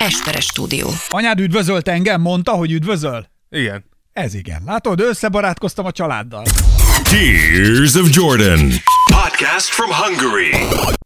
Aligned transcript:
Esperes 0.00 0.44
stúdió. 0.44 0.88
Anyád 1.08 1.40
üdvözölt 1.40 1.88
engem, 1.88 2.20
mondta, 2.20 2.52
hogy 2.52 2.72
üdvözöl? 2.72 3.26
Igen. 3.50 3.84
Ez 4.12 4.34
igen. 4.34 4.62
Látod, 4.66 5.00
összebarátkoztam 5.00 5.86
a 5.86 5.90
családdal. 5.90 6.44
Tears 7.02 7.94
of 7.94 8.08
Jordan. 8.10 8.70
Podcast 9.12 9.68
from 9.68 9.90
Hungary. 9.92 10.50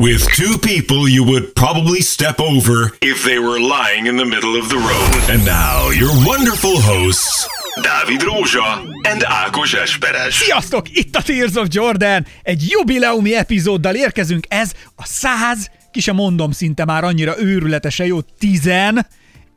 With 0.02 0.24
two 0.36 0.58
people 0.58 1.10
you 1.10 1.24
would 1.24 1.52
probably 1.52 2.00
step 2.00 2.38
over 2.38 2.94
if 2.98 3.22
they 3.24 3.38
were 3.38 3.58
lying 3.58 4.06
in 4.06 4.16
the 4.16 4.24
middle 4.24 4.58
of 4.60 4.66
the 4.68 4.78
road. 4.90 5.14
And 5.28 5.44
now, 5.44 5.90
your 5.92 6.12
wonderful 6.26 6.80
hosts, 6.80 7.46
Dávid 7.82 8.22
Rózsa 8.22 8.82
and 9.10 9.22
Ákos 9.24 9.74
Esperes. 9.74 10.34
Sziasztok! 10.34 10.86
Itt 10.90 11.16
a 11.16 11.22
Tears 11.22 11.54
of 11.54 11.66
Jordan! 11.70 12.26
Egy 12.42 12.64
jubileumi 12.68 13.34
epizóddal 13.34 13.94
érkezünk. 13.94 14.46
Ez 14.48 14.72
a 14.96 15.04
száz, 15.06 15.70
ki 15.94 16.00
sem 16.00 16.14
mondom 16.14 16.50
szinte 16.50 16.84
már 16.84 17.04
annyira 17.04 17.34
őrületesen 17.38 18.06
jó, 18.06 18.20
tizen, 18.20 19.06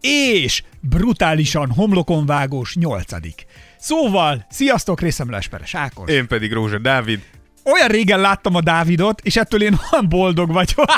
és 0.01 0.63
brutálisan 0.81 1.71
homlokon 1.71 2.25
vágós 2.25 2.75
nyolcadik. 2.75 3.45
Szóval, 3.79 4.45
sziasztok, 4.49 5.01
részemre 5.01 5.37
Esperes 5.37 5.75
Ákos. 5.75 6.09
Én 6.09 6.27
pedig 6.27 6.53
Rózsa 6.53 6.77
Dávid. 6.77 7.21
Olyan 7.63 7.87
régen 7.87 8.19
láttam 8.19 8.55
a 8.55 8.61
Dávidot, 8.61 9.21
és 9.21 9.35
ettől 9.35 9.63
én 9.63 9.79
olyan 9.91 10.09
boldog 10.09 10.51
vagyok. 10.51 10.85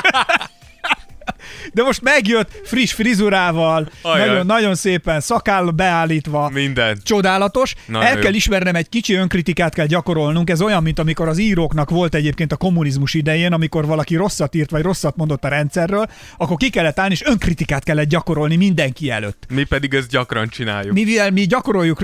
De 1.72 1.82
most 1.82 2.02
megjött 2.02 2.60
friss 2.64 2.92
frizurával, 2.92 3.90
Ajaj. 4.02 4.26
nagyon, 4.28 4.46
nagyon 4.46 4.74
szépen 4.74 5.20
szakáll 5.20 5.64
beállítva. 5.70 6.48
Minden. 6.52 6.98
Csodálatos. 7.02 7.74
Nagyon 7.86 8.06
El 8.06 8.14
jó. 8.14 8.20
kell 8.20 8.32
ismernem, 8.34 8.74
egy 8.74 8.88
kicsi 8.88 9.14
önkritikát 9.14 9.74
kell 9.74 9.86
gyakorolnunk. 9.86 10.50
Ez 10.50 10.62
olyan, 10.62 10.82
mint 10.82 10.98
amikor 10.98 11.28
az 11.28 11.38
íróknak 11.38 11.90
volt 11.90 12.14
egyébként 12.14 12.52
a 12.52 12.56
kommunizmus 12.56 13.14
idején, 13.14 13.52
amikor 13.52 13.86
valaki 13.86 14.16
rosszat 14.16 14.54
írt, 14.54 14.70
vagy 14.70 14.82
rosszat 14.82 15.16
mondott 15.16 15.44
a 15.44 15.48
rendszerről, 15.48 16.06
akkor 16.36 16.56
ki 16.56 16.70
kellett 16.70 16.98
állni, 16.98 17.12
és 17.12 17.24
önkritikát 17.24 17.84
kellett 17.84 18.08
gyakorolni 18.08 18.56
mindenki 18.56 19.10
előtt. 19.10 19.44
Mi 19.48 19.64
pedig 19.64 19.94
ezt 19.94 20.08
gyakran 20.08 20.48
csináljuk. 20.48 20.92
Mivel 20.92 21.30
mi 21.30 21.46
gyakoroljuk, 21.46 22.00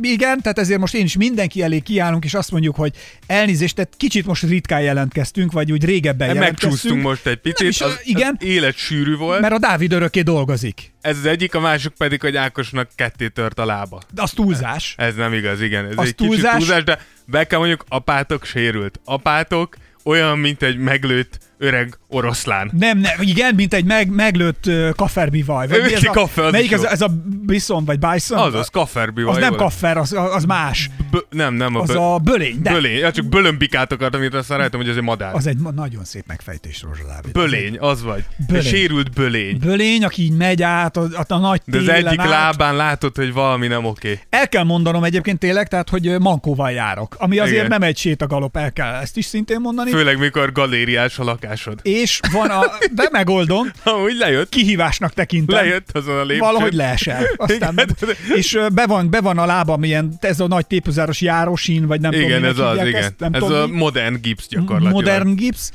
igen, 0.00 0.40
tehát 0.40 0.58
ezért 0.58 0.80
most 0.80 0.94
én 0.94 1.04
is 1.04 1.16
mindenki 1.16 1.62
elé 1.62 1.78
kiállunk, 1.78 2.24
és 2.24 2.34
azt 2.34 2.50
mondjuk, 2.50 2.76
hogy 2.76 2.92
elnézést, 3.26 3.74
tehát 3.74 3.92
kicsit 3.96 4.26
most 4.26 4.42
ritkán 4.42 4.80
jelentkeztünk, 4.80 5.52
vagy 5.52 5.72
úgy 5.72 5.84
régebben 5.84 6.28
jelentkeztünk. 6.28 6.72
Megcsúsztunk 6.72 7.02
most 7.02 7.26
egy 7.26 7.38
Nem 7.42 7.52
picit. 7.52 7.68
is, 7.68 7.80
az, 7.80 8.00
igen, 8.04 8.36
Az 8.40 8.46
élet 8.50 8.76
sűrű 8.76 9.16
volt. 9.16 9.40
mert 9.40 9.52
a 9.54 9.58
Dávid 9.58 9.92
örökké 9.92 10.20
dolgozik. 10.20 10.92
Ez 11.00 11.16
az 11.16 11.24
egyik, 11.24 11.54
a 11.54 11.60
másik 11.60 11.92
pedig, 11.92 12.20
hogy 12.20 12.36
Ákosnak 12.36 12.90
ketté 12.94 13.28
tört 13.28 13.58
a 13.58 13.64
lába. 13.64 14.00
De 14.14 14.22
az 14.22 14.30
túlzás. 14.30 14.94
Ez 14.96 15.14
nem 15.14 15.32
igaz, 15.32 15.60
igen. 15.60 15.84
Ez 15.86 15.92
Az 15.96 16.06
egy 16.06 16.14
túlzás. 16.14 16.38
kicsit 16.40 16.56
túlzás, 16.56 16.84
de 16.84 16.98
be 17.26 17.44
kell 17.46 17.58
mondjuk, 17.58 17.84
apátok 17.88 18.44
sérült. 18.44 19.00
Apátok 19.04 19.76
olyan, 20.04 20.38
mint 20.38 20.62
egy 20.62 20.76
meglőtt 20.76 21.38
öreg 21.62 21.98
oroszlán. 22.08 22.70
Nem, 22.78 22.98
nem, 22.98 23.12
igen, 23.20 23.54
mint 23.54 23.74
egy 23.74 23.84
meg, 23.84 24.08
meglőtt 24.10 24.70
kafferbivaj. 24.96 25.68
Vagy 25.68 25.82
mi 25.82 25.94
ez 25.94 26.04
a, 26.04 26.10
kaffer, 26.10 26.44
az 26.44 26.52
melyik 26.52 26.72
ez, 26.72 26.82
ez 26.82 27.00
a 27.00 27.08
bison, 27.46 27.84
vagy 27.84 27.98
bison? 27.98 28.38
Azaz, 28.38 28.68
kafferbi 28.68 29.22
Az 29.22 29.36
nem 29.36 29.54
kaffer, 29.54 29.96
az, 29.96 30.12
az 30.12 30.44
más. 30.44 30.90
B- 31.10 31.26
nem, 31.30 31.54
nem. 31.54 31.76
A 31.76 31.80
Az 31.80 31.86
bö- 31.88 31.96
a 31.96 32.18
bölény, 32.18 32.62
de 32.62 32.72
Bölény. 32.72 32.98
Ja, 32.98 33.12
csak 33.12 33.24
bölömbikát 33.26 33.92
akartam, 33.92 34.20
amit 34.20 34.34
aztán 34.34 34.58
rájöttem, 34.58 34.80
hogy 34.80 34.88
ez 34.88 34.96
egy 34.96 35.02
madár. 35.02 35.34
az 35.34 35.46
egy 35.46 35.58
ma- 35.58 35.70
nagyon 35.70 36.04
szép 36.04 36.24
megfejtés, 36.26 36.82
Rózsa 36.82 37.02
Dávid. 37.06 37.32
Bölény, 37.32 37.78
az 37.78 38.02
vagy. 38.02 38.24
Bölény. 38.46 38.62
Sérült 38.62 39.10
bölény. 39.12 39.58
Bölény, 39.58 40.04
aki 40.04 40.22
így 40.22 40.36
megy 40.36 40.62
át 40.62 40.96
a, 40.96 41.02
a, 41.12 41.24
a 41.34 41.38
nagy 41.38 41.60
De 41.64 41.78
az 41.78 41.88
egyik 41.88 42.18
át. 42.18 42.28
lábán 42.28 42.76
látod, 42.76 43.16
hogy 43.16 43.32
valami 43.32 43.66
nem 43.66 43.84
oké. 43.84 44.18
El 44.30 44.48
kell 44.48 44.64
mondanom 44.64 45.04
egyébként 45.04 45.38
tényleg, 45.38 45.68
tehát, 45.68 45.88
hogy 45.88 46.16
mankóval 46.18 46.70
járok. 46.70 47.14
Ami 47.18 47.38
azért 47.38 47.56
Igen. 47.56 47.66
nem 47.68 47.82
egy 47.82 47.96
sétagalop, 47.96 48.56
el 48.56 48.72
kell 48.72 48.94
ezt 48.94 49.16
is 49.16 49.24
szintén 49.24 49.60
mondani. 49.60 49.90
Főleg 49.90 50.18
mikor 50.18 50.52
galériás 50.52 51.18
a 51.18 51.24
lakásod. 51.50 51.78
És 51.82 52.20
van 52.32 52.50
a, 52.50 52.64
de 52.92 53.08
megoldom, 53.12 53.70
Amúgy 53.84 54.16
lejött, 54.16 54.48
kihívásnak 54.48 55.12
tekintem. 55.12 55.56
lejött 55.56 55.90
azon 55.92 56.18
a 56.18 56.22
lépcsőn. 56.22 56.38
Valahogy 56.46 56.72
leesel. 56.72 57.24
Aztán, 57.36 57.72
Igen. 57.72 57.88
és 58.34 58.58
be 58.72 58.86
van, 58.86 59.10
be 59.10 59.20
van 59.20 59.38
a 59.38 59.46
lábam 59.46 59.84
ilyen, 59.84 60.12
ez 60.20 60.40
a 60.40 60.46
nagy 60.46 60.66
tépuzáros 60.66 61.20
járósín, 61.20 61.86
vagy 61.86 62.00
nem 62.00 62.10
tudom, 62.10 62.26
Igen, 62.26 62.40
minek 62.40 62.54
ez 62.54 62.62
az, 62.64 62.86
igen. 62.86 63.02
Ezt, 63.02 63.14
nem 63.18 63.32
ez 63.34 63.40
tudom, 63.42 63.72
a 63.72 63.76
modern 63.76 64.20
gipsz 64.20 64.46
gyakorlatilag. 64.48 64.92
modern 64.92 65.34
gipsz, 65.34 65.72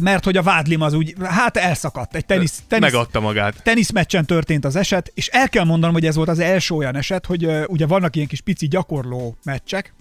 mert 0.00 0.24
hogy 0.24 0.36
a 0.36 0.42
vádlim 0.42 0.80
az 0.80 0.92
úgy, 0.94 1.14
hát 1.22 1.56
elszakadt. 1.56 2.14
Egy 2.14 2.26
tenisz, 2.26 2.62
tenisz, 2.68 2.90
Megadta 2.92 3.20
magát. 3.20 3.62
teniszmeccsen 3.62 4.26
történt 4.26 4.64
az 4.64 4.76
eset, 4.76 5.10
és 5.14 5.28
el 5.28 5.48
kell 5.48 5.64
mondanom, 5.64 5.94
hogy 5.94 6.06
ez 6.06 6.14
volt 6.14 6.28
az 6.28 6.38
első 6.38 6.74
olyan 6.74 6.96
eset, 6.96 7.26
hogy 7.26 7.48
ugye 7.66 7.86
vannak 7.86 8.16
ilyen 8.16 8.28
kis 8.28 8.40
pici 8.40 8.68
gyakorló 8.68 9.36
meccsek, 9.44 9.94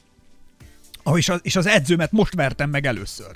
és 1.16 1.30
az, 1.30 1.40
és 1.44 1.56
az 1.56 1.68
edzőmet 1.68 2.12
most 2.12 2.34
vertem 2.36 2.70
meg 2.70 2.86
először. 2.86 3.32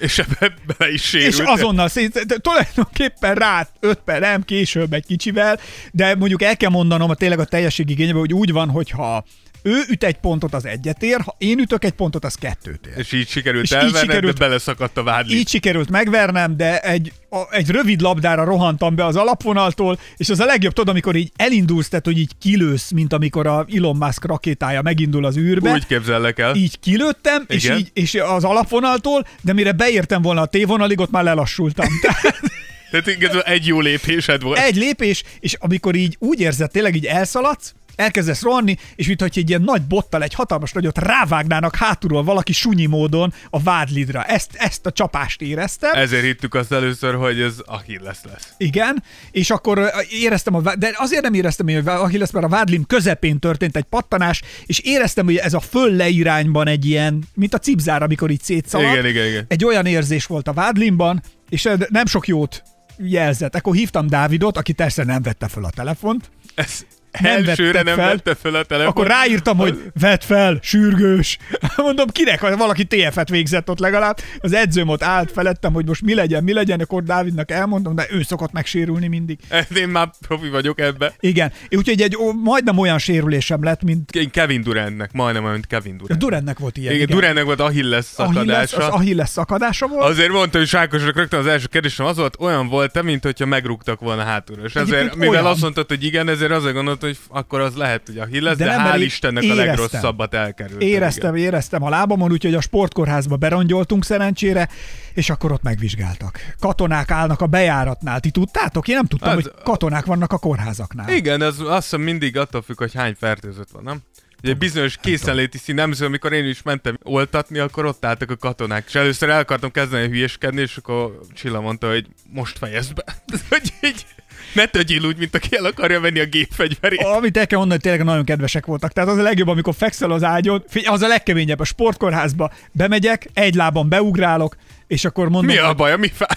És 0.00 0.18
ebbe 0.18 0.54
bele 0.66 0.92
is 0.92 1.02
sérült. 1.02 1.32
És 1.32 1.38
azonnal 1.38 1.88
szét, 1.88 2.26
de 2.26 2.36
tulajdonképpen 2.38 3.34
rá 3.34 3.68
öt 3.80 3.98
per 4.04 4.20
nem 4.20 4.42
később 4.42 4.92
egy 4.92 5.06
kicsivel, 5.06 5.58
de 5.92 6.14
mondjuk 6.14 6.42
el 6.42 6.56
kell 6.56 6.70
mondanom 6.70 7.10
a 7.10 7.14
tényleg 7.14 7.38
a 7.38 7.44
teljesség 7.44 7.90
igényében, 7.90 8.20
hogy 8.20 8.34
úgy 8.34 8.52
van, 8.52 8.70
hogyha 8.70 9.24
ő 9.62 9.82
üt 9.88 10.04
egy 10.04 10.16
pontot, 10.16 10.54
az 10.54 10.64
egyet 10.66 11.02
ér, 11.02 11.20
ha 11.20 11.34
én 11.38 11.58
ütök 11.58 11.84
egy 11.84 11.92
pontot, 11.92 12.24
az 12.24 12.34
kettőt 12.34 12.86
ér. 12.86 12.98
És 12.98 13.12
így 13.12 13.28
sikerült 13.28 13.64
És 13.64 13.70
így 13.70 13.76
elverned, 13.76 14.00
sikerült- 14.00 14.38
de 14.38 14.44
beleszakadt 14.46 14.96
a 14.96 15.02
vádli. 15.02 15.36
Így 15.36 15.48
sikerült 15.48 15.90
megvernem, 15.90 16.56
de 16.56 16.78
egy, 16.80 17.12
a, 17.30 17.54
egy 17.54 17.70
rövid 17.70 18.00
labdára 18.00 18.44
rohantam 18.44 18.94
be 18.94 19.04
az 19.04 19.16
alapvonaltól, 19.16 19.98
és 20.16 20.28
az 20.28 20.40
a 20.40 20.44
legjobb, 20.44 20.72
tudod, 20.72 20.88
amikor 20.88 21.16
így 21.16 21.32
elindulsz, 21.36 21.88
tehát 21.88 22.04
hogy 22.04 22.18
így 22.18 22.30
kilősz, 22.40 22.90
mint 22.90 23.12
amikor 23.12 23.46
a 23.46 23.66
Elon 23.76 23.96
Musk 23.96 24.24
rakétája 24.24 24.82
megindul 24.82 25.24
az 25.24 25.36
űrbe. 25.36 25.72
Úgy 25.72 25.86
képzellek 25.86 26.38
el. 26.38 26.54
Így 26.54 26.80
kilőttem, 26.80 27.44
és, 27.46 27.70
így, 27.70 27.90
és 27.92 28.14
az 28.14 28.44
alapvonaltól, 28.44 29.26
de 29.40 29.52
mire 29.52 29.72
beértem 29.72 30.22
volna 30.22 30.40
a 30.40 30.46
tévonalig, 30.46 31.00
ott 31.00 31.10
már 31.10 31.24
lelassultam. 31.24 31.86
Tehát 32.00 32.40
Tehát 32.90 33.06
igazából 33.06 33.42
egy 33.42 33.66
jó 33.66 33.80
lépésed 33.80 34.42
volt. 34.42 34.58
egy 34.58 34.76
lépés, 34.76 35.22
és 35.40 35.56
amikor 35.58 35.94
így 35.94 36.16
úgy 36.18 36.40
érzed, 36.40 36.70
tényleg 36.70 36.94
így 36.94 37.06
elszaladsz, 37.06 37.74
elkezdesz 38.00 38.42
rohanni, 38.42 38.76
és 38.96 39.06
mintha 39.06 39.26
egy 39.34 39.48
ilyen 39.48 39.62
nagy 39.62 39.82
bottal, 39.82 40.22
egy 40.22 40.34
hatalmas 40.34 40.72
nagyot 40.72 40.98
rávágnának 40.98 41.76
hátulról 41.76 42.24
valaki 42.24 42.52
sunyi 42.52 42.86
módon 42.86 43.32
a 43.50 43.62
vádlidra. 43.62 44.24
Ezt, 44.24 44.50
ezt 44.54 44.86
a 44.86 44.90
csapást 44.90 45.40
éreztem. 45.40 45.94
Ezért 45.94 46.24
hittük 46.24 46.54
azt 46.54 46.72
először, 46.72 47.14
hogy 47.14 47.40
ez 47.40 47.54
Achilles 47.64 48.18
lesz. 48.32 48.52
Igen, 48.56 49.02
és 49.30 49.50
akkor 49.50 49.90
éreztem, 50.10 50.54
a, 50.54 50.60
de 50.76 50.90
azért 50.94 51.22
nem 51.22 51.34
éreztem, 51.34 51.66
hogy 51.66 51.82
aki 51.86 52.18
lesz, 52.18 52.30
mert 52.30 52.46
a 52.46 52.48
vádlim 52.48 52.86
közepén 52.86 53.38
történt 53.38 53.76
egy 53.76 53.84
pattanás, 53.84 54.42
és 54.66 54.78
éreztem, 54.78 55.24
hogy 55.24 55.36
ez 55.36 55.54
a 55.54 55.60
föl 55.60 56.00
irányban 56.00 56.66
egy 56.66 56.86
ilyen, 56.86 57.22
mint 57.34 57.54
a 57.54 57.58
cipzár, 57.58 58.02
amikor 58.02 58.30
így 58.30 58.42
szétszalad. 58.42 58.92
Igen, 58.92 59.06
igen, 59.06 59.26
igen. 59.26 59.44
Egy 59.48 59.64
olyan 59.64 59.86
érzés 59.86 60.26
volt 60.26 60.48
a 60.48 60.52
vádlimban, 60.52 61.22
és 61.48 61.68
nem 61.88 62.06
sok 62.06 62.28
jót 62.28 62.62
jelzett. 62.96 63.54
Akkor 63.54 63.74
hívtam 63.74 64.06
Dávidot, 64.06 64.56
aki 64.56 64.72
persze 64.72 65.04
nem 65.04 65.22
vette 65.22 65.48
fel 65.48 65.64
a 65.64 65.70
telefont, 65.70 66.30
Ez 66.54 66.84
Nem 67.20 67.44
elsőre 67.46 67.82
nem 67.82 67.94
fel. 67.94 68.08
vette 68.08 68.34
fel 68.34 68.54
a 68.54 68.62
telefon. 68.62 68.90
akkor 68.90 69.06
ráírtam, 69.06 69.56
hogy 69.56 69.82
vedd 70.00 70.20
fel, 70.20 70.58
sürgős. 70.62 71.38
Mondom, 71.76 72.06
kinek, 72.08 72.40
valaki 72.56 72.84
TF-et 72.84 73.28
végzett 73.28 73.70
ott 73.70 73.78
legalább. 73.78 74.18
Az 74.38 74.52
edzőm 74.52 74.88
ott 74.88 75.02
állt 75.02 75.32
felettem, 75.32 75.72
hogy 75.72 75.86
most 75.86 76.02
mi 76.02 76.14
legyen, 76.14 76.44
mi 76.44 76.52
legyen, 76.52 76.80
akkor 76.80 77.02
Dávidnak 77.02 77.50
elmondom, 77.50 77.94
de 77.94 78.06
ő 78.10 78.22
szokott 78.22 78.52
megsérülni 78.52 79.08
mindig. 79.08 79.38
Én 79.76 79.88
már 79.88 80.10
profi 80.26 80.48
vagyok 80.48 80.80
ebbe. 80.80 81.14
Igen, 81.20 81.52
úgyhogy 81.70 82.00
egy 82.00 82.16
ó, 82.16 82.32
majdnem 82.32 82.78
olyan 82.78 82.98
sérülésem 82.98 83.64
lett, 83.64 83.82
mint 83.82 84.10
Én 84.10 84.30
Kevin 84.30 84.62
Durantnek, 84.62 85.12
majdnem 85.12 85.42
olyan, 85.42 85.54
mint 85.54 85.66
Kevin 85.66 85.96
Durant. 85.96 86.20
Durennek 86.20 86.58
volt 86.58 86.76
ilyen. 86.76 86.94
Igen, 86.94 87.06
Durantnek 87.06 87.44
volt 87.44 87.60
Achilles 87.60 88.00
Achilles, 88.16 88.68
szakadása. 88.68 88.76
az 88.76 89.00
Achilles 89.00 89.28
szakadása 89.28 89.86
volt. 89.86 90.04
Azért 90.04 90.30
mondta, 90.30 90.58
hogy 90.58 90.66
Sákosnak 90.66 91.16
rögtön 91.16 91.40
az 91.40 91.46
első 91.46 91.66
kérdésem 91.70 92.06
az 92.06 92.16
volt, 92.16 92.36
olyan 92.38 92.68
volt 92.68 93.02
mint 93.02 93.24
hogyha 93.24 93.46
megrúgtak 93.46 94.00
volna 94.00 94.22
hátulról. 94.22 94.64
És 94.66 94.74
ezért, 94.74 95.14
mivel 95.14 95.28
olyan. 95.28 95.46
azt 95.46 95.60
mondtad, 95.60 95.88
hogy 95.88 96.04
igen, 96.04 96.28
ezért 96.28 96.50
azért 96.50 96.74
gondoltam, 97.00 97.08
hogy 97.28 97.38
akkor 97.40 97.60
az 97.60 97.74
lehet, 97.74 98.02
hogy 98.06 98.18
Achilles, 98.18 98.56
de, 98.56 98.64
De 98.64 98.70
de 98.70 98.76
nem, 98.76 98.92
hál' 98.92 99.02
Istennek 99.02 99.42
a 99.42 99.46
éreztem. 99.46 99.66
legrosszabbat 99.66 100.34
elkerült. 100.34 100.82
Éreztem, 100.82 101.34
éreztem 101.34 101.82
a 101.82 101.88
lábamon, 101.88 102.32
úgyhogy 102.32 102.54
a 102.54 102.60
sportkórházba 102.60 103.36
berongyoltunk 103.36 104.04
szerencsére, 104.04 104.68
és 105.14 105.30
akkor 105.30 105.52
ott 105.52 105.62
megvizsgáltak. 105.62 106.38
Katonák 106.60 107.10
állnak 107.10 107.40
a 107.40 107.46
bejáratnál. 107.46 108.20
Ti 108.20 108.30
tudtátok? 108.30 108.88
Én 108.88 108.94
nem 108.96 109.06
tudtam, 109.06 109.36
Az- 109.36 109.42
hogy 109.42 109.52
katonák 109.62 110.04
vannak 110.04 110.32
a 110.32 110.38
kórházaknál. 110.38 111.08
Igen, 111.08 111.42
ez 111.42 111.58
azt 111.58 111.82
hiszem 111.82 112.00
mindig 112.00 112.36
attól 112.36 112.62
függ, 112.62 112.78
hogy 112.78 112.94
hány 112.94 113.14
fertőzött 113.18 113.70
van, 113.70 113.82
nem? 113.82 113.98
Ugye 114.42 114.54
bizonyos 114.54 114.96
készenléti 114.96 115.58
szín, 115.58 115.74
nem 115.74 115.92
szóval, 115.92 116.06
amikor 116.08 116.32
én 116.32 116.46
is 116.48 116.62
mentem 116.62 116.98
oltatni, 117.02 117.58
akkor 117.58 117.84
ott 117.84 118.04
álltak 118.04 118.30
a 118.30 118.36
katonák. 118.36 118.84
És 118.86 118.94
először 118.94 119.28
el 119.28 119.38
akartam 119.38 119.70
kezdeni 119.70 120.08
hülyeskedni, 120.08 120.60
és 120.60 120.76
akkor 120.76 121.20
Csilla 121.34 121.60
mondta, 121.60 121.88
hogy 121.88 122.06
most 122.30 122.58
fejezd 122.58 122.92
be. 122.94 123.04
hogy 123.48 123.72
így 123.82 124.06
ne 124.52 124.66
tegyél 124.66 125.04
úgy, 125.04 125.16
mint 125.16 125.34
aki 125.34 125.56
el 125.56 125.64
akarja 125.64 126.00
venni 126.00 126.20
a 126.20 126.24
gépfegyverét. 126.24 127.00
Amit 127.00 127.36
el 127.36 127.46
kell 127.46 127.58
mondani, 127.58 127.80
hogy 127.82 127.90
tényleg 127.90 128.04
nagyon 128.04 128.24
kedvesek 128.24 128.66
voltak. 128.66 128.92
Tehát 128.92 129.10
az 129.10 129.18
a 129.18 129.22
legjobb, 129.22 129.48
amikor 129.48 129.74
fekszel 129.74 130.10
az 130.10 130.24
ágyon, 130.24 130.64
az 130.84 131.02
a 131.02 131.06
legkeményebb 131.06 131.60
a 131.60 131.64
sportkórházba. 131.64 132.50
Bemegyek, 132.72 133.28
egy 133.34 133.54
lábon 133.54 133.88
beugrálok, 133.88 134.56
és 134.86 135.04
akkor 135.04 135.28
mondom, 135.28 135.54
Mi 135.54 135.58
a 135.60 135.74
baj, 135.74 135.96
mi 135.96 136.10
fáj? 136.14 136.28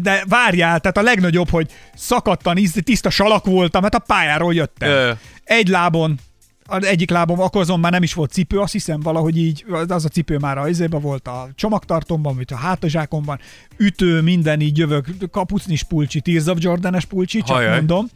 de 0.00 0.24
várjál, 0.28 0.80
tehát 0.80 0.96
a 0.96 1.02
legnagyobb, 1.02 1.50
hogy 1.50 1.70
szakadtan, 1.94 2.58
tiszta 2.84 3.10
salak 3.10 3.44
voltam, 3.44 3.82
mert 3.82 3.94
a 3.94 3.98
pályáról 3.98 4.54
jöttem. 4.54 4.88
Ö. 4.88 5.10
Egy 5.44 5.68
lábon 5.68 6.18
az 6.70 6.84
egyik 6.84 7.10
lábom, 7.10 7.40
akkor 7.40 7.60
azon 7.60 7.80
már 7.80 7.92
nem 7.92 8.02
is 8.02 8.14
volt 8.14 8.30
cipő, 8.30 8.58
azt 8.58 8.72
hiszem 8.72 9.00
valahogy 9.00 9.36
így, 9.38 9.64
az 9.88 10.04
a 10.04 10.08
cipő 10.08 10.36
már 10.36 10.58
a 10.58 10.68
izébe 10.68 10.98
volt 10.98 11.28
a 11.28 11.48
csomagtartomban, 11.54 12.36
vagy 12.36 12.44
a 12.52 12.56
hátazsákomban, 12.56 13.38
ütő, 13.76 14.20
minden 14.20 14.60
így 14.60 14.78
jövök, 14.78 15.06
kapucnis 15.30 15.82
pulcsi, 15.82 16.20
Tears 16.20 16.46
of 16.46 16.56
Jordan-es 16.60 17.04
pulcsi, 17.04 17.38
csak 17.42 17.56
Hajaj. 17.56 17.74
mondom. 17.76 18.06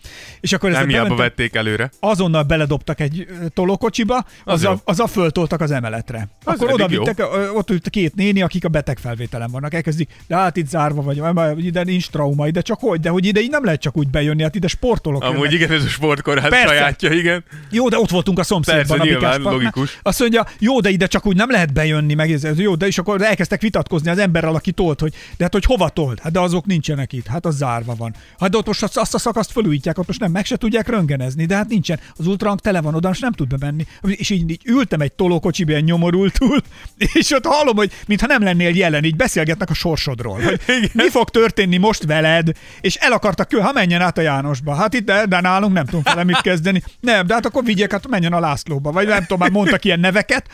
És 0.40 0.52
akkor 0.52 0.70
Nem 0.70 0.88
hiába 0.88 1.16
vették 1.16 1.54
előre. 1.54 1.90
azonnal 2.00 2.42
beledobtak 2.42 3.00
egy 3.00 3.26
tolókocsiba, 3.54 4.16
Az 4.16 4.24
az, 4.44 4.64
a, 4.64 4.80
az 4.84 5.00
a 5.00 5.06
föltoltak 5.06 5.60
az 5.60 5.70
emeletre. 5.70 6.28
Az 6.44 6.54
Akkor 6.54 6.72
oda 6.72 6.86
vittek, 6.88 7.22
ott 7.54 7.70
ült 7.70 7.90
két 7.90 8.14
néni, 8.14 8.42
akik 8.42 8.64
a 8.64 8.68
beteg 8.68 8.98
felvételen 8.98 9.50
vannak. 9.50 9.74
Elkezdik, 9.74 10.10
de 10.26 10.36
hát 10.36 10.56
itt 10.56 10.68
zárva 10.68 11.02
vagy, 11.02 11.64
ide 11.64 11.82
nincs 11.82 12.10
trauma, 12.10 12.46
ide 12.46 12.60
csak 12.60 12.80
hogy, 12.80 13.00
de 13.00 13.08
hogy 13.08 13.26
ide 13.26 13.40
így 13.40 13.50
nem 13.50 13.64
lehet 13.64 13.80
csak 13.80 13.96
úgy 13.96 14.08
bejönni, 14.08 14.42
hát 14.42 14.54
ide 14.54 14.66
sportolok. 14.66 15.22
Amúgy 15.22 15.36
jönnek. 15.36 15.52
igen, 15.52 15.70
ez 15.72 15.84
a 15.84 15.88
sportkórház 15.88 16.50
Persze. 16.50 16.66
sajátja, 16.74 17.10
igen. 17.12 17.44
Jó, 17.70 17.88
de 17.88 17.98
ott 17.98 18.10
voltunk 18.10 18.38
a 18.42 18.44
szomszédban. 18.44 18.86
Persze, 18.86 19.02
a 19.02 19.04
nyilván, 19.04 19.36
Bikás 19.36 19.52
logikus. 19.52 19.98
Azt 20.02 20.20
mondja, 20.20 20.46
jó, 20.58 20.80
de 20.80 20.90
ide 20.90 21.06
csak 21.06 21.26
úgy 21.26 21.36
nem 21.36 21.50
lehet 21.50 21.72
bejönni, 21.72 22.14
meg 22.14 22.32
ez, 22.32 22.58
jó, 22.58 22.74
de 22.74 22.86
és 22.86 22.98
akkor 22.98 23.22
elkezdtek 23.22 23.60
vitatkozni 23.60 24.10
az 24.10 24.18
emberrel, 24.18 24.54
aki 24.54 24.72
tolt, 24.72 25.00
hogy 25.00 25.12
de 25.36 25.44
hát 25.44 25.52
hogy 25.52 25.64
hova 25.64 25.88
tolt? 25.88 26.20
Hát 26.20 26.32
de 26.32 26.40
azok 26.40 26.66
nincsenek 26.66 27.12
itt, 27.12 27.26
hát 27.26 27.46
az 27.46 27.56
zárva 27.56 27.94
van. 27.94 28.14
Hát 28.38 28.50
de 28.50 28.56
ott 28.56 28.66
most 28.66 28.82
azt, 28.82 29.14
a 29.14 29.18
szakaszt 29.18 29.52
fölújítják, 29.52 29.98
ott 29.98 30.06
most 30.06 30.20
nem 30.20 30.30
meg 30.30 30.44
se 30.44 30.56
tudják 30.56 30.88
röngenezni, 30.88 31.44
de 31.44 31.56
hát 31.56 31.68
nincsen. 31.68 32.00
Az 32.16 32.26
ultrahang 32.26 32.60
tele 32.60 32.80
van 32.80 32.94
oda, 32.94 33.08
most 33.08 33.20
nem 33.20 33.32
tud 33.32 33.58
bemenni. 33.58 33.86
És 34.02 34.30
így, 34.30 34.50
így 34.50 34.62
ültem 34.64 35.00
egy 35.00 35.12
tolókocsiba 35.12 35.70
ilyen 35.70 35.82
nyomorultul, 35.82 36.60
és 37.18 37.30
ott 37.30 37.46
hallom, 37.46 37.76
hogy 37.76 37.92
mintha 38.06 38.26
nem 38.26 38.42
lennél 38.42 38.76
jelen, 38.76 39.04
így 39.04 39.16
beszélgetnek 39.16 39.70
a 39.70 39.74
sorsodról. 39.74 40.40
Hogy 40.40 40.60
mi 40.92 41.08
fog 41.10 41.30
történni 41.30 41.76
most 41.76 42.04
veled, 42.04 42.50
és 42.80 42.94
el 42.94 43.12
akartak 43.12 43.48
kül, 43.48 43.60
ha 43.60 43.72
menjen 43.72 44.00
át 44.00 44.18
a 44.18 44.20
Jánosba. 44.20 44.74
Hát 44.74 44.94
itt, 44.94 45.04
de, 45.04 45.26
de 45.26 45.40
nálunk 45.40 45.72
nem 45.72 45.84
tudom 45.84 46.02
vele 46.02 46.24
mit 46.24 46.40
kezdeni. 46.40 46.82
Nem, 47.00 47.26
de 47.26 47.34
hát 47.34 47.46
akkor 47.46 47.64
vigyek, 47.64 47.92
hát 47.92 48.08
menjen 48.08 48.31
a 48.32 48.40
Lászlóba. 48.40 48.92
Vagy 48.92 49.06
nem 49.06 49.20
tudom, 49.20 49.38
már 49.38 49.50
mondtak 49.50 49.84
ilyen 49.84 50.00
neveket, 50.00 50.46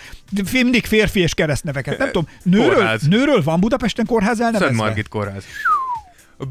mindig 0.53 0.85
férfi 0.87 1.21
és 1.21 1.35
keresztneveket. 1.35 1.99
Nem 1.99 2.07
tudom, 2.07 2.29
nőről, 2.43 2.75
Kórház. 2.75 3.03
nőről 3.03 3.43
van 3.43 3.61
Budapesten 3.61 4.07
kórház 4.07 4.41
elnevezve? 4.41 4.67
Szent 4.67 4.79
Margit 4.79 5.09
kórház. 5.09 5.45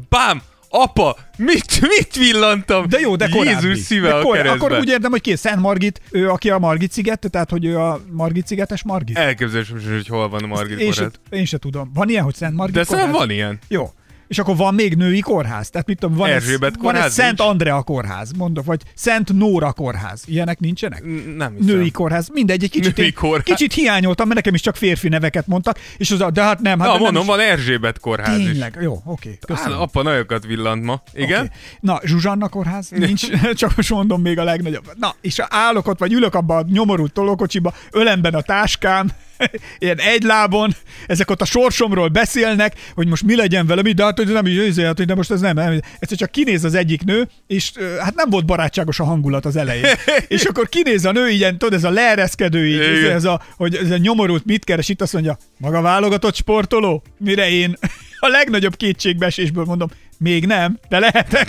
Bám! 0.08 0.42
Apa! 0.70 1.16
Mit, 1.36 1.80
mit 1.80 2.16
villantam? 2.16 2.88
De 2.88 2.98
jó, 3.00 3.16
de 3.16 3.28
korábbi. 3.28 3.66
Jézus 3.66 3.84
szíve 3.84 4.08
de 4.08 4.14
a 4.14 4.30
keresztbe. 4.32 4.64
Akkor 4.64 4.78
úgy 4.78 4.88
értem, 4.88 5.10
hogy 5.10 5.20
ki 5.20 5.36
Szent 5.36 5.60
Margit, 5.60 6.00
ő 6.10 6.30
aki 6.30 6.50
a 6.50 6.58
Margit 6.58 6.92
sziget, 6.92 7.26
tehát 7.30 7.50
hogy 7.50 7.64
ő 7.64 7.78
a 7.78 8.00
Margit 8.10 8.46
szigetes 8.46 8.82
Margit. 8.82 9.18
Elképzelésem 9.18 9.78
sem, 9.80 9.92
hogy 9.92 10.06
hol 10.08 10.28
van 10.28 10.42
a 10.42 10.46
Margit 10.46 10.80
én, 10.80 10.92
se, 10.92 11.10
én 11.30 11.44
se 11.44 11.58
tudom. 11.58 11.90
Van 11.94 12.08
ilyen, 12.08 12.24
hogy 12.24 12.34
Szent 12.34 12.54
Margit 12.54 12.74
De 12.74 12.84
szerintem 12.84 13.12
van 13.12 13.30
ilyen. 13.30 13.58
Jó. 13.68 13.92
És 14.28 14.38
akkor 14.38 14.56
van 14.56 14.74
még 14.74 14.94
női 14.94 15.20
kórház. 15.20 15.70
Tehát 15.70 15.86
mit 15.86 15.98
tudom, 15.98 16.16
van 16.16 16.30
Erzsébet 16.30 16.74
egy, 16.74 16.82
van 16.82 16.94
egy 16.94 17.10
Szent? 17.10 17.40
Andrea 17.40 17.82
kórház, 17.82 18.32
mondok, 18.32 18.64
vagy 18.64 18.82
Szent 18.94 19.32
Nóra 19.32 19.72
kórház. 19.72 20.22
Ilyenek 20.26 20.58
nincsenek? 20.58 21.02
Nem 21.36 21.54
hiszem. 21.58 21.76
Női 21.76 21.90
kórház. 21.90 22.28
Mindegy, 22.32 22.62
egy 22.62 22.70
kicsit, 22.70 22.96
Női 22.96 23.12
kórház. 23.12 23.42
kicsit 23.44 23.72
hiányoltam, 23.72 24.26
mert 24.26 24.36
nekem 24.38 24.54
is 24.54 24.60
csak 24.60 24.76
férfi 24.76 25.08
neveket 25.08 25.46
mondtak, 25.46 25.78
és 25.96 26.10
az 26.10 26.20
a, 26.20 26.30
de 26.30 26.42
hát 26.42 26.60
nem, 26.60 26.78
hát 26.78 26.88
Na, 26.88 26.94
nem 26.94 27.02
mondom, 27.02 27.22
is. 27.22 27.28
van 27.28 27.40
Erzsébet 27.40 27.98
kórház 28.00 28.38
is. 28.38 28.44
Tényleg, 28.44 28.78
jó, 28.80 29.02
oké. 29.04 29.38
Köszönöm. 29.46 29.80
apa 29.80 30.02
nagyokat 30.02 30.44
villant 30.46 30.82
ma. 30.84 31.02
Igen? 31.14 31.40
Oké. 31.40 31.50
Na, 31.80 32.00
Zsuzsanna 32.04 32.48
kórház 32.48 32.88
nincs, 32.90 33.26
csak 33.60 33.76
most 33.76 33.90
mondom 33.90 34.22
még 34.22 34.38
a 34.38 34.44
legnagyobb. 34.44 34.90
Na, 34.98 35.14
és 35.20 35.38
állok 35.48 35.86
ott, 35.88 35.98
vagy 35.98 36.12
ülök 36.12 36.34
abban 36.34 36.64
a 36.64 36.66
nyomorult 36.72 37.12
tolókocsiba, 37.12 37.74
ölemben 37.90 38.34
a 38.34 38.40
táskám, 38.40 39.10
ilyen 39.78 39.98
egy 39.98 40.22
lábon, 40.22 40.74
ezek 41.06 41.30
ott 41.30 41.40
a 41.40 41.44
sorsomról 41.44 42.08
beszélnek, 42.08 42.74
hogy 42.94 43.06
most 43.06 43.22
mi 43.22 43.36
legyen 43.36 43.66
vele, 43.66 43.82
mi, 43.82 43.92
de 43.92 44.04
hát 44.04 44.16
hogy 44.16 44.32
nem 44.32 44.46
is, 44.46 44.76
hát, 44.76 44.96
hogy 44.96 45.06
de 45.06 45.14
most 45.14 45.30
ez 45.30 45.40
nem, 45.40 45.54
nem. 45.54 45.80
Egyszer 45.98 46.18
csak 46.18 46.30
kinéz 46.30 46.64
az 46.64 46.74
egyik 46.74 47.04
nő, 47.04 47.28
és 47.46 47.72
hát 48.00 48.14
nem 48.14 48.30
volt 48.30 48.46
barátságos 48.46 49.00
a 49.00 49.04
hangulat 49.04 49.44
az 49.44 49.56
elején. 49.56 49.86
és 50.28 50.44
akkor 50.44 50.68
kinéz 50.68 51.04
a 51.04 51.12
nő, 51.12 51.28
ilyen, 51.28 51.58
tudod, 51.58 51.74
ez 51.74 51.84
a 51.84 51.90
leereszkedő, 51.90 52.66
így, 52.66 52.78
ez, 52.78 53.10
ez 53.10 53.24
a, 53.24 53.42
hogy 53.56 53.74
ez 53.74 53.90
a 53.90 53.96
nyomorult 53.96 54.44
mit 54.44 54.64
keres, 54.64 54.88
itt 54.88 55.02
azt 55.02 55.12
mondja, 55.12 55.38
maga 55.58 55.80
válogatott 55.80 56.34
sportoló? 56.34 57.02
Mire 57.18 57.50
én 57.50 57.76
a 58.20 58.28
legnagyobb 58.28 58.76
kétségbeesésből 58.76 59.64
mondom, 59.64 59.88
még 60.18 60.46
nem, 60.46 60.78
de 60.88 60.98
lehetek. 60.98 61.48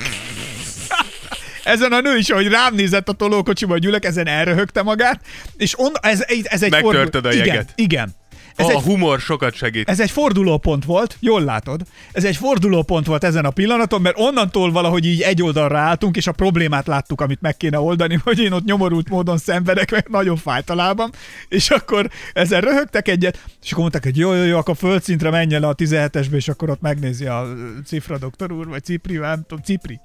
Ezen 1.64 1.92
a 1.92 2.00
nő 2.02 2.18
is, 2.18 2.30
ahogy 2.30 2.48
rám 2.48 2.76
nézett 2.76 3.10
a 3.10 3.14
tolókocsiba, 3.14 3.72
hogy 3.72 3.86
ülök, 3.86 4.06
ezen 4.06 4.28
elröhögte 4.28 4.82
magát, 4.82 5.20
és 5.58 5.80
on, 5.80 5.92
ez, 6.02 6.24
ez 6.44 6.64
egy 6.64 6.72
Megtörted 6.72 7.26
a 7.26 7.32
igen, 7.32 7.46
jeget. 7.46 7.72
igen. 7.76 8.16
Ez 8.60 8.66
a 8.66 8.72
egy, 8.72 8.82
humor 8.82 9.20
sokat 9.20 9.54
segít. 9.54 9.90
ez 9.90 10.00
egy 10.00 10.12
fordulópont 10.12 10.86
volt, 10.86 11.18
jól 11.20 11.44
látod, 11.44 11.82
ez 12.12 12.24
egy 12.24 12.36
fordulópont 12.36 13.06
volt 13.06 13.24
ezen 13.24 13.46
a 13.46 13.50
pillanaton, 13.50 14.02
mert 14.02 14.20
onnantól 14.20 14.72
valahogy 14.72 15.06
így 15.06 15.22
egy 15.22 15.44
oldalra 15.44 15.78
álltunk, 15.78 16.18
és 16.18 16.28
a 16.28 16.32
problémát 16.32 16.88
láttuk, 16.88 17.22
amit 17.22 17.42
meg 17.42 17.58
kéne 17.58 17.80
oldani, 17.80 18.20
hogy 18.24 18.40
én 18.40 18.52
ott 18.52 18.64
nyomorult 18.64 19.10
módon 19.10 19.38
szenvedek, 19.38 19.92
mert 19.92 20.10
nagyon 20.10 20.38
fájt 20.38 20.70
a 20.70 20.76
lábam, 20.76 21.10
és 21.50 21.70
akkor 21.70 22.10
ezen 22.34 22.62
röhögtek 22.62 23.08
egyet, 23.08 23.44
és 23.64 23.72
akkor 23.72 23.82
mondták, 23.82 24.04
hogy 24.04 24.18
jó, 24.18 24.34
jó, 24.34 24.44
jó, 24.44 24.58
akkor 24.58 24.76
földszintre 24.76 25.30
menjen 25.30 25.62
le 25.62 25.68
a 25.68 25.76
17-esbe, 25.76 26.34
és 26.34 26.48
akkor 26.48 26.70
ott 26.70 26.82
megnézi 26.82 27.26
a 27.26 27.48
Cifra 27.86 28.18
doktor 28.18 28.52
úr, 28.52 28.68
vagy 28.68 28.84
Cipri, 28.84 29.18
nem 29.18 29.44
tudom, 29.48 29.64
Cipri. 29.64 30.00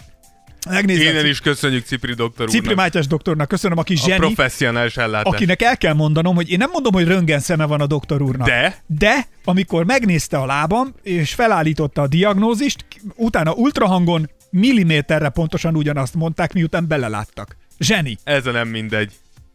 Megnézi 0.71 1.01
a 1.01 1.03
Innen 1.03 1.15
Cipri, 1.17 1.29
is 1.31 1.41
köszönjük 1.41 1.85
Cipri 1.87 2.15
doktor 2.15 2.49
Cipri 2.49 2.69
úrnak. 2.69 2.77
Mátyás 2.85 3.07
doktornak, 3.07 3.49
köszönöm, 3.49 3.79
aki 3.79 3.95
A 3.95 3.97
zseni, 3.97 4.19
professzionális 4.19 4.97
ellátás. 4.97 5.33
akinek 5.33 5.63
el 5.63 5.77
kell 5.77 5.93
mondanom, 5.95 6.35
hogy 6.35 6.51
én 6.51 6.59
nem 6.59 6.71
mondom, 6.73 6.93
hogy 6.93 7.07
röntgen 7.07 7.41
szeme 7.41 7.65
van 7.65 7.81
a 7.81 7.87
doktor 7.87 8.23
úrnak. 8.23 8.47
De? 8.47 8.83
De, 8.87 9.27
amikor 9.45 9.85
megnézte 9.85 10.37
a 10.39 10.47
lábam, 10.47 10.95
és 11.03 11.35
felállította 11.35 12.03
a 12.03 12.07
diagnózist, 12.07 12.85
utána 13.15 13.53
ultrahangon 13.53 14.31
milliméterre 14.51 15.29
pontosan 15.29 15.77
ugyanazt 15.77 16.15
mondták, 16.15 16.53
miután 16.53 16.89
beleláttak. 16.89 17.57
Zseni. 17.79 18.19
Ez 18.25 18.47
a 18.47 18.51
nem 18.51 18.69
mindegy. 18.69 19.13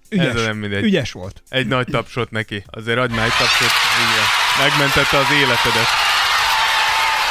Ügyes. 0.09 0.33
Ez 0.33 0.41
a 0.41 0.45
nem 0.45 0.57
mindegy. 0.57 0.83
Ügyes 0.83 1.11
volt. 1.11 1.43
Egy 1.49 1.67
nagy 1.67 1.85
tapsot 1.85 2.31
neki. 2.31 2.63
Azért 2.67 2.97
adj 2.97 3.15
már 3.15 3.25
egy 3.25 3.31
tapsot. 3.39 3.69
Igen. 3.97 4.25
Megmentette 4.69 5.17
az 5.17 5.25
életedet. 5.41 5.87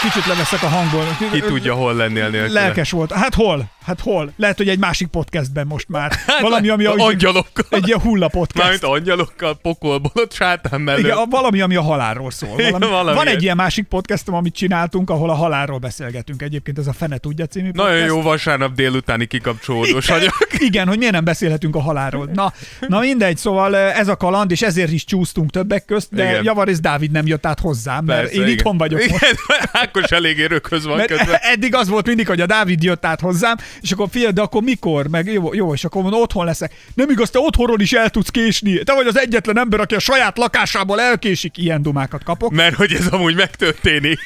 Kicsit 0.03 0.27
leveszek 0.27 0.62
a 0.62 0.69
hangból. 0.69 1.05
Ki 1.33 1.41
tudja, 1.41 1.75
hol 1.75 1.95
lennél 1.95 2.29
nélküle. 2.29 2.61
Lelkes 2.61 2.91
volt. 2.91 3.12
Hát 3.12 3.35
hol? 3.35 3.71
Hát 3.85 4.00
hol? 4.00 4.33
Lehet, 4.37 4.56
hogy 4.56 4.69
egy 4.69 4.79
másik 4.79 5.06
podcastben 5.09 5.67
most 5.67 5.89
már. 5.89 6.12
Valami, 6.41 6.69
ami 6.69 6.85
a, 6.85 6.95
Angyalokkal. 6.97 7.65
egy 7.71 7.87
ilyen 7.87 8.00
hulla 8.00 8.29
podcast. 8.29 8.62
Mármint 8.62 8.83
angyalokkal, 8.83 9.59
pokolból, 9.62 10.11
ott 10.15 10.33
sátán 10.33 10.81
mellett. 10.81 11.00
Igen, 11.05 11.17
a, 11.17 11.25
valami, 11.25 11.61
ami 11.61 11.77
a 11.77 11.83
halálról 11.83 12.31
szól. 12.31 12.59
Igen, 12.59 12.71
Valami, 12.73 12.93
valami 12.93 13.17
van 13.17 13.27
egy 13.27 13.43
ilyen. 13.43 13.56
másik 13.56 13.87
podcastom, 13.87 14.35
amit 14.35 14.55
csináltunk, 14.55 15.11
ahol 15.11 15.31
a 15.31 15.35
halálról 15.35 15.79
beszélgetünk. 15.79 16.43
Egyébként 16.43 16.79
ez 16.79 16.87
a 16.87 16.93
Fene 16.93 17.19
tudja 17.19 17.47
című 17.47 17.71
podcast. 17.71 17.91
Nagyon 17.93 18.06
jó 18.06 18.23
vasárnap 18.23 18.75
délutáni 18.75 19.27
kikapcsolódós 19.27 20.09
anyag. 20.09 20.33
igen, 20.69 20.89
hogy 20.89 20.99
miért 20.99 21.12
nem 21.12 21.25
beszélhetünk 21.25 21.77
a 21.77 21.81
halálról. 21.81 22.29
Na, 22.33 22.53
na 22.89 22.99
mindegy, 22.99 23.37
szóval 23.37 23.77
eh, 23.77 23.99
ez 23.99 24.09
a 24.09 24.17
kaland, 24.17 24.51
és 24.51 24.62
ezért 24.62 24.93
is 24.93 25.05
csúsztunk 25.05 25.51
többek 25.51 25.85
közt, 25.85 26.09
de 26.15 26.31
Igen. 26.31 26.44
Javarész 26.44 26.81
Dávid 26.81 27.11
nem 27.11 27.27
jött 27.27 27.47
át 27.47 27.61
hozzám, 27.61 28.05
mert 28.05 28.21
Persze, 28.21 28.35
én 28.35 28.43
igen. 28.43 28.53
itthon 28.53 28.79
vagyok 28.79 29.05
Igen, 29.05 29.19
most. 29.21 29.37
Ákos 29.88 30.11
eléggé 30.11 30.44
rököz 30.44 30.85
van 30.85 30.96
Mert 30.96 31.08
közben. 31.08 31.38
eddig 31.52 31.75
az 31.75 31.88
volt 31.88 32.06
mindig, 32.06 32.26
hogy 32.26 32.40
a 32.40 32.46
Dávid 32.46 32.82
jött 32.82 33.06
át 33.06 33.20
hozzám, 33.20 33.56
és 33.81 33.90
akkor 33.90 34.08
figyelj, 34.11 34.32
de 34.32 34.40
akkor 34.40 34.62
mikor? 34.62 35.08
Meg 35.08 35.32
jó, 35.32 35.55
jó 35.55 35.73
és 35.75 35.85
akkor 35.85 36.02
mondom, 36.02 36.20
otthon 36.20 36.44
leszek. 36.44 36.72
Nem 36.94 37.10
igaz, 37.10 37.31
te 37.31 37.39
otthonról 37.39 37.81
is 37.81 37.93
el 37.93 38.10
tudsz 38.10 38.29
késni. 38.29 38.82
Te 38.82 38.94
vagy 38.94 39.06
az 39.06 39.19
egyetlen 39.19 39.58
ember, 39.58 39.81
aki 39.81 39.94
a 39.94 39.98
saját 39.98 40.39
lakásából 40.39 41.01
elkésik. 41.01 41.58
Ilyen 41.58 41.82
dumákat 41.82 42.24
kapok. 42.24 42.53
Mert 42.53 42.74
hogy 42.74 42.93
ez 42.93 43.06
amúgy 43.06 43.34
megtörténik. 43.34 44.19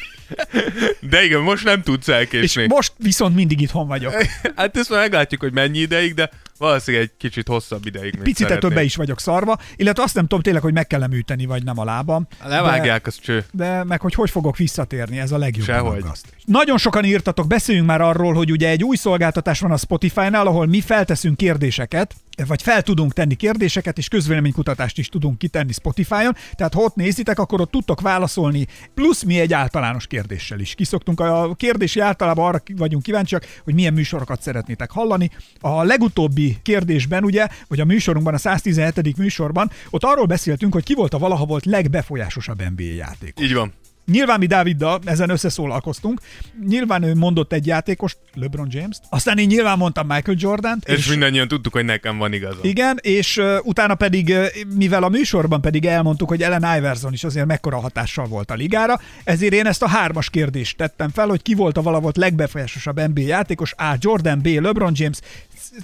De 1.00 1.24
igen, 1.24 1.40
most 1.40 1.64
nem 1.64 1.82
tudsz 1.82 2.08
És 2.08 2.14
elkésni. 2.14 2.66
most 2.66 2.92
viszont 2.96 3.34
mindig 3.34 3.60
itthon 3.60 3.86
vagyok. 3.86 4.14
Hát 4.56 4.76
ezt 4.76 4.90
már 4.90 5.00
meglátjuk, 5.00 5.40
hogy 5.40 5.52
mennyi 5.52 5.78
ideig, 5.78 6.14
de 6.14 6.30
valószínűleg 6.62 7.06
egy 7.06 7.16
kicsit 7.18 7.48
hosszabb 7.48 7.86
ideig 7.86 8.16
Picit 8.16 8.46
ettől 8.46 8.46
szeretnék. 8.46 8.74
be 8.74 8.82
is 8.82 8.96
vagyok 8.96 9.20
szarva, 9.20 9.58
illetve 9.76 10.02
azt 10.02 10.14
nem 10.14 10.26
tudom 10.26 10.42
tényleg, 10.42 10.62
hogy 10.62 10.72
meg 10.72 10.86
kell 10.86 11.06
műteni, 11.06 11.46
vagy 11.46 11.64
nem 11.64 11.78
a 11.78 11.84
lábam. 11.84 12.26
Levágják, 12.44 13.06
az 13.06 13.18
cső. 13.18 13.44
de 13.52 13.84
meg 13.84 14.00
hogy 14.00 14.14
hogy 14.14 14.30
fogok 14.30 14.56
visszatérni, 14.56 15.18
ez 15.18 15.32
a 15.32 15.38
legjobb. 15.38 15.66
Sehogy. 15.66 16.04
Nagyon 16.44 16.78
sokan 16.78 17.04
írtatok, 17.04 17.46
beszéljünk 17.46 17.86
már 17.86 18.00
arról, 18.00 18.34
hogy 18.34 18.50
ugye 18.50 18.68
egy 18.68 18.84
új 18.84 18.96
szolgáltatás 18.96 19.60
van 19.60 19.70
a 19.70 19.76
Spotify-nál, 19.76 20.46
ahol 20.46 20.66
mi 20.66 20.80
felteszünk 20.80 21.36
kérdéseket, 21.36 22.14
vagy 22.46 22.62
fel 22.62 22.82
tudunk 22.82 23.12
tenni 23.12 23.34
kérdéseket, 23.34 23.98
és 23.98 24.08
közvéleménykutatást 24.08 24.98
is 24.98 25.08
tudunk 25.08 25.38
kitenni 25.38 25.72
Spotify-on. 25.72 26.36
Tehát 26.54 26.74
ha 26.74 26.80
ott 26.80 26.94
nézitek, 26.94 27.38
akkor 27.38 27.60
ott 27.60 27.70
tudtok 27.70 28.00
válaszolni, 28.00 28.66
plusz 28.94 29.22
mi 29.22 29.40
egy 29.40 29.52
általános 29.52 30.06
kérdéssel 30.06 30.60
is. 30.60 30.74
Kiszoktunk 30.74 31.20
a 31.20 31.54
kérdési 31.54 32.00
általában 32.00 32.46
arra 32.46 32.62
vagyunk 32.76 33.02
kíváncsiak, 33.02 33.46
hogy 33.64 33.74
milyen 33.74 33.92
műsorokat 33.92 34.42
szeretnétek 34.42 34.90
hallani. 34.90 35.30
A 35.60 35.82
legutóbbi 35.82 36.51
kérdésben, 36.62 37.24
ugye, 37.24 37.48
vagy 37.68 37.80
a 37.80 37.84
műsorunkban, 37.84 38.34
a 38.34 38.38
117. 38.38 39.16
műsorban, 39.16 39.70
ott 39.90 40.04
arról 40.04 40.26
beszéltünk, 40.26 40.72
hogy 40.72 40.84
ki 40.84 40.94
volt 40.94 41.14
a 41.14 41.18
valaha 41.18 41.44
volt 41.44 41.64
legbefolyásosabb 41.64 42.62
NBA 42.76 42.82
játék. 42.82 43.34
Így 43.40 43.54
van. 43.54 43.72
Nyilván 44.06 44.38
mi 44.38 44.46
Dáviddal 44.46 45.00
ezen 45.04 45.30
összeszólalkoztunk. 45.30 46.20
Nyilván 46.66 47.02
ő 47.02 47.14
mondott 47.14 47.52
egy 47.52 47.66
játékost, 47.66 48.18
LeBron 48.34 48.66
James-t. 48.70 49.02
Aztán 49.08 49.38
én 49.38 49.46
nyilván 49.46 49.78
mondtam 49.78 50.06
Michael 50.06 50.36
Jordan-t. 50.40 50.88
És, 50.88 50.98
és 50.98 51.08
mindannyian 51.08 51.48
tudtuk, 51.48 51.72
hogy 51.72 51.84
nekem 51.84 52.18
van 52.18 52.32
igaza. 52.32 52.58
igen, 52.62 52.98
és 53.00 53.36
uh, 53.36 53.56
utána 53.62 53.94
pedig, 53.94 54.28
uh, 54.28 54.46
mivel 54.76 55.02
a 55.02 55.08
műsorban 55.08 55.60
pedig 55.60 55.84
elmondtuk, 55.84 56.28
hogy 56.28 56.42
Ellen 56.42 56.76
Iverson 56.76 57.12
is 57.12 57.24
azért 57.24 57.46
mekkora 57.46 57.80
hatással 57.80 58.26
volt 58.26 58.50
a 58.50 58.54
ligára, 58.54 59.00
ezért 59.24 59.52
én 59.52 59.66
ezt 59.66 59.82
a 59.82 59.88
hármas 59.88 60.30
kérdést 60.30 60.76
tettem 60.76 61.10
fel, 61.10 61.28
hogy 61.28 61.42
ki 61.42 61.54
volt 61.54 61.76
a 61.76 61.82
valahol 61.82 62.12
legbefolyásosabb 62.14 63.00
NBA 63.08 63.20
játékos, 63.20 63.72
A. 63.76 63.96
Jordan, 63.98 64.38
B. 64.38 64.46
LeBron 64.46 64.92
James, 64.94 65.18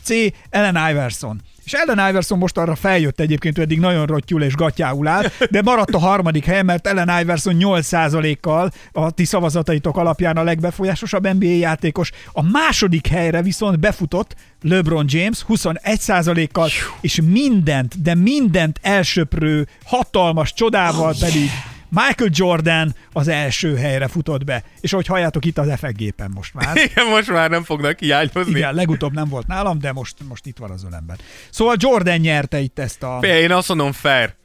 C. 0.02 0.10
Ellen 0.50 0.90
Iverson. 0.90 1.40
És 1.68 1.74
Ellen 1.74 2.08
Iverson 2.08 2.38
most 2.38 2.58
arra 2.58 2.74
feljött 2.74 3.20
egyébként, 3.20 3.54
hogy 3.54 3.64
eddig 3.64 3.80
nagyon 3.80 4.06
rottyul 4.06 4.42
és 4.42 4.54
gatyául 4.54 5.08
áll, 5.08 5.24
de 5.50 5.62
maradt 5.62 5.94
a 5.94 5.98
harmadik 5.98 6.44
helyen, 6.44 6.64
mert 6.64 6.86
Ellen 6.86 7.20
Iverson 7.20 7.56
8%-kal 7.58 8.70
a 8.92 9.10
ti 9.10 9.24
szavazataitok 9.24 9.96
alapján 9.96 10.36
a 10.36 10.42
legbefolyásosabb 10.42 11.34
NBA 11.34 11.46
játékos. 11.46 12.10
A 12.32 12.42
második 12.42 13.06
helyre 13.06 13.42
viszont 13.42 13.80
befutott 13.80 14.34
LeBron 14.62 15.04
James 15.08 15.44
21%-kal, 15.48 16.68
és 17.00 17.20
mindent, 17.24 18.02
de 18.02 18.14
mindent 18.14 18.78
elsöprő, 18.82 19.68
hatalmas 19.84 20.52
csodával 20.52 21.14
pedig 21.20 21.50
Michael 21.88 22.30
Jordan 22.32 22.94
az 23.12 23.28
első 23.28 23.76
helyre 23.76 24.08
futott 24.08 24.44
be. 24.44 24.62
És 24.80 24.92
ahogy 24.92 25.06
halljátok, 25.06 25.44
itt 25.44 25.58
az 25.58 25.68
effektgépen 25.68 26.30
most 26.34 26.54
már. 26.54 26.76
Igen, 26.90 27.06
most 27.06 27.30
már 27.30 27.50
nem 27.50 27.64
fognak 27.64 27.98
hiányozni. 27.98 28.50
Igen, 28.50 28.74
legutóbb 28.74 29.12
nem 29.12 29.28
volt 29.28 29.46
nálam, 29.46 29.78
de 29.78 29.92
most, 29.92 30.14
most 30.28 30.46
itt 30.46 30.58
van 30.58 30.70
az 30.70 30.84
ölemben. 30.84 31.16
Szóval 31.50 31.76
Jordan 31.78 32.18
nyerte 32.18 32.58
itt 32.58 32.78
ezt 32.78 33.02
a... 33.02 33.18
Én 33.22 33.52
azt 33.52 33.68
mondom 33.68 33.92
fair. 33.92 34.36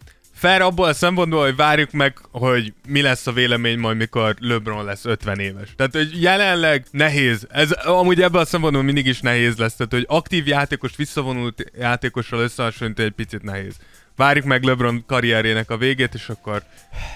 Fair 0.44 0.62
abból 0.62 0.88
a 0.88 0.94
szempontból, 0.94 1.44
hogy 1.44 1.56
várjuk 1.56 1.92
meg, 1.92 2.18
hogy 2.32 2.74
mi 2.88 3.02
lesz 3.02 3.28
a 3.28 3.32
vélemény 3.32 3.80
majd, 3.80 3.98
mikor 3.98 4.36
LeBron 4.40 4.86
lesz 4.86 5.06
50 5.06 5.40
éves. 5.40 5.74
Tehát, 5.76 5.94
hogy 5.94 6.22
jelenleg 6.22 6.86
nehéz. 6.92 7.48
Ez 7.50 7.72
amúgy 7.72 8.22
ebből 8.22 8.42
a 8.42 8.46
szempontból 8.46 8.84
mindig 8.84 9.06
is 9.06 9.22
nehéz 9.22 9.58
lesz. 9.58 9.76
Tehát, 9.76 9.92
hogy 9.92 10.06
aktív 10.08 10.48
játékos, 10.48 10.96
visszavonult 10.96 11.72
játékossal 11.80 12.40
összehasonlítani 12.40 13.08
egy 13.08 13.14
picit 13.14 13.44
nehéz. 13.44 13.76
Várjuk 14.16 14.46
meg 14.46 14.64
LeBron 14.64 15.04
karrierjének 15.08 15.70
a 15.70 15.78
végét, 15.78 16.14
és 16.14 16.30
akkor 16.30 16.64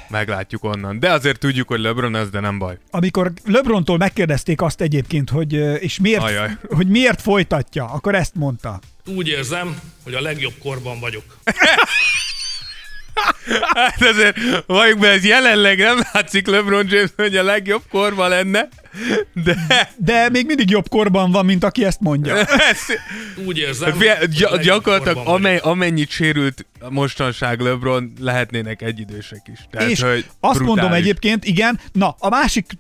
meglátjuk 0.08 0.64
onnan. 0.64 1.00
De 1.00 1.12
azért 1.12 1.40
tudjuk, 1.40 1.68
hogy 1.68 1.80
LeBron 1.80 2.16
ez, 2.16 2.30
de 2.30 2.40
nem 2.40 2.58
baj. 2.58 2.78
Amikor 2.92 3.32
LeBrontól 3.46 3.98
megkérdezték 3.98 4.62
azt 4.62 4.82
egyébként, 4.82 5.30
hogy, 5.30 5.54
és 5.84 6.00
miért, 6.00 6.22
Ajaj. 6.24 6.58
hogy 6.70 6.88
miért 6.88 7.22
folytatja, 7.22 7.86
akkor 7.86 8.16
ezt 8.16 8.36
mondta. 8.36 8.80
Úgy 9.06 9.28
érzem, 9.28 9.80
hogy 10.04 10.14
a 10.14 10.22
legjobb 10.22 10.54
korban 10.60 11.00
vagyok. 11.00 11.24
Hát 13.74 14.02
azért, 14.02 14.38
valljuk 14.66 15.00
be, 15.00 15.08
ez 15.10 15.26
jelenleg 15.26 15.78
nem 15.78 16.00
látszik 16.14 16.48
LeBron 16.48 16.86
James, 16.90 17.10
hogy 17.16 17.36
a 17.38 17.44
legjobb 17.44 17.84
korban 17.90 18.30
lenne, 18.30 18.68
de 19.34 19.56
De 19.98 20.30
még 20.30 20.46
mindig 20.46 20.70
jobb 20.70 20.90
korban 20.90 21.32
van, 21.32 21.46
mint 21.46 21.64
aki 21.64 21.86
ezt 21.86 22.00
mondja. 22.00 22.36
ez, 22.72 22.80
Úgy 23.46 23.58
érzem, 23.58 23.94
Fia- 23.94 24.28
gy- 24.30 24.62
gyakorlatilag 24.62 25.28
amely, 25.28 25.58
amennyit 25.58 26.10
sérült 26.10 26.66
mostanság 26.90 27.60
LeBron, 27.60 28.14
lehetnének 28.20 28.82
egyidősek 28.82 29.42
is. 29.54 29.60
Tehát, 29.72 29.90
és 29.90 30.02
hogy 30.02 30.26
azt 30.40 30.58
mondom 30.60 30.76
brutális. 30.76 31.04
egyébként, 31.04 31.46
igen, 31.46 31.80
na, 31.92 32.16
a 32.20 32.30
másik 32.30 32.72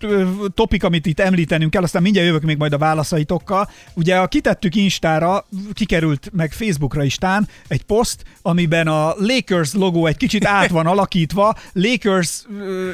topik, 0.53 0.83
amit 0.83 1.05
itt 1.05 1.19
említenünk 1.19 1.71
kell, 1.71 1.83
aztán 1.83 2.01
mindjárt 2.01 2.27
jövök 2.27 2.41
még 2.43 2.57
majd 2.57 2.73
a 2.73 2.77
válaszaitokkal. 2.77 3.69
Ugye 3.93 4.15
a 4.15 4.27
kitettük 4.27 4.75
Instára, 4.75 5.47
kikerült 5.73 6.29
meg 6.33 6.51
Facebookra 6.53 7.03
istán 7.03 7.47
egy 7.67 7.83
poszt, 7.83 8.23
amiben 8.41 8.87
a 8.87 9.13
Lakers 9.17 9.73
logó 9.73 10.05
egy 10.05 10.17
kicsit 10.17 10.45
át 10.45 10.69
van 10.69 10.85
alakítva, 10.85 11.55
Lakers 11.73 12.41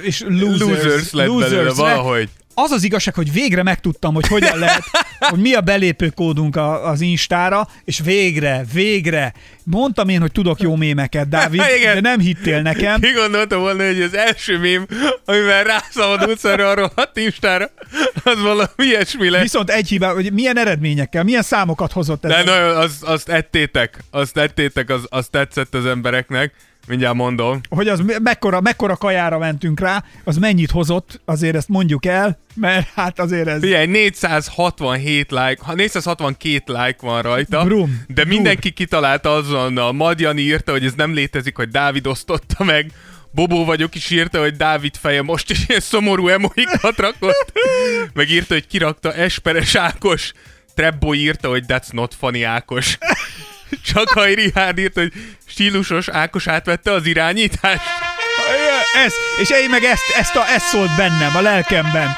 és 0.02 0.24
Losers, 0.28 0.60
Losers 0.60 1.12
lett 1.12 1.28
belőle 1.28 1.64
lett. 1.64 1.74
valahogy. 1.76 2.30
Az 2.54 2.72
az 2.72 2.84
igazság, 2.84 3.14
hogy 3.14 3.32
végre 3.32 3.64
megtudtam, 3.64 4.14
hogy 4.14 4.28
hogyan 4.28 4.60
lehet, 4.60 4.84
hogy 5.30 5.40
mi 5.40 5.54
a 5.54 5.62
belépőkódunk 5.62 6.56
a, 6.56 6.88
az 6.88 7.02
Instára, 7.02 7.68
és 7.86 8.00
végre, 8.00 8.66
végre 8.74 9.34
mondtam 9.64 10.10
én, 10.10 10.20
hogy 10.20 10.32
tudok 10.32 10.60
jó 10.60 10.76
mémeket, 10.76 11.30
Dávid, 11.30 11.62
Igen. 11.78 11.94
de 11.94 12.10
nem 12.10 12.20
hittél 12.20 12.62
nekem. 12.62 13.00
Ki 13.00 13.12
gondolta 13.12 13.58
volna, 13.58 13.86
hogy 13.86 14.02
az 14.02 14.16
első 14.16 14.58
mém, 14.60 14.86
amivel 15.26 15.64
rászabadulsz 15.64 16.44
erre 16.44 16.70
a 16.70 16.74
rohadt 16.74 17.18
Instára, 17.18 17.70
az 18.24 18.42
valami 18.42 18.70
ilyesmi 18.78 19.30
lesz. 19.30 19.42
Viszont 19.42 19.70
egy 19.70 19.88
hibá, 19.88 20.14
hogy 20.14 20.34
milyen 20.34 20.58
eredményekkel, 20.58 21.24
milyen 21.24 21.42
számokat 21.42 21.92
hozott 21.92 22.26
ez. 22.26 22.32
De 22.32 22.44
nagyon, 22.44 22.76
az, 22.76 22.98
azt 23.02 23.30
ettétek, 23.30 23.98
azt 24.12 24.38
ettétek, 24.38 24.90
az, 24.90 25.06
az 25.10 25.28
tetszett 25.32 25.76
az 25.76 25.86
embereknek. 25.86 26.54
Mindjárt 26.88 27.16
mondom. 27.16 27.62
Hogy 27.70 27.88
az 27.88 28.00
me- 28.00 28.20
mekkora, 28.20 28.62
mekkora 28.62 28.96
kajára 28.96 29.38
mentünk 29.38 29.80
rá, 29.80 30.04
az 30.24 30.38
mennyit 30.38 30.72
hozott, 30.72 31.22
azért 31.26 31.56
ezt 31.56 31.70
mondjuk 31.70 32.06
el, 32.06 32.40
mert 32.56 32.88
hát 32.94 33.20
azért 33.20 33.48
ez... 33.48 33.60
Figyelj, 33.62 33.86
467 33.86 35.32
like, 35.32 35.58
ha 35.60 35.74
462 35.74 36.74
like 36.74 36.96
van 37.02 37.22
rajta, 37.22 37.64
Brum. 37.64 38.04
de 38.08 38.26
mindenki 38.26 38.72
kitalálta 38.72 39.34
azonnal. 39.34 39.92
Madjani 39.92 40.42
írta, 40.42 40.72
hogy 40.72 40.86
ez 40.86 40.94
nem 40.94 41.14
létezik, 41.14 41.56
hogy 41.56 41.70
Dávid 41.70 42.08
osztotta 42.08 42.64
meg. 42.64 42.92
Bobó 43.32 43.66
vagyok 43.66 43.96
is 43.96 44.10
írta, 44.10 44.40
hogy 44.40 44.56
Dávid 44.56 44.96
feje 44.96 45.22
most 45.22 45.50
is 45.52 45.66
ilyen 45.68 45.82
szomorú 45.82 46.28
emoikat 46.28 46.98
rakott. 46.98 47.52
Meg 48.14 48.30
írta, 48.30 48.54
hogy 48.54 48.68
kirakta 48.68 49.14
Esperes 49.14 49.76
Ákos. 49.76 50.32
Trebbo 50.76 51.14
írta, 51.14 51.50
hogy 51.50 51.64
that's 51.68 51.92
not 51.92 52.14
funny 52.20 52.44
Ákos. 52.44 52.98
Csak 53.86 54.26
Rihárd 54.26 54.78
írta, 54.78 55.00
hogy 55.00 55.14
stílusos 55.46 56.08
Ákos 56.08 56.48
átvette 56.48 56.92
az 56.92 57.06
irányítást. 57.06 57.82
Ez, 59.06 59.14
és 59.42 59.50
én 59.50 59.70
meg 59.70 59.84
ezt, 59.84 60.04
ezt, 60.18 60.36
a, 60.36 60.48
ezt 60.48 60.66
szólt 60.66 60.96
bennem, 60.96 61.36
a 61.36 61.42
lelkemben. 61.42 62.16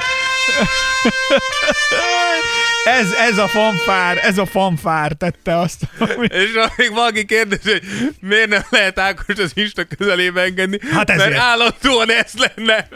Ez, 2.84 3.12
ez 3.12 3.38
a 3.38 3.48
fanfár, 3.48 4.18
ez 4.22 4.38
a 4.38 4.46
fanfár 4.46 5.12
tette 5.12 5.58
azt, 5.58 5.80
ami... 5.98 6.26
És 6.30 6.50
még 6.76 6.92
valaki 6.92 7.24
kérdezi, 7.24 7.70
hogy 7.70 7.82
miért 8.20 8.48
nem 8.48 8.64
lehet 8.70 8.98
Ákos 8.98 9.36
az 9.36 9.50
Insta 9.54 9.84
közelébe 9.98 10.42
engedni, 10.42 10.78
Hát 10.92 11.10
ezért. 11.10 11.28
mert 11.30 11.42
állandóan 11.42 12.10
ez 12.10 12.32
lenne. 12.34 12.88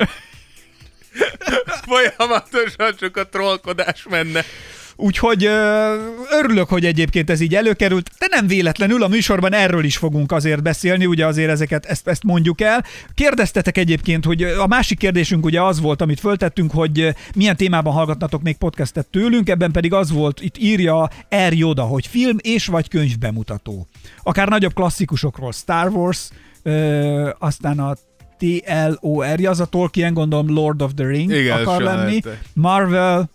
Folyamatosan 1.86 2.96
csak 3.00 3.16
a 3.16 3.28
trollkodás 3.28 4.04
menne. 4.08 4.44
Úgyhogy 5.00 5.44
ö, 5.44 5.94
örülök, 6.30 6.68
hogy 6.68 6.84
egyébként 6.84 7.30
ez 7.30 7.40
így 7.40 7.54
előkerült, 7.54 8.10
de 8.18 8.26
nem 8.30 8.46
véletlenül 8.46 9.02
a 9.02 9.08
műsorban 9.08 9.52
erről 9.52 9.84
is 9.84 9.96
fogunk 9.96 10.32
azért 10.32 10.62
beszélni, 10.62 11.06
ugye 11.06 11.26
azért 11.26 11.50
ezeket, 11.50 11.86
ezt, 11.86 12.08
ezt 12.08 12.24
mondjuk 12.24 12.60
el. 12.60 12.84
Kérdeztetek 13.14 13.78
egyébként, 13.78 14.24
hogy 14.24 14.42
a 14.42 14.66
másik 14.66 14.98
kérdésünk 14.98 15.44
ugye 15.44 15.62
az 15.62 15.80
volt, 15.80 16.00
amit 16.00 16.20
föltettünk, 16.20 16.70
hogy 16.70 17.14
milyen 17.34 17.56
témában 17.56 17.92
hallgatnatok 17.92 18.42
még 18.42 18.56
podcastet 18.56 19.06
tőlünk, 19.06 19.48
ebben 19.48 19.70
pedig 19.70 19.92
az 19.92 20.10
volt, 20.10 20.40
itt 20.40 20.58
írja 20.58 21.10
R. 21.48 21.52
Yoda, 21.52 21.82
hogy 21.82 22.06
film 22.06 22.36
és 22.40 22.66
vagy 22.66 22.88
könyv 22.88 23.18
bemutató. 23.18 23.86
Akár 24.22 24.48
nagyobb 24.48 24.74
klasszikusokról, 24.74 25.52
Star 25.52 25.88
Wars, 25.88 26.28
ö, 26.62 27.30
aztán 27.38 27.78
a 27.78 27.94
TLOR, 28.38 29.46
az 29.46 29.60
a 29.60 29.64
Tolkien, 29.64 30.14
gondolom 30.14 30.54
Lord 30.54 30.82
of 30.82 30.90
the 30.94 31.06
Ring 31.06 31.32
Igen, 31.32 31.58
akar 31.58 31.82
lenni, 31.82 32.20
lehet. 32.24 32.40
Marvel, 32.54 33.30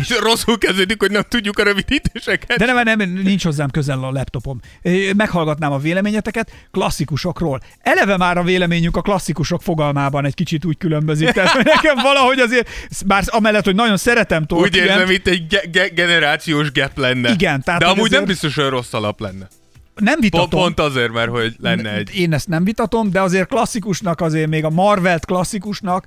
És 0.00 0.18
rosszul 0.20 0.58
kezdődik, 0.58 1.00
hogy 1.00 1.10
nem 1.10 1.22
tudjuk 1.28 1.58
a 1.58 1.62
rövidítéseket. 1.62 2.58
De 2.58 2.64
nem, 2.72 2.98
nem, 2.98 3.10
nincs 3.10 3.44
hozzám 3.44 3.70
közel 3.70 4.04
a 4.04 4.10
laptopom. 4.10 4.60
Meghallgatnám 5.16 5.72
a 5.72 5.78
véleményeteket 5.78 6.50
klasszikusokról. 6.70 7.60
Eleve 7.80 8.16
már 8.16 8.38
a 8.38 8.42
véleményünk 8.42 8.96
a 8.96 9.00
klasszikusok 9.02 9.62
fogalmában 9.62 10.24
egy 10.24 10.34
kicsit 10.34 10.64
úgy 10.64 10.78
különbözik. 10.78 11.30
Tehát 11.30 11.62
nekem 11.64 11.96
valahogy 12.02 12.38
azért, 12.38 12.68
bár 13.06 13.22
amellett, 13.26 13.64
hogy 13.64 13.74
nagyon 13.74 13.96
szeretem 13.96 14.40
Úgy 14.40 14.46
Tolkien, 14.46 14.84
érzem, 14.86 15.10
itt 15.10 15.26
egy 15.26 15.46
ge- 15.46 15.70
ge- 15.70 15.94
generációs 15.94 16.72
gap 16.72 16.98
lenne. 16.98 17.30
Igen, 17.32 17.62
tehát, 17.62 17.80
De 17.80 17.86
amúgy 17.86 17.98
nem 18.10 18.22
ezért- 18.22 18.26
biztos, 18.26 18.54
hogy 18.54 18.68
rossz 18.68 18.92
alap 18.92 19.20
lenne. 19.20 19.48
nem 19.94 20.12
Pont, 20.12 20.20
vitatom. 20.20 20.60
pont 20.60 20.80
azért, 20.80 21.12
mert 21.12 21.30
hogy 21.30 21.54
lenne 21.60 21.92
egy... 21.94 22.14
Én 22.16 22.32
ezt 22.32 22.48
nem 22.48 22.64
vitatom, 22.64 23.10
de 23.10 23.20
azért 23.20 23.48
klasszikusnak, 23.48 24.20
azért 24.20 24.48
még 24.48 24.64
a 24.64 24.70
Marvelt 24.70 25.24
klasszikusnak, 25.24 26.06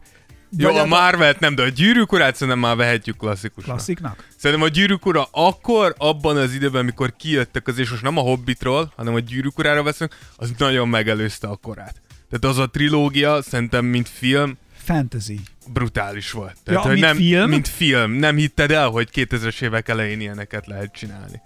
Jó, 0.57 0.75
a 0.75 0.85
Marvelt 0.85 1.39
nem, 1.39 1.55
de 1.55 1.61
a 1.61 1.67
gyűrűk 1.67 2.11
urát 2.11 2.33
szerintem 2.35 2.59
már 2.59 2.75
vehetjük 2.75 3.17
klasszikusnak. 3.17 3.75
klassziknak. 3.75 4.27
Szerintem 4.37 4.65
a 4.67 4.69
gyűrűk 4.69 5.05
ura 5.05 5.27
akkor, 5.31 5.95
abban 5.97 6.37
az 6.37 6.53
időben, 6.53 6.81
amikor 6.81 7.13
kijöttek 7.17 7.67
az, 7.67 7.77
és 7.77 7.89
most 7.89 8.01
nem 8.01 8.17
a 8.17 8.21
Hobbitról, 8.21 8.91
hanem 8.95 9.13
a 9.13 9.19
gyűrűk 9.19 9.57
urára 9.57 9.83
veszünk, 9.83 10.15
az 10.35 10.51
nagyon 10.57 10.87
megelőzte 10.87 11.47
a 11.47 11.55
korát. 11.55 12.01
Tehát 12.29 12.55
az 12.55 12.63
a 12.63 12.69
trilógia 12.69 13.41
szerintem, 13.41 13.85
mint 13.85 14.09
film, 14.09 14.57
Fantasy. 14.83 15.39
brutális 15.73 16.31
volt. 16.31 16.55
Tehát, 16.63 16.83
Ja, 16.83 16.89
hogy 16.89 16.99
mint 16.99 17.05
nem, 17.05 17.15
film? 17.15 17.49
Mint 17.49 17.67
film. 17.67 18.11
Nem 18.11 18.35
hitted 18.35 18.71
el, 18.71 18.87
hogy 18.87 19.09
2000-es 19.13 19.61
évek 19.61 19.89
elején 19.89 20.19
ilyeneket 20.19 20.67
lehet 20.67 20.93
csinálni. 20.93 21.41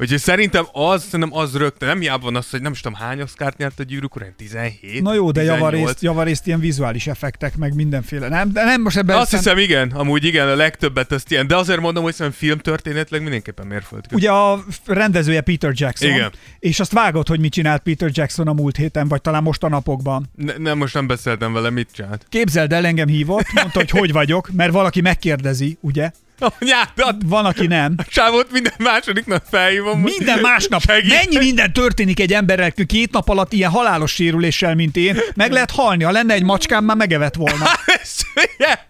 Úgyhogy 0.00 0.18
szerintem 0.18 0.66
az, 0.72 1.02
szerintem 1.02 1.38
az 1.38 1.56
rögtön, 1.56 1.88
nem 1.88 2.00
hiába 2.00 2.24
van 2.24 2.36
az, 2.36 2.50
hogy 2.50 2.62
nem 2.62 2.72
is 2.72 2.80
tudom 2.80 2.98
hány 2.98 3.20
oszkárt 3.20 3.56
nyert 3.56 3.80
a 3.80 3.82
gyűrűk 3.82 4.16
urán, 4.16 4.34
17? 4.36 5.02
Na 5.02 5.14
jó, 5.14 5.30
de 5.30 5.40
18? 5.40 5.60
javarészt, 5.60 6.02
javarészt 6.02 6.46
ilyen 6.46 6.60
vizuális 6.60 7.06
effektek, 7.06 7.56
meg 7.56 7.74
mindenféle. 7.74 8.28
Nem, 8.28 8.52
de 8.52 8.64
nem 8.64 8.82
most 8.82 8.96
ebben 8.96 9.16
Azt 9.16 9.30
hiszem, 9.30 9.58
igen, 9.58 9.90
amúgy 9.90 10.24
igen, 10.24 10.48
a 10.48 10.54
legtöbbet 10.54 11.12
azt 11.12 11.30
ilyen, 11.30 11.46
de 11.46 11.56
azért 11.56 11.80
mondom, 11.80 12.02
hogy 12.02 12.14
szerintem 12.14 12.40
filmtörténetileg 12.40 13.22
mindenképpen 13.22 13.66
mérföldkő. 13.66 14.16
Ugye 14.16 14.30
a 14.30 14.64
rendezője 14.86 15.40
Peter 15.40 15.72
Jackson. 15.74 16.10
Igen. 16.10 16.32
És 16.58 16.80
azt 16.80 16.92
vágod, 16.92 17.28
hogy 17.28 17.40
mit 17.40 17.52
csinált 17.52 17.82
Peter 17.82 18.10
Jackson 18.12 18.48
a 18.48 18.52
múlt 18.52 18.76
héten, 18.76 19.08
vagy 19.08 19.20
talán 19.20 19.42
most 19.42 19.62
a 19.62 19.68
napokban. 19.68 20.30
Ne, 20.34 20.52
nem, 20.56 20.78
most 20.78 20.94
nem 20.94 21.06
beszéltem 21.06 21.52
vele, 21.52 21.70
mit 21.70 21.88
csinált. 21.92 22.26
Képzeld 22.28 22.72
el, 22.72 22.86
engem 22.86 23.08
hívott, 23.08 23.52
mondta, 23.52 23.78
hogy 23.78 23.90
hogy 23.90 24.12
vagyok, 24.12 24.50
mert 24.52 24.72
valaki 24.72 25.00
megkérdezi, 25.00 25.78
ugye? 25.80 26.10
Nyádat! 26.58 27.16
Van, 27.24 27.44
aki 27.44 27.66
nem. 27.66 27.94
A 27.96 28.04
csávót 28.04 28.50
minden 28.52 28.72
második 28.78 29.26
nap 29.26 29.42
felhívom. 29.50 30.00
Minden 30.00 30.38
másnap. 30.38 30.82
segít. 30.86 31.12
Mennyi 31.12 31.36
minden 31.38 31.72
történik 31.72 32.20
egy 32.20 32.32
emberrel 32.32 32.72
két 32.72 33.12
nap 33.12 33.28
alatt 33.28 33.52
ilyen 33.52 33.70
halálos 33.70 34.12
sérüléssel, 34.12 34.74
mint 34.74 34.96
én. 34.96 35.18
Meg 35.34 35.52
lehet 35.52 35.70
halni. 35.70 36.04
Ha 36.04 36.10
lenne 36.10 36.34
egy 36.34 36.42
macskám, 36.42 36.84
már 36.84 36.96
megevett 36.96 37.34
volna. 37.34 37.64
Hülye! 38.34 38.86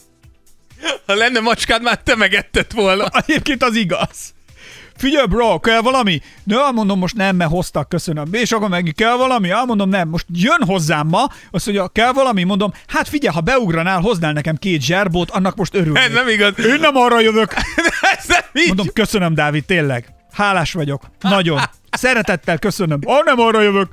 Ha 1.07 1.15
lenne 1.15 1.41
macskád, 1.41 1.83
már 1.83 2.03
te 2.03 2.17
megetted 2.17 2.73
volna. 2.75 3.09
Egyébként 3.27 3.63
az 3.63 3.75
igaz. 3.75 4.35
Figyelj 5.01 5.27
bro, 5.27 5.61
kell 5.61 5.81
valami? 5.81 6.21
De 6.45 6.57
elmondom 6.57 6.99
most 6.99 7.17
nem, 7.17 7.37
mert 7.37 7.51
hoztak, 7.51 7.89
köszönöm. 7.89 8.29
És 8.33 8.53
akkor 8.53 8.69
meg 8.69 8.93
kell 8.97 9.17
valami? 9.17 9.51
Elmondom 9.51 9.89
nem. 9.89 10.09
Most 10.09 10.27
jön 10.33 10.65
hozzám 10.67 11.07
ma, 11.07 11.27
azt 11.51 11.67
mondja, 11.67 11.89
kell 11.89 12.13
valami? 12.13 12.43
Mondom, 12.43 12.73
hát 12.87 13.09
figyelj, 13.09 13.35
ha 13.35 13.41
beugranál, 13.41 14.01
hoznál 14.01 14.33
nekem 14.33 14.57
két 14.57 14.83
zserbót, 14.83 15.31
annak 15.31 15.57
most 15.57 15.75
örülnék. 15.75 16.03
Ez 16.03 16.13
nem 16.13 16.29
igaz. 16.29 16.59
Én 16.59 16.81
nem 16.81 16.97
arra 16.97 17.21
jövök. 17.21 17.55
Ez 18.19 18.27
nem 18.27 18.43
így. 18.53 18.67
Mondom, 18.67 18.87
köszönöm, 18.93 19.35
Dávid, 19.35 19.65
tényleg. 19.65 20.15
Hálás 20.33 20.73
vagyok. 20.73 21.03
Nagyon. 21.21 21.61
Szeretettel 21.91 22.59
köszönöm. 22.59 22.99
Ah, 23.05 23.25
nem 23.25 23.41
arra 23.41 23.61
jövök. 23.63 23.89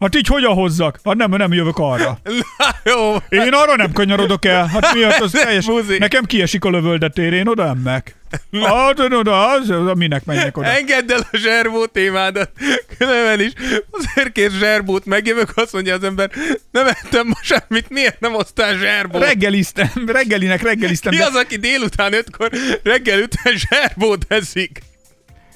Hát 0.00 0.16
így 0.16 0.26
hogyan 0.26 0.54
hozzak? 0.54 1.00
Hát 1.04 1.16
nem, 1.16 1.30
nem 1.30 1.52
jövök 1.52 1.78
arra. 1.78 2.18
Na, 2.58 2.90
jó. 2.92 3.16
Én 3.28 3.52
arra 3.52 3.76
nem 3.76 3.92
kanyarodok 3.92 4.44
el. 4.44 4.66
Hát 4.66 4.94
miért 4.94 5.20
az 5.20 5.30
teljes... 5.44 5.66
Buzi. 5.66 5.98
Nekem 5.98 6.24
kiesik 6.24 6.64
a 6.64 6.70
lövöldetér, 6.70 7.32
én 7.32 7.46
oda 7.46 7.64
nem 7.64 7.78
meg. 7.78 8.14
Hát 8.62 9.00
oda, 9.00 9.48
az, 9.48 9.70
az, 9.70 9.92
minek 9.94 10.24
menjek 10.24 10.56
oda? 10.56 10.66
Engedd 10.66 11.12
el 11.12 11.28
a 11.32 11.36
zserbó 11.36 11.86
témádat. 11.86 12.50
Különben 12.98 13.40
is 13.40 13.52
azért 13.90 14.32
kér 14.32 14.50
zserbót, 14.50 15.04
megjövök, 15.04 15.52
azt 15.54 15.72
mondja 15.72 15.94
az 15.94 16.04
ember, 16.04 16.30
nem 16.70 16.86
ettem 16.86 17.26
ma 17.26 17.38
semmit, 17.42 17.88
miért 17.88 18.20
nem 18.20 18.32
hoztál 18.32 18.76
zserbót? 18.76 19.22
Reggeliztem, 19.22 19.90
reggelinek 20.06 20.62
reggeliztem. 20.62 21.12
Mi 21.12 21.18
De, 21.18 21.24
az, 21.26 21.34
aki 21.34 21.56
délután 21.56 22.12
ötkor 22.12 22.50
reggel 22.82 23.22
után 23.22 23.54
zserbót 23.56 24.24
eszik? 24.28 24.82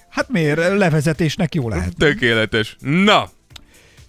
hát 0.08 0.28
miért? 0.28 0.76
Levezetésnek 0.76 1.54
jó 1.54 1.68
lehet. 1.68 1.92
Tökéletes. 1.98 2.76
Na, 2.80 3.30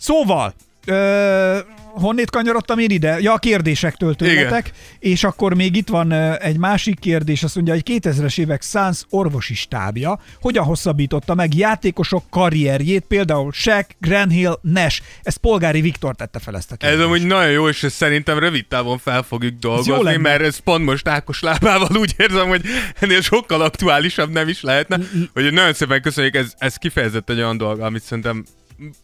Szóval, 0.03 0.53
ö, 0.85 1.57
honnét 1.93 2.29
kanyarodtam 2.29 2.79
én 2.79 2.89
ide? 2.89 3.19
Ja, 3.19 3.33
a 3.33 3.37
kérdésektől 3.37 4.15
tőletek. 4.15 4.71
És 4.99 5.23
akkor 5.23 5.53
még 5.53 5.75
itt 5.75 5.87
van 5.87 6.11
egy 6.37 6.57
másik 6.57 6.99
kérdés, 6.99 7.43
azt 7.43 7.55
mondja, 7.55 7.73
hogy 7.73 7.83
2000-es 7.85 8.39
évek 8.39 8.61
Suns 8.61 9.05
orvosi 9.09 9.53
stábja 9.53 10.19
hogyan 10.41 10.63
hosszabbította 10.63 11.35
meg 11.35 11.55
játékosok 11.55 12.23
karrierjét, 12.29 13.05
például 13.07 13.51
Shaq, 13.51 13.85
Granhill, 13.99 14.59
Nash. 14.61 15.01
Ez 15.21 15.35
Polgári 15.35 15.81
Viktor 15.81 16.15
tette 16.15 16.39
fel 16.39 16.55
ezt 16.55 16.71
a 16.71 16.73
ez 16.73 16.79
kérdést. 16.79 17.05
amúgy 17.05 17.25
nagyon 17.25 17.51
jó, 17.51 17.67
és 17.67 17.85
szerintem 17.89 18.39
rövid 18.39 18.67
távon 18.67 18.97
fel 18.97 19.21
fogjuk 19.21 19.59
dolgozni, 19.59 20.03
lenne. 20.03 20.17
mert 20.17 20.41
ez 20.41 20.57
pont 20.57 20.85
most 20.85 21.07
Ákos 21.07 21.41
lábával 21.41 21.97
úgy 21.97 22.13
érzem, 22.17 22.47
hogy 22.47 22.61
ennél 22.99 23.21
sokkal 23.21 23.61
aktuálisabb 23.61 24.31
nem 24.31 24.47
is 24.47 24.61
lehetne. 24.61 24.99
Hogy 25.33 25.51
nagyon 25.51 25.73
szépen 25.73 26.01
köszönjük, 26.01 26.35
ez, 26.35 26.53
ez 26.57 26.75
kifejezetten 26.75 27.35
egy 27.35 27.41
olyan 27.41 27.57
dolog, 27.57 27.79
amit 27.79 28.03
szerintem 28.03 28.45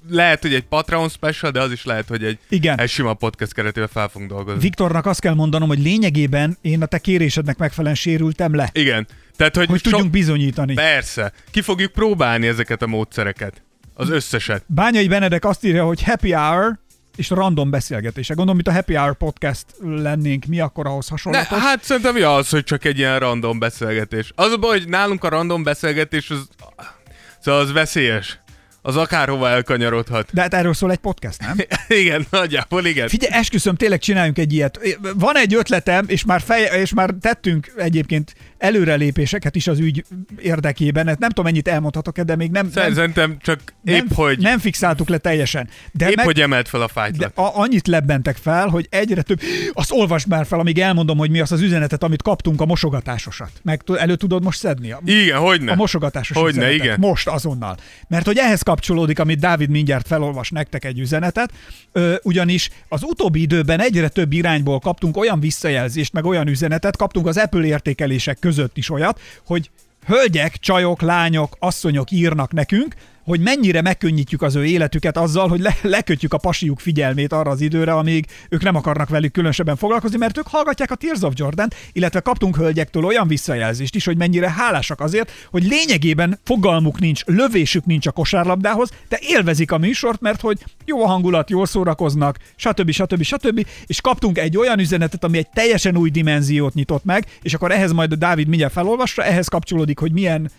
lehet, 0.09 0.41
hogy 0.41 0.53
egy 0.53 0.63
Patreon 0.63 1.09
special, 1.09 1.51
de 1.51 1.61
az 1.61 1.71
is 1.71 1.85
lehet, 1.85 2.07
hogy 2.07 2.23
egy, 2.23 2.39
Igen. 2.49 2.79
egy 2.79 2.89
sima 2.89 3.13
podcast 3.13 3.53
keretében 3.53 3.89
fel 3.89 4.07
fogunk 4.07 4.31
dolgozni. 4.31 4.61
Viktornak 4.61 5.05
azt 5.05 5.19
kell 5.19 5.33
mondanom, 5.33 5.67
hogy 5.67 5.79
lényegében 5.79 6.57
én 6.61 6.81
a 6.81 6.85
te 6.85 6.97
kérésednek 6.97 7.57
megfelelően 7.57 7.95
sérültem 7.95 8.55
le, 8.55 8.69
Igen. 8.73 9.07
Tehát, 9.35 9.55
hogy, 9.55 9.67
hogy 9.69 9.81
tudjunk 9.81 10.09
bizonyítani. 10.11 10.73
Persze. 10.73 11.31
Ki 11.51 11.61
fogjuk 11.61 11.91
próbálni 11.91 12.47
ezeket 12.47 12.81
a 12.81 12.87
módszereket. 12.87 13.61
Az 13.93 14.09
összeset. 14.09 14.63
Bányai 14.67 15.07
Benedek 15.07 15.45
azt 15.45 15.65
írja, 15.65 15.85
hogy 15.85 16.03
happy 16.03 16.31
hour 16.31 16.79
és 17.19 17.29
random 17.29 17.69
beszélgetések. 17.69 18.35
Gondolom, 18.35 18.61
mint 18.63 18.67
a 18.67 18.79
Happy 18.79 18.93
Hour 18.93 19.17
podcast 19.17 19.65
lennénk 19.81 20.45
mi, 20.45 20.59
akkor 20.59 20.87
ahhoz 20.87 21.05
Ne, 21.05 21.11
hasonlatos. 21.11 21.57
hát 21.59 21.83
szerintem 21.83 22.13
mi 22.13 22.21
az, 22.21 22.49
hogy 22.49 22.63
csak 22.63 22.85
egy 22.85 22.97
ilyen 22.97 23.19
random 23.19 23.59
beszélgetés. 23.59 24.31
Az 24.35 24.51
a 24.51 24.57
baj, 24.57 24.77
hogy 24.79 24.89
nálunk 24.89 25.23
a 25.23 25.29
random 25.29 25.63
beszélgetés 25.63 26.29
az, 26.29 26.47
szóval 27.39 27.61
az 27.61 27.71
veszélyes. 27.71 28.39
Az 28.89 28.95
akárhova 28.95 29.49
elkanyarodhat. 29.49 30.29
De 30.33 30.41
hát 30.41 30.53
erről 30.53 30.73
szól 30.73 30.91
egy 30.91 30.97
podcast, 30.97 31.41
nem? 31.41 31.57
igen, 32.01 32.25
nagyjából 32.29 32.85
igen. 32.85 33.07
Figyelj, 33.07 33.33
esküszöm, 33.33 33.75
tényleg 33.75 33.99
csináljunk 33.99 34.37
egy 34.37 34.53
ilyet. 34.53 34.79
Van 35.15 35.37
egy 35.37 35.53
ötletem, 35.53 36.05
és 36.07 36.25
már, 36.25 36.41
fej, 36.41 36.81
és 36.81 36.93
már 36.93 37.13
tettünk 37.21 37.73
egyébként 37.77 38.33
előrelépéseket 38.59 39.55
is 39.55 39.67
az 39.67 39.79
ügy 39.79 40.05
érdekében. 40.39 41.07
Hát 41.07 41.19
Nem 41.19 41.29
tudom, 41.29 41.45
mennyit 41.45 41.67
elmondhatok 41.67 42.19
de 42.19 42.35
még 42.35 42.51
nem, 42.51 42.71
Szerintem 42.71 43.37
csak 43.41 43.59
épp, 43.83 43.95
nem, 43.95 44.07
hogy, 44.15 44.37
nem 44.39 44.59
fixáltuk 44.59 45.09
le 45.09 45.17
teljesen. 45.17 45.69
De 45.91 46.09
épp 46.09 46.15
meg, 46.15 46.25
hogy 46.25 46.41
emelt 46.41 46.67
fel 46.67 46.81
a 46.81 46.85
de 46.85 46.91
fájtlat. 46.91 47.37
a, 47.37 47.57
annyit 47.59 47.87
lebbentek 47.87 48.35
fel, 48.37 48.67
hogy 48.67 48.87
egyre 48.89 49.21
több... 49.21 49.39
Azt 49.73 49.91
olvasd 49.91 50.27
már 50.27 50.45
fel, 50.45 50.59
amíg 50.59 50.79
elmondom, 50.79 51.17
hogy 51.17 51.29
mi 51.29 51.39
az 51.39 51.51
az 51.51 51.61
üzenetet, 51.61 52.03
amit 52.03 52.21
kaptunk 52.21 52.61
a 52.61 52.65
mosogatásosat. 52.65 53.51
Meg 53.63 53.81
elő 53.97 54.15
tudod 54.15 54.43
most 54.43 54.59
szedni? 54.59 54.91
A, 54.91 54.99
Igen, 55.05 55.37
hogyne. 55.39 55.71
a 55.71 55.75
mosogatásos 55.75 56.37
Hogyne, 56.37 56.49
üzenetet. 56.59 56.83
igen. 56.85 56.97
Most 56.99 57.27
azonnal. 57.27 57.77
Mert 58.07 58.25
hogy 58.25 58.37
ehhez 58.37 58.61
kapcsolódik, 58.61 59.19
amit 59.19 59.39
Dávid 59.39 59.69
mindjárt 59.69 60.07
felolvas 60.07 60.49
nektek 60.49 60.85
egy 60.85 60.99
üzenetet, 60.99 61.51
ö, 61.91 62.15
ugyanis 62.23 62.69
az 62.87 63.03
utóbbi 63.03 63.41
időben 63.41 63.79
egyre 63.81 64.07
több 64.07 64.33
irányból 64.33 64.79
kaptunk 64.79 65.17
olyan 65.17 65.39
visszajelzést, 65.39 66.13
meg 66.13 66.25
olyan 66.25 66.47
üzenetet, 66.47 66.97
kaptunk 66.97 67.27
az 67.27 67.37
Apple 67.37 67.65
értékelések 67.65 68.39
között 68.49 68.77
is 68.77 68.89
olyat, 68.89 69.19
hogy 69.45 69.69
hölgyek, 70.05 70.57
csajok, 70.57 71.01
lányok, 71.01 71.55
asszonyok 71.59 72.11
írnak 72.11 72.51
nekünk, 72.51 72.95
hogy 73.29 73.39
mennyire 73.39 73.81
megkönnyítjük 73.81 74.41
az 74.41 74.55
ő 74.55 74.65
életüket 74.65 75.17
azzal, 75.17 75.47
hogy 75.47 75.59
le- 75.59 75.77
lekötjük 75.81 76.33
a 76.33 76.37
pasiuk 76.37 76.79
figyelmét 76.79 77.33
arra 77.33 77.51
az 77.51 77.61
időre, 77.61 77.93
amíg 77.93 78.25
ők 78.49 78.63
nem 78.63 78.75
akarnak 78.75 79.09
velük 79.09 79.31
különösebben 79.31 79.75
foglalkozni, 79.75 80.17
mert 80.17 80.37
ők 80.37 80.47
hallgatják 80.47 80.91
a 80.91 80.95
Tears 80.95 81.21
of 81.21 81.33
Jordan, 81.35 81.67
illetve 81.91 82.19
kaptunk 82.19 82.55
hölgyektől 82.55 83.05
olyan 83.05 83.27
visszajelzést 83.27 83.95
is, 83.95 84.05
hogy 84.05 84.17
mennyire 84.17 84.51
hálásak 84.51 84.99
azért, 84.99 85.31
hogy 85.51 85.63
lényegében 85.63 86.39
fogalmuk 86.43 86.99
nincs, 86.99 87.23
lövésük 87.25 87.85
nincs 87.85 88.07
a 88.07 88.11
kosárlabdához, 88.11 88.89
de 89.09 89.19
élvezik 89.21 89.71
a 89.71 89.77
műsort, 89.77 90.21
mert 90.21 90.41
hogy 90.41 90.57
jó 90.85 91.03
a 91.03 91.07
hangulat, 91.07 91.49
jól 91.49 91.65
szórakoznak, 91.65 92.37
stb. 92.55 92.91
stb. 92.91 93.21
stb. 93.21 93.65
És 93.85 94.01
kaptunk 94.01 94.37
egy 94.37 94.57
olyan 94.57 94.79
üzenetet, 94.79 95.23
ami 95.23 95.37
egy 95.37 95.49
teljesen 95.49 95.97
új 95.97 96.09
dimenziót 96.09 96.73
nyitott 96.73 97.03
meg, 97.03 97.25
és 97.41 97.53
akkor 97.53 97.71
ehhez 97.71 97.91
majd 97.91 98.11
a 98.11 98.15
Dávid 98.15 98.47
mindjárt 98.47 98.73
felolvassa, 98.73 99.23
ehhez 99.23 99.47
kapcsolódik, 99.47 99.99
hogy 99.99 100.11
milyen 100.11 100.51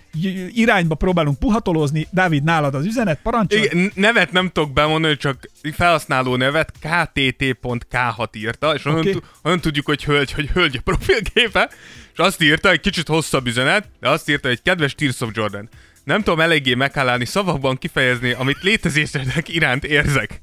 irányba 0.48 0.94
próbálunk 0.94 1.38
puhatolózni. 1.38 2.06
Dávid, 2.10 2.42
nálad 2.42 2.74
az 2.74 2.84
üzenet, 2.84 3.20
parancsolj! 3.22 3.62
Igen, 3.62 3.92
nevet 3.94 4.32
nem 4.32 4.50
tudok 4.52 4.72
bemondani, 4.72 5.16
csak 5.16 5.50
felhasználó 5.72 6.36
nevet 6.36 6.72
ktt.k6 6.82 8.36
írta, 8.36 8.74
és 8.74 8.84
onnan, 8.84 9.00
okay. 9.00 9.16
onnan 9.42 9.60
tudjuk, 9.60 9.86
hogy 9.86 10.04
hölgy, 10.04 10.32
hogy 10.32 10.50
hölgy 10.50 10.76
a 10.76 10.80
profilképe, 10.84 11.70
és 12.12 12.18
azt 12.18 12.42
írta, 12.42 12.70
egy 12.70 12.80
kicsit 12.80 13.08
hosszabb 13.08 13.46
üzenet, 13.46 13.88
de 14.00 14.08
azt 14.08 14.28
írta, 14.28 14.48
hogy 14.48 14.62
kedves 14.62 14.94
Tears 14.94 15.20
of 15.20 15.30
Jordan, 15.32 15.68
nem 16.04 16.22
tudom 16.22 16.40
eléggé 16.40 16.74
meghálálni 16.74 17.24
szavakban 17.24 17.78
kifejezni, 17.78 18.32
amit 18.32 18.62
létezésetek 18.62 19.48
iránt 19.48 19.84
érzek. 19.84 20.40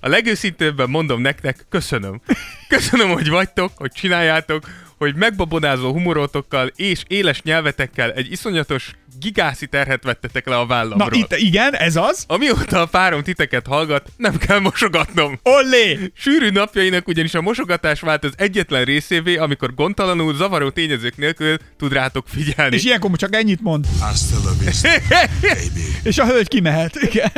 A 0.00 0.08
legőszintébben 0.08 0.90
mondom 0.90 1.20
nektek, 1.20 1.66
köszönöm. 1.68 2.20
Köszönöm, 2.68 3.08
hogy 3.10 3.28
vagytok, 3.28 3.72
hogy 3.76 3.92
csináljátok, 3.92 4.64
hogy 4.98 5.14
megbabonázó 5.14 5.92
humorotokkal 5.92 6.70
és 6.76 7.02
éles 7.06 7.42
nyelvetekkel 7.42 8.12
egy 8.12 8.32
iszonyatos 8.32 8.92
gigászi 9.20 9.66
terhet 9.66 10.04
vettetek 10.04 10.46
le 10.46 10.58
a 10.58 10.66
vállamról. 10.66 11.08
Na 11.08 11.16
itt, 11.16 11.36
igen, 11.36 11.74
ez 11.74 11.96
az. 11.96 12.24
Amióta 12.26 12.80
a 12.80 12.86
párom 12.86 13.22
titeket 13.22 13.66
hallgat, 13.66 14.12
nem 14.16 14.36
kell 14.36 14.58
mosogatnom. 14.58 15.38
Ollé! 15.42 16.10
Sűrű 16.14 16.50
napjainak 16.50 17.08
ugyanis 17.08 17.34
a 17.34 17.40
mosogatás 17.40 18.00
vált 18.00 18.24
az 18.24 18.32
egyetlen 18.36 18.84
részévé, 18.84 19.36
amikor 19.36 19.74
gondtalanul, 19.74 20.34
zavaró 20.34 20.70
tényezők 20.70 21.16
nélkül 21.16 21.56
tud 21.76 21.92
rátok 21.92 22.28
figyelni. 22.28 22.76
És 22.76 22.84
ilyenkor 22.84 23.10
csak 23.16 23.34
ennyit 23.34 23.60
mond, 23.60 23.86
vista, 24.10 24.36
baby. 24.42 25.82
és 26.08 26.18
a 26.18 26.26
hölgy 26.26 26.48
kimehet. 26.48 26.94
Igen. 26.94 27.32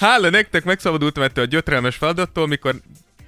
Hála 0.00 0.30
nektek 0.30 0.64
megszabadultam 0.64 1.22
ettől 1.22 1.44
a 1.44 1.48
gyötrelmes 1.48 1.96
feladattól, 1.96 2.46
mikor 2.46 2.74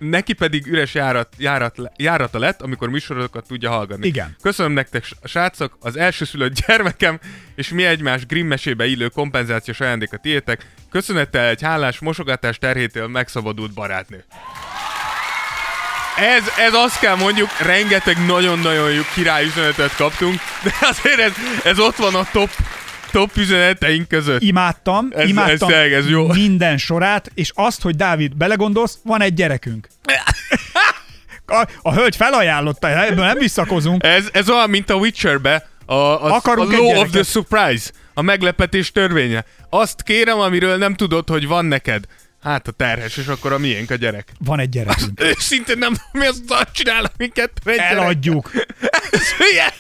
neki 0.09 0.33
pedig 0.33 0.67
üres 0.67 0.95
járat, 0.95 1.29
járat, 1.39 1.77
járata 1.97 2.39
lett, 2.39 2.63
amikor 2.63 2.89
műsorokat 2.89 3.47
tudja 3.47 3.71
hallgatni. 3.71 4.07
Igen. 4.07 4.37
Köszönöm 4.43 4.73
nektek, 4.73 5.05
srácok, 5.25 5.77
az 5.81 5.97
elsőszülött 5.97 6.53
gyermekem, 6.67 7.19
és 7.55 7.69
mi 7.69 7.85
egymás 7.85 8.27
Grimm 8.27 8.47
mesébe 8.47 8.87
illő 8.87 9.09
kompenzációs 9.09 9.81
ajándékat 9.81 10.21
tiétek. 10.21 10.67
Köszönettel 10.91 11.47
egy 11.47 11.63
hálás 11.63 11.99
mosogatás 11.99 12.59
terhétől 12.59 13.09
megszabadult 13.09 13.75
barátnő. 13.75 14.25
Ez, 16.17 16.43
ez 16.59 16.75
azt 16.75 16.99
kell 16.99 17.17
mondjuk, 17.17 17.59
rengeteg 17.59 18.27
nagyon-nagyon 18.27 18.91
jó 18.91 19.03
király 19.15 19.45
üzenetet 19.45 19.97
kaptunk, 19.97 20.41
de 20.63 20.73
azért 20.81 21.19
ez, 21.19 21.33
ez 21.65 21.79
ott 21.79 21.97
van 21.97 22.15
a 22.15 22.29
top, 22.33 22.51
top 23.15 23.37
üzeneteink 23.37 24.09
között. 24.09 24.43
Imádtam, 24.43 25.09
Ez- 25.11 25.29
imádtam 25.29 25.69
ez 25.69 25.75
tényleg, 25.75 25.93
ez 25.93 26.09
jó. 26.09 26.27
minden 26.27 26.77
sorát, 26.79 27.31
és 27.35 27.51
azt, 27.55 27.83
hogy 27.83 27.97
Dávid, 27.97 28.37
belegondolsz, 28.37 28.99
van 29.03 29.23
egy 29.23 29.35
gyerekünk. 29.35 29.89
A, 31.47 31.67
a 31.83 31.95
hölgy 31.95 32.17
felajánlotta, 32.17 33.05
ebből 33.05 33.25
nem 33.25 33.39
visszakozunk. 33.39 34.05
Ez, 34.05 34.29
ez 34.33 34.51
olyan, 34.51 34.71
mint 34.71 34.91
a 34.91 34.95
Witcherbe, 34.95 35.69
a, 35.87 35.95
a, 35.95 36.25
a 36.25 36.35
Akarunk 36.35 36.73
law 36.73 36.99
of 36.99 37.11
the 37.11 37.23
surprise, 37.23 37.91
a 38.15 38.23
meglepetés 38.23 38.93
törvénye. 38.93 39.45
Azt 39.71 40.03
kérem, 40.03 40.39
amiről 40.39 40.77
nem 40.77 40.95
tudod, 40.95 41.29
hogy 41.29 41.47
van 41.47 41.65
neked. 41.65 42.05
Hát 42.43 42.69
a 42.69 42.71
terhes, 42.71 43.17
és 43.17 43.27
akkor 43.27 43.53
a 43.53 43.59
miénk 43.59 43.91
a 43.91 43.95
gyerek. 43.95 44.29
Van 44.39 44.59
egy 44.59 44.69
gyerekünk. 44.69 45.21
Őszintén 45.37 45.79
nem 45.79 45.93
tudom, 45.93 46.11
mi 46.13 46.27
az 46.27 46.43
csinál, 46.73 47.13
minket 47.17 47.51
gyerek. 47.65 47.91
Eladjuk. 47.91 48.51
Ez 49.11 49.33
hülye. 49.33 49.73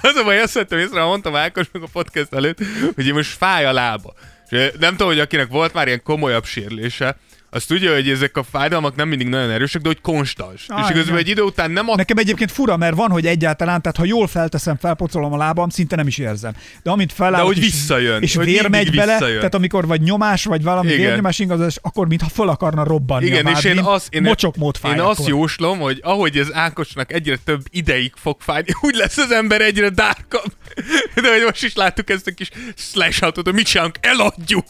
Az 0.00 0.14
a 0.14 0.24
baj, 0.24 0.40
azt 0.40 0.54
vettem 0.54 0.78
észre, 0.78 1.02
mondtam 1.02 1.36
Ákosnak 1.36 1.82
a 1.82 1.88
podcast 1.92 2.34
előtt, 2.34 2.58
hogy 2.94 3.12
most 3.12 3.36
fáj 3.36 3.64
a 3.66 3.72
lába. 3.72 4.14
És 4.48 4.70
nem 4.78 4.90
tudom, 4.90 5.08
hogy 5.08 5.20
akinek 5.20 5.48
volt 5.48 5.72
már 5.72 5.86
ilyen 5.86 6.02
komolyabb 6.02 6.44
sérülése, 6.44 7.16
azt 7.50 7.68
tudja, 7.68 7.94
hogy 7.94 8.10
ezek 8.10 8.36
a 8.36 8.42
fájdalmak 8.42 8.96
nem 8.96 9.08
mindig 9.08 9.28
nagyon 9.28 9.50
erősek, 9.50 9.82
de 9.82 9.88
hogy 9.88 10.00
konstans. 10.00 10.64
Ah, 10.68 10.80
és 10.80 10.84
igazából 10.84 11.04
igen. 11.04 11.16
egy 11.16 11.28
idő 11.28 11.42
után 11.42 11.70
nem 11.70 11.88
a 11.88 11.96
Nekem 11.96 12.16
egyébként 12.16 12.52
fura, 12.52 12.76
mert 12.76 12.94
van, 12.94 13.10
hogy 13.10 13.26
egyáltalán, 13.26 13.82
tehát 13.82 13.96
ha 13.96 14.04
jól 14.04 14.26
felteszem, 14.26 14.76
felpocolom 14.76 15.32
a 15.32 15.36
lábam, 15.36 15.68
szinte 15.68 15.96
nem 15.96 16.06
is 16.06 16.18
érzem. 16.18 16.52
De 16.82 16.90
amint 16.90 17.12
felállok, 17.12 17.38
De 17.38 17.54
hogy 17.54 17.56
és, 17.58 17.64
visszajön, 17.64 18.22
és 18.22 18.34
hogy 18.36 18.44
vér 18.44 18.68
megy 18.68 18.94
bele, 18.94 19.12
visszajön. 19.12 19.36
tehát 19.36 19.54
amikor 19.54 19.86
vagy 19.86 20.00
nyomás, 20.00 20.44
vagy 20.44 20.62
valami 20.62 20.92
Igen. 20.92 21.00
vérnyomás 21.00 21.38
ingazás, 21.38 21.78
akkor 21.82 22.08
mintha 22.08 22.28
föl 22.28 22.48
akarna 22.48 22.84
robbanni 22.84 23.26
Igen, 23.26 23.46
a 23.46 23.50
és 23.50 23.64
én 23.64 23.78
azt, 23.78 24.14
én, 24.14 24.22
mocsokmód 24.22 24.76
fáj 24.76 24.92
én 24.92 25.00
azt 25.00 25.18
akkor. 25.18 25.30
jóslom, 25.30 25.78
hogy 25.78 26.00
ahogy 26.02 26.36
ez 26.36 26.48
Ákosnak 26.52 27.12
egyre 27.12 27.36
több 27.44 27.62
ideig 27.70 28.12
fog 28.16 28.36
fájni, 28.40 28.68
úgy 28.86 28.94
lesz 28.94 29.16
az 29.16 29.30
ember 29.30 29.60
egyre 29.60 29.88
dárkabb. 29.88 30.52
De 31.22 31.32
hogy 31.32 31.42
most 31.44 31.64
is 31.64 31.74
láttuk 31.74 32.10
ezt 32.10 32.26
a 32.26 32.30
kis 32.30 32.50
slash 32.76 33.22
autót, 33.22 33.44
hogy 33.44 33.54
mit 33.54 33.66
csinálunk, 33.66 33.96
eladjuk, 34.00 34.66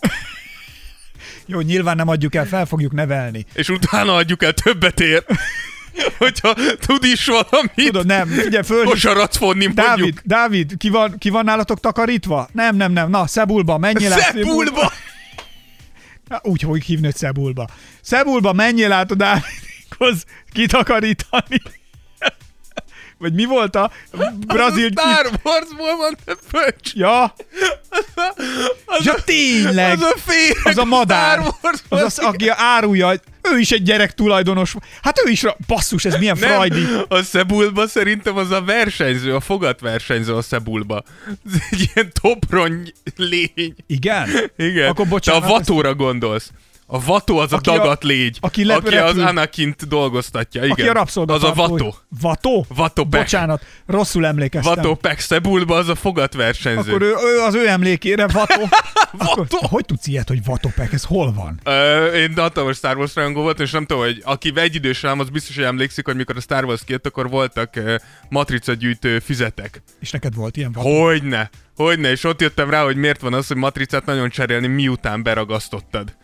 Jó, 1.47 1.61
nyilván 1.61 1.97
nem 1.97 2.09
adjuk 2.09 2.35
el, 2.35 2.47
fel 2.47 2.67
fogjuk 2.67 2.93
nevelni. 2.93 3.47
és 3.55 3.69
utána 3.69 4.15
adjuk 4.15 4.43
el, 4.43 4.53
többet 4.53 5.01
ér. 5.01 5.25
Hogyha 6.19 6.55
tud 6.87 7.05
is 7.05 7.27
valamit, 7.27 7.73
Tudod, 7.75 8.07
nem, 8.07 8.29
figyelj, 8.29 8.63
föl, 8.65 8.85
kosarat 8.85 9.37
fonni 9.37 9.65
mondjuk. 9.67 9.87
Dávid, 9.87 10.21
Dávid, 10.25 10.77
ki 10.77 10.89
van, 10.89 11.19
ki 11.19 11.31
van 11.31 11.45
nálatok 11.45 11.81
takarítva? 11.81 12.49
Nem, 12.53 12.77
nem, 12.77 12.93
nem. 12.93 13.11
Na, 13.11 13.27
Szebulba, 13.27 13.79
menjél 13.79 14.13
át. 14.13 14.21
Szepulba! 14.21 14.93
Na, 16.29 16.41
Úgy 16.43 16.63
fogjuk 16.63 16.85
hívni, 16.85 17.05
hogy 17.05 17.17
Szebulba. 17.17 17.67
Szebulba, 18.01 18.53
menjél 18.53 18.93
át 18.93 19.11
a 19.11 19.15
Dávidhoz 19.15 20.25
kitakarítani. 20.55 21.63
Vagy 23.19 23.33
mi 23.33 23.45
volt 23.45 23.77
a 23.77 23.91
brazil... 24.47 24.89
Star 24.97 25.31
Warsból 25.43 25.97
van, 25.97 26.17
te 26.25 26.37
pöcs! 26.51 26.95
Ja, 26.95 27.35
Az, 28.85 29.05
ja 29.05 29.13
a, 29.13 29.23
tényleg. 29.25 29.93
az 29.93 30.03
a 30.03 30.15
féreg 30.27 30.57
Az 30.65 30.79
a 30.79 30.85
madár. 30.85 31.39
Star 31.39 31.75
Az, 31.89 32.03
az, 32.03 32.19
aki 32.19 32.49
árulja, 32.49 33.13
ő 33.53 33.59
is 33.59 33.71
egy 33.71 33.83
gyerek 33.83 34.15
tulajdonos. 34.15 34.75
Hát 35.03 35.23
ő 35.27 35.31
is, 35.31 35.43
ra- 35.43 35.57
basszus, 35.67 36.05
ez 36.05 36.17
milyen 36.19 36.37
Nem, 36.41 36.51
frajdi. 36.51 36.87
a 37.09 37.23
Szebulba 37.23 37.87
szerintem 37.87 38.37
az 38.37 38.51
a 38.51 38.63
versenyző, 38.63 39.35
a 39.35 39.41
fogatversenyző 39.41 40.35
a 40.35 40.43
Szebulba. 40.43 41.03
Ez 41.47 41.61
egy 41.71 41.91
ilyen 41.95 42.13
toprony 42.21 42.93
lény. 43.17 43.75
Igen? 43.87 44.29
Igen. 44.57 44.89
Akkor 44.89 45.09
bocsánat, 45.09 45.41
Te 45.43 45.47
a 45.49 45.51
vatóra 45.51 45.95
gondolsz. 45.95 46.51
A 46.89 47.05
vató 47.05 47.39
az 47.39 47.53
a 47.53 47.57
Aki 47.57 47.71
a- 47.71 47.77
dagat 47.77 48.03
légy, 48.05 48.39
aki 48.41 48.65
lep- 48.65 48.87
aki 48.87 48.97
az. 48.97 49.19
Anakint 49.19 49.89
dolgoztatja. 49.89 50.61
Igen. 50.61 50.71
Aki 50.73 50.89
a 50.89 50.93
rabszolga 50.93 51.35
Az 51.35 51.43
a 51.45 51.53
vató. 51.55 51.95
Vató? 52.21 52.67
Vatopek. 52.75 53.21
Bocsánat, 53.21 53.65
rosszul 53.87 54.27
emlékeztem. 54.27 54.75
Vatopek 54.75 55.21
Szebulba 55.21 55.77
az 55.77 55.89
a 55.89 55.95
fogatversenyző. 55.95 56.91
Akkor 56.91 57.03
ő, 57.03 57.07
ő, 57.35 57.41
az 57.47 57.55
ő 57.55 57.69
emlékére 57.69 58.27
Vató. 58.27 58.69
Akkor, 59.19 59.47
hogy 59.51 59.85
tudsz 59.85 60.07
ilyet, 60.07 60.29
hogy 60.29 60.45
Vatopek? 60.45 60.93
Ez 60.93 61.05
hol 61.05 61.33
van? 61.33 61.61
Ö, 61.65 62.07
én 62.07 62.33
hatalmas 62.37 62.77
Star 62.77 62.97
Wars 62.97 63.15
rajongó 63.15 63.43
voltam, 63.43 63.65
és 63.65 63.71
nem 63.71 63.85
tudom, 63.87 64.03
hogy 64.03 64.23
aki 64.25 64.53
egyidős 64.55 65.03
rám, 65.03 65.21
az 65.21 65.29
biztos, 65.29 65.55
hogy 65.57 65.65
emlékszik, 65.65 66.05
hogy 66.07 66.17
mikor 66.17 66.37
a 66.37 66.41
Star 66.41 66.65
Wars 66.65 66.85
kijött, 66.85 67.07
akkor 67.07 67.29
voltak 67.31 67.75
uh, 67.77 67.95
matrica 68.29 68.73
gyűjtő 68.73 69.19
füzetek. 69.19 69.83
És 70.01 70.11
neked 70.11 70.35
volt 70.35 70.57
ilyen 70.57 70.73
Vató? 70.73 71.03
Hogyne, 71.05 71.51
hogyne, 71.77 72.11
és 72.11 72.25
ott 72.25 72.41
jöttem 72.41 72.71
rá, 72.71 72.83
hogy 72.85 72.97
miért 72.97 73.21
van 73.21 73.35
az, 73.35 73.47
hogy 73.47 73.57
matricát 73.57 74.07
nagyon 74.07 74.31
cserélni, 74.31 74.67
miután 74.67 75.23
beragasztottad. 75.23 76.17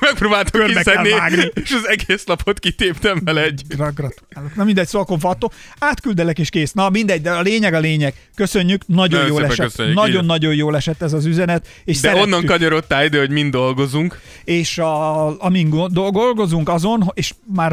Megpróbáltam 0.00 0.66
kiszedni, 0.66 1.08
és 1.54 1.72
az 1.72 1.88
egész 1.88 2.26
lapot 2.26 2.58
kitéptem 2.58 3.20
vele 3.24 3.42
egy. 3.42 3.62
Gra- 3.68 3.94
Gratulálok. 3.94 4.54
Na 4.56 4.64
mindegy, 4.64 4.86
szóval 4.86 5.02
akkor 5.02 5.18
Vató. 5.20 5.52
Átküldelek 5.78 6.38
és 6.38 6.48
kész. 6.48 6.72
Na 6.72 6.88
mindegy, 6.90 7.20
de 7.22 7.30
a 7.30 7.40
lényeg 7.40 7.74
a 7.74 7.78
lényeg. 7.78 8.14
Köszönjük, 8.34 8.86
nagyon 8.86 9.20
Nagyon 9.20 9.26
jól 9.36 9.44
esett. 9.50 9.94
Nagyon-nagyon 9.94 10.54
jól 10.54 10.76
esett 10.76 11.02
ez 11.02 11.12
az 11.12 11.24
üzenet. 11.24 11.66
És 11.84 11.94
De 12.00 12.08
szerettük. 12.08 12.26
onnan 12.26 12.44
kanyarodtál 12.44 13.04
ide, 13.04 13.18
hogy 13.18 13.30
mind 13.30 13.52
dolgozunk. 13.52 14.20
és 14.44 14.78
a, 14.78 15.40
amin 15.44 15.68
go- 15.68 15.92
dolgozunk 15.92 16.68
azon, 16.68 17.10
és 17.14 17.32
már, 17.54 17.72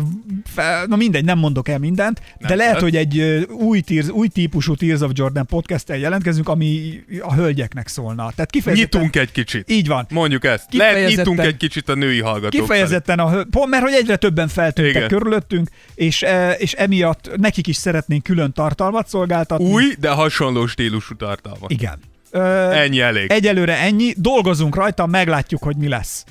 na 0.87 0.95
mindegy, 0.95 1.25
nem 1.25 1.37
mondok 1.37 1.67
el 1.69 1.77
mindent, 1.77 2.21
nem 2.39 2.49
de 2.49 2.55
lehet, 2.55 2.79
hogy 2.79 2.95
egy 2.95 3.19
új, 3.49 3.79
Tears, 3.79 4.07
új 4.09 4.27
típusú 4.27 4.75
Tears 4.75 5.01
of 5.01 5.11
Jordan 5.13 5.45
podcast 5.45 5.89
jelentkezünk, 5.89 6.49
ami 6.49 7.03
a 7.21 7.33
hölgyeknek 7.33 7.87
szólna. 7.87 8.31
Tehát 8.35 8.49
kifejezetten... 8.51 9.01
Nyitunk 9.01 9.15
egy 9.25 9.31
kicsit. 9.31 9.69
Így 9.71 9.87
van. 9.87 10.05
Mondjuk 10.09 10.45
ezt. 10.45 10.73
Lehet 10.73 11.15
nyitunk 11.15 11.39
egy 11.43 11.57
kicsit 11.57 11.89
a 11.89 11.95
női 11.95 12.19
hallgatók 12.21 12.61
Kifejezetten 12.61 13.19
a 13.19 13.43
pont, 13.43 13.69
mert 13.69 13.83
hogy 13.83 13.93
egyre 13.93 14.15
többen 14.15 14.47
feltűntek 14.47 14.95
Igen. 14.95 15.07
körülöttünk, 15.07 15.69
és, 15.95 16.21
e, 16.21 16.51
és 16.51 16.73
emiatt 16.73 17.29
nekik 17.37 17.67
is 17.67 17.75
szeretnénk 17.75 18.23
külön 18.23 18.53
tartalmat 18.53 19.07
szolgáltatni. 19.07 19.71
Új, 19.71 19.95
de 19.99 20.09
hasonló 20.09 20.67
stílusú 20.67 21.15
tartalmat. 21.15 21.71
Igen. 21.71 21.99
Ö, 22.31 22.71
Ennyi 22.71 22.99
elég. 22.99 23.31
Egyelőre 23.31 23.77
ennyi, 23.77 24.13
dolgozunk 24.17 24.75
rajta, 24.75 25.05
meglátjuk, 25.05 25.63
hogy 25.63 25.75
mi 25.75 25.87
lesz. 25.87 26.23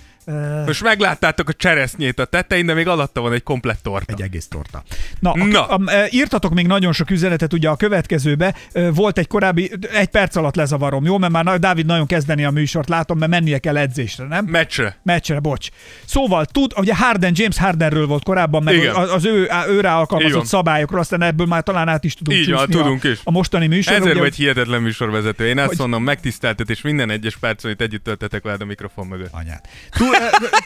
Most 0.66 0.82
megláttátok 0.82 1.48
a 1.48 1.52
cseresznyét 1.52 2.18
a 2.18 2.24
tetején, 2.24 2.66
de 2.66 2.74
még 2.74 2.88
alatta 2.88 3.20
van 3.20 3.32
egy 3.32 3.42
komplett 3.42 3.82
torta. 3.82 4.12
Egy 4.12 4.22
egész 4.22 4.46
torta. 4.48 4.82
Na, 5.20 5.32
Na. 5.36 5.44
Na. 5.44 5.66
A, 5.66 5.74
a, 5.74 6.06
írtatok 6.10 6.54
még 6.54 6.66
nagyon 6.66 6.92
sok 6.92 7.10
üzenetet 7.10 7.52
ugye 7.52 7.68
a 7.68 7.76
következőbe. 7.76 8.54
Volt 8.94 9.18
egy 9.18 9.26
korábbi, 9.26 9.70
egy 9.92 10.08
perc 10.08 10.36
alatt 10.36 10.54
lezavarom, 10.54 11.04
jó? 11.04 11.18
Mert 11.18 11.32
már 11.32 11.58
Dávid 11.58 11.86
nagyon 11.86 12.06
kezdeni 12.06 12.44
a 12.44 12.50
műsort, 12.50 12.88
látom, 12.88 13.18
mert 13.18 13.30
mennie 13.30 13.58
kell 13.58 13.76
edzésre, 13.76 14.24
nem? 14.26 14.44
Meccsre. 14.44 14.96
Meccsre, 15.02 15.38
bocs. 15.38 15.68
Szóval 16.04 16.44
tud, 16.44 16.72
ugye 16.76 16.96
Harden, 16.96 17.32
James 17.34 17.58
Hardenről 17.58 18.06
volt 18.06 18.24
korábban, 18.24 18.62
meg 18.62 18.74
Igen. 18.74 18.94
az, 18.94 19.24
ő, 19.24 19.48
őre 19.68 19.76
Így 19.76 19.84
alkalmazott 19.84 20.44
szabályokról, 20.46 21.00
aztán 21.00 21.22
ebből 21.22 21.46
már 21.46 21.62
talán 21.62 21.88
át 21.88 22.04
is 22.04 22.14
tudunk 22.14 22.38
Így 22.38 22.50
van, 22.50 22.68
tudunk 22.68 23.04
a, 23.04 23.08
is. 23.08 23.20
a 23.24 23.30
mostani 23.30 23.66
műsor. 23.66 23.92
Ezért 23.92 24.10
ugye, 24.10 24.20
vagy 24.20 24.34
hihetetlen 24.34 24.82
műsorvezető. 24.82 25.46
Én 25.46 25.58
ezt 25.58 25.68
Hogy- 25.68 25.78
mondom, 25.78 26.02
megtiszteltetés 26.02 26.80
minden 26.80 27.10
egyes 27.10 27.36
perc, 27.36 27.64
amit 27.64 27.80
együtt 27.80 28.04
töltetek 28.04 28.42
veled 28.42 28.60
a 28.60 28.64
mikrofon 28.64 29.06
mögött. 29.06 29.32
anyát. 29.32 29.68
Tud, 29.90 30.11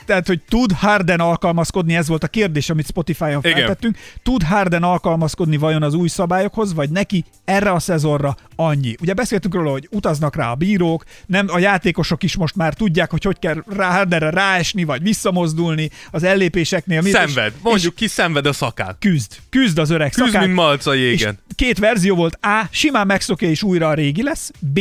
tehát, 0.07 0.27
hogy 0.27 0.41
tud 0.49 0.73
Harden 0.73 1.21
alkalmazkodni, 1.21 1.97
ez 1.97 2.09
volt 2.09 2.25
a 2.25 2.29
kérdés, 2.29 2.71
amit 2.71 2.87
Spotify-on 2.87 3.41
Igen. 3.43 3.57
feltettünk. 3.57 3.97
Tud 4.23 4.43
Harden 4.43 4.83
alkalmazkodni 4.83 5.57
vajon 5.57 5.83
az 5.83 5.95
új 5.95 6.09
szabályokhoz, 6.09 6.75
vagy 6.75 6.91
neki 6.91 7.25
erre 7.45 7.71
a 7.73 7.79
szezonra 7.79 8.37
annyi? 8.57 8.95
Ugye 9.01 9.15
beszéltünk 9.15 9.55
róla, 9.55 9.71
hogy 9.71 9.89
utaznak 9.91 10.37
rá 10.37 10.51
a 10.51 10.55
bírók, 10.55 11.05
nem 11.27 11.47
a 11.51 11.59
játékosok 11.59 12.23
is 12.23 12.37
most 12.37 12.57
már 12.57 12.75
tudják, 12.75 13.11
hogy 13.11 13.25
hogy 13.25 13.39
kell 13.39 13.63
rá, 13.77 13.91
Hardenre 13.91 14.31
ráesni, 14.31 14.85
vagy 14.85 15.03
visszamozdulni 15.03 15.91
az 16.11 16.23
ellépéseknél. 16.23 17.01
Mi- 17.01 17.11
Szenved. 17.11 17.53
és- 17.57 17.63
Mondjuk 17.63 17.95
ki 17.95 18.07
szenved 18.07 18.47
a 18.47 18.53
szakál. 18.53 18.97
küzd. 19.01 19.33
Küzd 19.51 19.79
az 19.79 19.91
öreg 19.91 20.11
Küzd, 20.11 20.27
szakán. 20.27 20.43
mint 20.43 20.55
malca 20.55 20.91
a 20.91 20.95
És 20.95 21.01
jégen. 21.01 21.39
két 21.55 21.79
verzió 21.79 22.15
volt. 22.17 22.39
A. 22.43 22.63
Simán 22.71 23.07
megszokja 23.07 23.49
és 23.49 23.63
újra 23.63 23.89
a 23.89 23.95
régi 23.95 24.23
lesz. 24.23 24.51
B. 24.59 24.79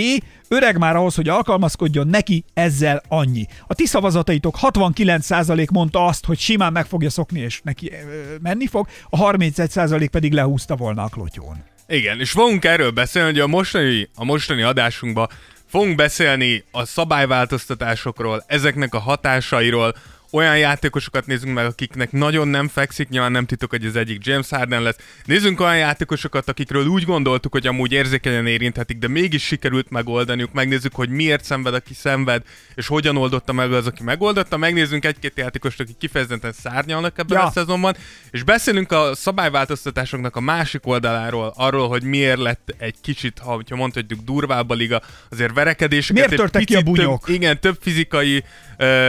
Öreg 0.47 0.77
már 0.77 0.95
ahhoz, 0.95 1.15
hogy 1.15 1.29
alkalmazkodjon 1.29 2.07
neki, 2.07 2.43
ezzel 2.53 3.01
annyi. 3.07 3.45
A 3.67 3.73
ti 3.73 3.85
szavazataitok 3.85 4.57
69% 4.61 5.71
mondta 5.71 6.05
azt, 6.05 6.25
hogy 6.25 6.39
simán 6.39 6.71
meg 6.71 6.85
fogja 6.85 7.09
szokni 7.09 7.39
és 7.39 7.61
neki 7.63 7.91
ö, 7.91 7.95
menni 8.41 8.67
fog, 8.67 8.87
a 9.09 9.17
31% 9.17 10.07
pedig 10.11 10.33
lehúzta 10.33 10.75
volna 10.75 11.03
a 11.03 11.07
klotyón. 11.07 11.63
Igen, 11.87 12.19
és 12.19 12.31
fogunk 12.31 12.65
erről 12.65 12.91
beszélni, 12.91 13.29
hogy 13.31 13.39
a 13.39 13.47
mostani, 13.47 14.09
a 14.15 14.23
mostani 14.23 14.61
adásunkban 14.61 15.29
fogunk 15.65 15.95
beszélni 15.95 16.63
a 16.71 16.85
szabályváltoztatásokról, 16.85 18.43
ezeknek 18.47 18.93
a 18.93 18.99
hatásairól, 18.99 19.95
olyan 20.31 20.57
játékosokat 20.57 21.25
nézzünk 21.25 21.53
meg, 21.53 21.65
akiknek 21.65 22.11
nagyon 22.11 22.47
nem 22.47 22.67
fekszik, 22.67 23.09
nyilván 23.09 23.31
nem 23.31 23.45
titok, 23.45 23.69
hogy 23.69 23.85
az 23.85 23.95
egyik 23.95 24.25
James 24.25 24.49
Harden 24.49 24.81
lesz. 24.81 24.97
Nézzünk 25.25 25.59
olyan 25.59 25.77
játékosokat, 25.77 26.49
akikről 26.49 26.85
úgy 26.85 27.03
gondoltuk, 27.03 27.51
hogy 27.51 27.67
amúgy 27.67 27.91
érzékenyen 27.91 28.47
érinthetik, 28.47 28.97
de 28.97 29.07
mégis 29.07 29.43
sikerült 29.43 29.89
megoldaniuk. 29.89 30.53
Megnézzük, 30.53 30.95
hogy 30.95 31.09
miért 31.09 31.43
szenved, 31.43 31.73
aki 31.73 31.93
szenved, 31.93 32.43
és 32.75 32.87
hogyan 32.87 33.17
oldotta 33.17 33.53
meg 33.53 33.73
az, 33.73 33.87
aki 33.87 34.03
megoldotta. 34.03 34.57
Megnézzünk 34.57 35.05
egy-két 35.05 35.33
játékost, 35.35 35.79
akik 35.79 35.97
kifejezetten 35.97 36.51
szárnyalnak 36.51 37.17
ebben 37.19 37.37
Ja. 37.37 37.45
a 37.45 37.51
szezonban, 37.51 37.95
és 38.31 38.43
beszélünk 38.43 38.91
a 38.91 39.15
szabályváltoztatásoknak 39.15 40.35
a 40.35 40.39
másik 40.39 40.87
oldaláról, 40.87 41.53
arról, 41.55 41.87
hogy 41.87 42.03
miért 42.03 42.39
lett 42.39 42.75
egy 42.77 42.95
kicsit, 43.01 43.39
ha 43.39 43.53
hogyha 43.53 43.75
mondhatjuk 43.75 44.19
durvább 44.19 44.69
a 44.69 44.73
liga, 44.73 45.01
azért 45.29 45.53
verekedéseket. 45.53 46.27
Miért 46.27 46.41
törtek 46.41 46.63
ki 46.63 46.75
a 46.75 46.81
bunyók? 46.81 47.25
Több, 47.25 47.35
igen, 47.35 47.59
több 47.59 47.77
fizikai 47.81 48.43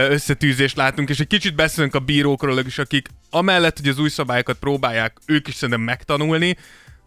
összetűzést 0.09 0.75
látunk, 0.75 1.06
és 1.09 1.19
egy 1.19 1.27
kicsit 1.27 1.55
beszélünk 1.55 1.95
a 1.95 1.99
bírókról 1.99 2.59
is, 2.59 2.77
akik 2.77 3.07
amellett, 3.29 3.79
hogy 3.79 3.87
az 3.87 3.99
új 3.99 4.09
szabályokat 4.09 4.57
próbálják 4.57 5.17
ők 5.25 5.47
is 5.47 5.53
szerintem 5.55 5.83
megtanulni, 5.83 6.57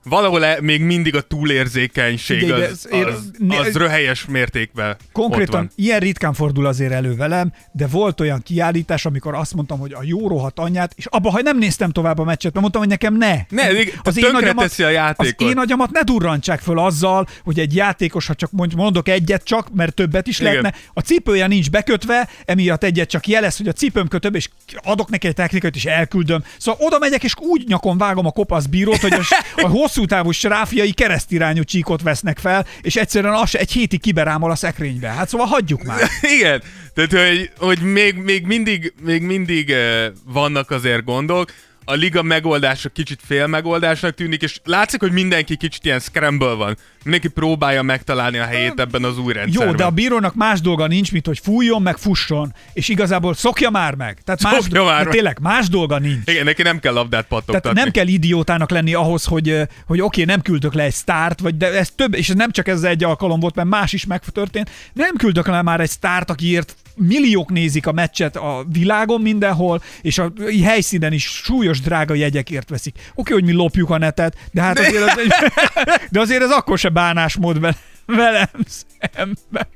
valahol 0.05 0.45
e- 0.45 0.59
még 0.61 0.81
mindig 0.81 1.17
a 1.17 1.21
túlérzékenység 1.21 2.47
de 2.47 2.55
az, 2.55 2.89
én- 2.93 3.05
az, 3.05 3.31
ne- 3.39 3.59
az 3.59 3.75
röhelyes 3.75 4.25
mértékben 4.27 4.91
ott 4.91 4.99
Konkrétan 5.13 5.55
van. 5.61 5.71
ilyen 5.75 6.01
ritkán 6.01 6.33
fordul 6.33 6.67
azért 6.67 6.93
elő 6.93 7.15
velem, 7.15 7.53
de 7.73 7.87
volt 7.87 8.21
olyan 8.21 8.43
kiállítás, 8.43 9.07
amikor 9.07 9.35
azt 9.35 9.55
mondtam, 9.55 9.79
hogy 9.79 9.93
a 9.93 10.01
jó 10.03 10.29
rohadt 10.29 10.59
anyját, 10.59 10.93
és 10.97 11.07
abba, 11.07 11.31
ha 11.31 11.41
nem 11.43 11.59
néztem 11.59 11.91
tovább 11.91 12.19
a 12.19 12.25
meccset, 12.25 12.53
mert 12.53 12.61
mondtam, 12.61 12.81
hogy 12.81 12.91
nekem 12.91 13.17
ne. 13.17 13.37
Ne, 13.49 13.67
tönkre 14.13 14.53
teszi 14.53 14.83
a 14.83 14.89
játékot. 14.89 15.41
Az 15.41 15.47
én 15.51 15.59
agyamat 15.59 15.91
ne 15.91 16.03
durrantsák 16.03 16.61
föl 16.61 16.79
azzal, 16.79 17.27
hogy 17.45 17.59
egy 17.59 17.75
játékos, 17.75 18.27
ha 18.27 18.35
csak 18.35 18.51
mond- 18.53 18.75
mondok 18.75 19.09
egyet 19.09 19.45
csak, 19.45 19.75
mert 19.75 19.95
többet 19.95 20.27
is 20.27 20.41
Igen. 20.41 20.53
lehetne, 20.53 20.81
a 20.93 21.01
cipője 21.01 21.47
nincs 21.47 21.71
bekötve, 21.71 22.29
emiatt 22.45 22.85
egyet 22.85 23.09
csak 23.09 23.27
jelez, 23.27 23.57
hogy 23.57 23.69
a 23.69 23.73
cipőm 23.73 24.09
kötöbb, 24.09 24.35
és 24.35 24.49
adok 24.83 25.11
neki 25.11 25.27
egy 25.27 25.35
technikát, 25.35 25.75
és 25.75 25.85
elküldöm. 25.85 26.45
Szóval 26.59 26.87
oda 26.87 26.99
megyek, 26.99 27.25
és 27.25 27.35
úgy 27.39 27.65
nyakon 27.67 27.99
vágom 27.99 28.27
a 28.27 28.31
kopasz 28.31 28.67
bírót, 28.67 29.01
hogy 29.01 29.13
a, 29.13 29.23
a 29.63 29.69
hosszú 29.91 30.05
távú 30.05 30.31
sráfjai 30.31 30.93
keresztirányú 30.93 31.63
csíkot 31.63 32.03
vesznek 32.03 32.39
fel, 32.39 32.67
és 32.83 32.97
egyszerűen 32.97 33.35
az 33.35 33.57
egy 33.57 33.73
hétig 33.73 34.01
kiberámol 34.01 34.51
a 34.51 34.55
szekrénybe. 34.55 35.09
Hát 35.09 35.29
szóval 35.29 35.47
hagyjuk 35.47 35.83
már. 35.83 35.99
Igen, 36.39 36.63
tehát 36.95 37.29
hogy, 37.29 37.51
hogy 37.59 37.79
még, 37.93 38.15
még 38.15 38.47
mindig, 38.47 38.93
még 39.03 39.23
mindig 39.23 39.71
eh, 39.71 40.07
vannak 40.25 40.71
azért 40.71 41.05
gondok, 41.05 41.53
a 41.91 41.95
liga 41.95 42.23
megoldása 42.23 42.89
kicsit 42.89 43.21
fél 43.27 43.47
megoldásnak 43.47 44.15
tűnik, 44.15 44.43
és 44.43 44.61
látszik, 44.65 45.01
hogy 45.01 45.13
mindenki 45.13 45.57
kicsit 45.57 45.85
ilyen 45.85 45.99
scramble 46.01 46.55
van. 46.55 46.77
Mindenki 47.03 47.29
próbálja 47.29 47.83
megtalálni 47.83 48.39
a 48.39 48.45
helyét 48.45 48.81
ebben 48.81 49.05
az 49.05 49.19
új 49.19 49.33
rendszerben. 49.33 49.69
Jó, 49.69 49.75
de 49.75 49.85
a 49.85 49.91
bírónak 49.91 50.35
más 50.35 50.61
dolga 50.61 50.87
nincs, 50.87 51.13
mint 51.13 51.27
hogy 51.27 51.39
fújjon, 51.43 51.83
meg 51.83 51.97
fusson, 51.97 52.55
és 52.73 52.89
igazából 52.89 53.35
szokja 53.35 53.71
már 53.71 53.95
meg. 53.95 54.19
Tehát 54.25 54.43
más, 54.43 54.55
Szokja 54.55 54.85
már 54.85 55.05
meg. 55.05 55.13
tényleg 55.13 55.39
más 55.41 55.69
dolga 55.69 55.99
nincs. 55.99 56.31
Igen, 56.31 56.45
neki 56.45 56.63
nem 56.63 56.79
kell 56.79 56.93
labdát 56.93 57.27
pattogtatni. 57.27 57.61
Tehát 57.61 57.77
nem 57.77 57.91
kell 57.91 58.07
idiótának 58.07 58.71
lenni 58.71 58.95
ahhoz, 58.95 59.25
hogy, 59.25 59.57
hogy 59.87 60.01
oké, 60.01 60.25
nem 60.25 60.41
küldök 60.43 60.75
le 60.75 60.83
egy 60.83 60.95
sztárt, 60.95 61.41
vagy 61.41 61.57
de 61.57 61.79
ez 61.79 61.91
több, 61.97 62.15
és 62.15 62.29
ez 62.29 62.37
nem 62.37 62.51
csak 62.51 62.69
ez 62.69 62.83
egy 62.83 63.05
alkalom 63.05 63.41
volt, 63.41 63.55
mert 63.55 63.69
más 63.69 63.93
is 63.93 64.07
megtörtént. 64.07 64.71
Nem 64.93 65.17
küldök 65.17 65.47
le 65.47 65.63
már 65.63 65.81
egy 65.81 65.91
sztárt, 65.91 66.31
akiért 66.31 66.75
milliók 67.09 67.51
nézik 67.51 67.87
a 67.87 67.93
meccset 67.93 68.37
a 68.37 68.65
világon 68.73 69.21
mindenhol, 69.21 69.83
és 70.03 70.19
a 70.19 70.33
helyszínen 70.65 71.13
is 71.13 71.25
súlyos 71.25 71.81
drága 71.81 72.15
jegyekért 72.15 72.69
veszik. 72.69 73.11
Oké, 73.15 73.33
hogy 73.33 73.45
mi 73.45 73.53
lopjuk 73.53 73.91
a 73.91 73.99
netet, 73.99 74.37
de 74.53 74.61
hát 74.61 74.79
azért, 74.79 75.11
az 75.11 75.19
egy, 75.19 75.33
de 76.11 76.21
azért 76.21 76.43
ez 76.43 76.51
akkor 76.51 76.79
se 76.79 76.89
bánásmód 76.89 77.61
vele- 77.61 77.79
velem 78.07 78.49
szemben. 78.67 79.67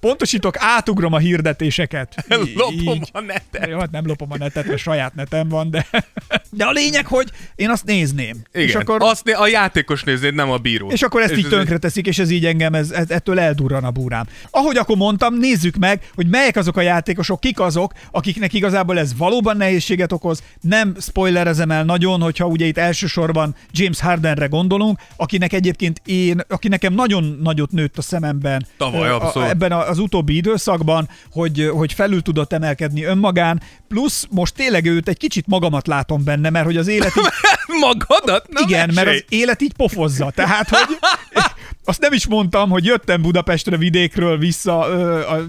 Pontosítok, 0.00 0.54
átugrom 0.58 1.12
a 1.12 1.18
hirdetéseket. 1.18 2.24
Lopom 2.54 2.74
Így. 2.94 3.08
a 3.12 3.20
netet. 3.20 3.68
Jó, 3.68 3.78
hát 3.78 3.90
nem 3.90 4.06
lopom 4.06 4.32
a 4.32 4.36
netet, 4.36 4.66
mert 4.66 4.78
saját 4.78 5.14
netem 5.14 5.48
van, 5.48 5.70
de, 5.70 5.86
de 6.50 6.64
a 6.64 6.70
lényeg, 6.70 7.06
hogy 7.06 7.30
én 7.54 7.70
azt 7.70 7.84
nézném. 7.84 8.36
Igen, 8.52 8.66
És 8.68 8.74
akkor, 8.74 9.02
azt 9.02 9.24
né- 9.24 9.36
a 9.36 9.46
játékos 9.46 10.02
néznéd, 10.04 10.34
nem 10.34 10.50
a 10.50 10.56
bíró. 10.56 10.90
és 10.90 11.02
akkor 11.02 11.22
ezt 11.22 11.36
így 11.36 11.44
ez- 11.44 11.50
tönkre 11.50 11.78
teszik, 11.78 12.06
és 12.06 12.18
ez 12.18 12.30
így 12.30 12.46
engem, 12.46 12.74
ez, 12.74 12.90
ez, 12.90 13.10
ettől 13.10 13.40
eldurran 13.40 13.84
a 13.84 13.90
búrám. 13.90 14.26
Ahogy 14.50 14.76
akkor 14.76 14.96
mondtam, 14.96 15.34
nézzük 15.34 15.76
meg, 15.76 16.10
hogy 16.14 16.26
melyek 16.26 16.56
azok 16.56 16.76
a 16.76 16.80
játékosok, 16.80 17.40
kik 17.40 17.60
azok, 17.60 17.92
akiknek 18.10 18.52
igazából 18.52 18.98
ez 18.98 19.16
valóban 19.16 19.56
nehézséget 19.56 20.12
okoz. 20.12 20.42
Nem 20.60 20.96
spoilerezem 21.00 21.70
el 21.70 21.84
nagyon, 21.84 22.20
hogyha 22.20 22.46
ugye 22.46 22.66
itt 22.66 22.78
elsősorban 22.78 23.54
James 23.70 24.00
Hardenre 24.00 24.46
gondolunk, 24.46 24.98
akinek 25.16 25.52
egyébként 25.52 26.00
én, 26.04 26.40
aki 26.48 26.68
nekem 26.68 26.92
nagyon 26.94 27.38
nagyot 27.42 27.70
nőtt 27.70 27.98
a 27.98 28.02
szememben 28.02 28.66
Tavaly, 28.76 29.08
abszolút. 29.08 29.48
Ebben 29.62 29.78
az 29.78 29.98
utóbbi 29.98 30.36
időszakban, 30.36 31.08
hogy, 31.32 31.70
hogy 31.72 31.92
felül 31.92 32.22
tudott 32.22 32.52
emelkedni 32.52 33.04
önmagán, 33.04 33.62
plusz 33.88 34.26
most 34.30 34.54
tényleg 34.54 34.86
őt 34.86 35.08
egy 35.08 35.16
kicsit 35.16 35.46
magamat 35.46 35.86
látom 35.86 36.24
benne, 36.24 36.50
mert 36.50 36.64
hogy 36.64 36.76
az 36.76 36.86
élet 36.88 37.12
így 37.16 37.24
Magadat? 37.80 38.48
Na, 38.48 38.60
igen, 38.66 38.90
mert 38.94 39.08
az 39.08 39.24
élet 39.28 39.62
így 39.62 39.72
pofozza. 39.72 40.30
Tehát, 40.30 40.68
hogy 40.68 40.98
azt 41.84 42.00
nem 42.00 42.12
is 42.12 42.26
mondtam, 42.26 42.70
hogy 42.70 42.84
jöttem 42.84 43.22
Budapestre 43.22 43.76
vidékről 43.76 44.38
vissza 44.38 44.86
ö, 44.88 45.20
a, 45.28 45.40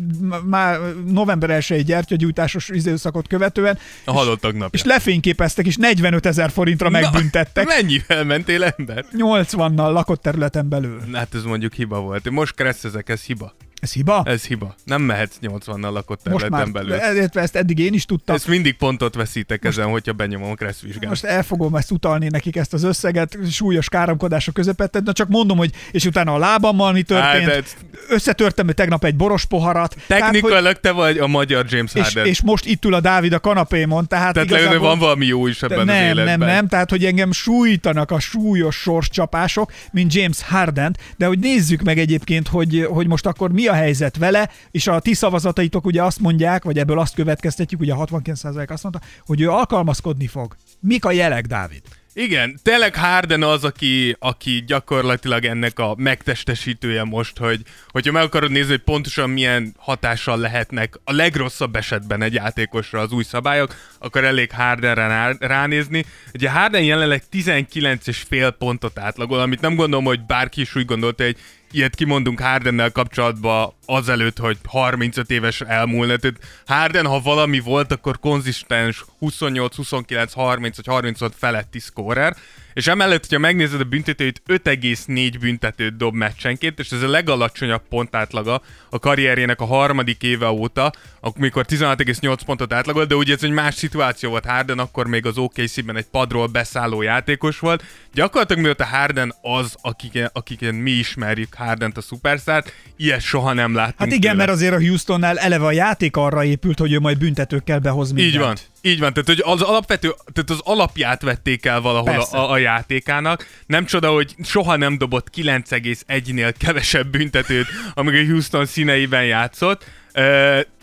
már 0.46 0.80
november 1.08 1.50
1 1.50 1.84
gyertyagyújtásos 1.86 2.70
időszakot 2.70 3.28
követően, 3.28 3.78
A 4.06 4.12
halottak 4.12 4.52
napja. 4.52 4.70
és 4.72 4.84
lefényképeztek, 4.84 5.66
és 5.66 5.76
45 5.76 6.26
ezer 6.26 6.52
forintra 6.52 6.90
megbüntettek. 6.90 7.68
Na, 7.68 7.74
mennyivel 7.76 8.24
mentél 8.24 8.64
ember? 8.64 9.06
80-nal 9.18 9.92
lakott 9.94 10.22
területen 10.22 10.70
belül. 10.70 11.02
Hát 11.14 11.36
ez 11.36 11.44
mondjuk 11.44 11.74
hiba 11.74 12.00
volt. 12.00 12.30
Most 12.30 12.56
keresszezek, 12.56 13.10
ez 13.10 13.22
hiba. 13.22 13.54
Ez 13.84 13.94
hiba? 13.94 14.22
Ez 14.26 14.46
hiba. 14.46 14.76
Nem 14.86 15.02
mehetsz 15.02 15.36
80-nal 15.42 15.92
lakott 15.92 16.30
Most 16.30 16.50
már, 16.50 16.62
területen 16.62 16.72
belül. 16.72 16.94
ezért 16.94 17.36
ezt 17.36 17.56
eddig 17.56 17.80
én 17.80 17.94
is 17.94 18.06
tudtam. 18.06 18.36
Ezt 18.36 18.48
mindig 18.48 18.76
pontot 18.78 19.16
veszítek 19.16 19.66
ezen, 19.66 19.88
hogyha 19.88 20.14
benyomom 20.14 20.52
a 20.52 20.54
Kressz 20.54 20.82
vizsgát. 20.82 21.10
Most 21.10 21.24
el 21.24 21.44
fogom 21.44 21.76
ezt 21.76 21.92
utalni 21.92 22.28
nekik 22.28 22.56
ezt 22.56 22.74
az 22.74 22.84
összeget, 22.84 23.38
súlyos 23.52 23.90
káromkodások 23.90 24.54
közepette, 24.54 25.00
de 25.00 25.12
csak 25.12 25.28
mondom, 25.28 25.58
hogy 25.58 25.72
és 25.92 26.06
utána 26.06 26.34
a 26.34 26.38
lábammal 26.38 26.92
mi 26.92 27.02
történt. 27.02 27.44
Hát, 27.44 27.56
ez- 27.56 27.76
Összetörtem 28.10 28.68
tegnap 28.68 29.04
egy 29.06 29.16
boros 29.16 29.46
poharat. 29.46 29.96
Tehát, 30.08 30.24
hogy- 30.24 30.32
Technikailag 30.34 30.80
te 30.80 30.92
vagy 30.92 31.18
a 31.18 31.28
magyar 31.28 31.66
James 31.70 31.94
és, 31.94 32.02
Harden. 32.02 32.26
és 32.26 32.42
most 32.42 32.66
itt 32.66 32.86
ül 32.86 32.94
a 32.94 33.00
Dávid 33.00 33.34
a 33.34 33.40
kanapémon, 33.40 34.08
tehát, 34.08 34.34
Tehát 34.34 34.50
igazából... 34.50 34.80
van 34.80 35.00
valami 35.00 35.26
jó 35.26 35.48
is 35.48 35.62
ebben 35.64 35.80
az 35.80 35.86
nem, 35.86 36.04
életben. 36.04 36.26
nem, 36.26 36.48
nem, 36.48 36.68
tehát 36.68 36.90
hogy 36.90 37.06
engem 37.06 37.32
sújtanak 37.32 38.12
a 38.12 38.20
súlyos 38.20 38.76
sorscsapások, 38.76 39.72
mint 39.92 40.14
James 40.14 40.42
Harden, 40.44 40.96
de 41.18 41.26
hogy 41.26 41.40
nézzük 41.40 41.82
meg 41.82 41.98
egyébként, 42.00 42.48
hogy, 42.48 42.88
hogy 42.90 43.08
most 43.08 43.26
akkor 43.26 43.52
mi 43.52 43.68
a 43.68 43.73
helyzet 43.74 44.18
vele, 44.18 44.50
és 44.72 44.88
a 44.88 45.00
ti 45.00 45.14
szavazataitok 45.14 45.86
ugye 45.86 46.04
azt 46.04 46.20
mondják, 46.20 46.64
vagy 46.64 46.78
ebből 46.78 47.00
azt 47.00 47.16
következtetjük, 47.16 47.80
ugye 47.80 47.94
a 47.94 48.06
69% 48.06 48.70
azt 48.70 48.84
mondta, 48.84 49.02
hogy 49.26 49.42
ő 49.42 49.50
alkalmazkodni 49.50 50.28
fog. 50.28 50.56
Mik 50.80 51.06
a 51.06 51.12
jelek, 51.12 51.46
Dávid? 51.46 51.82
Igen, 52.16 52.60
tényleg 52.64 52.96
Harden 52.96 53.44
az, 53.44 53.64
aki, 53.64 54.16
aki 54.20 54.64
gyakorlatilag 54.68 55.46
ennek 55.46 55.80
a 55.80 55.96
megtestesítője 55.98 57.04
most, 57.04 57.38
hogy 57.38 57.62
hogyha 57.88 58.12
meg 58.12 58.24
akarod 58.24 58.52
nézni, 58.52 58.70
hogy 58.70 58.82
pontosan 58.82 59.30
milyen 59.30 59.74
hatással 59.78 60.38
lehetnek 60.38 61.00
a 61.04 61.12
legrosszabb 61.12 61.76
esetben 61.76 62.22
egy 62.22 62.34
játékosra 62.34 63.00
az 63.00 63.12
új 63.12 63.24
szabályok, 63.24 63.76
akkor 64.00 64.24
elég 64.24 64.52
Hardenre 64.52 65.08
rá- 65.08 65.42
ránézni. 65.42 66.06
Ugye 66.34 66.50
Harden 66.50 66.84
jelenleg 66.84 67.24
19,5 67.32 68.54
pontot 68.58 69.00
átlagol, 69.00 69.40
amit 69.40 69.62
nem 69.62 69.76
gondolom, 69.76 70.06
hogy 70.06 70.26
bárki 70.26 70.62
is 70.62 70.76
úgy 70.76 70.86
gondolta, 70.86 71.24
hogy 71.24 71.38
ilyet 71.74 71.96
kimondunk 71.96 72.40
Hardennel 72.40 72.92
kapcsolatban 72.92 73.74
azelőtt, 73.86 74.38
hogy 74.38 74.58
35 74.68 75.32
éves 75.32 75.62
elmúlna. 75.62 76.18
Tehát 76.18 76.38
Harden, 76.66 77.06
ha 77.06 77.20
valami 77.20 77.60
volt, 77.60 77.92
akkor 77.92 78.20
konzisztens 78.20 79.06
28, 79.20 79.76
29, 79.76 80.34
30 80.34 80.76
vagy 80.76 80.86
36 80.86 81.34
feletti 81.38 81.80
scorer. 81.80 82.36
És 82.74 82.88
emellett, 82.88 83.22
hogyha 83.22 83.40
megnézed 83.40 83.80
a 83.80 83.84
büntetőit, 83.84 84.42
5,4 84.48 85.36
büntetőt 85.40 85.98
dob 85.98 86.14
meccsenként, 86.14 86.80
és 86.80 86.92
ez 86.92 87.02
a 87.02 87.10
legalacsonyabb 87.10 87.82
pontátlaga 87.90 88.62
a 88.90 89.00
karrierjének 89.00 89.62
a 89.62 89.66
harmadik 89.66 90.24
éve 90.24 90.50
óta, 90.50 90.92
amikor 91.26 91.66
16,8 91.70 92.40
pontot 92.46 92.74
átlagolt, 92.74 93.08
de 93.08 93.16
ugye 93.16 93.34
ez 93.34 93.44
egy 93.44 93.52
más 93.52 93.76
szituáció 93.76 94.30
volt 94.30 94.46
Harden, 94.46 94.80
akkor 94.80 95.08
még 95.08 95.26
az 95.26 95.38
OKC-ben 95.38 95.96
egy 95.96 96.06
padról 96.06 96.48
beszálló 96.48 97.02
játékos 97.02 97.60
volt. 97.60 97.84
Gyakorlatilag 98.14 98.64
mióta 98.64 98.86
Harden 98.86 99.34
az, 99.42 99.76
akiken, 99.82 100.30
akiken 100.34 100.76
mi 100.76 100.92
ismerjük 100.92 101.54
Hardent 101.54 101.98
a 101.98 102.02
szuperszárt, 102.02 102.74
ilyet 102.98 103.22
soha 103.22 103.54
nem 103.54 103.76
láttunk 103.76 104.00
Hát 104.00 104.08
igen, 104.08 104.22
tőle. 104.22 104.34
mert 104.34 104.50
azért 104.50 104.74
a 104.74 104.80
Houstonnál 104.80 105.40
eleve 105.40 105.66
a 105.66 105.72
játék 105.72 106.18
arra 106.18 106.44
épült, 106.44 106.80
hogy 106.80 106.94
ő 106.94 107.00
majd 107.00 107.18
büntetőkkel 107.18 107.80
behoz 107.80 108.12
mindent. 108.12 108.34
Így 108.34 108.40
van. 108.40 108.58
Így 108.82 109.00
van, 109.00 109.14
tehát 109.14 109.28
hogy 109.28 109.42
az 109.46 109.62
alapvető, 109.62 110.14
tehát 110.34 110.50
az 110.50 110.60
alapját 110.64 111.22
vették 111.22 111.66
el 111.66 111.82
valahol 111.82 112.12
Persze. 112.12 112.38
a, 112.38 112.52
a, 112.52 112.58
játékának. 112.58 113.48
Nem 113.66 113.86
csoda, 113.86 114.10
hogy 114.10 114.36
soha 114.44 114.76
nem 114.76 114.98
dobott 114.98 115.28
9,1-nél 115.36 116.54
kevesebb 116.58 117.08
büntetőt, 117.08 117.68
amíg 117.94 118.14
a 118.14 118.32
Houston 118.32 118.66
színeiben 118.66 119.26
játszott. 119.26 119.86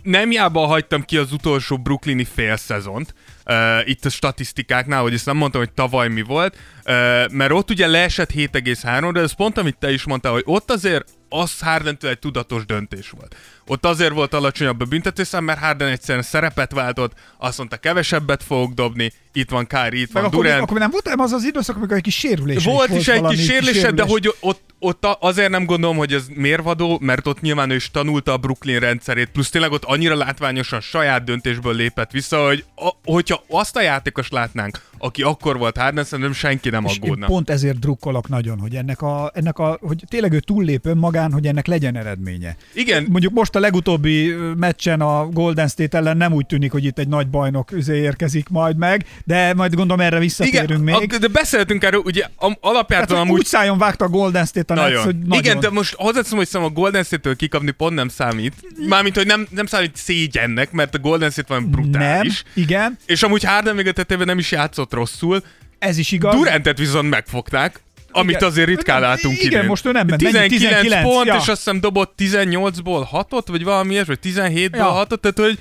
Nem 0.02 0.30
jába 0.30 0.66
hagytam 0.66 1.02
ki 1.04 1.16
az 1.16 1.32
utolsó 1.32 1.78
brooklyni 1.78 2.24
félszezont, 2.24 3.14
uh, 3.46 3.88
itt 3.88 4.04
a 4.04 4.08
statisztikáknál, 4.08 5.02
hogy 5.02 5.14
ezt 5.14 5.26
nem 5.26 5.36
mondtam, 5.36 5.60
hogy 5.60 5.72
tavaly 5.72 6.08
mi 6.08 6.22
volt, 6.22 6.56
uh, 6.56 6.92
mert 7.30 7.50
ott 7.50 7.70
ugye 7.70 7.86
leesett 7.86 8.30
7,3, 8.30 9.10
de 9.12 9.20
ez 9.20 9.32
pont, 9.32 9.58
amit 9.58 9.76
te 9.78 9.92
is 9.92 10.04
mondtál, 10.04 10.32
hogy 10.32 10.42
ott 10.46 10.70
azért 10.70 11.04
az 11.28 11.60
Hardentől 11.60 12.10
egy 12.10 12.18
tudatos 12.18 12.66
döntés 12.66 13.10
volt. 13.10 13.36
Ott 13.66 13.86
azért 13.86 14.12
volt 14.12 14.34
alacsonyabb 14.34 14.80
a 14.80 14.84
büntetőszám, 14.84 15.44
mert 15.44 15.58
Harden 15.58 15.88
egyszerűen 15.88 16.24
szerepet 16.24 16.72
váltott, 16.72 17.12
azt 17.38 17.58
mondta, 17.58 17.76
kevesebbet 17.76 18.42
fogok 18.42 18.72
dobni, 18.72 19.12
itt 19.32 19.50
van 19.50 19.66
Kyrie, 19.66 20.00
itt 20.00 20.12
Meg 20.12 20.22
van 20.22 20.32
akkor, 20.32 20.44
Durant. 20.44 20.62
akkor 20.62 20.78
nem 20.78 20.90
volt 20.90 21.04
nem 21.04 21.20
az 21.20 21.32
az 21.32 21.44
időszak, 21.44 21.76
amikor 21.76 21.96
egy 21.96 22.02
kis 22.02 22.18
sérülés 22.18 22.64
Volt 22.64 22.90
is 22.90 23.08
egy 23.08 23.20
valami 23.20 23.36
kis 23.36 23.44
sérülése, 23.44 23.90
de 23.90 24.02
sérülés. 24.02 24.10
hogy 24.10 24.34
ott, 24.40 24.69
ott 24.80 25.06
azért 25.20 25.50
nem 25.50 25.64
gondolom, 25.64 25.96
hogy 25.96 26.12
ez 26.12 26.26
mérvadó, 26.34 26.98
mert 27.00 27.26
ott 27.26 27.40
nyilván 27.40 27.70
ő 27.70 27.74
is 27.74 27.90
tanulta 27.90 28.32
a 28.32 28.36
Brooklyn 28.36 28.78
rendszerét, 28.78 29.30
plusz 29.30 29.50
tényleg 29.50 29.72
ott 29.72 29.84
annyira 29.84 30.14
látványosan 30.16 30.80
saját 30.80 31.24
döntésből 31.24 31.74
lépett 31.74 32.10
vissza, 32.10 32.46
hogy 32.46 32.64
a, 32.76 32.90
hogyha 33.04 33.42
azt 33.48 33.76
a 33.76 33.80
játékos 33.80 34.28
látnánk, 34.28 34.80
aki 35.02 35.22
akkor 35.22 35.58
volt 35.58 35.76
Harden, 35.76 36.04
szerintem 36.04 36.34
senki 36.34 36.68
nem 36.68 36.84
És 36.84 36.94
én 36.96 37.02
aggódna. 37.02 37.26
pont 37.26 37.50
ezért 37.50 37.78
drukkolok 37.78 38.28
nagyon, 38.28 38.58
hogy 38.58 38.74
ennek 38.74 39.02
a, 39.02 39.30
ennek 39.34 39.58
a, 39.58 39.78
hogy 39.80 40.04
tényleg 40.08 40.32
ő 40.32 40.40
túllép 40.40 40.86
önmagán, 40.86 41.32
hogy 41.32 41.46
ennek 41.46 41.66
legyen 41.66 41.96
eredménye. 41.96 42.56
Igen. 42.74 43.06
Mondjuk 43.10 43.32
most 43.32 43.54
a 43.54 43.60
legutóbbi 43.60 44.34
meccsen 44.56 45.00
a 45.00 45.26
Golden 45.26 45.68
State 45.68 45.98
ellen 45.98 46.16
nem 46.16 46.32
úgy 46.32 46.46
tűnik, 46.46 46.72
hogy 46.72 46.84
itt 46.84 46.98
egy 46.98 47.08
nagy 47.08 47.28
bajnok 47.28 47.72
üzé 47.72 47.96
érkezik 48.00 48.48
majd 48.48 48.76
meg, 48.76 49.04
de 49.24 49.54
majd 49.54 49.74
gondolom 49.74 50.00
erre 50.06 50.18
visszatérünk 50.18 50.70
Igen, 50.70 50.80
még. 50.80 51.12
a, 51.14 51.18
de 51.18 51.28
beszéltünk 51.28 51.84
erről, 51.84 52.02
ugye 52.04 52.24
alapjártan 52.60 53.08
Tehát, 53.08 53.24
amúgy 53.24 53.38
úgy 53.38 53.46
szájon 53.46 53.78
vágta 53.78 54.04
a 54.04 54.08
Golden 54.08 54.44
State 54.46 54.74
a 54.74 54.76
Nagyon. 54.76 55.04
hogy 55.04 55.18
nagyon. 55.18 55.42
Igen, 55.44 55.60
de 55.60 55.70
most 55.70 55.94
hozzáteszem, 55.94 56.36
hogy 56.36 56.46
szerintem 56.48 56.76
a 56.76 56.80
Golden 56.80 57.02
State-től 57.02 57.36
kikapni 57.36 57.70
pont 57.70 57.94
nem 57.94 58.08
számít. 58.08 58.54
Mármint, 58.88 59.16
hogy 59.16 59.26
nem, 59.26 59.46
nem 59.50 59.66
számít 59.66 59.96
szégyennek, 59.96 60.72
mert 60.72 60.94
a 60.94 60.98
Golden 60.98 61.30
State 61.30 61.54
van 61.54 61.62
nem, 61.62 61.70
brutális. 61.70 62.42
igen, 62.54 62.98
És 63.06 63.22
amúgy 63.22 63.44
Harden 63.44 63.74
még 63.74 63.86
a 63.86 63.92
tetejében 63.92 64.26
nem 64.26 64.38
is 64.38 64.50
játszott 64.50 64.89
rosszul. 64.92 65.42
ez 65.78 65.98
is 65.98 66.12
igaz. 66.12 66.34
Durantet 66.34 66.78
viszont 66.78 67.10
megfogták, 67.10 67.80
amit 68.10 68.36
Igen. 68.36 68.48
azért 68.48 68.68
ritkán 68.68 69.00
látunk 69.00 69.38
igen, 69.38 69.50
idén. 69.52 69.64
most 69.64 69.86
ő 69.86 69.92
nem 69.92 70.06
ment. 70.06 70.22
Mennyi? 70.22 70.48
19, 70.48 70.80
19, 70.80 71.02
pont, 71.02 71.26
ja. 71.26 71.34
és 71.34 71.48
azt 71.48 71.56
hiszem 71.56 71.80
dobott 71.80 72.14
18-ból 72.18 73.06
6-ot, 73.12 73.44
vagy 73.46 73.64
valami 73.64 73.92
ilyes, 73.92 74.06
vagy 74.06 74.18
17-ből 74.22 74.76
Ja. 74.76 75.06
6-ot, 75.06 75.20
tehát 75.20 75.38
hogy 75.38 75.58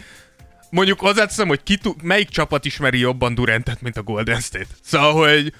mondjuk 0.69 0.99
hozzáteszem, 0.99 1.47
hogy 1.47 1.63
ki 1.63 1.77
melyik 2.03 2.29
csapat 2.29 2.65
ismeri 2.65 2.99
jobban 2.99 3.35
Durantet, 3.35 3.81
mint 3.81 3.97
a 3.97 4.03
Golden 4.03 4.39
State. 4.39 4.67
Szóval, 4.83 5.13
hogy 5.13 5.53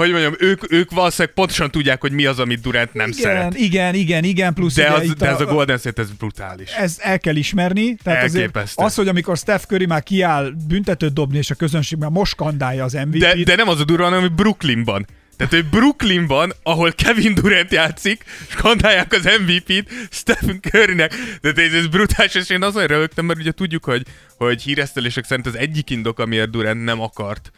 hogy 0.00 0.10
mondjam, 0.10 0.34
ők, 0.38 0.72
ők 0.72 0.90
valószínűleg 0.90 1.34
pontosan 1.34 1.70
tudják, 1.70 2.00
hogy 2.00 2.12
mi 2.12 2.26
az, 2.26 2.38
amit 2.38 2.60
Durant 2.60 2.94
nem 2.94 3.08
igen, 3.08 3.22
szeret. 3.22 3.54
igen, 3.54 3.94
igen, 3.94 4.24
igen, 4.24 4.54
plusz 4.54 4.74
De, 4.74 4.82
ugye 4.82 5.10
az, 5.10 5.14
de 5.14 5.28
ez 5.28 5.40
a 5.40 5.44
Golden 5.44 5.78
State, 5.78 6.02
ez 6.02 6.10
brutális. 6.10 6.70
ez 6.70 6.96
el 6.98 7.18
kell 7.18 7.36
ismerni. 7.36 7.94
Tehát 8.02 8.22
Elképesztő. 8.22 8.84
az, 8.84 8.94
hogy 8.94 9.08
amikor 9.08 9.36
Steph 9.36 9.64
Curry 9.64 9.86
már 9.86 10.02
kiáll 10.02 10.52
büntetőt 10.68 11.12
dobni, 11.12 11.38
és 11.38 11.50
a 11.50 11.54
közönség 11.54 11.98
már 11.98 12.10
most 12.10 12.32
skandálja 12.32 12.84
az 12.84 12.92
MVP-t. 12.92 13.18
De, 13.18 13.34
de 13.44 13.56
nem 13.56 13.68
az 13.68 13.80
a 13.80 13.84
durva, 13.84 14.04
hanem 14.04 14.20
hogy 14.20 14.32
Brooklynban. 14.32 15.06
Tehát, 15.36 15.54
hogy 15.54 15.64
Brooklynban, 15.64 16.52
ahol 16.62 16.92
Kevin 16.92 17.34
Durant 17.34 17.72
játszik, 17.72 18.24
skandálják 18.48 19.12
az 19.12 19.28
MVP-t 19.46 19.90
Stephen 20.10 20.60
Currynek. 20.60 21.14
De 21.40 21.52
ez, 21.56 21.72
ez 21.72 21.86
brutális, 21.86 22.34
és 22.34 22.48
én 22.50 22.62
azon 22.62 22.86
rögtem, 22.86 23.24
mert 23.24 23.38
ugye 23.38 23.52
tudjuk, 23.52 23.84
hogy, 23.84 24.02
hogy 24.36 24.62
híresztelések 24.62 25.24
szerint 25.24 25.46
az 25.46 25.56
egyik 25.56 25.90
indok, 25.90 26.18
amiért 26.18 26.50
Durant 26.50 26.84
nem 26.84 27.00
akart 27.00 27.50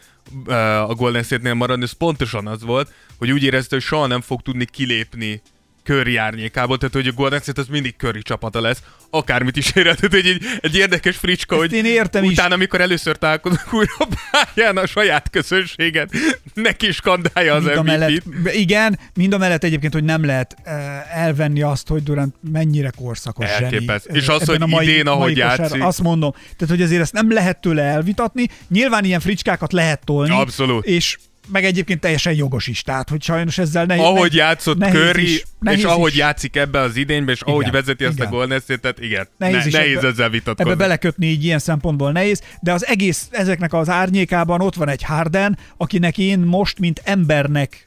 a 0.89 0.95
Golden 0.95 1.23
State-nél 1.23 1.55
maradni, 1.55 1.85
ez 1.85 1.93
pontosan 1.93 2.47
az 2.47 2.63
volt, 2.63 2.93
hogy 3.19 3.31
úgy 3.31 3.43
érezte, 3.43 3.75
hogy 3.75 3.85
soha 3.85 4.07
nem 4.07 4.21
fog 4.21 4.41
tudni 4.41 4.65
kilépni 4.65 5.43
Curry 5.85 6.17
árnyékából, 6.17 6.79
tehát 6.79 6.95
hogy 6.95 7.07
a 7.07 7.13
Golden 7.13 7.41
State 7.41 7.61
az 7.61 7.67
mindig 7.67 7.95
Curry 7.99 8.23
csapata 8.23 8.61
lesz, 8.61 8.83
akármit 9.11 9.57
is 9.57 9.71
ér. 9.75 9.83
Tehát 9.83 10.01
hogy 10.01 10.27
egy, 10.27 10.43
egy 10.61 10.77
érdekes 10.77 11.17
fricska, 11.17 11.55
Ezt 11.55 11.65
hogy 11.65 11.73
én 11.73 11.85
értem 11.85 12.25
is. 12.25 12.31
utána, 12.31 12.55
amikor 12.55 12.81
először 12.81 13.17
találkozunk 13.19 13.73
újra 13.75 13.93
a 13.99 14.07
pályán 14.31 14.77
a 14.77 14.87
saját 14.87 15.31
közönséget, 15.31 16.11
neki 16.55 16.93
skandálja 16.93 17.55
az 17.55 17.65
mind 17.65 17.77
a 17.77 17.83
mellett, 17.83 18.23
igen, 18.53 18.99
mind 19.15 19.33
a 19.33 19.39
mellett 19.39 19.65
egyébként, 19.65 19.93
hogy 19.93 20.05
nem 20.05 20.25
lehet 20.25 20.57
eh, 20.63 21.25
elvenni 21.25 21.63
azt, 21.63 21.89
hogy 21.89 22.03
Durant 22.03 22.35
mennyire 22.53 22.91
korszakos 22.97 23.47
Elképesztő. 23.47 24.09
zseni. 24.09 24.19
És 24.23 24.29
az, 24.29 24.45
hogy 24.45 24.83
idén, 24.83 25.07
ahogy 25.07 25.37
játszik. 25.37 25.83
Azt 25.83 26.01
mondom, 26.03 26.31
tehát 26.33 26.75
hogy 26.75 26.83
azért 26.83 27.01
ezt 27.01 27.13
nem 27.13 27.33
lehet 27.33 27.61
tőle 27.61 27.83
elvitatni. 27.83 28.49
Nyilván 28.69 29.05
ilyen 29.05 29.21
fricskákat 29.21 29.73
lehet 29.73 30.05
tolni. 30.05 30.35
Abszolút. 30.35 30.87
És 30.87 31.19
meg 31.49 31.65
egyébként 31.65 32.01
teljesen 32.01 32.33
jogos 32.35 32.67
is, 32.67 32.83
tehát 32.83 33.09
hogy 33.09 33.23
sajnos 33.23 33.59
ezzel 33.59 33.85
nehéz. 33.85 34.03
Ahogy 34.05 34.35
játszott 34.35 34.79
nehéz 34.79 34.95
Curry, 34.95 35.23
is, 35.23 35.45
nehéz 35.61 35.79
és 35.79 35.85
ahogy 35.85 36.11
is. 36.13 36.19
játszik 36.19 36.57
ebbe 36.57 36.81
az 36.81 36.97
idénybe, 36.97 37.33
és 37.33 37.41
ahogy 37.41 37.61
Igen, 37.61 37.73
vezeti 37.73 38.05
ezt 38.05 38.13
a 38.21 38.23
igen. 38.23 38.31
Golden 38.31 38.61
State-et, 38.61 38.99
igen, 39.01 39.29
Nehéz 39.39 39.65
ne, 39.65 39.79
nehéz 39.79 39.97
ebbe- 39.97 40.09
ezzel 40.09 40.25
Ebbe 40.25 40.29
vitatkozni. 40.35 40.75
belekötni 40.75 41.27
így 41.27 41.45
ilyen 41.45 41.59
szempontból 41.59 42.13
nehéz, 42.13 42.43
de 42.61 42.73
az 42.73 42.87
egész 42.87 43.29
ezeknek 43.31 43.73
az 43.73 43.89
árnyékában 43.89 44.61
ott 44.61 44.75
van 44.75 44.89
egy 44.89 45.03
Harden, 45.03 45.59
akinek 45.77 46.19
én 46.19 46.39
most, 46.39 46.79
mint 46.79 47.01
embernek 47.05 47.87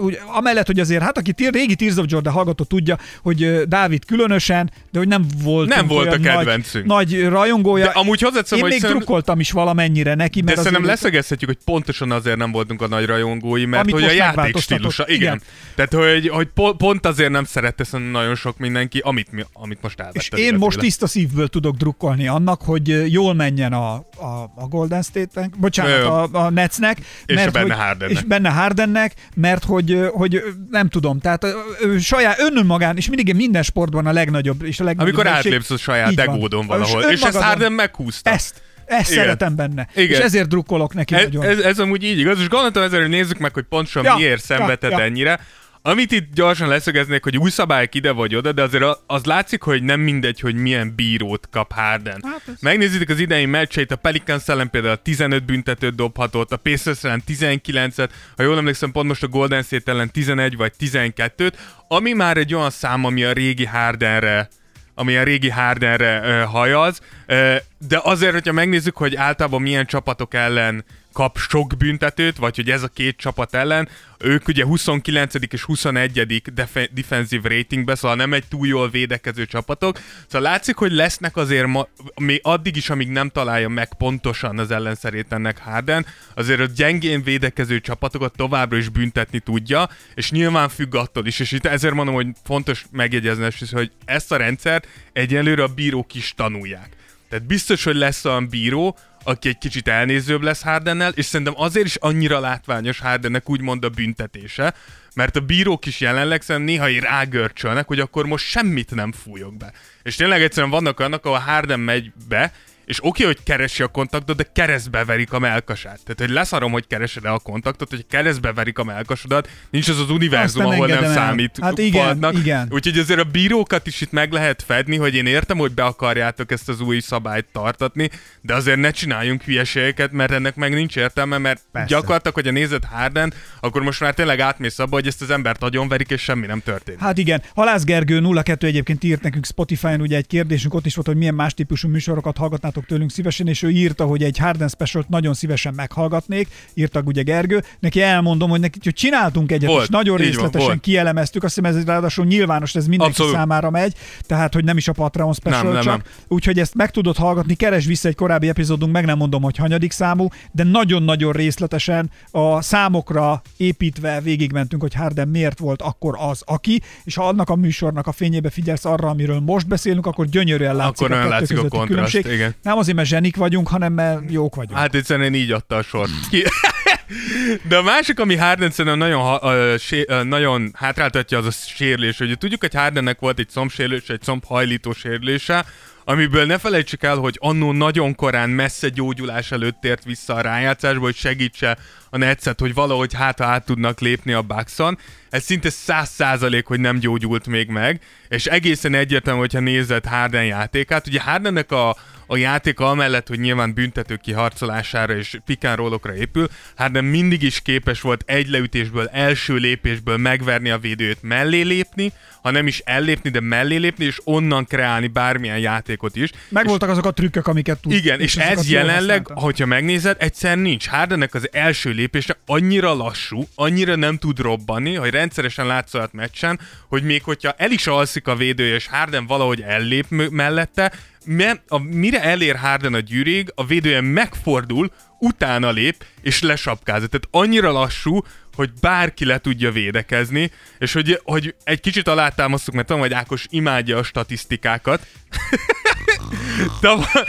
úgy, 0.00 0.18
amellett, 0.26 0.66
hogy 0.66 0.80
azért, 0.80 1.02
hát 1.02 1.18
aki 1.18 1.32
tír, 1.32 1.52
régi 1.52 1.74
Tears 1.74 1.96
of 1.96 2.04
Jordan 2.08 2.32
hallgató 2.32 2.64
tudja, 2.64 2.98
hogy 3.22 3.62
Dávid 3.68 4.04
különösen, 4.04 4.70
de 4.92 4.98
hogy 4.98 5.08
nem 5.08 5.26
volt 5.42 5.68
Nem 5.68 5.86
volt 5.86 6.12
a 6.12 6.18
kedvencünk. 6.18 6.86
Nagy, 6.86 7.10
nagy 7.10 7.28
rajongója. 7.28 7.84
De 7.84 7.90
amúgy 7.90 8.20
hozzáteszem, 8.20 8.56
én 8.58 8.62
hogy 8.62 8.72
még 8.72 8.80
szerintem- 8.80 9.04
drukkoltam 9.04 9.40
is 9.40 9.50
valamennyire 9.50 10.14
neki, 10.14 10.38
De 10.38 10.44
mert 10.44 10.56
szerintem 10.56 10.82
azért- 10.82 11.00
leszögezhetjük, 11.02 11.50
hogy 11.50 11.58
pontosan 11.64 12.10
azért 12.10 12.36
nem 12.36 12.52
voltunk 12.52 12.82
a 12.82 12.88
nagy 12.88 13.04
rajongói, 13.06 13.64
mert 13.64 13.82
Amit 13.82 13.94
hogy 13.94 14.04
a 14.04 14.10
játék 14.10 14.58
stílusa, 14.58 15.04
igen. 15.08 15.20
Igen. 15.20 15.42
Tehát, 15.74 16.10
hogy, 16.12 16.28
hogy 16.28 16.48
po- 16.54 16.76
pont 16.76 17.06
azért 17.06 17.30
nem 17.30 17.44
szerette 17.44 17.84
szerintem 17.84 18.14
nagyon 18.14 18.34
sok 18.34 18.58
mindenki, 18.58 18.98
amit, 18.98 19.32
mi, 19.32 19.42
amit 19.52 19.78
most 19.82 20.00
elvettem. 20.00 20.38
És 20.38 20.44
én 20.44 20.54
most 20.54 20.78
tiszta 20.78 21.06
szívből 21.06 21.48
tudok 21.48 21.76
drukkolni 21.76 22.26
annak, 22.28 22.62
hogy 22.62 23.12
jól 23.12 23.34
menjen 23.34 23.72
a, 23.72 23.92
a, 23.94 24.52
a 24.54 24.66
Golden 24.68 25.02
State-nek, 25.02 25.58
bocsánat, 25.58 26.02
a, 26.32 26.44
a 26.44 26.50
Netsnek. 26.50 26.98
És 27.26 27.34
mert 27.34 27.52
benne 27.52 27.74
hogy, 27.74 27.82
Hardennek. 27.84 28.16
És 28.16 28.22
benne 28.22 28.48
Hardennek, 28.50 29.14
mert 29.34 29.63
hogy, 29.64 29.92
ö, 29.92 30.06
hogy 30.12 30.34
ö, 30.34 30.40
nem 30.70 30.88
tudom, 30.88 31.18
tehát 31.18 31.46
ő 31.82 31.98
saját 31.98 32.40
önmagán, 32.54 32.96
és 32.96 33.08
mindig 33.08 33.34
minden 33.34 33.62
sportban 33.62 34.06
a 34.06 34.12
legnagyobb 34.12 34.62
és 34.62 34.80
a 34.80 34.84
legnagyobb 34.84 35.14
Amikor 35.14 35.32
egység- 35.36 35.52
átlépsz 35.52 35.70
a 35.70 35.76
saját 35.76 36.10
Így 36.10 36.16
van. 36.24 36.28
egódon 36.34 36.66
valahol. 36.66 37.00
És, 37.02 37.06
ezt 37.06 37.22
önmagadon- 37.22 37.42
Harden 37.48 37.72
meghúzta. 37.72 38.30
Ezt, 38.30 38.62
ezt 38.84 39.10
Igen. 39.12 39.22
szeretem 39.22 39.56
benne. 39.56 39.88
Igen. 39.94 40.10
És 40.10 40.24
ezért 40.24 40.48
drukkolok 40.48 40.94
neki 40.94 41.14
Ez, 41.14 41.22
nagyon. 41.24 41.44
ez, 41.44 41.58
ez 41.58 41.78
amúgy 41.78 42.02
így 42.04 42.18
igaz, 42.18 42.40
és 42.40 42.48
gondoltam 42.48 42.82
ezzel, 42.82 43.00
hogy 43.00 43.08
nézzük 43.08 43.38
meg, 43.38 43.54
hogy 43.54 43.64
pontosan 43.68 44.04
Ja, 44.04 44.14
miért 44.16 44.48
ja, 44.48 44.56
szenvedett 44.56 44.90
ja. 44.90 45.00
ennyire. 45.02 45.40
Amit 45.86 46.12
itt 46.12 46.34
gyorsan 46.34 46.68
leszögeznék, 46.68 47.22
hogy 47.22 47.36
új 47.36 47.50
szabályok 47.50 47.94
ide 47.94 48.10
vagy 48.12 48.34
oda, 48.34 48.52
de 48.52 48.62
azért 48.62 48.84
az 49.06 49.24
látszik, 49.24 49.62
hogy 49.62 49.82
nem 49.82 50.00
mindegy, 50.00 50.40
hogy 50.40 50.54
milyen 50.54 50.94
bírót 50.94 51.48
kap 51.50 51.72
Harden. 51.72 52.22
Hát 52.26 52.42
ez- 52.46 52.60
Megnézitek 52.60 53.08
az 53.08 53.18
idei 53.18 53.46
meccseit, 53.46 53.90
a 53.90 53.96
Pelicans 53.96 54.48
ellen 54.48 54.70
például 54.70 54.96
15 55.02 55.44
büntetőt 55.44 55.94
dobhatott, 55.94 56.52
a 56.52 56.56
Pacers 56.56 57.04
ellen 57.04 57.22
19-et, 57.26 58.08
ha 58.36 58.42
jól 58.42 58.56
emlékszem, 58.56 58.92
pont 58.92 59.08
most 59.08 59.22
a 59.22 59.28
Golden 59.28 59.62
State 59.62 59.90
ellen 59.92 60.10
11 60.10 60.56
vagy 60.56 60.72
12-t, 60.80 61.52
ami 61.88 62.12
már 62.12 62.36
egy 62.36 62.54
olyan 62.54 62.70
szám, 62.70 63.04
ami 63.04 63.24
a 63.24 63.32
régi 63.32 63.64
Hardenre 63.64 64.48
ami 64.96 65.16
a 65.16 65.22
régi 65.22 65.50
Hardenre 65.50 66.20
ö, 66.24 66.42
hajaz, 66.44 67.00
ö, 67.26 67.54
de 67.88 68.00
azért, 68.02 68.32
hogyha 68.32 68.52
megnézzük, 68.52 68.96
hogy 68.96 69.16
általában 69.16 69.62
milyen 69.62 69.86
csapatok 69.86 70.34
ellen 70.34 70.84
kap 71.14 71.38
sok 71.38 71.76
büntetőt, 71.78 72.36
vagy 72.36 72.56
hogy 72.56 72.70
ez 72.70 72.82
a 72.82 72.88
két 72.88 73.16
csapat 73.16 73.54
ellen, 73.54 73.88
ők 74.18 74.48
ugye 74.48 74.64
29. 74.64 75.34
és 75.50 75.62
21. 75.62 76.42
Def- 76.54 76.92
defensive 76.92 77.48
ratingbe, 77.48 77.94
szóval 77.94 78.16
nem 78.16 78.32
egy 78.32 78.44
túl 78.48 78.66
jól 78.66 78.90
védekező 78.90 79.46
csapatok. 79.46 79.98
Szóval 80.26 80.50
látszik, 80.50 80.76
hogy 80.76 80.92
lesznek 80.92 81.36
azért 81.36 81.66
ma, 81.66 81.86
még 82.20 82.40
addig 82.42 82.76
is, 82.76 82.90
amíg 82.90 83.08
nem 83.08 83.28
találja 83.28 83.68
meg 83.68 83.94
pontosan 83.94 84.58
az 84.58 84.70
ellenszerét 84.70 85.32
ennek 85.32 85.58
Harden, 85.58 86.06
azért 86.34 86.60
a 86.60 86.66
gyengén 86.76 87.22
védekező 87.22 87.80
csapatokat 87.80 88.36
továbbra 88.36 88.76
is 88.76 88.88
büntetni 88.88 89.38
tudja, 89.38 89.88
és 90.14 90.30
nyilván 90.30 90.68
függ 90.68 90.94
attól 90.94 91.26
is, 91.26 91.40
és 91.40 91.52
itt 91.52 91.66
ezért 91.66 91.94
mondom, 91.94 92.14
hogy 92.14 92.26
fontos 92.44 92.84
megjegyezni, 92.90 93.48
hogy 93.70 93.90
ezt 94.04 94.32
a 94.32 94.36
rendszert 94.36 94.88
egyelőre 95.12 95.62
a 95.62 95.74
bírók 95.74 96.14
is 96.14 96.32
tanulják. 96.36 96.88
Tehát 97.28 97.46
biztos, 97.46 97.84
hogy 97.84 97.96
lesz 97.96 98.24
olyan 98.24 98.48
bíró, 98.48 98.96
aki 99.24 99.48
egy 99.48 99.58
kicsit 99.58 99.88
elnézőbb 99.88 100.42
lesz 100.42 100.62
Hardennel, 100.62 101.12
és 101.14 101.24
szerintem 101.24 101.54
azért 101.56 101.86
is 101.86 101.96
annyira 101.96 102.40
látványos 102.40 102.98
Hardennek 102.98 103.50
úgymond 103.50 103.84
a 103.84 103.88
büntetése, 103.88 104.74
mert 105.14 105.36
a 105.36 105.40
bírók 105.40 105.86
is 105.86 106.00
jelenleg 106.00 106.42
szerintem 106.42 106.74
néha 106.74 107.00
rágörcsölnek, 107.00 107.86
hogy 107.86 108.00
akkor 108.00 108.26
most 108.26 108.46
semmit 108.46 108.94
nem 108.94 109.12
fújok 109.12 109.56
be. 109.56 109.72
És 110.02 110.16
tényleg 110.16 110.42
egyszerűen 110.42 110.72
vannak 110.72 111.00
annak, 111.00 111.24
ahol 111.24 111.38
Harden 111.38 111.80
megy 111.80 112.12
be, 112.28 112.52
és 112.84 112.98
oké, 112.98 113.08
okay, 113.08 113.26
hogy 113.26 113.44
keresi 113.44 113.82
a 113.82 113.86
kontaktot, 113.86 114.36
de 114.36 114.46
keresztbe 114.52 115.04
verik 115.04 115.32
a 115.32 115.38
melkasát. 115.38 116.00
Tehát, 116.04 116.18
hogy 116.18 116.30
leszarom, 116.30 116.72
hogy 116.72 116.86
keresed 116.86 117.24
a 117.24 117.38
kontaktot, 117.38 117.90
hogy 117.90 118.06
keresztbe 118.06 118.52
verik 118.52 118.78
a 118.78 118.84
melkasodat, 118.84 119.48
nincs 119.70 119.88
az 119.88 119.98
az 119.98 120.10
univerzum, 120.10 120.62
nem 120.62 120.72
ahol 120.72 120.86
nem 120.86 121.04
el. 121.04 121.12
számít 121.12 121.58
Hát 121.60 121.78
igen, 121.78 122.04
faltnak. 122.04 122.38
igen. 122.38 122.68
Úgyhogy 122.70 122.98
azért 122.98 123.20
a 123.20 123.24
bírókat 123.24 123.86
is 123.86 124.00
itt 124.00 124.12
meg 124.12 124.32
lehet 124.32 124.62
fedni, 124.62 124.96
hogy 124.96 125.14
én 125.14 125.26
értem, 125.26 125.58
hogy 125.58 125.72
be 125.72 125.84
akarjátok 125.84 126.52
ezt 126.52 126.68
az 126.68 126.80
új 126.80 127.00
szabályt 127.00 127.46
tartatni, 127.52 128.10
de 128.40 128.54
azért 128.54 128.78
ne 128.78 128.90
csináljunk 128.90 129.42
hülyeségeket, 129.42 130.12
mert 130.12 130.32
ennek 130.32 130.54
meg 130.54 130.72
nincs 130.72 130.96
értelme, 130.96 131.38
mert 131.38 131.62
Persze. 131.72 131.88
Gyakorlatilag, 131.88 132.34
hogy 132.34 132.46
a 132.46 132.50
nézed 132.50 132.84
Harden, 132.84 133.32
akkor 133.60 133.82
most 133.82 134.00
már 134.00 134.14
tényleg 134.14 134.40
átmész 134.40 134.78
abba, 134.78 134.94
hogy 134.94 135.06
ezt 135.06 135.22
az 135.22 135.30
embert 135.30 135.60
nagyon 135.60 135.88
verik, 135.88 136.10
és 136.10 136.22
semmi 136.22 136.46
nem 136.46 136.60
történik. 136.60 137.00
Hát 137.00 137.18
igen, 137.18 137.42
Halász 137.54 137.84
Gergő 137.84 138.20
02 138.42 138.66
egyébként 138.66 139.04
írt 139.04 139.22
nekünk 139.22 139.46
Spotify-on 139.46 140.00
ugye 140.00 140.16
egy 140.16 140.26
kérdésünk, 140.26 140.74
ott 140.74 140.86
is 140.86 140.94
volt, 140.94 141.06
hogy 141.06 141.16
milyen 141.16 141.34
más 141.34 141.54
típusú 141.54 141.88
műsorokat 141.88 142.36
hallgatnátok 142.36 142.73
tőlünk 142.82 143.10
szívesen, 143.10 143.46
és 143.48 143.62
ő 143.62 143.70
írta, 143.70 144.04
hogy 144.04 144.22
egy 144.22 144.38
Harden 144.38 144.68
special 144.68 145.04
nagyon 145.08 145.34
szívesen 145.34 145.74
meghallgatnék, 145.74 146.48
írta 146.74 147.02
ugye 147.04 147.22
Gergő. 147.22 147.62
Neki 147.80 148.02
elmondom, 148.02 148.50
hogy 148.50 148.60
neki 148.60 148.78
hogy 148.82 148.92
csináltunk 148.92 149.52
egyet, 149.52 149.68
Volt, 149.70 149.82
és 149.82 149.88
nagyon 149.88 150.16
van, 150.16 150.26
részletesen 150.26 150.66
volt. 150.68 150.80
kielemeztük, 150.80 151.42
azt 151.44 151.54
hiszem 151.54 151.76
ez 151.76 151.84
ráadásul 151.84 152.24
nyilvános, 152.24 152.74
ez 152.74 152.86
mindenki 152.86 153.12
Abszolút. 153.12 153.34
számára 153.34 153.70
megy, 153.70 153.94
tehát 154.26 154.54
hogy 154.54 154.64
nem 154.64 154.76
is 154.76 154.88
a 154.88 154.92
Patreon 154.92 155.32
special 155.32 155.62
Nem, 155.62 155.72
nem, 155.72 155.82
csak. 155.82 155.92
nem. 155.92 156.02
Úgyhogy 156.28 156.58
ezt 156.58 156.74
meg 156.74 156.90
tudod 156.90 157.16
hallgatni, 157.16 157.54
keres 157.54 157.84
vissza 157.86 158.08
egy 158.08 158.14
korábbi 158.14 158.48
epizódunk, 158.48 158.92
meg 158.92 159.04
nem 159.04 159.16
mondom, 159.16 159.42
hogy 159.42 159.56
hanyadik 159.56 159.92
számú, 159.92 160.28
de 160.52 160.62
nagyon-nagyon 160.62 161.32
részletesen 161.32 162.10
a 162.30 162.62
számokra 162.62 163.42
építve 163.56 164.20
végigmentünk, 164.20 164.82
hogy 164.82 164.94
Harden 164.94 165.28
miért 165.28 165.58
volt 165.58 165.82
akkor 165.82 166.16
az, 166.18 166.42
aki, 166.46 166.82
és 167.04 167.14
ha 167.14 167.26
annak 167.28 167.48
a 167.50 167.54
műsornak 167.56 168.06
a 168.06 168.12
fényébe 168.12 168.50
figyelsz 168.50 168.84
arra, 168.84 169.08
amiről 169.08 169.40
most 169.40 169.68
beszélünk, 169.68 170.06
akkor 170.06 170.26
gyönyörűen 170.26 170.76
látszik 170.76 171.06
Akkor 171.06 171.12
a 171.16 171.18
kettő 171.18 171.28
látszik 171.28 171.58
a 171.58 171.60
kontraszt, 171.60 171.86
különbség. 171.88 172.26
igen. 172.26 172.54
Nem 172.64 172.78
azért, 172.78 172.96
mert 172.96 173.08
zsenik 173.08 173.36
vagyunk, 173.36 173.68
hanem 173.68 173.92
mert 173.92 174.30
jók 174.30 174.54
vagyunk. 174.54 174.78
Hát 174.78 174.94
egyszerűen 174.94 175.34
így 175.34 175.50
adta 175.50 175.76
a 175.76 175.82
sort. 175.82 176.10
Ki... 176.30 176.42
De 177.68 177.76
a 177.76 177.82
másik, 177.82 178.20
ami 178.20 178.36
Harden 178.36 178.70
szerintem 178.70 178.98
nagyon, 178.98 179.22
ha, 179.22 179.40
uh, 179.42 179.78
sé, 179.78 180.04
uh, 180.08 180.22
nagyon 180.22 180.70
hátráltatja, 180.74 181.38
az 181.38 181.46
a 181.46 181.50
sérülés. 181.50 182.20
Ugye 182.20 182.34
tudjuk, 182.34 182.60
hogy 182.60 182.74
Hardennek 182.74 183.18
volt 183.18 183.38
egy 183.38 183.48
combsérülés, 183.52 184.08
egy 184.08 184.22
combhajlító 184.22 184.92
sérülése, 184.92 185.64
amiből 186.04 186.46
ne 186.46 186.58
felejtsük 186.58 187.02
el, 187.02 187.16
hogy 187.16 187.38
annó 187.40 187.72
nagyon 187.72 188.14
korán 188.14 188.50
messze 188.50 188.88
gyógyulás 188.88 189.52
előtt 189.52 189.80
tért 189.80 190.04
vissza 190.04 190.34
a 190.34 190.40
rájátszásba, 190.40 191.00
hogy 191.00 191.16
segítse 191.16 191.78
a 192.10 192.16
Netszet, 192.16 192.60
hogy 192.60 192.74
valahogy 192.74 193.14
hát 193.14 193.40
át 193.40 193.64
tudnak 193.64 194.00
lépni 194.00 194.32
a 194.32 194.42
Bucks-on. 194.42 194.98
Ez 195.30 195.42
szinte 195.42 195.70
száz 195.70 196.08
százalék, 196.08 196.66
hogy 196.66 196.80
nem 196.80 196.98
gyógyult 196.98 197.46
még 197.46 197.68
meg, 197.68 198.00
és 198.28 198.46
egészen 198.46 198.94
egyértelmű, 198.94 199.40
hogyha 199.40 199.60
nézed 199.60 200.04
Harden 200.04 200.44
játékát. 200.44 201.06
Ugye 201.06 201.20
Hardennek 201.20 201.72
a, 201.72 201.96
a 202.26 202.36
játéka 202.36 202.90
amellett, 202.90 203.28
hogy 203.28 203.40
nyilván 203.40 203.74
büntető 203.74 204.16
kiharcolására 204.16 205.16
és 205.16 205.38
rollokra 205.60 206.16
épül, 206.16 206.48
Harden 206.76 207.04
mindig 207.04 207.34
mindig 207.34 207.48
is 207.48 207.60
képes 207.62 208.00
volt 208.00 208.22
egy 208.26 208.48
leütésből, 208.48 209.08
első 209.12 209.54
lépésből 209.54 210.16
megverni 210.16 210.70
a 210.70 210.78
védőt, 210.78 211.18
mellé 211.20 211.60
lépni, 211.60 212.12
ha 212.42 212.50
nem 212.50 212.66
is 212.66 212.78
ellépni, 212.84 213.30
de 213.30 213.40
mellé 213.40 213.76
lépni, 213.76 214.04
és 214.04 214.20
onnan 214.24 214.64
kreálni 214.64 215.06
bármilyen 215.06 215.58
játékot 215.58 216.16
is. 216.16 216.30
Megvoltak 216.48 216.88
azok 216.88 217.04
a 217.04 217.10
trükkök, 217.10 217.46
amiket 217.46 217.80
tud. 217.80 217.92
Igen, 217.92 218.20
és, 218.20 218.36
és 218.36 218.42
ez 218.42 218.70
jelenleg, 218.70 219.26
hogyha 219.26 219.66
megnézed, 219.66 220.16
egyszer 220.18 220.56
nincs. 220.56 220.88
Hardennek 220.88 221.34
az 221.34 221.48
első 221.52 221.90
lépése 221.90 222.36
annyira 222.46 222.94
lassú, 222.94 223.48
annyira 223.54 223.96
nem 223.96 224.18
tud 224.18 224.38
robbanni, 224.38 224.94
hogy 224.94 225.10
rendszeresen 225.10 225.66
látsz 225.66 225.94
olyat 225.94 226.12
meccsen, 226.12 226.60
hogy 226.88 227.02
még 227.02 227.22
hogyha 227.22 227.54
el 227.56 227.70
is 227.70 227.86
alszik 227.86 228.26
a 228.26 228.36
védője, 228.36 228.74
és 228.74 228.86
Harden 228.86 229.26
valahogy 229.26 229.60
ellép 229.60 230.06
mellette, 230.30 230.92
me- 231.24 231.62
a, 231.68 231.78
mire 231.78 232.22
elér 232.22 232.56
Harden 232.56 232.94
a 232.94 232.98
gyűrűig, 232.98 233.52
a 233.54 233.66
védője 233.66 234.00
megfordul, 234.00 234.90
utána 235.18 235.70
lép, 235.70 236.04
és 236.22 236.42
lesapkázza. 236.42 237.06
Tehát 237.06 237.28
annyira 237.30 237.72
lassú, 237.72 238.20
hogy 238.54 238.70
bárki 238.80 239.24
le 239.24 239.38
tudja 239.38 239.70
védekezni, 239.70 240.50
és 240.78 240.92
hogy, 240.92 241.20
hogy 241.24 241.54
egy 241.64 241.80
kicsit 241.80 242.08
alátámasztuk, 242.08 242.74
mert 242.74 242.86
tudom, 242.86 243.02
hogy 243.02 243.12
Ákos 243.12 243.46
imádja 243.50 243.98
a 243.98 244.02
statisztikákat, 244.02 245.06
Tavaly, 246.80 247.24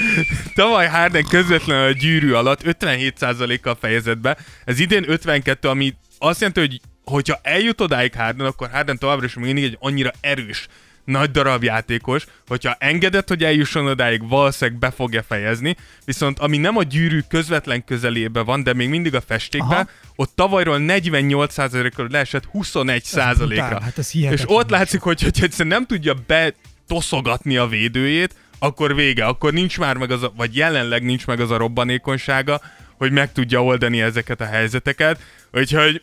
tavaly 0.55 0.87
Harden 0.87 1.23
közvetlenül 1.23 1.87
a 1.87 1.91
gyűrű 1.91 2.31
alatt 2.31 2.61
57%-kal 2.63 3.77
fejezett 3.79 4.17
be, 4.17 4.37
ez 4.65 4.79
idén 4.79 5.09
52, 5.09 5.67
ami 5.67 5.93
azt 6.17 6.39
jelenti, 6.39 6.59
hogy 6.59 6.81
hogyha 7.03 7.39
eljut 7.41 7.81
odáig 7.81 8.13
Harden, 8.13 8.45
akkor 8.45 8.69
Harden 8.71 8.97
továbbra 8.97 9.25
is 9.25 9.33
mindig 9.33 9.63
egy 9.63 9.77
annyira 9.79 10.11
erős, 10.21 10.67
nagy 11.05 11.31
darab 11.31 11.63
játékos, 11.63 12.25
hogyha 12.47 12.75
engedett, 12.79 13.27
hogy 13.27 13.43
eljusson 13.43 13.87
odáig, 13.87 14.27
valószínűleg 14.27 14.79
be 14.79 14.91
fogja 14.91 15.23
fejezni, 15.23 15.75
viszont 16.05 16.39
ami 16.39 16.57
nem 16.57 16.77
a 16.77 16.83
gyűrű 16.83 17.19
közvetlen 17.27 17.83
közelébe 17.83 18.41
van, 18.41 18.63
de 18.63 18.73
még 18.73 18.89
mindig 18.89 19.15
a 19.15 19.21
festékben, 19.21 19.71
Aha. 19.71 19.89
ott 20.15 20.31
tavalyról 20.35 20.77
48%-ról 20.79 22.07
leesett 22.11 22.43
21%-ra. 22.53 23.45
brutál, 23.45 23.81
hát 23.81 23.97
ez 23.97 24.15
és 24.15 24.43
ott 24.45 24.69
látszik, 24.69 25.01
hogy, 25.01 25.21
hogy 25.21 25.39
egyszerűen 25.41 25.75
nem 25.75 25.85
tudja 25.85 26.13
betoszogatni 26.27 27.57
a 27.57 27.67
védőjét, 27.67 28.35
akkor 28.59 28.95
vége, 28.95 29.25
akkor 29.25 29.53
nincs 29.53 29.79
már 29.79 29.97
meg 29.97 30.11
az 30.11 30.23
a, 30.23 30.33
vagy 30.35 30.55
jelenleg 30.55 31.03
nincs 31.03 31.25
meg 31.25 31.39
az 31.39 31.51
a 31.51 31.57
robbanékonysága, 31.57 32.61
hogy 32.97 33.11
meg 33.11 33.31
tudja 33.31 33.63
oldani 33.63 34.01
ezeket 34.01 34.41
a 34.41 34.45
helyzeteket. 34.45 35.19
Úgyhogy 35.51 36.01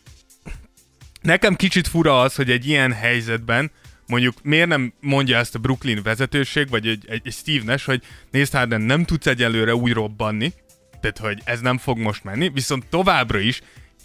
nekem 1.21 1.57
kicsit 1.57 1.89
fura 1.89 2.21
az, 2.21 2.35
hogy 2.35 2.51
egy 2.51 2.67
ilyen 2.67 2.93
helyzetben 2.93 3.71
mondjuk 4.13 4.35
miért 4.43 4.69
nem 4.69 4.93
mondja 5.01 5.39
ezt 5.39 5.55
a 5.55 5.59
Brooklyn 5.59 6.03
vezetőség, 6.03 6.69
vagy 6.69 6.87
egy, 6.87 7.05
egy, 7.09 7.23
egy 7.25 7.33
Steve 7.33 7.65
Nash, 7.65 7.87
hogy 7.87 8.03
nézd 8.31 8.53
Harden, 8.53 8.81
nem 8.81 9.05
tudsz 9.05 9.27
egyelőre 9.27 9.75
úgy 9.75 9.93
robbanni, 9.93 10.53
tehát 11.01 11.19
hogy 11.19 11.41
ez 11.45 11.61
nem 11.61 11.79
fog 11.79 11.99
most 11.99 12.25
menni, 12.25 12.49
viszont 12.49 12.87
továbbra 12.87 13.39
is 13.39 13.61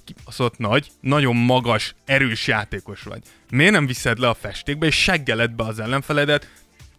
kibaszott 0.05 0.57
nagy, 0.57 0.87
nagyon 1.01 1.35
magas, 1.35 1.95
erős 2.05 2.47
játékos 2.47 3.01
vagy. 3.01 3.21
Miért 3.49 3.71
nem 3.71 3.87
viszed 3.87 4.19
le 4.19 4.29
a 4.29 4.33
festékbe, 4.33 4.85
és 4.85 4.95
seggeled 4.95 5.51
be 5.51 5.63
az 5.63 5.79
ellenfeledet, 5.79 6.51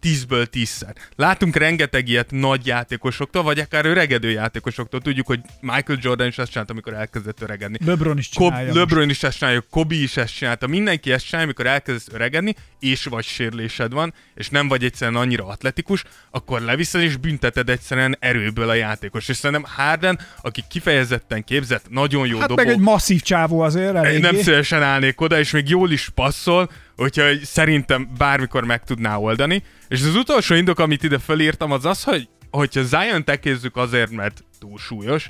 10-ből 0.03 0.47
10-szer. 0.53 0.95
Látunk 1.15 1.55
rengeteg 1.55 2.07
ilyet 2.07 2.31
nagy 2.31 2.65
játékosoktól, 2.65 3.43
vagy 3.43 3.59
akár 3.59 3.85
öregedő 3.85 4.29
játékosoktól. 4.29 5.01
Tudjuk, 5.01 5.27
hogy 5.27 5.39
Michael 5.61 5.99
Jordan 6.01 6.27
is 6.27 6.37
ezt 6.37 6.51
csinálta, 6.51 6.71
amikor 6.73 6.93
elkezdett 6.93 7.41
öregedni. 7.41 7.77
LeBron 7.85 8.17
is 8.17 8.29
Kob- 8.33 8.47
csinálja. 8.49 8.65
most. 8.73 8.77
LeBron 8.79 9.09
is 9.09 9.23
ezt 9.23 9.37
csinálja, 9.37 9.63
Kobe 9.69 9.95
is 9.95 10.17
ezt 10.17 10.35
csinálta, 10.35 10.67
mindenki 10.67 11.11
ezt 11.11 11.25
csinálja, 11.25 11.45
amikor 11.45 11.65
elkezdesz 11.65 12.07
öregedni, 12.13 12.55
és 12.79 13.03
vagy 13.03 13.23
sérülésed 13.25 13.91
van, 13.93 14.13
és 14.35 14.49
nem 14.49 14.67
vagy 14.67 14.83
egyszerűen 14.83 15.21
annyira 15.21 15.45
atletikus, 15.45 16.03
akkor 16.31 16.61
leviszed 16.61 17.01
és 17.01 17.15
bünteted 17.15 17.69
egyszerűen 17.69 18.17
erőből 18.19 18.69
a 18.69 18.73
játékos. 18.73 19.27
És 19.29 19.35
szerintem 19.37 19.71
Harden, 19.75 20.19
aki 20.41 20.63
kifejezetten 20.69 21.43
képzett, 21.43 21.89
nagyon 21.89 22.27
jó 22.27 22.39
Hát 22.39 22.47
dobó, 22.47 22.63
meg 22.63 22.71
egy 22.73 22.79
masszív 22.79 23.21
csávó 23.21 23.59
azért 23.59 23.95
eléggé. 23.95 24.19
nem 24.19 24.35
szívesen 24.35 24.83
állnék 24.83 25.21
oda, 25.21 25.39
és 25.39 25.51
még 25.51 25.69
jól 25.69 25.91
is 25.91 26.09
passzol, 26.09 26.69
úgyhogy 26.99 27.43
szerintem 27.43 28.09
bármikor 28.17 28.63
meg 28.63 28.83
tudná 28.83 29.15
oldani. 29.15 29.63
És 29.87 30.01
az 30.01 30.15
utolsó 30.15 30.55
indok, 30.55 30.79
amit 30.79 31.03
ide 31.03 31.19
fölírtam, 31.19 31.71
az 31.71 31.85
az, 31.85 32.03
hogy 32.03 32.29
hogyha 32.49 32.83
Zion 32.83 33.23
tekézzük 33.23 33.75
azért, 33.75 34.11
mert 34.11 34.43
túl 34.59 34.77
súlyos, 34.77 35.29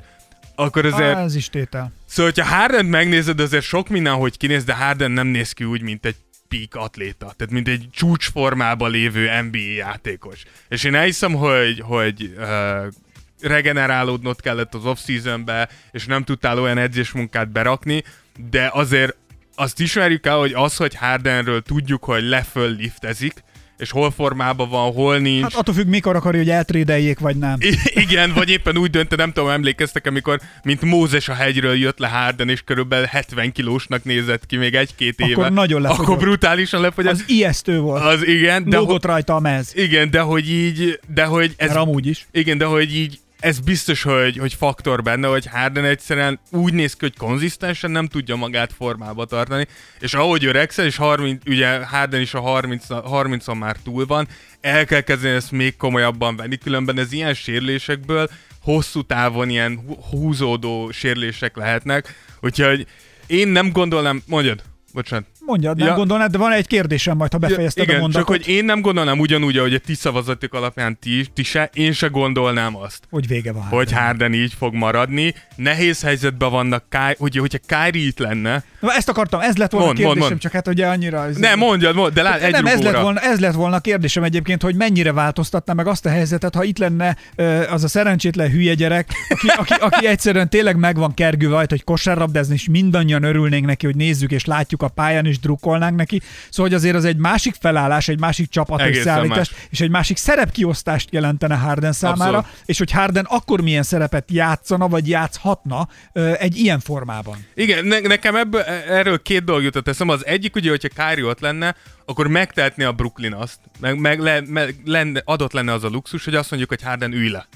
akkor 0.54 0.86
azért... 0.86 1.14
Ah, 1.14 1.22
ez 1.22 1.34
is 1.34 1.48
tétel. 1.48 1.92
Szóval, 2.06 2.32
hogyha 2.34 2.56
Harden 2.56 2.86
megnézed, 2.86 3.40
azért 3.40 3.64
sok 3.64 3.88
minden, 3.88 4.14
hogy 4.14 4.36
kinéz, 4.36 4.64
de 4.64 4.74
Harden 4.74 5.10
nem 5.10 5.26
néz 5.26 5.52
ki 5.52 5.64
úgy, 5.64 5.82
mint 5.82 6.06
egy 6.06 6.16
peak 6.48 6.84
atléta, 6.84 7.32
tehát 7.36 7.52
mint 7.52 7.68
egy 7.68 7.88
csúcsformában 7.92 8.90
lévő 8.90 9.40
NBA 9.42 9.58
játékos. 9.58 10.42
És 10.68 10.84
én 10.84 10.94
elhiszem, 10.94 11.34
hogy, 11.34 11.80
hogy 11.80 12.34
uh, 12.36 12.86
regenerálódnod 13.40 14.40
kellett 14.40 14.74
az 14.74 14.84
off-seasonbe, 14.84 15.68
és 15.90 16.06
nem 16.06 16.24
tudtál 16.24 16.58
olyan 16.58 16.78
edzésmunkát 16.78 17.52
berakni, 17.52 18.04
de 18.50 18.70
azért 18.72 19.16
azt 19.60 19.80
ismerjük 19.80 20.26
el, 20.26 20.36
hogy 20.36 20.52
az, 20.54 20.76
hogy 20.76 20.94
Hardenről 20.94 21.62
tudjuk, 21.62 22.04
hogy 22.04 22.22
leföl 22.22 22.76
liftezik, 22.78 23.32
és 23.78 23.90
hol 23.90 24.10
formában 24.10 24.68
van, 24.68 24.92
hol 24.92 25.18
nincs. 25.18 25.42
Hát 25.42 25.54
attól 25.54 25.74
függ, 25.74 25.86
mikor 25.86 26.16
akarja, 26.16 26.38
hogy 26.38 26.50
eltrédeljék, 26.50 27.18
vagy 27.18 27.36
nem. 27.36 27.56
I- 27.60 27.78
igen, 28.00 28.32
vagy 28.32 28.50
éppen 28.50 28.76
úgy 28.76 28.90
dönt, 28.90 29.16
nem 29.16 29.32
tudom, 29.32 29.50
emlékeztek, 29.50 30.06
amikor 30.06 30.40
mint 30.62 30.82
Mózes 30.82 31.28
a 31.28 31.34
hegyről 31.34 31.74
jött 31.74 31.98
le 31.98 32.08
Harden, 32.08 32.48
és 32.48 32.62
körülbelül 32.62 33.06
70 33.06 33.52
kilósnak 33.52 34.04
nézett 34.04 34.46
ki 34.46 34.56
még 34.56 34.74
egy-két 34.74 35.18
éve. 35.20 35.32
Akkor 35.32 35.52
nagyon 35.52 35.82
lefogyott. 35.82 36.04
Akkor 36.04 36.18
brutálisan 36.18 36.80
lefogyott. 36.80 37.12
Az 37.12 37.24
ijesztő 37.26 37.78
volt. 37.80 38.02
Az 38.02 38.26
igen, 38.26 38.68
de, 38.68 38.76
Lógott 38.76 39.04
rajta 39.04 39.34
a 39.34 39.40
mez. 39.40 39.72
igen, 39.74 40.10
de 40.10 40.20
hogy 40.20 40.50
így, 40.50 41.00
de 41.14 41.24
hogy 41.24 41.54
ez, 41.56 41.70
Ez... 41.70 41.76
amúgy 41.76 42.06
is. 42.06 42.26
igen, 42.32 42.58
de 42.58 42.64
hogy 42.64 42.94
így 42.96 43.18
ez 43.40 43.58
biztos, 43.58 44.02
hogy, 44.02 44.36
hogy 44.36 44.54
faktor 44.54 45.02
benne, 45.02 45.26
hogy 45.28 45.46
Harden 45.46 45.84
egyszerűen 45.84 46.40
úgy 46.50 46.72
néz 46.72 46.92
ki, 46.92 46.98
hogy 47.00 47.16
konzisztensen 47.16 47.90
nem 47.90 48.06
tudja 48.06 48.36
magát 48.36 48.72
formába 48.72 49.24
tartani, 49.24 49.66
és 50.00 50.14
ahogy 50.14 50.44
öregszel, 50.44 50.84
és 50.84 50.96
30, 50.96 51.42
ugye 51.46 51.84
Harden 51.84 52.20
is 52.20 52.34
a 52.34 52.40
30, 52.40 52.84
30-on 52.88 53.58
már 53.58 53.76
túl 53.84 54.06
van, 54.06 54.28
el 54.60 54.84
kell 54.84 55.00
kezdeni 55.00 55.34
ezt 55.34 55.50
még 55.50 55.76
komolyabban 55.76 56.36
venni, 56.36 56.56
különben 56.56 56.98
ez 56.98 57.12
ilyen 57.12 57.34
sérülésekből 57.34 58.28
hosszú 58.62 59.02
távon 59.02 59.48
ilyen 59.48 59.82
hú- 59.86 60.04
húzódó 60.10 60.90
sérülések 60.90 61.56
lehetnek, 61.56 62.14
úgyhogy 62.40 62.86
én 63.26 63.48
nem 63.48 63.72
gondolnám, 63.72 64.22
mondjad, 64.26 64.62
bocsánat. 64.92 65.26
Mondjad, 65.46 65.76
nem 65.76 65.86
Ja. 65.86 65.92
ja. 65.92 65.98
gondolnád, 65.98 66.30
de 66.30 66.38
van 66.38 66.52
egy 66.52 66.66
kérdésem 66.66 67.16
majd, 67.16 67.32
ha 67.32 67.38
befejezted 67.38 67.84
Igen, 67.84 67.96
a 67.96 68.00
mondatot, 68.00 68.26
csak 68.28 68.36
hogy 68.36 68.54
én 68.54 68.64
nem 68.64 68.80
gondolnám 68.80 69.18
ugyanúgy, 69.18 69.56
ahogy 69.56 69.74
a 69.74 69.78
ti 69.78 69.94
szavazatok 69.94 70.54
alapján 70.54 70.98
ti, 70.98 71.26
ti 71.34 71.42
se, 71.42 71.70
én 71.72 71.92
se 71.92 72.06
gondolnám 72.06 72.76
azt, 72.76 73.04
hogy 73.10 73.26
vége 73.26 73.52
van. 73.52 73.62
hogy 73.62 73.92
Harden 73.92 74.32
így 74.34 74.54
fog 74.58 74.74
maradni. 74.74 75.34
Nehéz 75.56 76.02
helyzetben 76.02 76.50
vannak, 76.50 76.84
Ky- 76.88 77.18
hogy, 77.18 77.36
hogyha 77.36 77.58
Kyrie 77.66 78.06
itt 78.06 78.18
lenne. 78.18 78.64
Na, 78.80 78.92
ezt 78.92 79.08
akartam, 79.08 79.40
ez 79.40 79.56
lett 79.56 79.70
volna 79.70 79.86
Mond, 79.86 79.98
a 79.98 80.00
kérdésem, 80.00 80.18
mond, 80.18 80.30
mond. 80.30 80.42
csak 80.42 80.52
hát 80.52 80.68
ugye 80.68 80.86
annyira... 80.86 81.26
Nem, 81.36 81.58
mondjad, 81.58 81.94
mond, 81.94 82.12
de 82.12 82.22
lát, 82.22 82.40
egy 82.40 82.52
nem, 82.52 82.66
ez 82.66 82.80
lett, 82.82 83.00
volna, 83.00 83.20
ez 83.20 83.40
lett 83.40 83.54
volna 83.54 83.76
a 83.76 83.80
kérdésem 83.80 84.22
egyébként, 84.22 84.62
hogy 84.62 84.74
mennyire 84.74 85.12
változtatná 85.12 85.72
meg 85.72 85.86
azt 85.86 86.06
a 86.06 86.08
helyzetet, 86.08 86.54
ha 86.54 86.64
itt 86.64 86.78
lenne 86.78 87.16
az 87.70 87.84
a 87.84 87.88
szerencsétlen 87.88 88.50
hülye 88.50 88.74
gyerek, 88.74 89.08
aki, 89.28 89.48
aki, 89.56 89.72
aki 89.80 90.06
egyszerűen 90.06 90.48
tényleg 90.50 90.76
meg 90.76 90.96
van 90.96 91.14
kergő 91.14 91.48
rajta, 91.48 91.74
hogy 91.74 91.84
kosárlabdázni, 91.84 92.54
és 92.54 92.68
mindannyian 92.70 93.22
örülnénk 93.22 93.66
neki, 93.66 93.86
hogy 93.86 93.96
nézzük 93.96 94.30
és 94.30 94.44
látjuk 94.44 94.82
a 94.82 94.88
pályán, 94.88 95.26
és 95.26 95.38
drukkolnánk 95.40 95.96
neki. 95.96 96.20
Szóval, 96.50 96.70
hogy 96.70 96.74
azért 96.74 96.96
az 96.96 97.04
egy 97.04 97.16
másik 97.16 97.54
felállás, 97.60 98.08
egy 98.08 98.20
másik 98.20 98.48
csapat 98.48 98.80
összeállítás, 98.80 99.50
és 99.70 99.80
egy 99.80 99.90
másik 99.90 100.16
szerepkiosztást 100.16 101.08
jelentene 101.12 101.54
Harden 101.54 101.92
számára, 101.92 102.38
Abszolút. 102.38 102.62
és 102.64 102.78
hogy 102.78 102.90
Harden 102.90 103.26
akkor 103.28 103.60
milyen 103.60 103.82
szerepet 103.82 104.30
játszana, 104.30 104.88
vagy 104.88 105.08
játszhatna 105.08 105.88
egy 106.38 106.56
ilyen 106.56 106.80
formában. 106.80 107.46
Igen, 107.54 107.84
ne, 107.84 108.00
nekem 108.00 108.36
ebből, 108.36 108.60
erről 108.88 109.22
két 109.22 109.44
dolog 109.44 109.62
jutott 109.62 109.88
eszembe. 109.88 110.12
Az 110.12 110.26
egyik 110.26 110.56
ugye, 110.56 110.70
hogyha 110.70 110.88
Kyrie 110.88 111.24
ott 111.24 111.40
lenne, 111.40 111.74
akkor 112.04 112.26
megtehetné 112.26 112.84
a 112.84 112.92
Brooklyn 112.92 113.32
azt, 113.32 113.58
meg, 113.80 113.98
meg, 113.98 114.20
le, 114.20 114.40
meg 114.46 114.74
lenne, 114.84 115.22
adott 115.24 115.52
lenne 115.52 115.72
az 115.72 115.84
a 115.84 115.88
luxus, 115.88 116.24
hogy 116.24 116.34
azt 116.34 116.50
mondjuk, 116.50 116.70
hogy 116.70 116.82
Harden 116.82 117.12
ülj 117.12 117.28
le. 117.28 117.46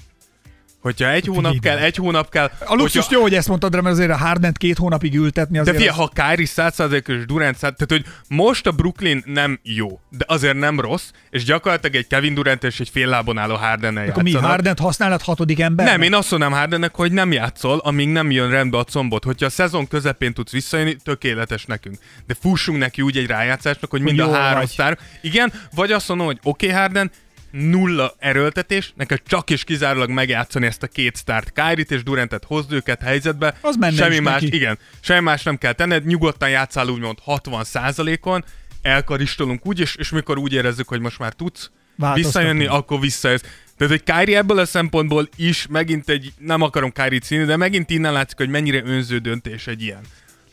Hogyha 0.85 1.09
egy 1.09 1.27
hónap 1.27 1.59
kell, 1.59 1.77
egy 1.77 1.95
hónap 1.95 2.29
kell. 2.29 2.51
A 2.59 2.75
luxus 2.75 3.05
jó, 3.09 3.21
hogy 3.21 3.33
ezt 3.33 3.47
mondtad, 3.47 3.71
de 3.71 3.81
mert 3.81 3.95
azért 3.95 4.11
a 4.11 4.17
Hardent 4.17 4.57
két 4.57 4.77
hónapig 4.77 5.15
ültetni 5.15 5.55
De 5.55 5.61
azért 5.61 5.77
figyelj, 5.77 5.97
az... 5.97 6.09
ha 6.13 6.29
Kyrie 6.29 6.47
100%-os 6.55 7.25
Durant 7.25 7.57
100, 7.57 7.73
tehát 7.75 8.03
hogy 8.03 8.05
most 8.27 8.67
a 8.67 8.71
Brooklyn 8.71 9.23
nem 9.25 9.59
jó, 9.63 9.99
de 10.09 10.25
azért 10.27 10.57
nem 10.57 10.79
rossz, 10.79 11.09
és 11.29 11.43
gyakorlatilag 11.43 11.95
egy 11.95 12.07
Kevin 12.07 12.33
Durant 12.33 12.63
és 12.63 12.79
egy 12.79 12.89
fél 12.89 13.07
lábon 13.07 13.37
álló 13.37 13.55
Hardennel 13.55 14.09
Akkor 14.09 14.23
mi. 14.23 14.33
Hardent 14.33 14.79
használod 14.79 15.21
hatodik 15.21 15.59
ember? 15.59 15.85
Nem, 15.85 16.01
én 16.01 16.13
azt 16.13 16.31
mondanám 16.31 16.57
Hardennek, 16.57 16.95
hogy 16.95 17.11
nem 17.11 17.31
játszol, 17.31 17.77
amíg 17.77 18.07
nem 18.07 18.31
jön 18.31 18.49
rendbe 18.49 18.77
a 18.77 18.83
combot. 18.83 19.23
Hogyha 19.23 19.45
a 19.45 19.49
szezon 19.49 19.87
közepén 19.87 20.33
tudsz 20.33 20.51
visszajönni, 20.51 20.95
tökéletes 21.03 21.65
nekünk. 21.65 21.95
De 22.27 22.35
fussunk 22.39 22.79
neki 22.79 23.01
úgy 23.01 23.17
egy 23.17 23.27
rájátszásnak, 23.27 23.89
hogy 23.89 24.01
mind 24.01 24.19
a 24.19 24.25
jól 24.25 24.33
három 24.33 24.65
sztár. 24.65 24.97
Igen, 25.21 25.53
vagy 25.75 25.91
azt 25.91 26.07
mondom, 26.07 26.25
hogy 26.25 26.39
oké 26.43 26.65
okay, 26.65 26.79
Harden, 26.79 27.11
nulla 27.55 28.15
erőltetés, 28.19 28.93
neked 28.95 29.21
csak 29.27 29.49
és 29.49 29.63
kizárólag 29.63 30.09
megjátszani 30.09 30.65
ezt 30.65 30.83
a 30.83 30.87
két 30.87 31.15
sztárt, 31.15 31.51
Kyrie-t 31.51 31.91
és 31.91 32.03
Durantet, 32.03 32.43
hozd 32.43 32.71
őket 32.71 33.01
helyzetbe, 33.01 33.57
Az 33.61 33.75
menne 33.75 33.95
semmi 33.95 34.13
is 34.13 34.21
más, 34.21 34.41
neki. 34.41 34.55
igen, 34.55 34.77
semmi 34.99 35.21
más 35.21 35.43
nem 35.43 35.57
kell 35.57 35.73
tenned, 35.73 36.05
nyugodtan 36.05 36.49
játszál 36.49 36.87
úgymond 36.87 37.17
60%-on, 37.25 38.43
elkaristolunk 38.81 39.65
úgy, 39.65 39.79
és, 39.79 39.95
és 39.95 40.09
mikor 40.09 40.37
úgy 40.37 40.53
érezzük, 40.53 40.87
hogy 40.87 40.99
most 40.99 41.19
már 41.19 41.33
tudsz 41.33 41.71
visszajönni, 42.13 42.65
akkor 42.65 42.99
visszajössz. 42.99 43.43
Tehát, 43.77 43.93
hogy 43.93 44.03
Kyrie 44.03 44.37
ebből 44.37 44.59
a 44.59 44.65
szempontból 44.65 45.29
is 45.35 45.67
megint 45.69 46.09
egy, 46.09 46.33
nem 46.37 46.61
akarom 46.61 46.91
Kyrie 46.91 47.19
színi, 47.23 47.43
de 47.43 47.55
megint 47.55 47.89
innen 47.89 48.13
látszik, 48.13 48.37
hogy 48.37 48.49
mennyire 48.49 48.81
önző 48.85 49.17
döntés 49.17 49.67
egy 49.67 49.81
ilyen. 49.81 50.01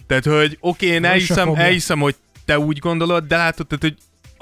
Tehát, 0.06 0.24
hogy 0.24 0.56
oké, 0.60 0.86
okay, 0.86 0.96
én 0.96 1.04
elhiszem, 1.04 1.54
elhiszem, 1.54 2.00
hogy 2.00 2.14
te 2.44 2.58
úgy 2.58 2.78
gondolod, 2.78 3.24
de 3.24 3.36
látod, 3.36 3.66
tehát, 3.66 3.82
hogy 3.82 3.96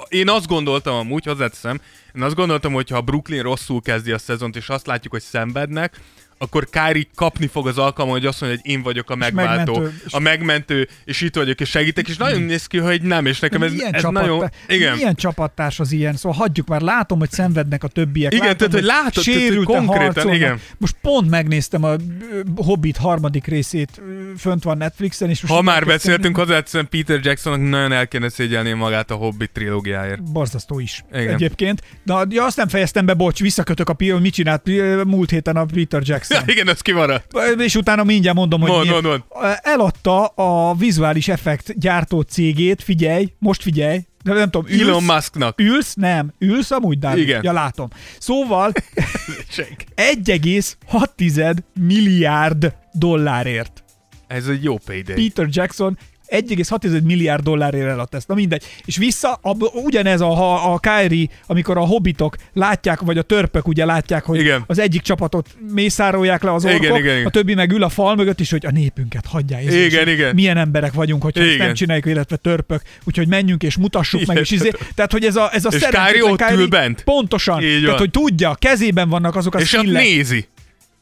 én 0.09 0.29
azt 0.29 0.47
gondoltam 0.47 0.95
amúgy, 0.95 1.25
hozzáteszem, 1.25 1.81
én 2.15 2.23
azt 2.23 2.35
gondoltam, 2.35 2.73
hogy 2.73 2.91
ha 2.91 3.01
Brooklyn 3.01 3.43
rosszul 3.43 3.81
kezdi 3.81 4.13
a 4.13 4.19
szezont, 4.19 4.57
és 4.57 4.69
azt 4.69 4.87
látjuk, 4.87 5.13
hogy 5.13 5.23
szenvednek, 5.23 6.01
akkor 6.43 6.69
Kyrie 6.71 7.07
kapni 7.15 7.47
fog 7.47 7.67
az 7.69 7.79
alkalma, 7.79 8.13
hogy 8.13 8.27
azt 8.27 8.41
mondja, 8.41 8.61
hogy 8.63 8.71
én 8.73 8.83
vagyok 8.83 9.11
a 9.11 9.15
megváltó, 9.15 9.73
megmentő, 9.73 9.97
a 10.11 10.19
megmentő, 10.19 10.89
és 11.05 11.21
itt 11.21 11.35
vagyok, 11.35 11.61
és 11.61 11.69
segítek, 11.69 12.09
és 12.09 12.17
nagyon 12.17 12.43
néz 12.43 12.67
ki, 12.67 12.79
hogy 12.79 13.03
nem, 13.03 13.27
és 13.27 13.41
nekem 13.41 13.63
ez, 13.63 13.73
milyen, 13.73 13.95
ez 13.95 14.01
csapat, 14.01 14.23
nagyon... 14.23 14.51
Igen. 14.69 14.97
milyen 14.97 15.15
csapattárs 15.15 15.81
az 15.81 15.93
ilyen? 15.93 16.17
Szóval 16.17 16.39
hagyjuk 16.39 16.67
már, 16.67 16.81
látom, 16.81 17.19
hogy 17.19 17.31
szenvednek 17.31 17.85
a 17.85 17.89
többiek. 17.89 18.33
Igen, 18.33 18.47
látom, 18.47 18.59
tehát, 18.59 18.73
hogy 18.73 18.83
látod, 18.83 19.13
tehát, 19.13 19.29
hogy 19.39 19.43
sérülten 19.43 19.85
konkrétan, 19.85 20.05
harcolnak. 20.05 20.35
igen. 20.35 20.61
Most 20.79 20.97
pont 21.03 21.31
megnéztem 21.31 21.85
a 21.85 21.95
Hobbit 22.57 22.97
harmadik 22.97 23.47
részét, 23.47 24.01
fönt 24.39 24.63
van 24.63 24.77
Netflixen, 24.77 25.29
és 25.31 25.41
most 25.41 25.55
Ha 25.55 25.63
már 25.63 25.85
beszéltünk, 25.85 26.37
hozzáteszem 26.37 26.89
Peter 26.89 27.21
Jacksonnak 27.23 27.69
nagyon 27.69 27.93
el 27.93 28.09
kéne 28.09 28.29
szégyelni 28.29 28.73
magát 28.73 29.11
a 29.11 29.15
Hobbit 29.15 29.51
trilógiáért. 29.51 30.33
Borzasztó 30.33 30.79
is 30.79 31.05
Igen. 31.13 31.35
Egyébként. 31.35 31.83
Na, 32.03 32.23
ja, 32.29 32.45
azt 32.45 32.57
nem 32.57 32.69
fejeztem 32.69 33.07
be, 33.07 33.15
bocs, 33.15 33.41
visszakötök 33.41 33.89
a 33.89 33.93
pi- 33.93 34.13
mit 34.13 34.33
csinált 34.33 34.71
múlt 35.05 35.31
héten 35.31 35.57
a 35.57 35.65
Peter 35.65 36.03
Jackson. 36.05 36.30
Igen, 36.47 36.69
az 36.69 36.81
kimaradt. 36.81 37.33
És 37.59 37.75
utána 37.75 38.05
mindjárt 38.05 38.37
mondom, 38.37 38.61
hogy 38.61 38.71
Mond, 38.71 38.89
miért. 38.89 39.03
mond, 39.03 39.23
eladta 39.63 40.25
a 40.27 40.75
vizuális 40.75 41.29
effekt 41.29 41.79
gyártó 41.79 42.21
cégét, 42.21 42.83
figyelj, 42.83 43.33
most 43.39 43.63
figyelj, 43.63 44.01
de 44.23 44.33
nem 44.33 44.51
tudom, 44.51 44.71
ülsz, 44.71 44.81
Elon 44.89 45.03
Musknak. 45.03 45.61
ülsz, 45.61 45.95
nem, 45.95 46.33
ülsz 46.39 46.71
amúgy, 46.71 46.99
Dávid? 46.99 47.23
Igen. 47.23 47.41
Ja, 47.43 47.53
látom. 47.53 47.89
Szóval 48.19 48.73
Senki. 49.49 49.85
1,6 49.97 51.57
milliárd 51.81 52.75
dollárért. 52.93 53.85
Ez 54.27 54.47
egy 54.47 54.65
jó 54.65 54.79
payday. 54.79 55.15
Peter 55.29 55.47
Jackson 55.51 55.99
1,6 56.31 57.03
milliárd 57.03 57.43
dollárért 57.43 57.87
eladta 57.89 58.17
ezt. 58.17 58.29
Na 58.29 58.35
mindegy. 58.35 58.63
És 58.85 58.97
vissza, 58.97 59.39
a, 59.43 59.57
ugyanez 59.73 60.21
a, 60.21 60.27
ha 60.27 60.73
a 60.73 60.79
Kyrie, 60.79 61.27
amikor 61.47 61.77
a 61.77 61.81
hobbitok 61.81 62.37
látják, 62.53 63.01
vagy 63.01 63.19
a 63.19 63.23
törpök 63.23 63.69
ugye 63.69 63.85
látják, 63.85 64.25
hogy 64.25 64.39
Igen. 64.41 64.65
az 64.67 64.79
egyik 64.79 65.03
csapatot 65.03 65.49
mészárolják 65.75 66.43
le 66.43 66.53
az 66.55 66.65
Igen, 66.65 66.77
orkok, 66.81 66.99
igen, 66.99 67.15
igen. 67.15 67.27
a 67.27 67.31
többi 67.31 67.55
meg 67.55 67.73
ül 67.73 67.83
a 67.83 67.89
fal 67.89 68.15
mögött 68.15 68.41
is, 68.41 68.51
hogy 68.51 68.67
a 68.67 68.71
népünket 68.71 69.27
hagyják. 69.27 69.67
Ez 69.67 69.75
Igen, 69.75 70.09
igen. 70.09 70.35
Milyen 70.35 70.57
emberek 70.57 70.93
vagyunk, 70.93 71.23
hogyha 71.23 71.41
ezt 71.41 71.51
nem 71.51 71.61
Igen. 71.61 71.75
csináljuk, 71.75 72.07
illetve 72.07 72.37
törpök. 72.37 72.83
Úgyhogy 73.05 73.29
menjünk 73.29 73.63
és 73.63 73.77
mutassuk 73.77 74.27
meg. 74.27 74.37
És 74.37 74.51
izé, 74.51 74.71
tehát, 74.95 75.13
hogy 75.13 75.25
ez 75.25 75.37
a, 75.37 75.51
ez 75.53 75.65
a 75.65 75.69
És 75.73 75.87
Kyrie 75.91 76.25
ott 76.25 76.51
ül 76.51 76.69
bent. 76.69 77.03
Pontosan. 77.05 77.63
Így 77.63 77.69
tehát, 77.69 77.87
van. 77.87 77.99
hogy 77.99 78.11
tudja, 78.11 78.55
kezében 78.55 79.09
vannak 79.09 79.37
azok 79.37 79.55
a 79.55 79.61
És 79.61 79.73
ott 79.73 79.81
skillek. 79.81 80.03
nézi. 80.03 80.47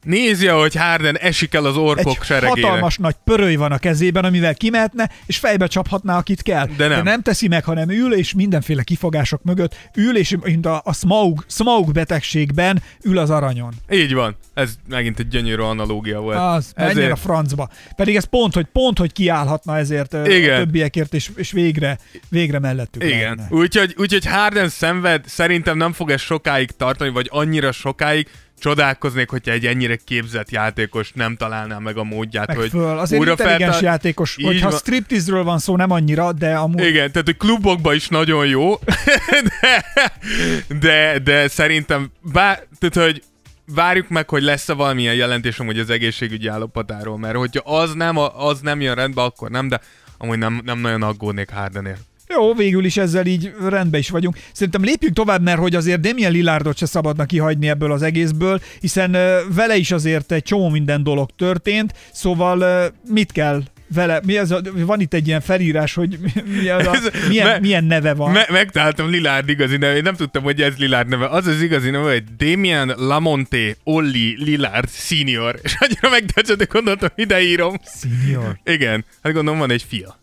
Nézi, 0.05 0.47
ahogy 0.49 0.75
Harden 0.75 1.19
esik 1.19 1.55
el 1.55 1.65
az 1.65 1.77
orkok 1.77 2.17
egy 2.17 2.23
seregére. 2.23 2.67
hatalmas 2.67 2.97
nagy 2.97 3.15
pöröly 3.25 3.55
van 3.55 3.73
a 3.73 3.79
kezében, 3.79 4.25
amivel 4.25 4.55
kimehetne, 4.55 5.11
és 5.27 5.37
fejbe 5.37 5.67
csaphatná, 5.67 6.17
akit 6.17 6.43
kell. 6.43 6.67
De 6.77 6.87
nem. 6.87 7.05
De 7.05 7.11
nem 7.11 7.23
teszi 7.23 7.49
meg, 7.49 7.65
hanem 7.65 7.91
ül, 7.91 8.15
és 8.15 8.35
mindenféle 8.35 8.83
kifogások 8.83 9.43
mögött 9.43 9.77
ül, 9.95 10.17
és 10.17 10.37
mint 10.43 10.67
a, 10.67 10.81
a 10.85 10.93
smoke, 10.93 11.45
smoke 11.47 11.93
betegségben 11.93 12.83
ül 13.03 13.19
az 13.19 13.31
aranyon. 13.31 13.73
Így 13.91 14.15
van. 14.15 14.37
Ez 14.55 14.75
megint 14.89 15.19
egy 15.19 15.29
gyönyörű 15.29 15.63
analógia 15.63 16.21
volt. 16.21 16.39
Az, 16.39 16.73
menjen 16.77 17.11
a 17.11 17.17
francba. 17.17 17.69
Pedig 17.97 18.17
ez 18.17 18.25
pont, 18.25 18.55
hogy 18.55 18.67
pont, 18.73 18.99
hogy 18.99 19.13
kiállhatna 19.13 19.77
ezért 19.77 20.13
Igen. 20.13 20.55
a 20.55 20.59
többiekért, 20.59 21.15
és, 21.15 21.31
és 21.37 21.53
végre, 21.53 21.99
végre 22.29 22.59
mellettük 22.59 23.05
Igen. 23.05 23.47
Úgyhogy, 23.51 23.95
úgyhogy 23.99 24.27
Harden 24.27 24.69
szenved, 24.69 25.25
szerintem 25.27 25.77
nem 25.77 25.93
fog 25.93 26.11
ez 26.11 26.21
sokáig 26.21 26.71
tartani, 26.71 27.11
vagy 27.11 27.29
annyira 27.31 27.73
sokáig, 27.73 28.29
csodálkoznék, 28.59 29.31
hogyha 29.31 29.53
egy 29.53 29.67
ennyire 29.67 29.97
képzett 29.97 30.51
játékos 30.51 31.13
nem 31.15 31.37
találná 31.37 31.79
meg 31.79 31.97
a 31.97 32.05
módját, 32.05 32.47
Meg 32.47 32.57
hogy 32.57 32.71
föl. 32.71 32.99
Azért 32.99 33.21
újra 33.21 33.31
intelligens 33.31 33.61
feltár- 33.71 33.83
játékos, 33.83 34.37
Így 34.39 34.47
hogyha 34.47 34.69
van. 34.71 34.79
striptizről 34.79 35.45
van 35.45 35.59
szó, 35.59 35.77
nem 35.77 35.91
annyira, 35.91 36.33
de 36.33 36.55
amúgy 36.55 36.81
Igen, 36.85 37.11
tehát 37.11 37.27
hogy 37.27 37.37
klubokban 37.37 37.95
is 37.95 38.09
nagyon 38.09 38.47
jó, 38.47 38.75
de, 39.61 39.85
de, 40.81 41.19
de 41.19 41.49
szerintem, 41.49 42.11
bár, 42.33 42.63
tehát, 42.79 43.11
hogy 43.11 43.23
várjuk 43.75 44.09
meg, 44.09 44.29
hogy 44.29 44.43
lesz-e 44.43 44.73
valamilyen 44.73 45.15
jelentés 45.15 45.59
amúgy 45.59 45.79
az 45.79 45.91
egészségügyi 45.91 46.47
állapotáról, 46.47 47.19
mert 47.19 47.37
hogyha 47.37 47.75
az 47.75 47.93
nem, 47.95 48.17
az 48.37 48.61
nem 48.61 48.81
jön 48.81 48.95
rendbe, 48.95 49.23
akkor 49.23 49.51
nem, 49.51 49.69
de 49.69 49.81
amúgy 50.19 50.39
nem, 50.39 50.61
nem 50.65 50.79
nagyon 50.79 51.03
aggódnék 51.03 51.51
Hardenért. 51.51 52.01
Jó, 52.29 52.55
végül 52.55 52.85
is 52.85 52.97
ezzel 52.97 53.27
így 53.27 53.53
rendben 53.69 54.01
is 54.01 54.11
vagyunk. 54.11 54.37
Szerintem 54.53 54.83
lépjünk 54.83 55.15
tovább, 55.15 55.43
mert 55.43 55.59
hogy 55.59 55.75
azért 55.75 56.01
Damian 56.01 56.33
Lillardot 56.33 56.77
se 56.77 56.87
szabadna 56.87 57.25
kihagyni 57.25 57.69
ebből 57.69 57.93
az 57.93 58.03
egészből, 58.03 58.61
hiszen 58.81 59.11
vele 59.55 59.77
is 59.77 59.91
azért 59.91 60.33
egy 60.33 60.43
csomó 60.43 60.69
minden 60.69 61.03
dolog 61.03 61.31
történt, 61.37 61.93
szóval 62.13 62.89
mit 63.09 63.33
kell 63.33 63.63
vele, 63.95 64.21
mi 64.25 64.37
a, 64.37 64.47
van 64.75 65.01
itt 65.01 65.15
egy 65.15 65.27
ilyen 65.27 65.41
felírás, 65.41 65.95
hogy 65.95 66.19
mi 66.61 66.69
az 66.69 66.87
a, 66.87 66.95
Ez- 66.95 67.11
milyen, 67.29 67.47
me- 67.47 67.61
milyen 67.61 67.85
neve 67.85 68.15
van. 68.15 68.33
Me- 68.33 68.51
megtaláltam 68.51 69.11
Lillard 69.11 69.49
igazi 69.49 69.77
neve, 69.77 69.97
én 69.97 70.03
nem 70.03 70.15
tudtam, 70.15 70.43
hogy 70.43 70.61
ez 70.63 70.77
Lillard 70.77 71.09
neve. 71.09 71.29
Az 71.29 71.47
az 71.47 71.63
igazi 71.63 71.91
neve, 71.91 72.11
hogy 72.13 72.25
Damien 72.37 72.95
Lamonte 72.97 73.77
Olli 73.85 74.37
Lillard 74.45 74.89
Senior. 74.91 75.59
És 75.63 75.77
annyira 75.79 76.09
megtetszett, 76.11 76.57
hogy 76.59 76.69
gondoltam, 76.69 77.09
ide 77.17 77.41
írom. 77.43 77.77
Senior. 78.01 78.59
Igen, 78.65 79.05
hát 79.23 79.33
gondolom 79.33 79.59
van 79.59 79.71
egy 79.71 79.85
fia. 79.89 80.19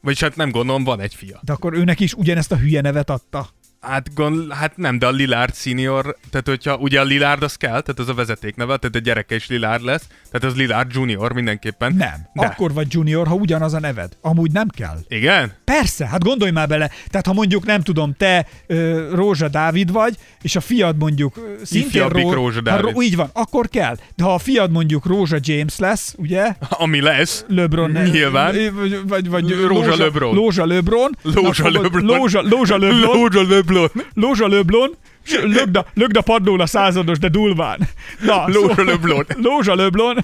Vagyis 0.00 0.20
hát 0.20 0.36
nem 0.36 0.50
gondolom, 0.50 0.84
van 0.84 1.00
egy 1.00 1.14
fia. 1.14 1.40
De 1.42 1.52
akkor 1.52 1.74
őnek 1.74 2.00
is 2.00 2.14
ugyanezt 2.14 2.52
a 2.52 2.56
hülye 2.56 2.80
nevet 2.80 3.10
adta. 3.10 3.48
Hát, 3.80 4.14
gond, 4.14 4.52
hát 4.52 4.76
nem, 4.76 4.98
de 4.98 5.06
a 5.06 5.10
Lillard 5.10 5.54
senior, 5.54 6.16
tehát 6.30 6.48
hogyha 6.48 6.76
ugye 6.76 7.00
a 7.00 7.04
Lillard 7.04 7.42
az 7.42 7.54
kell, 7.54 7.80
tehát 7.80 7.98
az 7.98 8.08
a 8.08 8.14
vezetékneve, 8.14 8.76
tehát 8.76 8.96
a 8.96 8.98
gyereke 8.98 9.34
is 9.34 9.48
Lillard 9.48 9.84
lesz, 9.84 10.06
tehát 10.30 10.46
az 10.52 10.56
Lillard 10.58 10.94
junior 10.94 11.32
mindenképpen. 11.32 11.94
Nem. 11.94 12.28
De. 12.34 12.46
Akkor 12.46 12.72
vagy 12.72 12.86
junior, 12.92 13.26
ha 13.26 13.34
ugyanaz 13.34 13.74
a 13.74 13.80
neved. 13.80 14.12
Amúgy 14.20 14.50
nem 14.52 14.68
kell. 14.68 14.98
Igen? 15.08 15.52
Persze, 15.64 16.06
hát 16.06 16.22
gondolj 16.24 16.50
már 16.50 16.68
bele. 16.68 16.90
Tehát 17.08 17.26
ha 17.26 17.32
mondjuk, 17.32 17.66
nem 17.66 17.80
tudom, 17.82 18.14
te 18.18 18.46
ö, 18.66 19.08
Rózsa 19.14 19.48
Dávid 19.48 19.92
vagy, 19.92 20.14
és 20.42 20.56
a 20.56 20.60
fiad 20.60 20.96
mondjuk 20.96 21.58
szintén 21.62 22.08
Ró- 22.08 22.32
Rózsa 22.32 22.54
ha 22.54 22.60
Dávid. 22.60 22.92
Ró- 22.92 23.02
így 23.02 23.16
van, 23.16 23.30
akkor 23.32 23.68
kell. 23.68 23.96
De 24.16 24.24
ha 24.24 24.34
a 24.34 24.38
fiad 24.38 24.70
mondjuk 24.70 25.06
Rózsa 25.06 25.36
James 25.40 25.78
lesz, 25.78 26.14
ugye? 26.18 26.54
Ami 26.68 27.00
lesz. 27.00 27.44
LeBron. 27.48 27.90
Nyilván. 27.90 28.54
Vagy, 28.74 29.08
vagy, 29.08 29.28
vagy 29.28 29.54
Rózsa 29.66 29.96
LeBron. 29.96 30.34
Lózsa 30.34 30.66
LeBron. 30.66 31.16
Lózsa 31.22 31.70
LeBron. 31.70 32.04
Lózsa 32.04 32.42
LeBron. 32.42 33.00
Lózsa 33.00 33.40
LeBron. 33.42 33.68
Lózsa 34.14 34.46
LeBron. 34.48 34.96
s 35.22 35.32
Lögd 35.42 35.76
a, 35.76 35.86
lögd 35.94 36.16
a 36.16 36.20
padlón 36.22 36.60
a 36.60 36.66
százados, 36.66 37.18
de 37.18 37.28
durván. 37.28 37.78
Na, 38.20 38.44
Lózsa 38.48 38.68
szóval- 38.68 38.84
LeBron. 38.84 39.26
Lózsa 39.36 39.74
LeBron. 39.74 40.16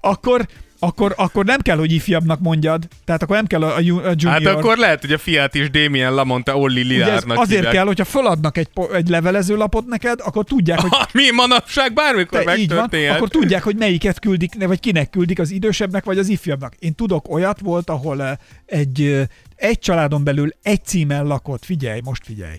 akkor, 0.00 0.46
akkor, 0.80 1.14
akkor 1.16 1.44
nem 1.44 1.60
kell, 1.60 1.76
hogy 1.76 1.92
ifjabbnak 1.92 2.40
mondjad. 2.40 2.88
Tehát 3.04 3.22
akkor 3.22 3.36
nem 3.36 3.46
kell 3.46 3.62
a, 3.62 3.66
a 3.66 3.76
a 3.76 3.80
junior. 3.80 4.42
Hát 4.42 4.46
akkor 4.46 4.76
lehet, 4.76 5.00
hogy 5.00 5.12
a 5.12 5.18
fiát 5.18 5.54
is 5.54 5.70
Damien 5.70 6.14
Lamonte 6.14 6.56
Olli 6.56 6.82
Lillardnak 6.82 7.38
azért 7.38 7.54
hívják. 7.54 7.74
kell, 7.74 7.84
hogyha 7.84 8.04
feladnak 8.04 8.56
egy, 8.58 8.68
egy 8.92 9.08
levelező 9.08 9.56
lapot 9.56 9.86
neked, 9.86 10.20
akkor 10.24 10.44
tudják, 10.44 10.80
hogy 10.80 10.90
Mi 11.22 11.30
manapság 11.34 11.92
bármikor 11.92 12.42
te 12.42 12.56
így 12.56 12.74
van, 12.74 12.90
akkor 13.10 13.28
tudják, 13.28 13.62
hogy 13.62 13.76
melyiket 13.76 14.18
küldik, 14.18 14.66
vagy 14.66 14.80
kinek 14.80 15.10
küldik, 15.10 15.38
az 15.38 15.50
idősebbnek, 15.50 16.04
vagy 16.04 16.18
az 16.18 16.28
ifjabbnak. 16.28 16.74
Én 16.78 16.94
tudok 16.94 17.28
olyat 17.28 17.60
volt, 17.60 17.90
ahol 17.90 18.22
eh, 18.22 18.36
egy, 18.66 19.02
eh, 19.02 19.26
egy 19.56 19.78
családon 19.78 20.24
belül 20.24 20.50
egy 20.62 20.84
címen 20.84 21.26
lakott, 21.26 21.64
figyelj, 21.64 22.00
most 22.04 22.24
figyelj, 22.24 22.56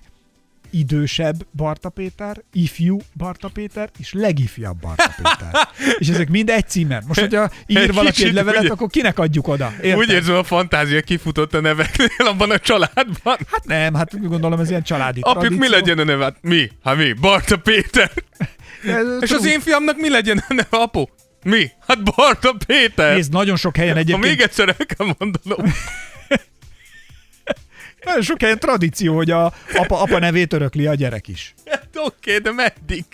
idősebb 0.72 1.46
Barta 1.56 1.90
Péter, 1.90 2.38
ifjú 2.54 2.98
Barta 3.14 3.48
Péter, 3.48 3.90
és 4.00 4.14
legifjabb 4.14 4.80
Barta 4.80 5.12
Péter. 5.18 5.68
és 6.00 6.08
ezek 6.08 6.30
mind 6.30 6.50
egy 6.50 6.68
címen. 6.68 7.04
Most, 7.08 7.20
hogyha 7.20 7.50
ír 7.68 7.78
Egy 7.78 7.94
valaki 7.94 8.26
egy 8.26 8.34
levelet, 8.34 8.62
ugye- 8.62 8.72
akkor 8.72 8.88
kinek 8.90 9.20
adjuk 9.20 9.48
oda? 9.48 9.74
Érted? 9.82 9.98
Úgy 9.98 10.10
érzem, 10.10 10.36
a 10.36 10.44
fantázia 10.44 11.02
kifutott 11.02 11.54
a 11.54 11.62
neveknél 11.62 12.10
abban 12.28 12.52
a 12.52 12.60
családban. 12.60 13.38
Hát 13.52 13.64
nem, 13.66 13.94
hát 13.94 14.28
gondolom 14.28 14.60
ez 14.60 14.70
ilyen 14.70 14.84
családi 14.84 15.20
Apjuk, 15.24 15.44
mi 15.44 15.50
tradíció. 15.58 15.78
legyen 15.78 15.98
a 16.00 16.04
neve? 16.04 16.24
Hát 16.24 16.38
Mi? 16.42 16.70
Hát 16.84 16.96
mi? 16.98 17.14
Barta 17.14 17.58
Péter. 17.58 18.12
Ez 18.86 19.06
És 19.22 19.32
az 19.32 19.46
én 19.46 19.60
fiamnak 19.60 19.98
mi 19.98 20.10
legyen 20.10 20.38
a 20.50 20.54
neve, 20.54 20.68
apu? 20.84 21.04
Mi? 21.44 21.70
Hát 21.88 22.04
Barta 22.04 22.56
Péter. 22.66 23.14
Nézd, 23.16 23.32
nagyon 23.32 23.56
sok 23.56 23.76
helyen 23.76 23.94
Ha 23.94 24.00
egyébként 24.00 24.26
még 24.26 24.42
egyszer 24.42 24.68
el 24.68 24.86
kell 24.86 25.08
mondanom. 25.20 25.74
Nagyon 28.06 28.22
sok 28.22 28.42
helyen 28.42 28.60
tradíció, 28.60 29.16
hogy 29.16 29.32
a 29.32 29.54
apa, 29.74 30.02
apa 30.02 30.20
nevét 30.20 30.54
örökli 30.54 30.88
a 30.88 30.94
gyerek 30.94 31.28
is. 31.28 31.54
Hát 31.66 31.88
oké, 31.96 32.38
de 32.38 32.52
meddig? 32.52 33.06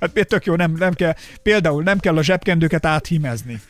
Hát 0.00 0.26
tök 0.28 0.44
jó, 0.44 0.54
nem, 0.54 0.74
nem 0.78 0.92
kell, 0.92 1.14
például 1.42 1.82
nem 1.82 1.98
kell 1.98 2.16
a 2.16 2.22
zsebkendőket 2.22 2.86
áthímezni. 2.86 3.60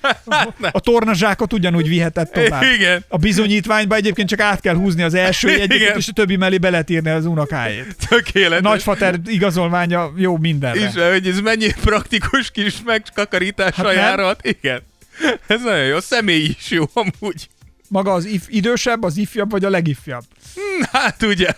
A 0.70 0.80
tornazsákot 0.80 1.52
ugyanúgy 1.52 1.88
viheted 1.88 2.30
tovább. 2.30 2.62
Igen. 2.62 3.04
A 3.08 3.16
bizonyítványba 3.16 3.94
egyébként 3.94 4.28
csak 4.28 4.40
át 4.40 4.60
kell 4.60 4.74
húzni 4.74 5.02
az 5.02 5.14
első 5.14 5.48
Igen. 5.48 5.60
jegyeket, 5.60 5.96
és 5.96 6.08
a 6.08 6.12
többi 6.12 6.36
mellé 6.36 6.58
be 6.58 6.70
lehet 6.70 6.90
írni 6.90 7.10
az 7.10 7.26
unokájét. 7.26 7.96
Tökéletes. 8.08 8.62
Nagyfater 8.62 9.18
igazolványa 9.26 10.12
jó 10.16 10.36
mindenre. 10.36 10.80
És 10.80 10.94
hogy 11.10 11.28
ez 11.28 11.40
mennyi 11.40 11.72
praktikus 11.80 12.50
kis 12.50 12.74
megkakaritással 12.84 13.84
Hát 13.84 13.94
járhat. 13.94 14.46
Igen. 14.46 14.82
Ez 15.46 15.62
nagyon 15.62 15.84
jó. 15.84 15.96
A 15.96 16.00
személy 16.00 16.54
is 16.58 16.70
jó 16.70 16.84
amúgy. 16.92 17.48
Maga 17.88 18.12
az 18.12 18.24
if, 18.24 18.44
idősebb, 18.48 19.02
az 19.02 19.16
ifjabb, 19.16 19.50
vagy 19.50 19.64
a 19.64 19.68
legifjabb? 19.70 20.24
Hát 20.92 21.22
ugye, 21.22 21.48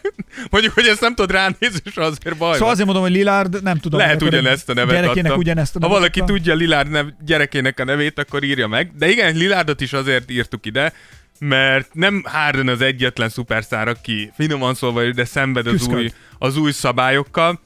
mondjuk, 0.51 0.75
hogy 0.75 0.87
ezt 0.87 1.01
nem 1.01 1.15
tudod 1.15 1.31
ránézni, 1.31 1.81
és 1.85 1.97
azért 1.97 2.37
baj 2.37 2.55
Szóval 2.55 2.71
azért 2.71 2.87
mondom, 2.87 3.05
hogy 3.05 3.13
Lillard, 3.13 3.63
nem 3.63 3.79
tudom. 3.79 4.01
Lehet 4.01 4.23
ugyanezt 4.23 4.69
a 4.69 4.75
nevet 4.75 4.95
Gyerekének 4.95 5.25
adtam. 5.25 5.39
ugyanezt 5.39 5.77
a 5.77 5.79
Ha 5.79 5.87
nevet 5.87 5.97
valaki 6.03 6.21
adtam. 6.21 6.37
tudja 6.37 6.55
Lillard 6.55 6.91
nev, 6.91 7.07
gyerekének 7.25 7.81
a 7.81 7.85
nevét, 7.85 8.19
akkor 8.19 8.43
írja 8.43 8.67
meg. 8.67 8.93
De 8.97 9.09
igen, 9.09 9.37
Lillardot 9.37 9.81
is 9.81 9.93
azért 9.93 10.31
írtuk 10.31 10.67
ide, 10.67 10.93
mert 11.39 11.95
nem 11.95 12.23
Harden 12.27 12.69
az 12.69 12.81
egyetlen 12.81 13.29
szuperszár, 13.29 13.89
aki 13.89 14.33
finoman 14.37 14.75
szólva, 14.75 15.11
de 15.11 15.25
szenved 15.25 15.67
az 15.67 15.73
Küszköd. 15.73 15.95
új, 15.95 16.11
az 16.39 16.57
új 16.57 16.73
szabályokkal. 16.73 17.61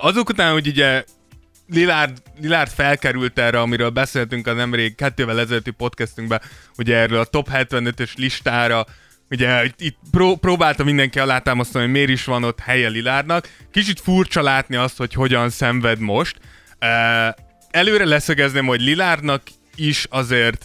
Azok 0.00 0.28
után, 0.28 0.52
hogy 0.52 0.66
ugye 0.66 1.04
Lillard, 1.70 2.22
Lillard 2.40 2.70
felkerült 2.70 3.38
erre, 3.38 3.60
amiről 3.60 3.90
beszéltünk 3.90 4.46
a 4.46 4.52
nemrég 4.52 4.94
kettővel 4.94 5.40
ezelőtti 5.40 5.70
podcastünkben, 5.70 6.40
ugye 6.78 6.96
erről 6.96 7.18
a 7.18 7.24
top 7.24 7.48
75-ös 7.52 8.14
listára, 8.16 8.86
ugye 9.30 9.64
itt- 9.78 9.98
pró- 10.10 10.36
próbálta 10.36 10.84
mindenki 10.84 11.18
alátámasztani, 11.18 11.84
hogy 11.84 11.92
miért 11.92 12.08
is 12.10 12.24
van 12.24 12.44
ott 12.44 12.60
helye 12.60 12.88
Lillardnak. 12.88 13.48
Kicsit 13.70 14.00
furcsa 14.00 14.42
látni 14.42 14.76
azt, 14.76 14.96
hogy 14.96 15.12
hogyan 15.12 15.50
szenved 15.50 15.98
most. 15.98 16.40
Előre 17.70 18.04
leszögezném, 18.04 18.66
hogy 18.66 18.80
Lilárdnak 18.80 19.42
is 19.74 20.06
azért 20.10 20.64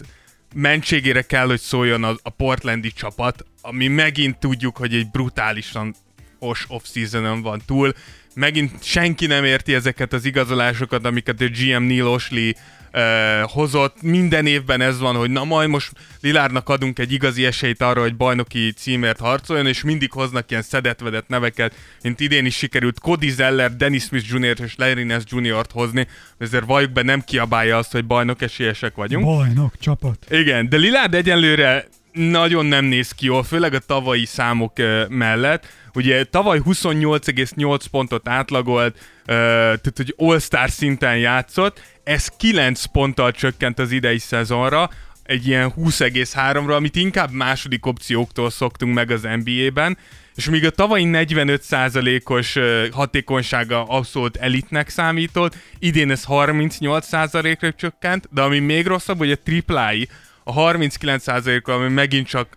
mentségére 0.54 1.22
kell, 1.22 1.46
hogy 1.46 1.60
szóljon 1.60 2.04
a, 2.04 2.14
a 2.22 2.30
portlandi 2.30 2.92
csapat, 2.92 3.44
ami 3.62 3.88
megint 3.88 4.38
tudjuk, 4.38 4.76
hogy 4.76 4.94
egy 4.94 5.10
brutálisan 5.10 5.94
os 6.38 6.64
off-seasonon 6.68 7.42
van 7.42 7.62
túl. 7.66 7.92
Megint 8.34 8.72
senki 8.82 9.26
nem 9.26 9.44
érti 9.44 9.74
ezeket 9.74 10.12
az 10.12 10.24
igazolásokat, 10.24 11.04
amiket 11.04 11.40
a 11.40 11.44
GM 11.44 11.82
Neil 11.82 12.06
Osley 12.06 12.50
uh, 12.94 13.50
hozott. 13.50 14.02
Minden 14.02 14.46
évben 14.46 14.80
ez 14.80 14.98
van, 14.98 15.16
hogy 15.16 15.30
na 15.30 15.44
majd 15.44 15.68
most 15.68 15.92
Lilárnak 16.20 16.68
adunk 16.68 16.98
egy 16.98 17.12
igazi 17.12 17.44
esélyt 17.44 17.82
arra, 17.82 18.00
hogy 18.00 18.16
bajnoki 18.16 18.72
címért 18.72 19.18
harcoljon, 19.18 19.66
és 19.66 19.82
mindig 19.82 20.12
hoznak 20.12 20.50
ilyen 20.50 20.62
szedetvedett 20.62 21.28
neveket, 21.28 21.74
mint 22.02 22.20
idén 22.20 22.44
is 22.44 22.56
sikerült 22.56 23.00
Cody 23.00 23.30
Zeller, 23.30 23.76
Dennis 23.76 24.02
Smith 24.02 24.32
Jr. 24.32 24.60
és 24.64 24.74
Larry 24.76 25.04
Nance 25.04 25.26
Jr.-t 25.30 25.72
hozni, 25.72 26.06
ezért 26.38 26.64
valljuk 26.64 26.92
be 26.92 27.02
nem 27.02 27.20
kiabálja 27.20 27.76
azt, 27.76 27.92
hogy 27.92 28.04
bajnok 28.04 28.42
esélyesek 28.42 28.94
vagyunk. 28.94 29.24
Bajnok 29.24 29.78
csapat. 29.78 30.26
Igen, 30.30 30.68
de 30.68 30.76
Lillard 30.76 31.14
egyenlőre 31.14 31.88
nagyon 32.14 32.66
nem 32.66 32.84
néz 32.84 33.10
ki 33.10 33.26
jól, 33.26 33.42
főleg 33.42 33.74
a 33.74 33.78
tavalyi 33.78 34.24
számok 34.24 34.72
mellett. 35.08 35.66
Ugye 35.94 36.24
tavaly 36.24 36.60
28,8 36.64 37.84
pontot 37.90 38.28
átlagolt, 38.28 38.98
tehát 39.24 39.92
hogy 39.96 40.14
All-Star 40.16 40.70
szinten 40.70 41.18
játszott, 41.18 41.82
ez 42.04 42.28
9 42.28 42.84
ponttal 42.84 43.30
csökkent 43.30 43.78
az 43.78 43.90
idei 43.90 44.18
szezonra, 44.18 44.90
egy 45.24 45.46
ilyen 45.46 45.72
20,3-ra, 45.76 46.76
amit 46.76 46.96
inkább 46.96 47.30
második 47.30 47.86
opcióktól 47.86 48.50
szoktunk 48.50 48.94
meg 48.94 49.10
az 49.10 49.28
NBA-ben, 49.44 49.98
és 50.34 50.48
míg 50.48 50.64
a 50.64 50.70
tavalyi 50.70 51.08
45%-os 51.12 52.56
ö, 52.56 52.86
hatékonysága 52.92 53.84
abszolút 53.84 54.36
elitnek 54.36 54.88
számított, 54.88 55.56
idén 55.78 56.10
ez 56.10 56.24
38%-ra 56.28 57.72
csökkent, 57.72 58.28
de 58.30 58.42
ami 58.42 58.58
még 58.58 58.86
rosszabb, 58.86 59.18
hogy 59.18 59.30
a 59.30 59.42
triplái 59.42 60.08
a 60.44 60.52
39%-kal, 60.52 61.74
ami 61.74 61.88
megint 61.88 62.26
csak 62.26 62.48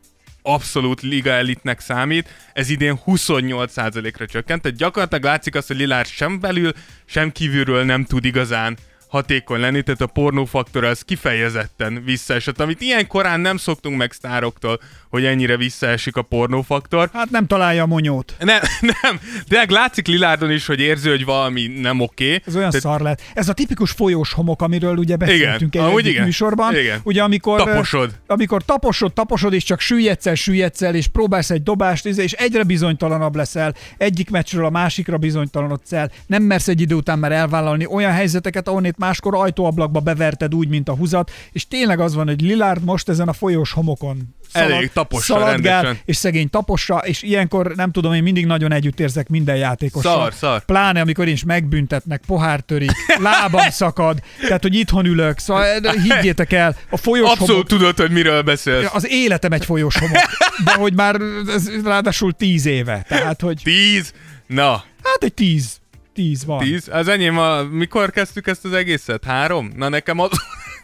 abszolút 0.42 1.02
liga 1.02 1.30
elitnek 1.30 1.80
számít, 1.80 2.30
ez 2.54 2.70
idén 2.70 3.00
28%-ra 3.06 4.26
csökkent, 4.26 4.62
tehát 4.62 4.78
gyakorlatilag 4.78 5.24
látszik 5.24 5.56
az, 5.56 5.68
hogy 5.68 5.78
Lillard 5.78 6.08
sem 6.08 6.40
belül, 6.40 6.72
sem 7.06 7.32
kívülről 7.32 7.84
nem 7.84 8.04
tud 8.04 8.26
igazán 8.26 8.78
hatékony 9.08 9.60
lenni, 9.60 9.82
tehát 9.82 10.02
a 10.02 10.08
pornófaktor 10.08 10.84
az 10.84 11.02
kifejezetten 11.02 12.04
visszaesett, 12.04 12.60
amit 12.60 12.82
ilyen 12.82 13.08
korán 13.08 13.40
nem 13.40 13.58
szoktunk 13.58 13.98
meg 13.98 14.12
sztároktól, 14.12 14.80
hogy 15.10 15.26
ennyire 15.26 15.58
visszaesik 15.58 16.16
a 16.16 16.22
pornófaktor. 16.22 17.10
Hát 17.14 17.30
nem 17.30 17.48
találja 17.48 17.84
a 17.84 17.86
monyót. 17.86 18.36
Nem, 18.48 18.60
nem, 19.02 19.20
de 19.48 19.66
látszik 19.70 20.08
Lilárdon 20.08 20.52
is, 20.52 20.66
hogy 20.66 20.80
érzi, 20.80 21.10
hogy 21.10 21.26
valami 21.26 21.68
nem 21.68 22.00
oké. 22.00 22.42
Ez 22.46 22.56
olyan 22.56 22.70
Tehát- 22.70 22.86
szar 22.86 23.02
lett. 23.02 23.22
Ez 23.34 23.50
a 23.50 23.54
tipikus 23.54 23.92
folyós 23.92 24.34
homok, 24.34 24.62
amiről 24.62 24.98
ugye 24.98 25.16
beszéltünk 25.16 25.74
Igen, 25.74 25.86
egy 25.86 25.92
amúgy 25.92 26.06
igen. 26.06 26.24
műsorban. 26.24 26.76
Igen. 26.76 27.00
Ugye 27.04 27.24
amikor, 27.24 27.64
Taposod. 27.64 28.12
amikor 28.28 28.66
taposod, 28.66 29.14
taposod, 29.14 29.54
és 29.54 29.64
csak 29.64 29.80
süllyedsz 29.80 30.26
el, 30.26 30.36
süllyedsz 30.36 30.82
el, 30.82 30.96
és 30.96 31.08
próbálsz 31.08 31.50
egy 31.50 31.64
dobást, 31.64 32.06
és 32.06 32.32
egyre 32.32 32.64
bizonytalanabb 32.64 33.36
leszel, 33.36 33.74
egyik 33.98 34.30
meccsről 34.30 34.66
a 34.66 34.70
másikra 34.70 35.18
bizonytalanodsz 35.18 35.94
el, 35.94 36.12
nem 36.28 36.44
mersz 36.44 36.68
egy 36.68 36.82
idő 36.82 36.96
után 36.96 37.20
már 37.20 37.32
elvállalni 37.32 37.86
olyan 37.86 38.12
helyzeteket, 38.12 38.68
ahonnét 38.68 38.98
máskor 38.98 39.36
ajtóablakba 39.36 40.00
beverted 40.00 40.56
úgy, 40.56 40.68
mint 40.68 40.90
a 40.90 40.96
húzat, 40.96 41.32
és 41.52 41.68
tényleg 41.68 42.00
az 42.00 42.14
van, 42.14 42.28
hogy 42.28 42.42
Lillard 42.42 42.84
most 42.84 43.10
ezen 43.10 43.28
a 43.28 43.34
folyós 43.34 43.72
homokon 43.72 44.36
Elég 44.52 44.92
tapossa 44.98 45.34
szaladgál, 45.34 45.82
rendesen. 45.82 46.02
és 46.06 46.16
szegény 46.16 46.50
tapossa, 46.50 46.98
és 46.98 47.22
ilyenkor 47.22 47.76
nem 47.76 47.92
tudom, 47.92 48.14
én 48.14 48.24
mindig 48.24 48.46
nagyon 48.46 48.72
együtt 48.72 49.00
érzek 49.00 49.30
minden 49.30 49.56
játékossal. 49.56 50.14
Szar, 50.20 50.34
szar. 50.34 50.66
Pláne, 50.66 51.02
amikor 51.02 51.28
én 51.28 51.34
is 51.34 51.44
megbüntetnek, 51.44 52.22
pohár 52.28 52.60
törik, 52.60 52.92
lábam 53.20 53.70
szakad, 53.70 54.20
tehát, 54.42 54.62
hogy 54.62 54.76
itthon 54.76 55.06
ülök, 55.06 55.40
szóval 55.40 55.66
higgyétek 56.04 56.54
el, 56.54 56.76
a 56.90 56.98
folyós 56.98 57.30
Abszolút 57.32 57.68
tudod, 57.68 57.98
hogy 57.98 58.12
miről 58.12 58.42
beszélsz. 58.42 58.90
az 58.94 59.08
életem 59.10 59.52
egy 59.52 59.66
folyós 59.66 59.98
homok, 59.98 60.18
de 60.64 60.74
hogy 60.74 60.94
már 60.94 61.16
ez 61.48 61.70
ráadásul 61.84 62.34
tíz 62.34 62.66
éve, 62.66 63.06
tehát, 63.08 63.42
hogy 63.42 63.62
Tíz? 63.64 64.14
Na, 64.48 64.72
hát 65.04 65.24
egy 65.24 65.34
tíz, 65.34 65.78
tíz 66.14 66.46
van. 66.46 66.60
tíz? 66.60 66.88
Az 66.92 67.08
enyém, 67.08 67.38
a, 67.38 67.64
mikor 67.64 68.12
kezdtük 68.12 68.48
ezt 68.48 68.66
az 68.66 68.74
egészet? 68.74 69.24
Három? 69.24 69.72
Na 69.76 69.90
nekem 69.90 70.20
az... 70.20 70.30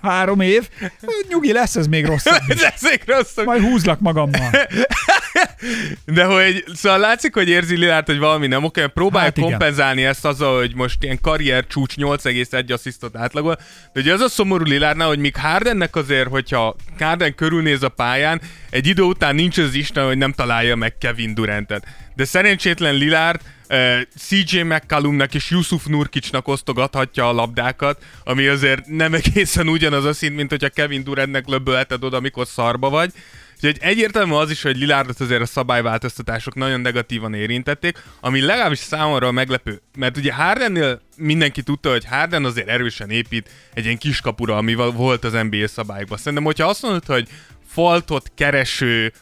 Három 0.04 0.40
év, 0.40 0.70
nyugi 1.30 1.54
lesz 1.54 1.76
ez 1.76 1.88
még 1.88 2.06
rosszabb 2.06 2.42
is. 2.48 2.62
Ezek 2.76 3.04
rosszak. 3.06 3.46
Majd 3.46 3.62
húzlak 3.62 4.00
magammal. 4.00 4.50
De 6.06 6.24
hogy, 6.24 6.64
szóval 6.74 7.00
látszik, 7.00 7.34
hogy 7.34 7.50
érzi 7.50 7.76
Lillard, 7.76 8.06
hogy 8.06 8.18
valami 8.18 8.48
nem 8.48 8.64
oké, 8.64 8.86
próbálja 8.86 9.26
Hát 9.26 9.38
hát 9.38 9.38
igen. 9.38 9.50
kompenzálni 9.50 10.04
ezt 10.06 10.26
azzal, 10.26 10.58
hogy 10.58 10.76
most 10.76 11.04
ilyen 11.04 11.20
karrier 11.22 11.68
csúcs 11.68 11.96
8,1 11.96 12.74
asszisztot 12.74 13.18
átlagol. 13.18 13.56
De 13.94 14.00
ugye 14.00 14.14
az 14.14 14.22
a 14.22 14.30
szomorú 14.30 14.64
Lillardnál, 14.64 15.08
hogy 15.08 15.20
míg 15.20 15.36
Hardennek 15.36 15.96
azért, 15.96 16.30
hogyha 16.30 16.76
Harden 17.00 17.36
körülnéz 17.36 17.84
a 17.84 17.90
pályán, 17.90 18.42
egy 18.70 18.88
idő 18.88 19.02
után 19.02 19.36
nincs 19.36 19.58
az 19.58 19.74
Isten, 19.74 20.06
hogy 20.06 20.18
nem 20.18 20.32
találja 20.32 20.76
meg 20.76 20.98
Kevin 20.98 21.34
Durantet. 21.34 21.88
De 22.16 22.26
szerencsétlen 22.26 22.96
Lillard 22.96 23.42
uh, 23.70 24.02
CJ 24.18 24.62
McCallumnak 24.62 25.34
és 25.34 25.50
Yusuf 25.50 25.86
Nurkicsnak 25.86 26.48
osztogathatja 26.48 27.30
a 27.30 27.34
labdákat, 27.34 28.04
ami 28.24 28.48
azért 28.48 28.88
nem 28.88 29.14
egészen 29.14 29.68
ugyanaz 29.68 30.06
a 30.06 30.14
szint, 30.14 30.36
mint 30.36 30.50
hogyha 30.50 30.70
Kevin 30.70 31.04
Durantnek 31.04 31.48
löbölheted 31.48 32.04
oda, 32.04 32.18
amikor 32.18 32.48
szarba 32.48 32.90
vagy. 32.90 33.12
Úgyhogy 33.56 33.78
egyértelmű 33.90 34.34
az 34.34 34.52
is, 34.52 34.62
hogy 34.62 34.78
Lilárdot 34.78 35.20
azért 35.20 35.42
a 35.42 35.46
szabályváltoztatások 35.46 36.56
nagyon 36.56 36.80
negatívan 36.80 37.34
érintették, 37.34 38.04
ami 38.20 38.42
legalábbis 38.42 38.80
számomra 38.80 39.32
meglepő. 39.32 39.82
Mert 39.98 40.18
ugye 40.18 40.34
Hardennél 40.34 41.02
mindenki 41.18 41.62
tudta, 41.62 41.90
hogy 41.90 42.06
Harden 42.06 42.46
azért 42.46 42.68
erősen 42.68 43.10
épít 43.10 43.50
egy 43.74 43.84
ilyen 43.86 43.98
kiskapura, 43.98 44.58
ami 44.58 44.74
volt 44.74 45.24
az 45.24 45.38
NBA 45.50 45.68
szabályokban. 45.68 46.18
Szerintem, 46.18 46.44
hogyha 46.44 46.68
azt 46.68 46.82
mondod, 46.82 47.06
hogy 47.06 47.28
faltot 47.68 48.32
kereső, 48.36 49.14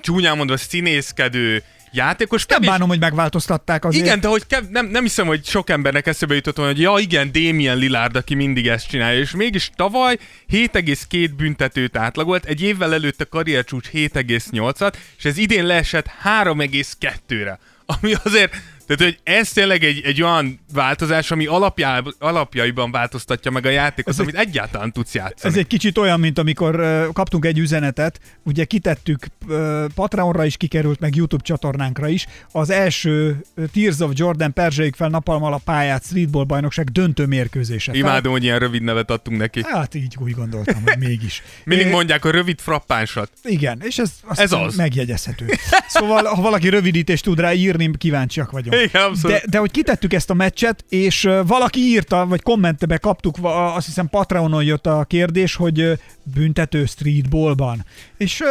csúnyán 0.00 0.36
mondva 0.36 0.56
színészkedő 0.56 1.62
játékos, 1.96 2.46
Nem 2.46 2.56
kevés- 2.56 2.70
bánom, 2.72 2.88
hogy 2.88 2.98
megváltoztatták 2.98 3.84
azért. 3.84 4.04
igen, 4.04 4.20
de 4.20 4.28
hogy 4.28 4.46
kev- 4.46 4.70
nem, 4.70 4.86
nem 4.86 5.02
hiszem, 5.02 5.26
hogy 5.26 5.44
sok 5.46 5.70
embernek 5.70 6.06
eszébe 6.06 6.34
jutott 6.34 6.56
volna, 6.56 6.72
hogy 6.72 6.80
ja 6.80 6.94
igen, 6.98 7.32
Damien 7.32 7.76
Lillard, 7.76 8.16
aki 8.16 8.34
mindig 8.34 8.66
ezt 8.68 8.88
csinálja, 8.88 9.20
és 9.20 9.30
mégis 9.30 9.70
tavaly 9.76 10.16
7,2 10.52 11.30
büntetőt 11.36 11.96
átlagolt, 11.96 12.44
egy 12.44 12.62
évvel 12.62 12.94
előtt 12.94 13.20
a 13.20 13.26
karriercsúcs 13.26 13.88
7,8-at, 13.92 14.92
és 15.18 15.24
ez 15.24 15.36
idén 15.38 15.66
leesett 15.66 16.06
3,2-re. 16.24 17.58
Ami 17.86 18.12
azért, 18.24 18.54
tehát 18.86 19.02
hogy 19.02 19.18
ez 19.22 19.52
tényleg 19.52 19.84
egy, 19.84 20.00
egy 20.04 20.22
olyan 20.22 20.60
változás, 20.72 21.30
ami 21.30 21.46
alapjá, 21.46 22.02
alapjaiban 22.18 22.90
változtatja 22.90 23.50
meg 23.50 23.66
a 23.66 23.70
játékot, 23.70 24.12
Ez 24.12 24.18
egy- 24.20 24.26
amit 24.26 24.36
egyáltalán 24.48 24.92
tudsz 24.92 25.14
játszani. 25.14 25.52
Ez 25.52 25.58
egy 25.58 25.66
kicsit 25.66 25.98
olyan, 25.98 26.20
mint 26.20 26.38
amikor 26.38 26.80
uh, 26.80 27.12
kaptunk 27.12 27.44
egy 27.44 27.58
üzenetet, 27.58 28.20
ugye 28.42 28.64
kitettük, 28.64 29.26
uh, 29.48 29.84
Patreonra 29.94 30.44
is 30.44 30.56
kikerült, 30.56 31.00
meg 31.00 31.14
YouTube 31.14 31.42
csatornánkra 31.44 32.08
is, 32.08 32.26
az 32.52 32.70
első 32.70 33.44
Tears 33.72 33.98
of 33.98 34.10
Jordan 34.14 34.52
Perzselyük 34.52 34.94
fel 34.96 35.08
napalmal 35.08 35.52
a 35.52 35.60
pályát 35.64 36.04
streetball 36.04 36.44
bajnokság 36.44 36.90
döntő 36.90 37.26
mérkőzése. 37.26 37.92
Imádom, 37.94 38.32
hogy 38.32 38.42
ilyen 38.44 38.58
rövid 38.58 38.82
nevet 38.82 39.10
adtunk 39.10 39.38
neki. 39.38 39.60
Hát 39.64 39.94
így 39.94 40.16
úgy 40.20 40.32
gondoltam, 40.32 40.82
hogy 40.84 40.98
mégis. 40.98 41.42
Mindig 41.64 41.86
É, 41.86 41.90
mondják 41.90 42.24
a 42.24 42.30
rövid 42.30 42.60
frappánsat. 42.60 43.30
Igen, 43.42 43.80
és 43.84 43.98
ez, 43.98 44.12
azt 44.26 44.40
Ez 44.40 44.52
az. 44.52 44.76
Megjegyezhető. 44.76 45.46
Szóval, 45.88 46.24
ha 46.24 46.42
valaki 46.42 46.68
rövidítést 46.68 47.24
tud 47.24 47.38
rá 47.40 47.52
írni, 47.52 47.90
kíváncsiak 47.98 48.50
vagyunk. 48.50 48.73
Igen, 48.82 49.02
abszolút. 49.02 49.36
De, 49.36 49.42
de 49.50 49.58
hogy 49.58 49.70
kitettük 49.70 50.12
ezt 50.12 50.30
a 50.30 50.34
meccset, 50.34 50.84
és 50.88 51.28
valaki 51.46 51.80
írta, 51.80 52.26
vagy 52.26 52.42
kommentbe 52.42 52.96
kaptuk, 52.98 53.36
azt 53.42 53.86
hiszem 53.86 54.08
Patreonon 54.08 54.64
jött 54.64 54.86
a 54.86 55.04
kérdés, 55.08 55.54
hogy 55.54 55.92
büntető 56.22 56.84
streetballban. 56.84 57.84
És 58.16 58.42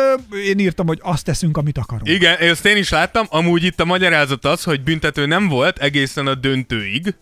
én 0.45 0.59
írtam, 0.59 0.87
hogy 0.87 0.99
azt 1.01 1.25
teszünk, 1.25 1.57
amit 1.57 1.77
akarunk. 1.77 2.09
Igen, 2.09 2.37
ezt 2.37 2.65
én 2.65 2.77
is 2.77 2.89
láttam. 2.89 3.25
Amúgy 3.29 3.63
itt 3.63 3.79
a 3.79 3.85
magyarázat 3.85 4.45
az, 4.45 4.63
hogy 4.63 4.81
büntető 4.81 5.25
nem 5.25 5.47
volt 5.47 5.77
egészen 5.77 6.27
a 6.27 6.35
döntőig. 6.35 7.15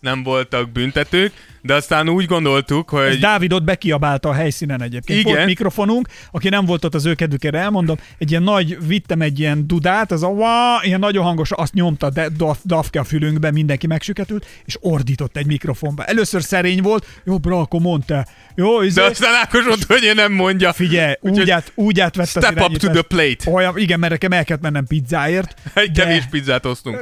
Nem 0.00 0.22
voltak 0.22 0.70
büntetők, 0.70 1.32
de 1.66 1.74
aztán 1.74 2.08
úgy 2.08 2.26
gondoltuk, 2.26 2.92
Ez 2.92 3.08
hogy 3.08 3.18
Dávid 3.18 3.52
ott 3.52 3.64
bekiabálta 3.64 4.28
a 4.28 4.32
helyszínen 4.32 4.82
egyébként. 4.82 5.18
Igen. 5.18 5.32
Volt 5.32 5.46
mikrofonunk, 5.46 6.08
aki 6.30 6.48
nem 6.48 6.64
volt 6.64 6.84
ott 6.84 6.94
az 6.94 7.06
ő 7.06 7.14
kedvükére, 7.14 7.58
elmondom, 7.58 7.96
egy 8.18 8.30
ilyen 8.30 8.42
nagy, 8.42 8.86
vittem 8.86 9.20
egy 9.20 9.38
ilyen 9.38 9.66
dudát, 9.66 10.12
az 10.12 10.22
a 10.22 10.28
wá, 10.28 10.80
ilyen 10.82 10.98
nagyon 10.98 11.24
hangos, 11.24 11.50
azt 11.50 11.72
nyomta 11.72 12.10
de, 12.10 12.28
daf, 12.28 12.58
dafke 12.64 13.00
a 13.00 13.04
fülünkbe, 13.04 13.50
mindenki 13.50 13.86
megsüketült, 13.86 14.46
és 14.64 14.76
ordított 14.80 15.36
egy 15.36 15.46
mikrofonba. 15.46 16.04
Először 16.04 16.42
szerény 16.42 16.82
volt, 16.82 17.06
jó, 17.24 17.38
bra, 17.38 17.60
akkor 17.60 17.80
mondta. 17.80 18.26
Jó, 18.54 18.82
izé, 18.82 19.00
de 19.00 19.06
aztán 19.06 19.34
Ákos 19.34 19.64
mondta, 19.64 19.94
hogy 19.94 20.02
én 20.02 20.14
nem 20.14 20.32
mondja. 20.32 20.72
Figyelj, 20.72 21.14
Úgyhogy 21.20 21.40
úgy, 21.40 21.50
át, 21.50 21.72
úgy 21.74 22.00
átvett 22.00 22.28
Step 22.28 22.60
up 22.60 22.76
to 22.76 22.88
the 22.90 23.02
plate. 23.02 23.50
Olyan, 23.50 23.78
igen, 23.78 23.98
mert 23.98 24.12
nekem 24.12 24.32
el 24.32 24.44
kellett 24.44 24.62
mennem 24.62 24.86
pizzáért. 24.86 25.54
Egy 25.74 25.90
de- 25.90 26.02
kevés 26.02 26.24
pizzát 26.30 26.64
hoztunk. 26.64 26.98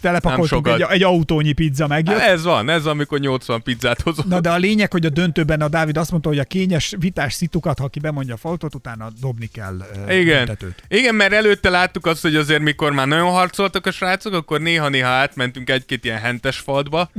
Telepakoltunk, 0.00 0.68
egy, 0.68 0.84
egy 0.88 1.02
autónyi 1.02 1.52
pizza 1.52 1.86
megjött. 1.86 2.18
Ez 2.18 2.44
van, 2.44 2.68
ez 2.68 2.86
amikor 2.86 3.18
80 3.18 3.62
pizzát 3.62 4.00
hozok. 4.06 4.26
Na 4.26 4.40
de 4.40 4.50
a 4.50 4.56
lényeg, 4.56 4.92
hogy 4.92 5.06
a 5.06 5.10
döntőben 5.10 5.60
a 5.60 5.68
Dávid 5.68 5.96
azt 5.96 6.10
mondta, 6.10 6.28
hogy 6.28 6.38
a 6.38 6.44
kényes 6.44 6.94
vitás 6.98 7.34
szitukat, 7.34 7.78
ha 7.78 7.88
ki 7.88 7.98
bemondja 7.98 8.34
a 8.34 8.36
faltot, 8.36 8.74
utána 8.74 9.10
dobni 9.20 9.46
kell 9.46 9.76
Igen. 10.08 10.44
büntetőt. 10.44 10.82
Igen, 10.88 11.14
mert 11.14 11.32
előtte 11.32 11.70
láttuk 11.70 12.06
azt, 12.06 12.22
hogy 12.22 12.36
azért 12.36 12.62
mikor 12.62 12.92
már 12.92 13.06
nagyon 13.06 13.30
harcoltak 13.30 13.86
a 13.86 13.90
srácok, 13.90 14.32
akkor 14.32 14.60
néha-néha 14.60 15.08
átmentünk 15.08 15.70
egy-két 15.70 16.04
ilyen 16.04 16.18
hentes 16.18 16.58
faltba, 16.58 17.10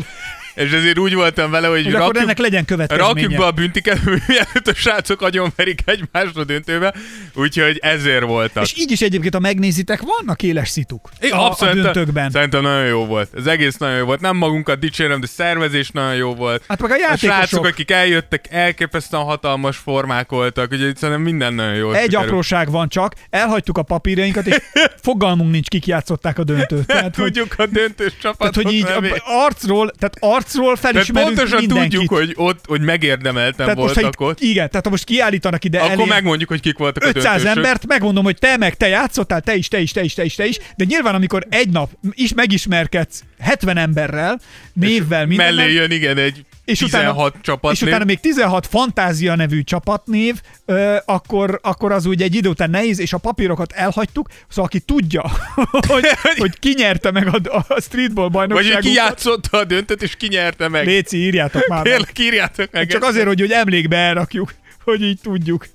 és 0.57 0.71
ezért 0.71 0.97
úgy 0.99 1.13
voltam 1.13 1.51
vele, 1.51 1.67
hogy 1.67 1.83
Hogy 1.83 1.93
akkor 1.93 2.05
rakjuk, 2.05 2.23
ennek 2.23 2.37
legyen 2.37 2.65
következménye. 2.65 3.09
rakjuk 3.09 3.35
be 3.35 3.45
a 3.45 3.51
büntiket, 3.51 3.99
mielőtt 4.05 4.67
a 4.67 4.73
srácok 4.73 5.21
agyonverik 5.21 5.81
egymást 5.85 6.37
a 6.37 6.43
döntőbe, 6.43 6.93
úgyhogy 7.33 7.77
ezért 7.81 8.23
voltak. 8.23 8.63
És 8.63 8.73
így 8.77 8.91
is 8.91 9.01
egyébként, 9.01 9.33
ha 9.33 9.39
megnézitek, 9.39 10.01
vannak 10.01 10.43
éles 10.43 10.69
szituk 10.69 11.09
Igen, 11.19 11.37
a, 11.37 11.51
a 11.59 11.73
döntőkben. 11.73 12.29
Szerintem 12.31 12.61
nagyon 12.61 12.85
jó 12.85 13.05
volt. 13.05 13.29
Ez 13.37 13.45
egész 13.45 13.77
nagyon 13.77 13.97
jó 13.97 14.05
volt. 14.05 14.19
Nem 14.21 14.35
magunkat 14.37 14.79
dicsérem, 14.79 15.19
de 15.19 15.27
szervezés 15.27 15.89
nagyon 15.89 16.15
jó 16.15 16.35
volt. 16.35 16.63
Hát 16.67 16.81
meg 16.81 16.91
a 16.91 16.93
A 16.93 16.97
játékosok. 16.97 17.35
srácok, 17.35 17.65
akik 17.65 17.91
eljöttek, 17.91 18.45
elképesztően 18.49 19.23
hatalmas 19.23 19.77
formák 19.77 20.29
voltak, 20.29 20.71
úgyhogy 20.71 20.95
szerintem 20.97 21.23
minden 21.23 21.53
nagyon 21.53 21.73
jó. 21.75 21.91
Egy 21.91 22.15
apróság 22.15 22.71
van 22.71 22.89
csak, 22.89 23.13
elhagytuk 23.29 23.77
a 23.77 23.83
papírjainkat, 23.83 24.45
és 24.47 24.55
fogalmunk 25.03 25.51
nincs, 25.51 25.67
kik 25.67 25.85
játszották 25.87 26.39
a 26.39 26.43
döntőt. 26.43 26.85
Tehát, 26.87 27.15
hogy, 27.15 27.25
Tudjuk 27.25 27.53
a 27.57 27.65
döntős 27.65 28.13
tehát, 28.21 28.37
csapatok 28.37 28.63
hogy 28.63 28.73
így 28.73 28.85
arcról, 29.25 29.91
tehát 29.99 30.17
arcról 30.47 30.75
Tehát 30.75 30.93
felismerünk 30.93 31.35
pontosan 31.35 31.59
mindenkit. 31.59 31.91
tudjuk, 31.91 32.13
hogy 32.19 32.33
ott, 32.35 32.65
hogy 32.65 32.81
megérdemelten 32.81 33.55
tehát 33.55 33.75
most, 33.75 33.93
voltak 33.93 34.13
itt, 34.13 34.27
ott. 34.27 34.39
Igen, 34.39 34.69
tehát 34.69 34.85
ha 34.85 34.91
most 34.91 35.03
kiállítanak 35.03 35.63
ide 35.63 35.79
Akkor 35.79 35.91
elé 35.91 36.05
megmondjuk, 36.05 36.49
hogy 36.49 36.61
kik 36.61 36.77
voltak 36.77 37.03
a 37.03 37.07
500 37.07 37.23
döntősök. 37.23 37.55
embert, 37.55 37.87
megmondom, 37.87 38.23
hogy 38.23 38.37
te 38.37 38.57
meg 38.57 38.77
te 38.77 38.87
játszottál, 38.87 39.41
te 39.41 39.55
is, 39.55 39.67
te 39.67 39.79
is, 39.79 39.91
te 39.91 40.03
is, 40.03 40.13
te 40.13 40.23
is, 40.23 40.35
te 40.35 40.45
is, 40.45 40.59
de 40.75 40.85
nyilván 40.87 41.15
amikor 41.15 41.45
egy 41.49 41.69
nap 41.69 41.89
is 42.11 42.33
megismerkedsz 42.33 43.23
70 43.39 43.77
emberrel, 43.77 44.39
névvel, 44.73 45.25
minden, 45.25 45.55
Mellé 45.55 45.73
jön, 45.73 45.91
igen, 45.91 46.17
egy 46.17 46.45
és 46.67 46.79
16 46.79 47.15
utána, 47.15 47.41
csapat. 47.41 47.71
és 47.71 47.81
utána 47.81 48.03
még 48.03 48.19
16 48.19 48.67
fantázia 48.67 49.35
nevű 49.35 49.61
csapatnév, 49.63 50.41
ö, 50.65 50.95
akkor, 51.05 51.59
akkor 51.63 51.91
az 51.91 52.05
úgy 52.05 52.21
egy 52.21 52.35
idő 52.35 52.49
után 52.49 52.69
nehéz, 52.69 52.99
és 52.99 53.13
a 53.13 53.17
papírokat 53.17 53.71
elhagytuk, 53.71 54.29
szóval 54.47 54.65
aki 54.65 54.79
tudja, 54.79 55.31
hogy, 55.87 56.05
hogy 56.37 56.59
ki 56.59 56.73
nyerte 56.77 57.11
meg 57.11 57.27
a, 57.27 57.65
a 57.67 57.81
streetball 57.81 58.29
Vagy 58.29 58.39
hogy 58.39 58.47
bajnokságunkat, 58.47 58.81
ki 58.81 58.93
játszotta 58.93 59.57
a 59.57 59.63
döntőt, 59.63 60.01
és 60.01 60.15
ki 60.15 60.27
nyerte 60.27 60.67
meg. 60.67 60.85
Léci, 60.85 61.17
írjátok 61.17 61.67
már 61.67 61.83
meg. 61.83 61.91
Tényleg 61.91 62.19
írjátok 62.19 62.71
meg. 62.71 62.87
Csak 62.87 63.03
azért, 63.03 63.27
hogy, 63.27 63.39
hogy 63.39 63.51
emlékbe 63.51 63.97
elrakjuk, 63.97 64.53
hogy 64.83 65.01
így 65.01 65.19
tudjuk. 65.21 65.67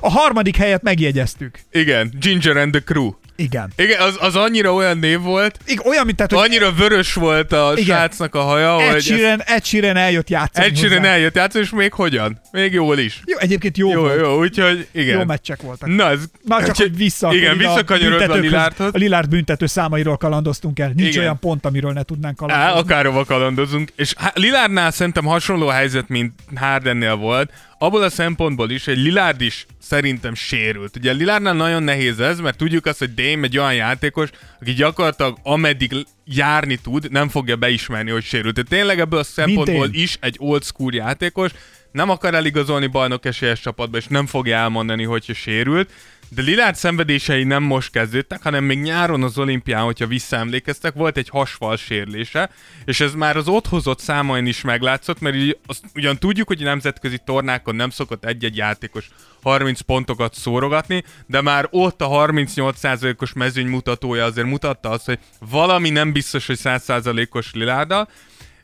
A 0.00 0.10
harmadik 0.10 0.56
helyet 0.56 0.82
megjegyeztük. 0.82 1.58
Igen, 1.70 2.12
Ginger 2.20 2.56
and 2.56 2.70
the 2.70 2.80
Crew. 2.80 3.10
Igen. 3.36 3.72
Igen, 3.76 4.00
az, 4.00 4.16
az 4.20 4.36
annyira 4.36 4.72
olyan 4.72 4.98
név 4.98 5.20
volt, 5.20 5.58
Igen 5.66 5.86
olyan, 5.86 6.04
mint 6.04 6.16
tehát, 6.16 6.32
hogy 6.32 6.42
annyira 6.42 6.72
vörös 6.72 7.14
volt 7.14 7.52
a 7.52 7.72
Igen. 7.76 7.84
srácnak 7.84 8.34
a 8.34 8.40
haja, 8.42 8.80
Ed 8.80 8.92
hogy 8.92 9.02
Sheeran, 9.02 9.40
Ed 9.44 9.64
Sheeran 9.64 9.96
eljött 9.96 10.28
játszani 10.30 10.66
Ed 10.66 10.76
Sheeran 10.76 10.98
hozzá. 10.98 11.10
eljött 11.12 11.34
játszani, 11.34 11.64
és 11.64 11.70
még 11.70 11.92
hogyan? 11.92 12.40
Még 12.52 12.72
jól 12.72 12.98
is. 12.98 13.20
Jó, 13.24 13.38
egyébként 13.38 13.76
jó, 13.76 13.90
Jó, 13.90 14.00
volt. 14.00 14.20
jó, 14.20 14.38
úgyhogy 14.38 14.86
igen. 14.92 15.18
Jó 15.18 15.24
meccsek 15.24 15.62
voltak. 15.62 15.88
Na, 15.88 16.10
ez, 16.10 16.20
Na, 16.44 16.64
csak 16.64 16.76
hogy 16.76 16.96
vissza. 16.96 17.34
Igen, 17.34 17.58
visszakanyarodva 17.58 18.32
a 18.34 18.36
Lilárdhoz. 18.36 18.90
A 18.94 18.98
Lilárd 18.98 19.28
büntető 19.28 19.66
számairól 19.66 20.16
kalandoztunk 20.16 20.78
el. 20.78 20.92
Nincs 20.94 21.08
Igen. 21.08 21.22
olyan 21.22 21.38
pont, 21.38 21.64
amiről 21.66 21.92
ne 21.92 22.02
tudnánk 22.02 22.42
Á, 22.42 22.46
kalandozni. 22.46 22.80
akárhova 22.80 23.24
kalandozunk. 23.24 23.92
És 23.96 24.14
Lilárdnál 24.34 24.90
szerintem 24.90 25.24
hasonló 25.24 25.66
helyzet, 25.66 26.08
mint 26.08 26.32
Hardennél 26.54 27.14
volt. 27.16 27.50
Abból 27.84 28.02
a 28.02 28.10
szempontból 28.10 28.70
is, 28.70 28.84
hogy 28.84 28.96
Lilárd 28.96 29.40
is 29.40 29.66
szerintem 29.80 30.34
sérült. 30.34 30.96
Ugye 30.96 31.12
Lilárdnál 31.12 31.54
nagyon 31.54 31.82
nehéz 31.82 32.20
ez, 32.20 32.40
mert 32.40 32.56
tudjuk 32.56 32.86
azt, 32.86 32.98
hogy 32.98 33.14
Dame 33.14 33.46
egy 33.46 33.58
olyan 33.58 33.74
játékos, 33.74 34.28
aki 34.60 34.72
gyakorlatilag 34.72 35.38
ameddig 35.42 36.06
járni 36.24 36.76
tud, 36.76 37.10
nem 37.10 37.28
fogja 37.28 37.56
beismerni, 37.56 38.10
hogy 38.10 38.24
sérült. 38.24 38.54
Tehát 38.54 38.70
tényleg 38.70 39.00
ebből 39.00 39.18
a 39.18 39.22
szempontból 39.22 39.88
is 39.92 40.16
egy 40.20 40.36
old 40.38 40.64
school 40.64 40.94
játékos, 40.94 41.50
nem 41.92 42.10
akar 42.10 42.34
eligazolni 42.34 42.86
bajnok 42.86 43.24
esélyes 43.24 43.60
csapatba, 43.60 43.96
és 43.96 44.06
nem 44.06 44.26
fogja 44.26 44.56
elmondani, 44.56 45.04
hogyha 45.04 45.34
sérült. 45.34 45.90
De 46.34 46.42
Lilárd 46.42 46.76
szenvedései 46.76 47.44
nem 47.44 47.62
most 47.62 47.90
kezdődtek, 47.90 48.42
hanem 48.42 48.64
még 48.64 48.80
nyáron 48.80 49.22
az 49.22 49.38
olimpián, 49.38 49.84
hogyha 49.84 50.06
visszaemlékeztek, 50.06 50.94
volt 50.94 51.16
egy 51.16 51.28
hasfal 51.28 51.76
sérülése, 51.76 52.50
és 52.84 53.00
ez 53.00 53.14
már 53.14 53.36
az 53.36 53.48
ott 53.48 53.66
hozott 53.66 53.98
számain 53.98 54.46
is 54.46 54.60
meglátszott, 54.60 55.20
mert 55.20 55.36
így 55.36 55.58
azt 55.66 55.84
ugyan 55.94 56.18
tudjuk, 56.18 56.46
hogy 56.46 56.60
nemzetközi 56.60 57.18
tornákon 57.24 57.74
nem 57.74 57.90
szokott 57.90 58.24
egy-egy 58.24 58.56
játékos 58.56 59.08
30 59.42 59.80
pontokat 59.80 60.34
szórogatni, 60.34 61.04
de 61.26 61.40
már 61.40 61.68
ott 61.70 62.02
a 62.02 62.08
38%-os 62.08 63.32
mezőny 63.32 63.66
mutatója 63.66 64.24
azért 64.24 64.46
mutatta 64.46 64.90
azt, 64.90 65.06
hogy 65.06 65.18
valami 65.50 65.90
nem 65.90 66.12
biztos, 66.12 66.46
hogy 66.46 66.58
100%-os 66.62 67.52
Lilárddal, 67.52 68.08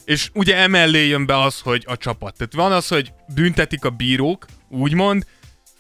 és 0.05 0.31
ugye 0.35 0.57
emellé 0.57 1.07
jön 1.07 1.27
be 1.27 1.41
az, 1.41 1.61
hogy 1.61 1.85
a 1.87 1.97
csapat. 1.97 2.37
Tehát 2.37 2.53
van 2.53 2.73
az, 2.73 2.89
hogy 2.89 3.13
büntetik 3.35 3.85
a 3.85 3.91
bírók, 3.91 4.47
úgymond, 4.69 5.25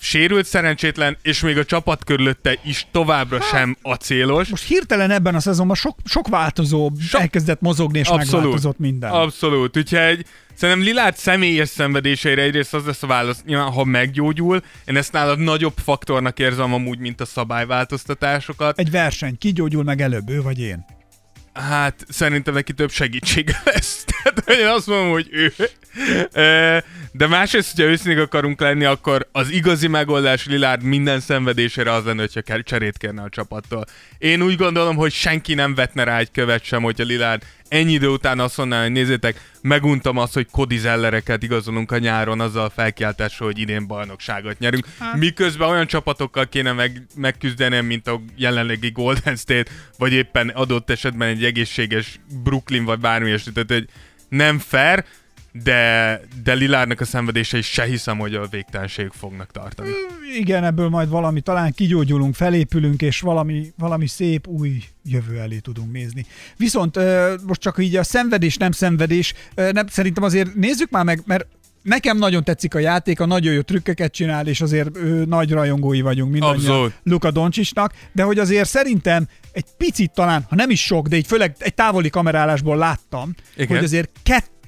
sérült 0.00 0.46
szerencsétlen, 0.46 1.16
és 1.22 1.40
még 1.40 1.58
a 1.58 1.64
csapat 1.64 2.04
körülötte 2.04 2.58
is 2.64 2.86
továbbra 2.90 3.40
sem 3.40 3.76
acélos. 3.82 4.48
Most 4.48 4.66
hirtelen 4.66 5.10
ebben 5.10 5.34
a 5.34 5.40
szezonban 5.40 5.76
sok, 5.76 5.96
sok 6.04 6.28
változó 6.28 6.90
Sok- 7.00 7.20
elkezdett 7.20 7.60
mozogni, 7.60 7.98
és 7.98 8.10
megváltozott 8.10 8.78
minden. 8.78 9.10
Abszolút. 9.10 9.76
Úgyhogy 9.76 10.24
szerintem 10.54 10.84
Lilárd 10.84 11.16
személyes 11.16 11.68
szenvedéseire 11.68 12.42
egyrészt 12.42 12.74
az 12.74 12.84
lesz 12.84 13.02
a 13.02 13.06
válasz, 13.06 13.42
nyilván, 13.46 13.70
ha 13.70 13.84
meggyógyul. 13.84 14.62
Én 14.84 14.96
ezt 14.96 15.12
nálad 15.12 15.38
nagyobb 15.38 15.74
faktornak 15.82 16.38
érzem 16.38 16.72
amúgy, 16.72 16.98
mint 16.98 17.20
a 17.20 17.24
szabályváltoztatásokat. 17.24 18.78
Egy 18.78 18.90
verseny, 18.90 19.38
ki 19.38 19.52
gyógyul 19.52 19.82
meg 19.82 20.00
előbb, 20.00 20.30
ő 20.30 20.42
vagy 20.42 20.60
én? 20.60 20.84
Hát 21.52 22.04
szerintem 22.08 22.54
neki 22.54 22.72
több 22.72 22.90
segítsége 22.90 23.62
lesz. 23.72 24.04
Tehát 24.04 24.42
hogy 24.44 24.58
én 24.58 24.66
azt 24.66 24.86
mondom, 24.86 25.10
hogy 25.10 25.28
ő. 25.30 25.52
De 27.12 27.26
másrészt, 27.26 27.76
hogyha 27.76 27.90
őszintén 27.90 28.18
akarunk 28.18 28.60
lenni, 28.60 28.84
akkor 28.84 29.28
az 29.32 29.50
igazi 29.50 29.88
megoldás 29.88 30.46
Lilárd 30.46 30.82
minden 30.82 31.20
szenvedésére 31.20 31.92
az 31.92 32.04
lenne, 32.04 32.20
hogyha 32.20 32.62
cserét 32.62 32.98
kérne 32.98 33.22
a 33.22 33.28
csapattól. 33.28 33.84
Én 34.18 34.42
úgy 34.42 34.56
gondolom, 34.56 34.96
hogy 34.96 35.12
senki 35.12 35.54
nem 35.54 35.74
vetne 35.74 36.04
rá 36.04 36.18
egy 36.18 36.30
követ 36.30 36.64
sem, 36.64 36.82
hogyha 36.82 37.04
Lilárd 37.04 37.42
ennyi 37.70 37.92
idő 37.92 38.08
után 38.08 38.40
azt 38.40 38.56
mondaná, 38.56 38.82
hogy 38.82 38.92
nézzétek, 38.92 39.40
meguntam 39.60 40.16
azt, 40.16 40.34
hogy 40.34 40.46
Cody 40.50 40.76
Zellereket 40.76 41.42
igazolunk 41.42 41.92
a 41.92 41.98
nyáron 41.98 42.40
azzal 42.40 42.64
a 42.64 42.70
felkiáltással, 42.70 43.46
hogy 43.46 43.58
idén 43.58 43.86
bajnokságot 43.86 44.58
nyerünk. 44.58 44.86
Miközben 45.16 45.68
olyan 45.68 45.86
csapatokkal 45.86 46.48
kéne 46.48 46.72
meg, 46.72 47.06
megküzdenem, 47.16 47.86
mint 47.86 48.06
a 48.06 48.20
jelenlegi 48.36 48.90
Golden 48.90 49.36
State, 49.36 49.70
vagy 49.98 50.12
éppen 50.12 50.48
adott 50.48 50.90
esetben 50.90 51.28
egy 51.28 51.44
egészséges 51.44 52.20
Brooklyn, 52.42 52.84
vagy 52.84 52.98
bármi 52.98 53.26
ilyesmi. 53.26 53.52
Tehát, 53.52 53.70
hogy 53.72 53.88
nem 54.28 54.58
fair, 54.58 55.04
de, 55.52 56.20
de 56.42 56.52
Lilárnak 56.52 57.00
a 57.00 57.04
szenvedései 57.04 57.62
se 57.62 57.84
hiszem, 57.84 58.18
hogy 58.18 58.34
a 58.34 58.46
végtelenség 58.46 59.10
fognak 59.18 59.50
tartani. 59.50 59.90
Igen, 60.38 60.64
ebből 60.64 60.88
majd 60.88 61.08
valami, 61.08 61.40
talán 61.40 61.72
kigyógyulunk, 61.72 62.34
felépülünk, 62.34 63.02
és 63.02 63.20
valami, 63.20 63.72
valami 63.78 64.06
szép 64.06 64.46
új 64.46 64.82
jövő 65.04 65.38
elé 65.38 65.58
tudunk 65.58 65.92
nézni. 65.92 66.26
Viszont 66.56 66.98
most 67.46 67.60
csak 67.60 67.76
így 67.78 67.96
a 67.96 68.02
szenvedés, 68.02 68.56
nem 68.56 68.72
szenvedés, 68.72 69.34
nem, 69.54 69.86
szerintem 69.86 70.22
azért 70.22 70.54
nézzük 70.54 70.90
már 70.90 71.04
meg, 71.04 71.22
mert 71.26 71.46
Nekem 71.82 72.18
nagyon 72.18 72.44
tetszik 72.44 72.74
a 72.74 72.78
játék, 72.78 73.20
a 73.20 73.26
nagyon 73.26 73.52
jó 73.52 73.60
trükköket 73.60 74.12
csinál, 74.12 74.46
és 74.46 74.60
azért 74.60 74.96
ő, 74.96 75.24
nagy 75.24 75.50
rajongói 75.52 76.00
vagyunk 76.00 76.32
mindannyian. 76.32 76.94
Luka 77.02 77.30
Doncsisnak, 77.30 77.92
de 78.12 78.22
hogy 78.22 78.38
azért 78.38 78.68
szerintem 78.68 79.28
egy 79.52 79.64
picit 79.76 80.10
talán, 80.10 80.46
ha 80.48 80.54
nem 80.54 80.70
is 80.70 80.84
sok, 80.84 81.08
de 81.08 81.16
így 81.16 81.26
főleg 81.26 81.54
egy 81.58 81.74
távoli 81.74 82.10
kamerálásból 82.10 82.76
láttam, 82.76 83.34
Igen. 83.56 83.76
hogy 83.76 83.84
azért 83.84 84.10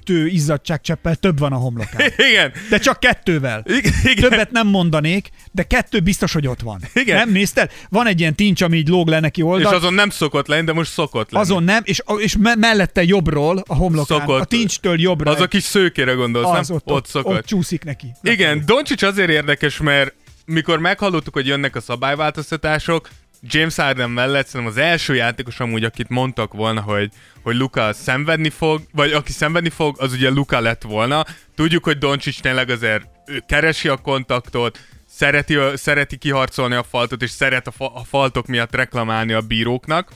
kettő 0.03 0.27
izzadságcseppel 0.27 1.15
több 1.15 1.39
van 1.39 1.51
a 1.53 1.55
homlokán. 1.55 2.11
Igen, 2.31 2.51
De 2.69 2.77
csak 2.77 2.99
kettővel. 2.99 3.63
igen. 4.03 4.29
Többet 4.29 4.51
nem 4.51 4.67
mondanék, 4.67 5.29
de 5.51 5.63
kettő 5.63 5.99
biztos, 5.99 6.33
hogy 6.33 6.47
ott 6.47 6.61
van. 6.61 6.79
Igen. 6.93 7.17
Nem 7.17 7.31
nézted? 7.31 7.71
Van 7.89 8.07
egy 8.07 8.19
ilyen 8.19 8.35
tincs, 8.35 8.61
ami 8.61 8.77
így 8.77 8.87
lóg 8.87 9.07
le 9.07 9.19
neki 9.19 9.39
És 9.41 9.47
oldalt, 9.47 9.75
azon 9.75 9.93
nem 9.93 10.09
szokott 10.09 10.47
lenni, 10.47 10.65
de 10.65 10.73
most 10.73 10.91
szokott 10.91 11.31
lenni. 11.31 11.43
azon 11.45 11.63
nem, 11.63 11.81
és, 11.85 12.01
és 12.17 12.37
me- 12.39 12.55
mellette 12.55 13.03
jobbról 13.03 13.63
a 13.67 13.75
homlokán, 13.75 14.19
Szokott. 14.19 14.41
a 14.41 14.45
tincstől 14.45 14.99
jobbra. 15.01 15.31
Az 15.31 15.41
a 15.41 15.47
kis 15.47 15.63
szőkére 15.63 16.13
gondolsz, 16.13 16.57
az 16.59 16.67
nem? 16.67 16.77
ott, 16.77 16.91
ott, 16.91 17.07
szokott. 17.07 17.37
ott 17.37 17.45
csúszik 17.45 17.83
neki. 17.83 18.07
Igen, 18.21 18.63
Doncsics 18.65 19.01
azért 19.03 19.29
érdekes, 19.29 19.77
mert 19.77 20.13
mikor 20.45 20.79
meghallottuk, 20.79 21.33
hogy 21.33 21.47
jönnek 21.47 21.75
a 21.75 21.81
szabályváltoztatások, 21.81 23.09
James 23.45 23.75
Harden 23.75 24.09
mellett 24.09 24.47
szerintem 24.47 24.75
az 24.75 24.89
első 24.89 25.15
játékos 25.15 25.59
amúgy, 25.59 25.83
akit 25.83 26.09
mondtak 26.09 26.53
volna, 26.53 26.81
hogy, 26.81 27.11
hogy 27.43 27.55
Luka 27.55 27.93
szenvedni 27.93 28.49
fog, 28.49 28.81
vagy 28.91 29.11
aki 29.11 29.31
szenvedni 29.31 29.69
fog, 29.69 29.95
az 29.99 30.13
ugye 30.13 30.29
Luka 30.29 30.59
lett 30.59 30.81
volna. 30.81 31.25
Tudjuk, 31.55 31.83
hogy 31.83 31.97
Doncsics 31.97 32.41
tényleg 32.41 32.69
azért 32.69 33.03
ő 33.25 33.43
keresi 33.47 33.87
a 33.87 33.97
kontaktot, 33.97 34.79
szereti, 35.07 35.57
szereti 35.75 36.17
kiharcolni 36.17 36.75
a 36.75 36.83
faltot, 36.83 37.21
és 37.21 37.29
szeret 37.29 37.67
a, 37.67 37.71
fa- 37.71 37.95
a 37.95 38.03
faltok 38.03 38.47
miatt 38.47 38.75
reklamálni 38.75 39.33
a 39.33 39.41
bíróknak. 39.41 40.11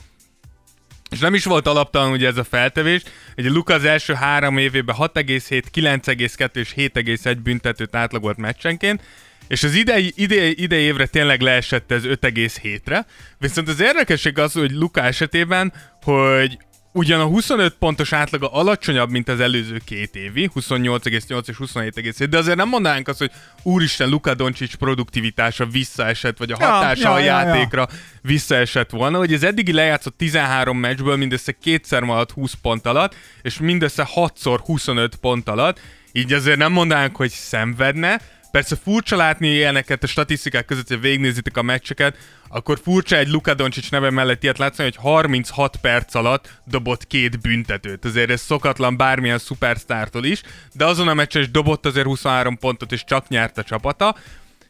És 1.10 1.18
nem 1.18 1.34
is 1.34 1.44
volt 1.44 1.66
alaptalan 1.66 2.12
ugye 2.12 2.26
ez 2.26 2.36
a 2.36 2.44
feltevés. 2.44 3.02
Ugye 3.36 3.50
Luka 3.50 3.74
az 3.74 3.84
első 3.84 4.14
három 4.14 4.58
évében 4.58 4.96
6,7, 4.98 5.62
9,2 5.74 6.56
és 6.56 6.72
7,1 6.76 7.36
büntetőt 7.42 7.96
átlagolt 7.96 8.36
meccsenként, 8.36 9.02
és 9.48 9.62
az 9.62 9.74
idei, 9.74 10.12
idei, 10.16 10.62
idei 10.62 10.82
évre 10.82 11.06
tényleg 11.06 11.40
leesett 11.40 11.90
ez 11.90 12.02
5,7-re. 12.04 13.06
Viszont 13.38 13.68
az 13.68 13.80
érdekesség 13.80 14.38
az, 14.38 14.52
hogy 14.52 14.72
Luka 14.72 15.02
esetében, 15.02 15.72
hogy 16.02 16.58
ugyan 16.92 17.20
a 17.20 17.24
25 17.24 17.74
pontos 17.78 18.12
átlaga 18.12 18.52
alacsonyabb, 18.52 19.10
mint 19.10 19.28
az 19.28 19.40
előző 19.40 19.80
két 19.84 20.16
évi, 20.16 20.50
28,8 20.54 21.48
és 21.48 21.56
27,7, 21.58 22.26
de 22.30 22.38
azért 22.38 22.56
nem 22.56 22.68
mondanánk 22.68 23.08
azt, 23.08 23.18
hogy 23.18 23.30
úristen, 23.62 24.08
Luka 24.08 24.34
Doncic 24.34 24.74
produktivitása 24.74 25.66
visszaesett, 25.66 26.38
vagy 26.38 26.52
a 26.52 26.56
hatása 26.56 27.08
ja, 27.08 27.12
a 27.12 27.18
ja, 27.18 27.24
ja. 27.24 27.32
játékra 27.32 27.88
visszaesett 28.22 28.90
volna, 28.90 29.18
hogy 29.18 29.34
az 29.34 29.42
eddigi 29.42 29.72
lejátszott 29.72 30.16
13 30.16 30.78
meccsből 30.78 31.16
mindössze 31.16 31.52
kétszer 31.52 32.02
maradt 32.02 32.30
20 32.30 32.52
pont 32.62 32.86
alatt, 32.86 33.14
és 33.42 33.58
mindössze 33.58 34.08
6-szor 34.14 34.58
25 34.64 35.16
pont 35.16 35.48
alatt, 35.48 35.80
így 36.12 36.32
azért 36.32 36.58
nem 36.58 36.72
mondanánk, 36.72 37.16
hogy 37.16 37.30
szenvedne, 37.30 38.20
Persze 38.50 38.76
furcsa 38.76 39.16
látni 39.16 39.48
ilyeneket 39.48 40.02
a 40.02 40.06
statisztikák 40.06 40.64
között, 40.64 40.88
hogy 40.88 41.00
végignézitek 41.00 41.56
a 41.56 41.62
meccseket, 41.62 42.16
akkor 42.48 42.78
furcsa 42.82 43.16
egy 43.16 43.28
Luka 43.28 43.54
Doncic 43.54 43.88
neve 43.88 44.10
mellett 44.10 44.42
ilyet 44.42 44.58
látszani, 44.58 44.88
hogy 44.88 45.04
36 45.04 45.76
perc 45.76 46.14
alatt 46.14 46.60
dobott 46.64 47.06
két 47.06 47.40
büntetőt. 47.40 48.04
Azért 48.04 48.30
ez 48.30 48.40
szokatlan 48.40 48.96
bármilyen 48.96 49.38
szupersztártól 49.38 50.24
is, 50.24 50.42
de 50.72 50.84
azon 50.84 51.08
a 51.08 51.14
meccsen 51.14 51.42
is 51.42 51.50
dobott 51.50 51.86
azért 51.86 52.06
23 52.06 52.58
pontot, 52.58 52.92
és 52.92 53.04
csak 53.04 53.28
nyert 53.28 53.58
a 53.58 53.62
csapata. 53.62 54.16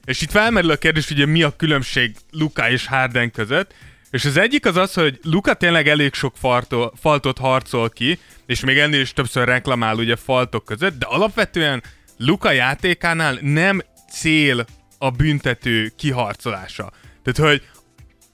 És 0.05 0.21
itt 0.21 0.31
felmerül 0.31 0.71
a 0.71 0.77
kérdés, 0.77 1.11
ugye 1.11 1.27
mi 1.27 1.43
a 1.43 1.57
különbség 1.57 2.17
Luka 2.31 2.71
és 2.71 2.87
Harden 2.87 3.31
között, 3.31 3.75
és 4.11 4.25
az 4.25 4.37
egyik 4.37 4.67
az 4.67 4.77
az, 4.77 4.95
hogy 4.95 5.19
Luka 5.23 5.55
tényleg 5.55 5.89
elég 5.89 6.15
sok 6.15 6.37
faltol, 6.37 6.93
faltot 7.01 7.39
harcol 7.39 7.91
ki, 7.91 8.19
és 8.47 8.61
még 8.61 8.79
ennél 8.79 9.01
is 9.01 9.13
többször 9.13 9.45
reklamál 9.45 9.97
ugye 9.97 10.17
faltok 10.17 10.65
között, 10.65 10.99
de 10.99 11.07
alapvetően 11.07 11.83
Luka 12.19 12.51
játékánál 12.53 13.39
nem 13.41 13.83
cél 14.11 14.65
a 14.99 15.11
büntető 15.11 15.93
kiharcolása. 15.97 16.93
Tehát, 17.23 17.51
hogy 17.51 17.63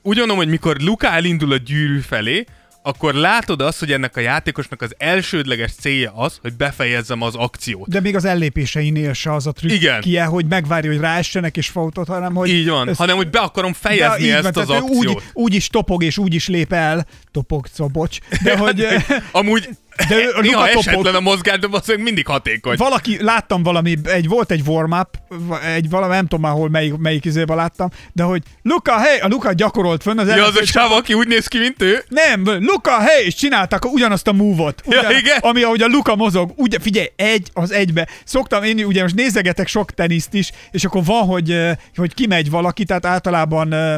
gondolom, 0.02 0.36
hogy 0.36 0.48
mikor 0.48 0.76
Luka 0.80 1.06
elindul 1.06 1.52
a 1.52 1.56
gyűrű 1.56 1.98
felé, 2.00 2.44
akkor 2.86 3.14
látod 3.14 3.60
azt, 3.60 3.78
hogy 3.78 3.92
ennek 3.92 4.16
a 4.16 4.20
játékosnak 4.20 4.82
az 4.82 4.94
elsődleges 4.98 5.72
célja 5.72 6.12
az, 6.16 6.38
hogy 6.42 6.52
befejezzem 6.52 7.22
az 7.22 7.34
akciót. 7.34 7.88
De 7.88 8.00
még 8.00 8.16
az 8.16 8.24
ellépéseinél 8.24 9.12
se 9.12 9.32
az 9.34 9.46
a 9.46 9.52
Igen. 9.62 9.78
trükkje, 10.00 10.24
hogy 10.24 10.46
megvárja, 10.46 10.90
hogy 10.90 11.00
ráessenek 11.00 11.56
és 11.56 11.68
fautot, 11.68 12.06
hanem 12.06 12.34
hogy... 12.34 12.48
Így 12.48 12.68
van, 12.68 12.88
ezt- 12.88 12.98
hanem 12.98 13.16
hogy 13.16 13.30
be 13.30 13.38
akarom 13.38 13.72
de 13.72 13.78
fejezni 13.80 14.24
így 14.24 14.30
ezt 14.30 14.54
van, 14.54 14.62
az 14.64 14.70
akciót. 14.70 15.14
Úgy, 15.16 15.22
úgy 15.32 15.54
is 15.54 15.68
topog 15.68 16.02
és 16.02 16.18
úgy 16.18 16.34
is 16.34 16.48
lép 16.48 16.72
el. 16.72 17.06
Topog, 17.30 17.66
bocs. 17.92 18.18
De 18.42 18.56
hogy 18.64 18.86
Amúgy 19.32 19.68
De 20.08 20.14
ő- 20.16 20.20
néha 20.40 20.58
Luka 20.60 20.66
topog- 20.66 20.86
esetlen 20.86 21.14
a 21.14 21.20
mozgás, 21.20 21.58
de 21.58 21.66
az 21.70 21.94
mindig 21.98 22.26
hatékony. 22.26 22.76
valaki, 22.76 23.22
láttam 23.22 23.62
valami, 23.62 23.96
egy, 24.04 24.28
volt 24.28 24.50
egy 24.50 24.62
warm-up, 24.66 25.08
egy 25.74 25.90
valami, 25.90 26.14
nem 26.14 26.26
tudom 26.26 26.40
már 26.40 26.52
hol, 26.52 26.68
melyik, 26.68 26.96
melyik 26.96 27.24
izébe 27.24 27.54
láttam, 27.54 27.88
de 28.12 28.22
hogy 28.22 28.42
Luka, 28.62 28.98
hey, 28.98 29.18
a 29.18 29.26
Luka 29.28 29.52
gyakorolt 29.52 30.02
fönn 30.02 30.18
az 30.18 30.28
Ja, 30.28 30.44
az 30.44 30.56
a 30.56 30.64
sáv, 30.64 30.92
aki 30.92 31.14
úgy 31.14 31.28
néz 31.28 31.46
ki, 31.46 31.58
mint 31.58 31.82
ő. 31.82 32.04
Nem, 32.08 32.42
Luka, 32.44 32.98
hey, 32.98 33.24
és 33.24 33.34
csináltak 33.34 33.92
ugyanazt 33.92 34.26
a 34.28 34.32
move-ot. 34.32 34.82
Ja, 34.88 34.98
Ugyan, 34.98 35.16
igen. 35.16 35.38
Ami 35.40 35.62
ahogy 35.62 35.82
a 35.82 35.86
Luka 35.86 36.16
mozog. 36.16 36.52
Ugye, 36.56 36.78
figyelj, 36.80 37.06
egy 37.16 37.50
az 37.52 37.72
egybe. 37.72 38.08
Szoktam 38.24 38.62
én, 38.62 38.84
ugye 38.84 39.02
most 39.02 39.14
nézegetek 39.14 39.68
sok 39.68 39.90
teniszt 39.90 40.34
is, 40.34 40.50
és 40.70 40.84
akkor 40.84 41.04
van, 41.04 41.22
hogy, 41.26 41.50
eh, 41.50 41.76
hogy 41.96 42.14
kimegy 42.14 42.50
valaki, 42.50 42.84
tehát 42.84 43.06
általában 43.06 43.72
eh, 43.72 43.96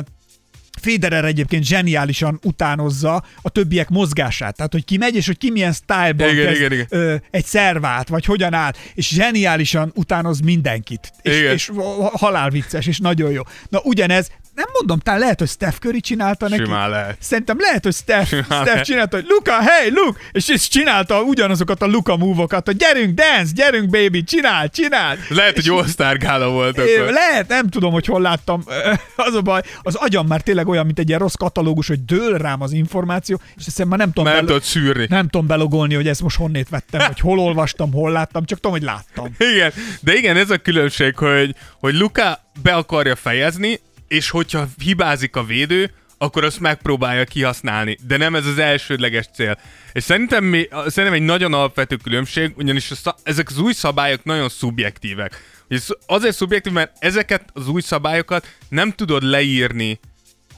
Federer 0.87 1.25
egyébként 1.25 1.65
zseniálisan 1.65 2.41
utánozza 2.43 3.25
a 3.43 3.51
többiek 3.51 3.89
mozgását. 3.89 4.57
Tehát, 4.57 4.73
hogy 4.73 4.85
ki 4.85 4.97
megy, 4.97 5.15
és 5.15 5.27
hogy 5.27 5.39
ki 5.39 5.51
milyen 5.51 5.73
styleben 5.73 6.29
Igen, 6.29 6.47
kezd 6.47 6.57
igen, 6.57 6.73
igen. 6.73 6.87
Ö, 6.89 7.15
egy 7.31 7.45
szervát, 7.45 8.09
vagy 8.09 8.25
hogyan 8.25 8.53
áll, 8.55 8.73
és 8.95 9.09
zseniálisan 9.09 9.93
utánoz 9.95 10.41
mindenkit. 10.41 11.13
És, 11.23 11.39
Igen. 11.39 11.53
és 11.53 11.71
halál 12.13 12.51
vicces, 12.51 12.87
és 12.87 12.99
nagyon 12.99 13.31
jó. 13.31 13.43
Na 13.69 13.81
ugyanez, 13.83 14.31
nem 14.57 14.67
mondom, 14.73 14.99
talán 14.99 15.21
lehet, 15.21 15.39
hogy 15.39 15.49
Steph 15.49 15.77
Curry 15.77 16.01
csinálta 16.01 16.49
neki. 16.49 16.63
Simán 16.63 16.91
lehet. 16.91 17.17
Szerintem 17.21 17.57
lehet, 17.59 17.85
hogy 17.85 17.95
Steph, 17.95 18.29
Simán 18.29 18.45
Steph 18.45 18.65
lehet. 18.65 18.85
csinálta, 18.85 19.17
hogy 19.17 19.27
Luka, 19.29 19.53
hey, 19.53 19.91
Luke! 19.91 20.21
És, 20.33 20.49
és 20.49 20.69
csinálta 20.69 21.23
ugyanazokat 21.23 21.83
a 21.83 21.87
Luka 21.87 22.17
move-okat, 22.17 22.67
hogy 22.67 22.77
gyerünk, 22.77 23.15
dance, 23.15 23.53
gyerünk, 23.55 23.91
baby, 23.91 24.25
csinál, 24.25 24.69
csinál. 24.69 25.17
Lehet, 25.29 25.55
hogy 25.55 25.69
All-Star 25.69 26.19
gála 26.19 26.49
volt 26.49 26.79
akkor. 26.79 27.13
Lehet, 27.13 27.49
nem 27.49 27.69
tudom, 27.69 27.93
hogy 27.93 28.07
hol 28.07 28.21
láttam. 28.21 28.65
Az 29.17 29.35
a 29.35 29.41
baj, 29.41 29.63
az 29.83 29.95
agyam 29.95 30.27
már 30.27 30.41
tényleg 30.41 30.69
olyan, 30.69 30.87
mint 30.87 30.99
egy 30.99 31.09
ilyen 31.09 31.21
rossz 31.21 31.35
katalógus, 31.35 31.89
hogy 31.89 32.05
dől 32.05 32.39
rám 32.39 32.63
az 32.63 32.73
információ, 32.73 33.41
és 33.57 33.67
ezt 33.67 33.85
már 33.85 33.99
nem 33.99 34.13
tudom, 34.13 34.33
nem 34.33 34.47
tudod 34.47 34.63
szűrni. 34.63 35.07
nem 35.09 35.29
tudom 35.29 35.47
belogolni, 35.47 35.95
hogy 35.95 36.09
ezt 36.09 36.23
most 36.23 36.37
honnét 36.37 36.69
vettem, 36.69 37.01
hogy 37.07 37.21
hol 37.21 37.39
olvastam, 37.39 37.93
hol 37.93 38.11
láttam, 38.11 38.45
csak 38.45 38.61
tudom, 38.61 38.73
hogy 38.73 38.87
láttam. 38.87 39.35
Igen, 39.39 39.73
de 40.01 40.15
igen, 40.15 40.37
ez 40.37 40.51
a 40.51 40.59
különbség, 40.59 41.17
hogy, 41.17 41.55
hogy 41.79 41.95
Luka 41.95 42.41
be 42.63 42.75
akarja 42.75 43.17
fejezni, 43.17 43.81
és 44.09 44.31
hogyha 44.31 44.67
hibázik 44.79 45.37
a 45.37 45.45
védő, 45.45 45.91
akkor 46.19 46.45
azt 46.45 46.61
megpróbálja 46.61 47.25
kihasználni, 47.25 47.99
de 48.07 48.17
nem 48.17 48.35
ez 48.35 48.47
az 48.47 48.59
elsődleges 48.59 49.27
cél. 49.35 49.59
És 49.93 50.03
szerintem, 50.03 50.45
mi, 50.45 50.69
szerintem 50.71 51.13
egy 51.13 51.27
nagyon 51.27 51.53
alapvető 51.55 51.97
különbség, 51.97 52.53
ugyanis 52.57 52.91
a, 53.05 53.15
ezek 53.23 53.49
az 53.49 53.59
új 53.59 53.73
szabályok 53.73 54.25
nagyon 54.25 54.49
szubjektívek. 54.49 55.55
És 55.69 55.83
azért 56.07 56.37
szubjektív, 56.37 56.73
mert 56.73 56.93
ezeket 56.99 57.45
az 57.53 57.69
új 57.69 57.81
szabályokat 57.81 58.47
nem 58.69 58.93
tudod 58.93 59.23
leírni 59.23 59.99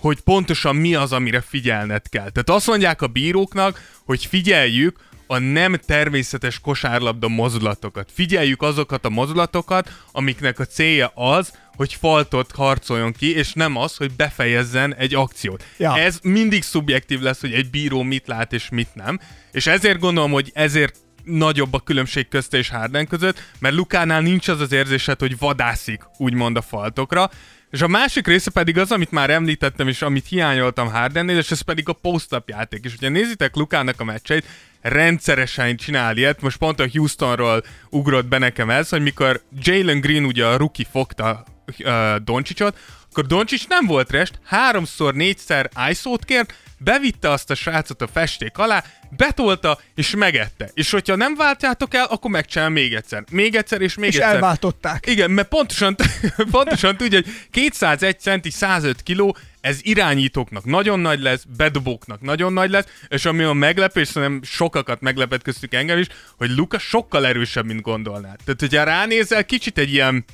hogy 0.01 0.21
pontosan 0.21 0.77
mi 0.77 0.95
az, 0.95 1.13
amire 1.13 1.41
figyelned 1.41 2.09
kell. 2.09 2.31
Tehát 2.31 2.51
azt 2.51 2.67
mondják 2.67 3.03
a 3.03 3.07
bíróknak, 3.07 3.83
hogy 4.05 4.27
figyeljük 4.27 4.99
a 5.27 5.39
nem 5.39 5.77
természetes 5.87 6.61
kosárlabda 6.61 7.29
mozdulatokat. 7.29 8.11
Figyeljük 8.15 8.63
azokat 8.63 9.05
a 9.05 9.09
mozdulatokat, 9.09 9.93
amiknek 10.13 10.59
a 10.59 10.65
célja 10.65 11.07
az, 11.15 11.53
hogy 11.79 11.95
faltot 11.95 12.53
harcoljon 12.53 13.13
ki, 13.13 13.35
és 13.35 13.53
nem 13.53 13.77
az, 13.77 13.97
hogy 13.97 14.11
befejezzen 14.17 14.95
egy 14.95 15.15
akciót. 15.15 15.65
Ja. 15.77 15.99
Ez 15.99 16.19
mindig 16.23 16.63
szubjektív 16.63 17.21
lesz, 17.21 17.41
hogy 17.41 17.53
egy 17.53 17.71
bíró 17.71 18.03
mit 18.03 18.27
lát 18.27 18.53
és 18.53 18.69
mit 18.71 18.95
nem. 18.95 19.21
És 19.53 19.67
ezért 19.67 19.99
gondolom, 19.99 20.31
hogy 20.31 20.51
ezért 20.55 20.97
nagyobb 21.25 21.75
a 21.75 21.81
különbség 21.81 22.29
közte 22.29 22.57
és 22.57 22.69
Harden 22.69 23.07
között, 23.07 23.43
mert 23.59 23.75
Lukánál 23.75 24.21
nincs 24.21 24.49
az 24.49 24.61
az 24.61 24.73
érzésed, 24.73 25.19
hogy 25.19 25.39
vadászik 25.39 26.03
úgymond 26.17 26.57
a 26.57 26.63
faltokra, 26.63 27.31
és 27.71 27.81
a 27.83 27.89
másik 27.89 28.27
része 28.27 28.51
pedig 28.51 28.79
az, 28.79 28.93
amit 28.93 29.11
már 29.11 29.31
említettem, 29.31 29.89
és 29.89 30.03
amit 30.03 30.27
hiányoltam 30.27 30.91
Hardennél, 30.91 31.39
és 31.39 31.51
ez 31.51 31.61
pedig 31.61 31.89
a 31.89 31.93
post-up 31.93 32.49
játék. 32.49 32.85
És 32.85 32.95
ugye 32.95 33.09
nézitek 33.09 33.57
Lukának 33.57 34.01
a 34.01 34.05
meccseit, 34.05 34.45
rendszeresen 34.81 35.77
csinál 35.77 36.17
ilyet, 36.17 36.41
most 36.41 36.57
pont 36.57 36.81
a 36.81 36.89
Houstonról 36.93 37.63
ugrott 37.91 38.27
be 38.27 38.39
nekem 38.39 38.71
ez, 38.71 38.89
hogy 38.89 39.03
mikor 39.03 39.43
Jalen 39.61 40.01
Green 40.01 40.25
ugye 40.25 40.47
a 40.47 40.57
rookie 40.57 40.87
fogta 40.91 41.45
uh, 41.79 42.17
Doncsicsot, 42.17 42.79
akkor 43.11 43.27
Doncsics 43.27 43.69
nem 43.69 43.87
volt 43.87 44.11
rest, 44.11 44.41
háromszor, 44.45 45.15
négyszer 45.15 45.71
ISO-t 45.91 46.25
kért, 46.25 46.55
bevitte 46.79 47.31
azt 47.31 47.51
a 47.51 47.55
srácot 47.55 48.03
a 48.03 48.07
festék 48.07 48.59
alá, 48.59 48.85
betolta 49.17 49.79
és 49.95 50.15
megette. 50.17 50.71
És 50.75 50.91
hogyha 50.91 51.17
nem 51.17 51.35
váltjátok 51.35 51.95
el, 51.95 52.05
akkor 52.05 52.31
megcsinál 52.31 52.69
még 52.69 52.95
egyszer. 52.95 53.25
Még 53.31 53.55
egyszer 53.55 53.81
és 53.81 53.95
még 53.95 54.09
És 54.09 54.17
egyszer. 54.17 54.35
elváltották. 54.35 55.07
Igen, 55.07 55.31
mert 55.31 55.49
pontosan, 55.49 55.97
pontosan 56.51 56.97
tudja, 56.97 57.21
hogy 57.23 57.33
201 57.51 58.21
centi, 58.21 58.51
105 58.51 59.03
kiló, 59.03 59.37
ez 59.61 59.79
irányítóknak 59.83 60.65
nagyon 60.65 61.01
nagy 61.01 61.21
lesz, 61.21 61.45
bedobóknak 61.57 62.21
nagyon 62.21 62.53
nagy 62.53 62.71
lesz, 62.71 62.87
és 63.09 63.25
ami 63.25 63.43
a 63.43 63.53
meglepő, 63.53 64.01
és 64.01 64.09
szerintem 64.09 64.43
sokakat 64.43 65.01
meglepett 65.01 65.43
köztük 65.43 65.75
engem 65.75 65.99
is, 65.99 66.07
hogy 66.37 66.51
Luka 66.51 66.79
sokkal 66.79 67.27
erősebb, 67.27 67.67
mint 67.67 67.81
gondolnád. 67.81 68.37
Tehát, 68.45 68.61
hogyha 68.61 68.85
ránézel, 68.85 69.45
kicsit 69.45 69.79
egy 69.79 69.93
ilyen 69.93 70.25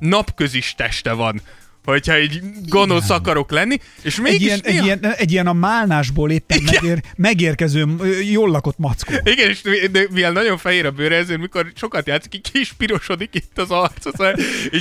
napközis 0.00 0.74
teste 0.74 1.14
van, 1.16 1.40
hogyha 1.84 2.18
így 2.18 2.40
gonosz 2.66 3.10
akarok 3.10 3.50
lenni, 3.50 3.78
és 4.02 4.16
Egy 4.16 4.22
mégis 4.22 4.40
ilyen, 4.46 4.60
egy, 4.62 4.72
néha- 4.72 4.84
ilyen, 4.84 5.14
egy 5.16 5.32
ilyen 5.32 5.46
a 5.46 5.52
málnásból 5.52 6.30
éppen 6.30 6.58
Igen. 6.58 6.74
megér, 6.74 7.02
megérkező, 7.16 7.86
jól 8.30 8.50
lakott 8.50 8.78
mackó. 8.78 9.12
Igen, 9.24 9.48
és 9.48 9.60
de 9.90 10.06
mivel 10.10 10.32
nagyon 10.32 10.58
fehér 10.58 10.86
a 10.86 10.90
bőre, 10.90 11.16
ezért 11.16 11.40
mikor 11.40 11.72
sokat 11.74 12.06
játszik, 12.06 12.34
így 12.34 12.50
kis 12.52 12.72
pirosodik 12.72 13.34
itt 13.34 13.58
az 13.58 13.70
arca. 13.70 14.10
Szóval, 14.10 14.34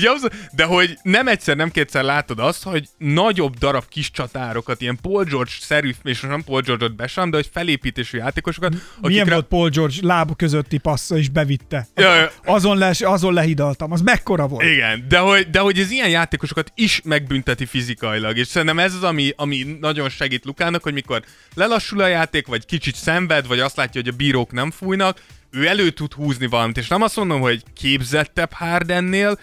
abszol- 0.05 0.33
de 0.55 0.63
hogy 0.63 0.97
nem 1.01 1.27
egyszer, 1.27 1.55
nem 1.55 1.71
kétszer 1.71 2.03
látod 2.03 2.39
azt, 2.39 2.63
hogy 2.63 2.87
nagyobb 2.97 3.57
darab 3.57 3.87
kis 3.89 4.11
csatárokat, 4.11 4.81
ilyen 4.81 4.97
Paul 5.01 5.23
George-szerű, 5.23 5.91
és 6.03 6.21
nem 6.21 6.43
Paul 6.43 6.61
George-ot 6.61 6.95
besam, 6.95 7.29
de 7.29 7.35
hogy 7.35 7.49
felépítésű 7.53 8.17
játékosokat, 8.17 8.73
Milyen 9.01 9.29
volt 9.29 9.45
Paul 9.45 9.69
George 9.69 9.95
láb 10.01 10.35
közötti 10.35 10.77
passza, 10.77 11.17
és 11.17 11.29
bevitte. 11.29 11.87
Ja, 11.95 12.15
ja. 12.15 12.31
Azon, 12.45 12.77
le, 12.77 12.91
azon 12.99 13.33
lehidaltam. 13.33 13.91
Az 13.91 14.01
mekkora 14.01 14.47
volt? 14.47 14.63
Igen, 14.65 15.05
de 15.09 15.17
hogy, 15.17 15.49
de 15.49 15.59
hogy 15.59 15.79
az 15.79 15.91
ilyen 15.91 16.09
játékosokat 16.09 16.71
is 16.75 16.96
is 16.97 17.03
megbünteti 17.03 17.65
fizikailag, 17.65 18.37
és 18.37 18.47
szerintem 18.47 18.79
ez 18.79 18.93
az, 18.93 19.03
ami, 19.03 19.33
ami 19.35 19.77
nagyon 19.79 20.09
segít 20.09 20.45
Lukának, 20.45 20.83
hogy 20.83 20.93
mikor 20.93 21.23
lelassul 21.53 22.01
a 22.01 22.07
játék, 22.07 22.47
vagy 22.47 22.65
kicsit 22.65 22.95
szenved, 22.95 23.47
vagy 23.47 23.59
azt 23.59 23.75
látja, 23.75 24.01
hogy 24.01 24.13
a 24.13 24.15
bírók 24.17 24.51
nem 24.51 24.71
fújnak, 24.71 25.21
ő 25.51 25.67
elő 25.67 25.89
tud 25.89 26.13
húzni 26.13 26.47
valamit, 26.47 26.77
és 26.77 26.87
nem 26.87 27.01
azt 27.01 27.15
mondom, 27.15 27.41
hogy 27.41 27.63
képzettebb 27.73 28.51
Hardennél, 28.51 29.39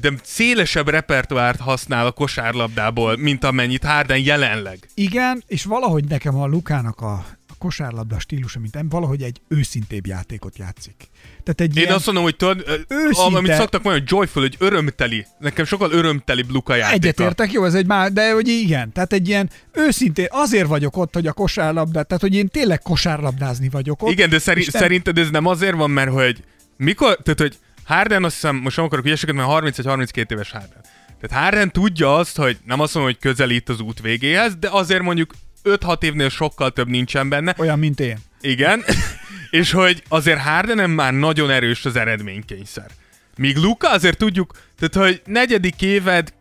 de 0.00 0.12
szélesebb 0.22 0.88
repertoárt 0.88 1.60
használ 1.60 2.06
a 2.06 2.10
kosárlabdából, 2.10 3.16
mint 3.16 3.44
amennyit 3.44 3.84
Harden 3.84 4.18
jelenleg. 4.18 4.78
Igen, 4.94 5.42
és 5.46 5.64
valahogy 5.64 6.04
nekem 6.04 6.36
a 6.36 6.46
Lukának 6.46 7.00
a, 7.00 7.26
kosárlabda 7.58 8.18
stílusa, 8.18 8.58
mint 8.58 8.76
em, 8.76 8.88
valahogy 8.88 9.22
egy 9.22 9.40
őszintébb 9.48 10.06
játékot 10.06 10.58
játszik. 10.58 10.94
Tehát 11.42 11.60
egy 11.60 11.76
Én 11.76 11.82
ilyen 11.82 11.94
azt 11.94 12.06
mondom, 12.06 12.24
hogy 12.24 12.36
tudod, 12.36 12.84
Őszinte. 12.88 13.38
amit 13.38 13.54
szoktak 13.54 13.82
mondani, 13.82 14.04
joyful, 14.08 14.42
hogy 14.42 14.56
örömteli. 14.58 15.26
Nekem 15.38 15.64
sokkal 15.64 15.92
örömteli 15.92 16.44
Luka 16.48 16.74
játéka. 16.74 16.94
Egyetértek, 16.94 17.52
jó, 17.52 17.64
ez 17.64 17.74
egy 17.74 17.86
már, 17.86 18.12
de 18.12 18.32
hogy 18.32 18.48
igen, 18.48 18.92
tehát 18.92 19.12
egy 19.12 19.28
ilyen 19.28 19.50
őszintén, 19.72 20.26
azért 20.30 20.66
vagyok 20.66 20.96
ott, 20.96 21.14
hogy 21.14 21.26
a 21.26 21.32
kosárlabdát, 21.32 22.06
tehát 22.06 22.22
hogy 22.22 22.34
én 22.34 22.48
tényleg 22.48 22.82
kosárlabdázni 22.82 23.68
vagyok 23.68 24.02
ott. 24.02 24.10
Igen, 24.10 24.30
de 24.30 24.38
szeri- 24.38 24.66
nem- 24.72 24.80
szerinted 24.82 25.18
ez 25.18 25.30
nem 25.30 25.46
azért 25.46 25.76
van, 25.76 25.90
mert 25.90 26.10
hogy 26.10 26.42
mikor, 26.76 27.18
tehát 27.22 27.40
hogy 27.40 27.58
Harden 27.84 28.24
azt 28.24 28.34
hiszem, 28.34 28.56
most 28.56 28.76
nem 28.76 28.84
akarok 28.84 29.04
hülyeséget, 29.04 29.34
mert 29.34 29.48
31-32 29.48 30.30
éves 30.30 30.50
Harden. 30.50 30.80
Tehát 31.20 31.44
Harden 31.44 31.70
tudja 31.72 32.16
azt, 32.16 32.36
hogy 32.36 32.58
nem 32.64 32.80
azt 32.80 32.94
mondom, 32.94 33.12
hogy 33.12 33.22
közelít 33.22 33.68
az 33.68 33.80
út 33.80 34.00
végéhez, 34.00 34.56
de 34.56 34.68
azért 34.70 35.02
mondjuk 35.02 35.34
5-6 35.64 36.02
évnél 36.02 36.28
sokkal 36.28 36.70
több 36.70 36.88
nincsen 36.88 37.28
benne. 37.28 37.54
Olyan, 37.58 37.78
mint 37.78 38.00
én. 38.00 38.18
Igen. 38.40 38.84
és 39.50 39.72
hogy 39.72 40.02
azért 40.08 40.40
Hardenem 40.40 40.90
már 40.90 41.12
nagyon 41.12 41.50
erős 41.50 41.84
az 41.84 41.96
eredménykényszer. 41.96 42.86
Míg 43.36 43.56
Luka 43.56 43.90
azért 43.90 44.18
tudjuk, 44.18 44.52
tehát 44.78 45.08
hogy 45.08 45.22
negyedik 45.24 45.82
éved 45.82 46.32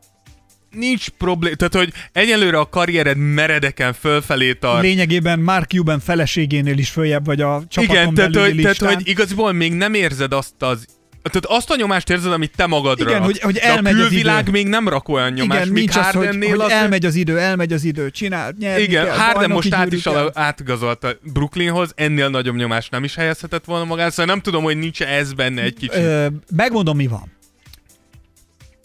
nincs 0.72 1.10
problém, 1.10 1.54
tehát 1.54 1.76
hogy 1.76 1.94
egyelőre 2.12 2.60
a 2.60 2.70
karriered 2.70 3.18
meredeken 3.18 3.94
fölfelé 3.94 4.54
tart. 4.54 4.82
Lényegében 4.82 5.40
Mark 5.40 5.70
Cuban 5.70 6.00
feleségénél 6.00 6.78
is 6.78 6.90
följebb 6.90 7.26
vagy 7.26 7.42
a 7.42 7.64
csapaton 7.68 7.96
Igen, 7.96 8.14
tehát 8.14 8.32
belüli 8.32 8.52
hogy, 8.52 8.62
tehát 8.62 8.80
listán. 8.80 8.94
hogy 8.94 9.08
igaziból 9.08 9.52
még 9.52 9.74
nem 9.74 9.94
érzed 9.94 10.34
azt 10.34 10.54
az 10.60 10.86
tehát 11.28 11.46
azt 11.46 11.70
a 11.72 11.76
nyomást 11.76 12.10
érzed, 12.10 12.32
amit 12.32 12.52
te 12.56 12.66
magadra 12.66 13.10
Igen, 13.10 13.20
raksz. 13.22 13.26
hogy- 13.32 13.42
hogy 13.42 13.54
De 13.54 13.62
elmegy 13.62 13.94
a 13.94 13.98
az 13.98 14.08
külvilág 14.08 14.42
idő. 14.42 14.52
még 14.52 14.68
nem 14.68 14.88
rak 14.88 15.10
olyan 15.10 15.32
nyomást, 15.34 15.62
Igen, 15.62 15.74
nincs 15.74 15.96
az, 15.96 16.10
hogy, 16.12 16.28
hogy 16.28 16.46
azért- 16.52 16.72
elmegy 16.72 17.06
az 17.06 17.16
idő, 17.16 17.40
elmegy 17.40 17.74
az 17.74 17.84
idő, 17.84 18.10
csinál, 18.12 18.54
nyerni 18.60 18.84
Igen, 18.84 19.06
kell, 19.06 19.16
Harden 19.18 19.50
most 19.50 19.74
át 19.74 19.94
is 19.94 20.04
kell. 20.04 20.32
átgazolta 20.34 21.10
Brooklynhoz, 21.34 21.92
ennél 21.96 22.30
nagyobb 22.30 22.56
nyomást 22.56 22.92
nem 22.92 23.04
is 23.04 23.16
helyezhetett 23.16 23.66
volna 23.66 23.86
magára, 23.86 24.10
szóval 24.10 24.26
nem 24.26 24.42
tudom, 24.42 24.64
hogy 24.64 24.78
nincs 24.78 25.02
ez 25.02 25.34
benne 25.34 25.62
egy 25.62 25.74
kicsit. 25.74 25.96
Ö, 25.96 26.28
megmondom, 26.56 26.96
mi 26.98 27.08
van. 27.08 27.36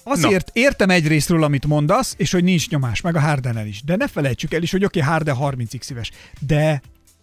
Azért 0.05 0.51
értem 0.53 0.90
egyrésztről, 0.90 1.45
amit 1.45 1.66
mondasz, 1.66 2.14
és 2.18 2.32
hogy 2.32 2.45
nincs 2.45 2.68
nyomás, 2.68 3.01
meg 3.01 3.16
a 3.16 3.20
Hardennel 3.20 3.66
is. 3.66 3.82
De 3.84 3.97
ne 3.97 4.09
felejtsük 4.09 4.55
el 4.55 4.62
is, 4.62 4.70
hogy 4.70 4.84
oké, 4.84 4.99
okay, 5.01 5.12
Harden 5.12 5.36
30x 5.36 5.90
éves. 5.90 6.11
De 6.47 6.82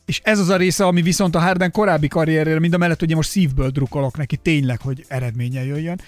és 0.10 0.22
ez 0.24 0.39
az 0.39 0.49
a 0.49 0.57
része, 0.57 0.86
ami 0.86 1.01
viszont 1.01 1.36
a 1.36 1.39
Harden 1.39 1.72
korábbi 1.72 2.07
karrierére, 2.07 2.60
mind 2.60 2.74
a 2.74 2.78
mellett, 2.78 2.99
hogy 2.99 3.10
én 3.10 3.16
most 3.16 3.30
szívből 3.30 3.70
drukkolok 3.70 4.18
neki 4.18 4.38
tényleg, 4.38 4.82
hogy 4.82 5.05
eredménye 5.07 5.66
jöjjön. 5.66 6.01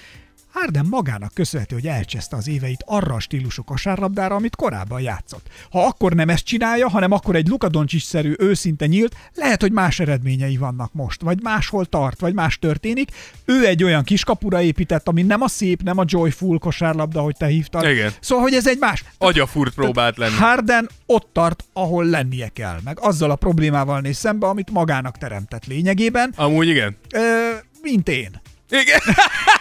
Harden 0.51 0.85
magának 0.89 1.33
köszönhető, 1.33 1.75
hogy 1.75 1.87
elcseszte 1.87 2.35
az 2.35 2.47
éveit 2.47 2.83
arra 2.85 3.13
a 3.13 3.19
stílusú 3.19 3.63
kosárlabdára, 3.63 4.35
amit 4.35 4.55
korábban 4.55 5.01
játszott. 5.01 5.47
Ha 5.71 5.85
akkor 5.85 6.13
nem 6.13 6.29
ezt 6.29 6.45
csinálja, 6.45 6.89
hanem 6.89 7.11
akkor 7.11 7.35
egy 7.35 7.47
Luka 7.47 7.69
Doncic-szerű 7.69 8.33
őszinte 8.37 8.85
nyílt, 8.85 9.15
lehet, 9.33 9.61
hogy 9.61 9.71
más 9.71 9.99
eredményei 9.99 10.57
vannak 10.57 10.93
most, 10.93 11.21
vagy 11.21 11.41
máshol 11.41 11.85
tart, 11.85 12.19
vagy 12.19 12.33
más 12.33 12.59
történik. 12.59 13.09
Ő 13.45 13.65
egy 13.67 13.83
olyan 13.83 14.03
kiskapura 14.03 14.61
épített, 14.61 15.07
ami 15.07 15.21
nem 15.21 15.41
a 15.41 15.47
szép, 15.47 15.81
nem 15.81 15.97
a 15.97 16.03
joyful 16.05 16.59
kosárlabda, 16.59 17.21
hogy 17.21 17.35
te 17.37 17.45
hívtad. 17.45 17.89
Igen. 17.89 18.11
Szóval, 18.19 18.43
hogy 18.43 18.53
ez 18.53 18.67
egy 18.67 18.79
más. 18.79 19.03
Agyafurt 19.17 19.73
próbált 19.73 20.17
lenni. 20.17 20.35
Harden 20.35 20.89
ott 21.05 21.29
tart, 21.33 21.63
ahol 21.73 22.05
lennie 22.05 22.47
kell, 22.47 22.79
meg 22.83 22.97
azzal 22.99 23.31
a 23.31 23.35
problémával 23.35 23.99
néz 23.99 24.17
szembe, 24.17 24.47
amit 24.47 24.71
magának 24.71 25.17
teremtett 25.17 25.65
lényegében, 25.65 26.33
Amúgy 26.35 26.67
igen. 26.67 26.97
ö, 27.13 27.49
mint 27.81 28.09
én. 28.09 28.41
Igen. 28.69 28.99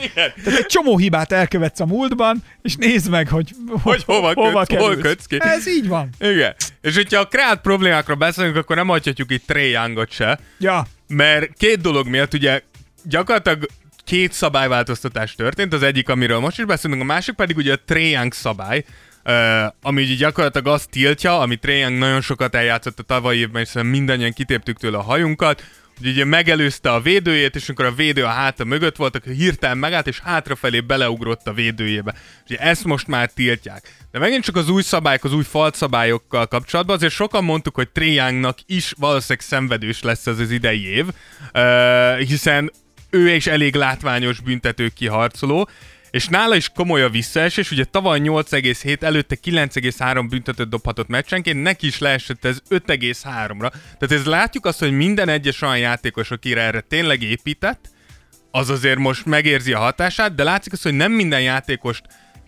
igen. 0.00 0.32
Tehát 0.44 0.58
egy 0.58 0.66
csomó 0.66 0.98
hibát 0.98 1.32
elkövetsz 1.32 1.80
a 1.80 1.86
múltban, 1.86 2.44
és 2.62 2.76
nézd 2.76 3.10
meg, 3.10 3.28
hogy, 3.28 3.50
Hogy 3.82 4.04
hova 4.04 4.34
kötsz, 4.64 4.80
hol 4.80 4.96
kötsz 4.96 5.26
ki. 5.26 5.36
Ez 5.40 5.68
így 5.68 5.88
van. 5.88 6.10
Igen. 6.20 6.54
És 6.80 6.94
hogyha 6.94 7.20
a 7.20 7.26
kreált 7.26 7.60
problémákról 7.60 8.16
beszélünk, 8.16 8.56
akkor 8.56 8.76
nem 8.76 8.88
hagyhatjuk 8.88 9.30
itt 9.30 9.46
Trey 9.46 9.70
Youngot 9.70 10.10
se, 10.10 10.38
Ja, 10.58 10.86
mert 11.08 11.52
két 11.56 11.80
dolog 11.80 12.06
miatt 12.06 12.34
ugye 12.34 12.60
gyakorlatilag 13.02 13.66
két 14.04 14.32
szabályváltoztatás 14.32 15.34
történt, 15.34 15.72
az 15.72 15.82
egyik, 15.82 16.08
amiről 16.08 16.38
most 16.38 16.58
is 16.58 16.64
beszélünk, 16.64 17.00
a 17.00 17.04
másik 17.04 17.34
pedig 17.34 17.56
ugye 17.56 17.76
a 17.86 17.94
Young 17.94 18.32
szabály, 18.32 18.84
Uh, 19.24 19.72
ami 19.82 20.02
ugye 20.02 20.14
gyakorlatilag 20.14 20.66
azt 20.66 20.90
tiltja, 20.90 21.40
amit 21.40 21.66
Young 21.66 21.98
nagyon 21.98 22.20
sokat 22.20 22.54
eljátszott 22.54 22.98
a 22.98 23.02
tavalyi 23.02 23.38
évben, 23.38 23.64
szerintem 23.64 23.98
mindannyian 23.98 24.32
kitéptük 24.32 24.78
tőle 24.78 24.96
a 24.96 25.02
hajunkat, 25.02 25.58
hogy 25.58 25.66
ugye 26.06 26.24
megelőzte 26.24 26.92
a 26.92 27.00
védőjét, 27.00 27.56
és 27.56 27.68
amikor 27.68 27.84
a 27.84 27.94
védő 27.94 28.24
a 28.24 28.28
háta 28.28 28.64
mögött 28.64 28.96
volt, 28.96 29.16
akkor 29.16 29.32
hirtelen 29.32 29.78
megállt, 29.78 30.06
és 30.06 30.20
hátrafelé 30.20 30.80
beleugrott 30.80 31.46
a 31.46 31.52
védőjébe. 31.52 32.14
Ugye 32.44 32.56
ezt 32.56 32.84
most 32.84 33.06
már 33.06 33.30
tiltják. 33.32 33.92
De 34.10 34.18
megint 34.18 34.44
csak 34.44 34.56
az 34.56 34.68
új 34.68 34.82
szabályok, 34.82 35.24
az 35.24 35.32
új 35.32 35.42
falt 35.42 35.74
szabályokkal 35.74 36.46
kapcsolatban, 36.46 36.96
azért 36.96 37.12
sokan 37.12 37.44
mondtuk, 37.44 37.74
hogy 37.74 37.88
Trae 37.88 38.08
Youngnak 38.08 38.58
is 38.66 38.92
valószínűleg 38.96 39.46
szenvedős 39.46 40.02
lesz 40.02 40.26
ez 40.26 40.38
az 40.38 40.50
idei 40.50 40.86
év, 40.86 41.06
uh, 41.54 42.18
hiszen 42.18 42.72
ő 43.10 43.30
is 43.30 43.46
elég 43.46 43.74
látványos 43.74 44.40
büntető 44.40 44.88
kiharcoló, 44.88 45.68
és 46.10 46.26
nála 46.28 46.56
is 46.56 46.68
komoly 46.68 47.02
a 47.02 47.08
visszaesés, 47.08 47.70
ugye 47.70 47.84
tavaly 47.84 48.20
8,7, 48.22 49.02
előtte 49.02 49.36
9,3 49.44 50.26
büntetőt 50.28 50.68
dobhatott 50.68 51.08
meccsenként, 51.08 51.62
neki 51.62 51.86
is 51.86 51.98
leesett 51.98 52.44
ez 52.44 52.58
5,3-ra. 52.70 53.70
Tehát 53.70 54.10
ez 54.10 54.24
látjuk 54.24 54.66
azt, 54.66 54.78
hogy 54.78 54.92
minden 54.92 55.28
egyes 55.28 55.62
olyan 55.62 55.78
játékos, 55.78 56.30
akire 56.30 56.60
erre 56.60 56.80
tényleg 56.80 57.22
épített, 57.22 57.90
az 58.50 58.70
azért 58.70 58.98
most 58.98 59.26
megérzi 59.26 59.72
a 59.72 59.78
hatását, 59.78 60.34
de 60.34 60.44
látszik 60.44 60.72
az, 60.72 60.82
hogy 60.82 60.94
nem 60.94 61.12
minden 61.12 61.40
játékost 61.40 62.02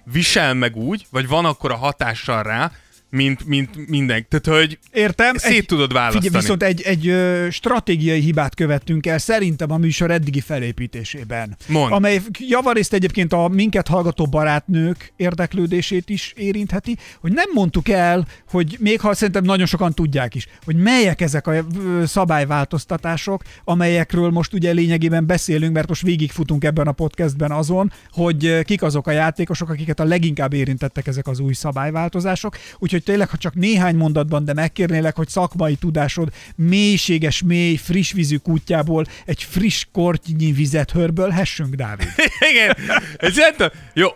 visel 0.04 0.54
meg 0.54 0.76
úgy, 0.76 1.06
vagy 1.10 1.28
van 1.28 1.44
akkor 1.44 1.70
a 1.70 1.76
hatással 1.76 2.42
rá, 2.42 2.70
mint, 3.10 3.46
mint 3.46 3.88
minden. 3.88 4.26
Tehát, 4.28 4.60
hogy 4.60 4.78
értem. 4.92 5.36
szét 5.36 5.66
tudod 5.66 5.92
választani. 5.92 6.24
Figyelj, 6.24 6.42
viszont 6.42 6.62
egy, 6.62 6.82
egy 6.82 7.08
ö, 7.08 7.46
stratégiai 7.50 8.20
hibát 8.20 8.54
követtünk 8.54 9.06
el 9.06 9.18
szerintem 9.18 9.70
a 9.70 9.76
műsor 9.76 10.10
eddigi 10.10 10.40
felépítésében. 10.40 11.56
Mondd. 11.66 11.92
Amely 11.92 12.20
javarészt 12.38 12.92
egyébként 12.92 13.32
a 13.32 13.48
minket 13.48 13.88
hallgató 13.88 14.26
barátnők 14.26 15.12
érdeklődését 15.16 16.08
is 16.08 16.32
érintheti, 16.36 16.96
hogy 17.20 17.32
nem 17.32 17.50
mondtuk 17.54 17.88
el, 17.88 18.26
hogy 18.50 18.76
még 18.80 19.00
ha 19.00 19.14
szerintem 19.14 19.44
nagyon 19.44 19.66
sokan 19.66 19.94
tudják 19.94 20.34
is, 20.34 20.46
hogy 20.64 20.76
melyek 20.76 21.20
ezek 21.20 21.46
a 21.46 21.66
szabályváltoztatások, 22.04 23.42
amelyekről 23.64 24.30
most 24.30 24.52
ugye 24.52 24.72
lényegében 24.72 25.26
beszélünk, 25.26 25.72
mert 25.72 25.88
most 25.88 26.02
végigfutunk 26.02 26.64
ebben 26.64 26.86
a 26.86 26.92
podcastben 26.92 27.50
azon, 27.50 27.92
hogy 28.10 28.62
kik 28.64 28.82
azok 28.82 29.06
a 29.06 29.10
játékosok, 29.10 29.68
akiket 29.68 30.00
a 30.00 30.04
leginkább 30.04 30.52
érintettek 30.52 31.06
ezek 31.06 31.26
az 31.26 31.40
új 31.40 31.52
szabályváltozások. 31.52 32.56
Úgyhogy 32.78 32.99
tényleg, 33.02 33.28
ha 33.28 33.36
csak 33.36 33.54
néhány 33.54 33.96
mondatban, 33.96 34.44
de 34.44 34.52
megkérnélek, 34.52 35.16
hogy 35.16 35.28
szakmai 35.28 35.74
tudásod 35.74 36.32
mélységes, 36.56 37.42
mély, 37.42 37.76
friss 37.76 38.12
vízű 38.12 38.36
kutyából 38.36 39.04
egy 39.24 39.42
friss 39.42 39.84
kortnyi 39.92 40.52
vizet 40.52 40.90
hörbölhessünk, 40.90 41.74
Dávid. 41.74 42.08
Igen, 42.52 42.76
szerintem, 43.20 43.70
jó, 43.94 44.08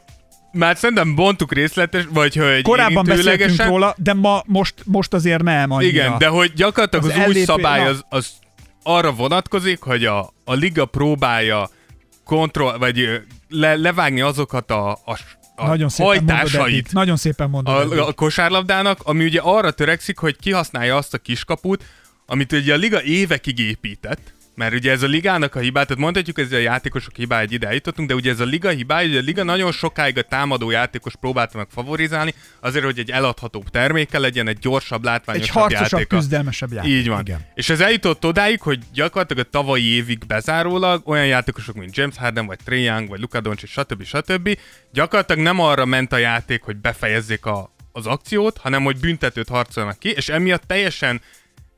már 0.53 0.77
szerintem 0.77 1.15
bontuk 1.15 1.53
részletes, 1.53 2.03
vagy 2.13 2.37
hogy 2.37 2.63
Korábban 2.63 3.05
beszéltünk 3.05 3.65
róla, 3.65 3.95
de 3.99 4.13
ma 4.15 4.43
most, 4.47 4.75
most 4.85 5.15
azért 5.15 5.43
nem 5.43 5.71
annyira. 5.71 5.91
Igen, 5.91 6.19
de 6.19 6.27
hogy 6.27 6.53
gyakorlatilag 6.53 7.05
Az 7.05 7.11
az, 7.11 7.17
az 7.17 7.21
új 7.21 7.25
ellépő- 7.25 7.45
szabály 7.45 7.87
az, 7.87 8.05
az 8.09 8.31
arra 8.83 9.13
vonatkozik, 9.13 9.81
hogy 9.81 10.05
a, 10.05 10.33
a 10.45 10.53
liga 10.53 10.85
próbálja 10.85 11.71
kontroll, 12.25 12.79
vagy 12.79 13.23
le, 13.49 13.75
levágni 13.75 14.21
azokat 14.21 14.71
a, 14.71 14.91
a, 14.91 15.19
a 15.57 15.67
Nagyon 15.67 15.89
szépen 15.89 16.13
mondod 16.13 16.37
hajtásait 16.37 16.93
Nagyon 16.93 17.17
szépen 17.17 17.51
mondod 17.51 17.93
a, 17.93 18.07
a 18.07 18.13
kosárlabdának, 18.13 19.01
ami 19.03 19.25
ugye 19.25 19.41
arra 19.41 19.71
törekszik, 19.71 20.19
hogy 20.19 20.37
kihasználja 20.37 20.97
azt 20.97 21.15
a 21.15 21.19
kiskaput, 21.19 21.85
amit 22.27 22.53
ugye 22.53 22.75
a 22.75 22.77
liga 22.77 23.03
évekig 23.03 23.59
épített, 23.59 24.34
mert 24.55 24.75
ugye 24.75 24.91
ez 24.91 25.03
a 25.03 25.07
ligának 25.07 25.55
a 25.55 25.59
hibája, 25.59 25.87
tehát 25.87 26.03
mondhatjuk, 26.03 26.39
ez 26.39 26.53
a 26.53 26.57
játékosok 26.59 27.17
hibája, 27.17 27.41
hogy 27.41 27.53
ide 27.53 27.67
eljutottunk, 27.67 28.09
de 28.09 28.15
ugye 28.15 28.31
ez 28.31 28.41
a 28.41 28.45
liga 28.45 28.69
hibája, 28.69 29.09
ugye 29.09 29.19
a 29.19 29.23
liga 29.23 29.43
nagyon 29.43 29.73
sokáig 29.73 30.19
a 30.19 30.23
támadó 30.23 30.71
játékos 30.71 31.17
próbálta 31.17 31.57
meg 31.57 31.67
favorizálni, 31.71 32.35
azért, 32.61 32.85
hogy 32.85 32.99
egy 32.99 33.11
eladhatóbb 33.11 33.69
terméke 33.69 34.19
legyen, 34.19 34.49
egy 34.49 34.59
gyorsabb, 34.59 34.99
egy 34.99 35.05
látványosabb 35.05 35.55
harcosabb, 35.55 35.91
játéka. 35.91 36.17
küzdelmesebb 36.17 36.73
játék. 36.73 36.91
Így 36.91 37.09
van. 37.09 37.21
Igen. 37.21 37.47
És 37.55 37.69
ez 37.69 37.81
eljutott 37.81 38.25
odáig, 38.25 38.61
hogy 38.61 38.79
gyakorlatilag 38.93 39.47
a 39.47 39.51
tavalyi 39.51 39.85
évig 39.85 40.27
bezárólag 40.27 41.09
olyan 41.09 41.27
játékosok, 41.27 41.75
mint 41.75 41.97
James 41.97 42.17
Harden, 42.17 42.47
vagy 42.47 42.59
Trae 42.65 42.79
Young, 42.79 43.09
vagy 43.09 43.21
Luka 43.21 43.41
Doncic, 43.41 43.71
stb. 43.71 44.05
stb. 44.05 44.59
gyakorlatilag 44.93 45.43
nem 45.43 45.61
arra 45.61 45.85
ment 45.85 46.13
a 46.13 46.17
játék, 46.17 46.63
hogy 46.63 46.77
befejezzék 46.77 47.47
a, 47.47 47.75
az 47.93 48.07
akciót, 48.07 48.59
hanem 48.59 48.85
hogy 48.85 48.99
büntetőt 48.99 49.49
harcolnak 49.49 49.99
ki, 49.99 50.11
és 50.11 50.29
emiatt 50.29 50.63
teljesen 50.67 51.21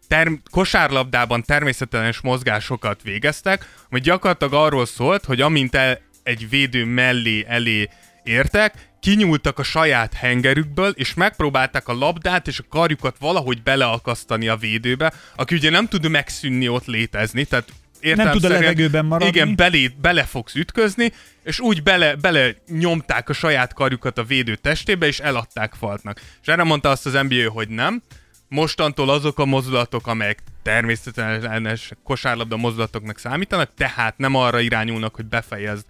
term- 0.08 0.48
kosárlabdában 0.50 1.42
természetes 1.42 2.20
mozgásokat 2.20 3.02
végeztek, 3.02 3.68
ami 3.90 4.00
gyakorlatilag 4.00 4.52
arról 4.52 4.86
szólt, 4.86 5.24
hogy 5.24 5.40
amint 5.40 5.74
el 5.74 6.00
egy 6.22 6.48
védő 6.48 6.84
mellé, 6.84 7.44
elé 7.48 7.88
értek, 8.24 8.88
kinyúltak 9.00 9.58
a 9.58 9.62
saját 9.62 10.14
hengerükből, 10.14 10.90
és 10.90 11.14
megpróbálták 11.14 11.88
a 11.88 11.94
labdát 11.94 12.46
és 12.46 12.58
a 12.58 12.64
karjukat 12.68 13.16
valahogy 13.18 13.62
beleakasztani 13.62 14.48
a 14.48 14.56
védőbe, 14.56 15.12
aki 15.36 15.54
ugye 15.54 15.70
nem 15.70 15.88
tud 15.88 16.08
megszűnni 16.08 16.68
ott 16.68 16.86
létezni, 16.86 17.44
tehát 17.44 17.68
Nem 18.00 18.30
tud 18.30 18.44
a 18.44 18.48
levegőben 18.48 19.04
maradni. 19.04 19.28
Igen, 19.28 19.56
belé, 19.56 19.90
bele 20.00 20.22
fogsz 20.22 20.54
ütközni, 20.54 21.12
és 21.42 21.60
úgy 21.60 21.82
bele, 21.82 22.14
bele 22.14 22.54
nyomták 22.68 23.28
a 23.28 23.32
saját 23.32 23.72
karjukat 23.72 24.18
a 24.18 24.24
védő 24.24 24.56
testébe, 24.56 25.06
és 25.06 25.18
eladták 25.18 25.74
faltnak. 25.78 26.20
És 26.42 26.48
erre 26.48 26.62
mondta 26.62 26.88
azt 26.90 27.06
az 27.06 27.12
NBA, 27.12 27.50
hogy 27.50 27.68
nem. 27.68 28.02
Mostantól 28.48 29.10
azok 29.10 29.38
a 29.38 29.44
mozdulatok, 29.44 30.06
amelyek 30.06 30.42
természetesen 30.62 31.78
kosárlabda 32.02 32.56
mozdulatoknak 32.56 33.18
számítanak, 33.18 33.70
tehát 33.74 34.18
nem 34.18 34.34
arra 34.34 34.60
irányulnak, 34.60 35.14
hogy 35.14 35.26
befejezd 35.26 35.84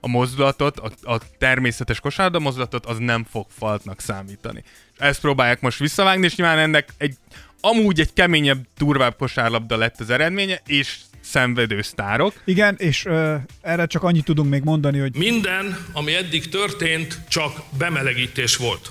a 0.00 0.08
mozdulatot, 0.08 0.78
a, 0.78 0.90
a 1.02 1.18
természetes 1.38 2.00
kosárlabda 2.00 2.38
mozdulatot, 2.38 2.86
az 2.86 2.98
nem 2.98 3.24
fog 3.24 3.46
faltnak 3.48 4.00
számítani. 4.00 4.62
Ezt 4.96 5.20
próbálják 5.20 5.60
most 5.60 5.78
visszavágni, 5.78 6.24
és 6.24 6.36
nyilván 6.36 6.58
ennek 6.58 6.88
egy 6.96 7.16
amúgy 7.64 8.00
egy 8.00 8.12
keményebb, 8.12 8.66
durvább 8.78 9.16
kosárlabda 9.16 9.76
lett 9.76 10.00
az 10.00 10.10
eredménye, 10.10 10.60
és 10.66 10.94
szenvedő 11.20 11.82
sztárok. 11.82 12.34
Igen, 12.44 12.74
és 12.78 13.04
ö, 13.04 13.34
erre 13.60 13.86
csak 13.86 14.02
annyit 14.02 14.24
tudunk 14.24 14.50
még 14.50 14.62
mondani, 14.62 14.98
hogy 14.98 15.16
Minden, 15.16 15.86
ami 15.92 16.14
eddig 16.14 16.48
történt, 16.48 17.18
csak 17.28 17.62
bemelegítés 17.78 18.56
volt. 18.56 18.90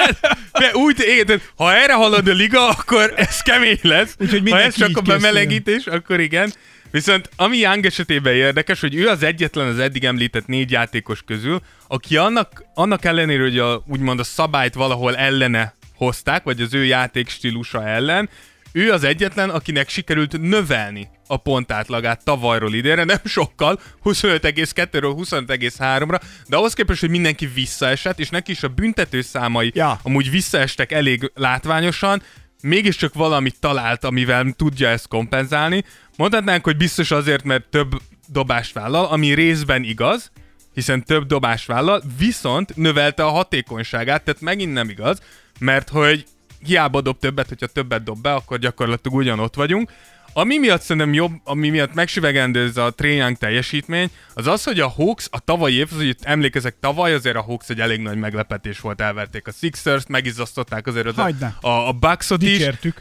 De 0.60 0.70
úgy, 0.72 1.00
érted, 1.06 1.42
ha 1.56 1.74
erre 1.74 1.94
halad 1.94 2.28
a 2.28 2.32
liga, 2.32 2.68
akkor 2.68 3.12
ez 3.16 3.42
kemény 3.42 3.78
lesz. 3.82 4.14
Úgyhogy 4.18 4.50
ha 4.50 4.60
ez 4.60 4.74
csak 4.76 4.96
a 4.96 5.00
bemelegítés, 5.00 5.86
akkor 5.86 6.20
igen. 6.20 6.52
Viszont 6.90 7.28
ami 7.36 7.56
Young 7.56 7.86
esetében 7.86 8.34
érdekes, 8.34 8.80
hogy 8.80 8.94
ő 8.94 9.08
az 9.08 9.22
egyetlen 9.22 9.66
az 9.66 9.78
eddig 9.78 10.04
említett 10.04 10.46
négy 10.46 10.70
játékos 10.70 11.22
közül, 11.26 11.60
aki 11.88 12.16
annak, 12.16 12.64
annak 12.74 13.04
ellenére, 13.04 13.42
hogy 13.42 13.58
a, 13.58 13.82
úgymond 13.86 14.18
a 14.18 14.24
szabályt 14.24 14.74
valahol 14.74 15.16
ellene 15.16 15.74
hozták, 16.04 16.42
vagy 16.42 16.60
az 16.60 16.74
ő 16.74 16.84
játék 16.84 17.28
stílusa 17.28 17.86
ellen, 17.86 18.28
ő 18.72 18.92
az 18.92 19.04
egyetlen, 19.04 19.50
akinek 19.50 19.88
sikerült 19.88 20.40
növelni 20.40 21.08
a 21.26 21.36
pontátlagát 21.36 22.24
tavalyról 22.24 22.74
idénre, 22.74 23.04
nem 23.04 23.20
sokkal, 23.24 23.80
25,2-ről 24.04 25.14
25,3-ra, 25.18 26.20
de 26.48 26.56
ahhoz 26.56 26.72
képest, 26.72 27.00
hogy 27.00 27.10
mindenki 27.10 27.46
visszaesett, 27.46 28.18
és 28.18 28.28
neki 28.28 28.50
is 28.50 28.62
a 28.62 28.68
büntető 28.68 29.20
számai 29.20 29.70
Ja. 29.74 29.98
amúgy 30.02 30.30
visszaestek 30.30 30.92
elég 30.92 31.30
látványosan, 31.34 32.22
mégiscsak 32.62 33.14
valamit 33.14 33.60
talált, 33.60 34.04
amivel 34.04 34.52
tudja 34.56 34.88
ezt 34.88 35.08
kompenzálni. 35.08 35.84
Mondhatnánk, 36.16 36.64
hogy 36.64 36.76
biztos 36.76 37.10
azért, 37.10 37.44
mert 37.44 37.64
több 37.64 37.90
dobást 38.28 38.72
vállal, 38.72 39.04
ami 39.04 39.34
részben 39.34 39.82
igaz, 39.82 40.30
hiszen 40.74 41.04
több 41.04 41.26
dobást 41.26 41.66
vállal, 41.66 42.02
viszont 42.18 42.76
növelte 42.76 43.24
a 43.24 43.30
hatékonyságát, 43.30 44.24
tehát 44.24 44.40
megint 44.40 44.72
nem 44.72 44.88
igaz, 44.88 45.20
mert 45.62 45.88
hogy 45.88 46.26
hiába 46.64 47.00
dob 47.00 47.18
többet, 47.18 47.48
hogyha 47.48 47.66
többet 47.66 48.02
dob 48.02 48.22
be, 48.22 48.32
akkor 48.32 48.58
gyakorlatilag 48.58 49.18
ugyanott 49.18 49.54
vagyunk. 49.54 49.90
Ami 50.34 50.58
miatt 50.58 50.80
szerintem 50.80 51.12
jobb, 51.12 51.32
ami 51.44 51.68
miatt 51.68 51.94
megsüvegendő 51.94 52.66
ez 52.66 52.76
a 52.76 52.90
Trae 52.90 53.32
teljesítmény, 53.32 54.10
az 54.34 54.46
az, 54.46 54.64
hogy 54.64 54.80
a 54.80 54.88
Hawks 54.88 55.26
a 55.30 55.38
tavalyi 55.38 55.74
év, 55.74 55.88
az, 55.90 55.96
hogy 55.96 56.16
emlékezek, 56.22 56.76
tavaly 56.80 57.14
azért 57.14 57.36
a 57.36 57.42
Hawks 57.42 57.68
egy 57.68 57.80
elég 57.80 58.00
nagy 58.00 58.16
meglepetés 58.16 58.80
volt, 58.80 59.00
elverték 59.00 59.46
a 59.46 59.50
Sixers, 59.50 60.04
megizzasztották 60.08 60.86
azért 60.86 61.06
az 61.06 61.18
a, 61.60 61.88
a 61.88 61.92
Bucksot 61.92 62.42
is. 62.42 62.58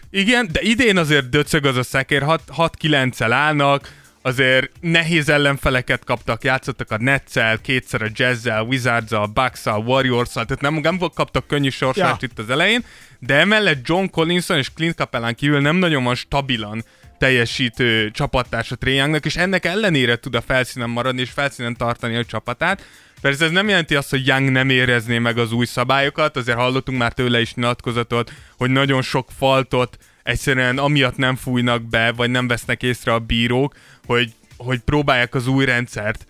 Igen, 0.09 0.49
de 0.51 0.61
idén 0.61 0.97
azért 0.97 1.29
döcög 1.29 1.65
az 1.65 1.75
a 1.75 1.83
szekér, 1.83 2.23
6-9-el 2.27 3.31
állnak, 3.31 4.00
azért 4.21 4.71
nehéz 4.79 5.29
ellenfeleket 5.29 6.03
kaptak, 6.03 6.43
játszottak 6.43 6.91
a 6.91 6.97
Netsel, 6.97 7.57
kétszer 7.61 8.01
a 8.01 8.07
Jazzel, 8.13 8.61
Wizards-al, 8.61 9.25
Bucks-al, 9.25 9.83
Warriors-al, 9.83 10.45
tehát 10.45 10.61
nem, 10.61 10.73
nem 10.73 10.99
kaptak 11.13 11.47
könnyű 11.47 11.69
sorsást 11.69 12.21
Ja. 12.21 12.27
itt 12.31 12.39
az 12.39 12.49
elején, 12.49 12.83
de 13.19 13.35
emellett 13.35 13.87
John 13.87 14.05
Collinson 14.05 14.57
és 14.57 14.73
Clint 14.73 14.95
Capellán 14.95 15.35
kívül 15.35 15.61
nem 15.61 15.75
nagyon 15.75 16.03
van 16.03 16.15
stabilan 16.15 16.83
teljesítő 17.17 18.11
csapattársa 18.11 18.75
Trae 18.75 18.93
Youngnak, 18.93 19.25
és 19.25 19.35
ennek 19.35 19.65
ellenére 19.65 20.15
tud 20.15 20.35
a 20.35 20.41
felszínen 20.41 20.89
maradni 20.89 21.21
és 21.21 21.29
felszínen 21.29 21.75
tartani 21.75 22.15
a 22.15 22.25
csapatát. 22.25 22.85
Persze 23.21 23.45
ez 23.45 23.51
nem 23.51 23.67
jelenti 23.67 23.95
azt, 23.95 24.09
hogy 24.09 24.27
Young 24.27 24.49
nem 24.49 24.69
érezné 24.69 25.17
meg 25.17 25.37
az 25.37 25.51
új 25.51 25.65
szabályokat, 25.65 26.37
azért 26.37 26.57
hallottunk 26.57 26.97
már 26.97 27.13
tőle 27.13 27.41
is 27.41 27.53
nyilatkozatot, 27.53 28.31
hogy 28.57 28.69
nagyon 28.69 29.01
sok 29.01 29.29
faltot 29.37 29.97
egyszerűen 30.23 30.77
amiatt 30.77 31.17
nem 31.17 31.35
fújnak 31.35 31.89
be, 31.89 32.11
vagy 32.11 32.29
nem 32.29 32.47
vesznek 32.47 32.83
észre 32.83 33.13
a 33.13 33.19
bírók, 33.19 33.75
hogy, 34.05 34.33
hogy 34.57 34.79
próbálják 34.79 35.35
az 35.35 35.47
új 35.47 35.65
rendszert 35.65 36.25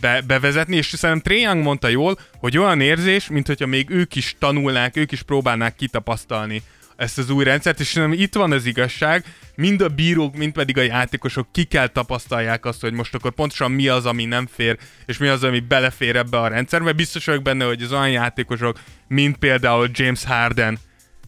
be, 0.00 0.22
bevezetni, 0.26 0.76
és 0.76 0.86
szerintem 0.86 1.36
Young 1.36 1.62
mondta 1.62 1.88
jól, 1.88 2.18
hogy 2.38 2.58
olyan 2.58 2.80
érzés, 2.80 3.28
mint 3.28 3.46
hogyha 3.46 3.66
még 3.66 3.90
ők 3.90 4.14
is 4.14 4.36
tanulnák, 4.38 4.96
ők 4.96 5.12
is 5.12 5.22
próbálnák 5.22 5.74
kitapasztalni 5.74 6.62
ezt 6.96 7.18
az 7.18 7.30
új 7.30 7.44
rendszert, 7.44 7.80
és 7.80 7.86
szerintem 7.86 8.20
itt 8.20 8.34
van 8.34 8.52
az 8.52 8.66
igazság, 8.66 9.24
mind 9.54 9.80
a 9.80 9.88
bírók, 9.88 10.36
mind 10.36 10.52
pedig 10.52 10.78
a 10.78 10.82
játékosok 10.82 11.46
ki 11.52 11.64
kell 11.64 11.86
tapasztalják 11.86 12.64
azt, 12.64 12.80
hogy 12.80 12.92
most 12.92 13.14
akkor 13.14 13.32
pontosan 13.32 13.70
mi 13.70 13.88
az, 13.88 14.06
ami 14.06 14.24
nem 14.24 14.48
fér, 14.54 14.78
és 15.06 15.18
mi 15.18 15.26
az, 15.26 15.42
ami 15.42 15.60
belefér 15.60 16.16
ebbe 16.16 16.40
a 16.40 16.48
rendszerbe. 16.48 16.92
Biztos 16.92 17.24
vagyok 17.24 17.42
benne, 17.42 17.64
hogy 17.64 17.82
az 17.82 17.92
olyan 17.92 18.10
játékosok, 18.10 18.80
mint 19.08 19.36
például 19.36 19.88
James 19.92 20.24
Harden, 20.24 20.78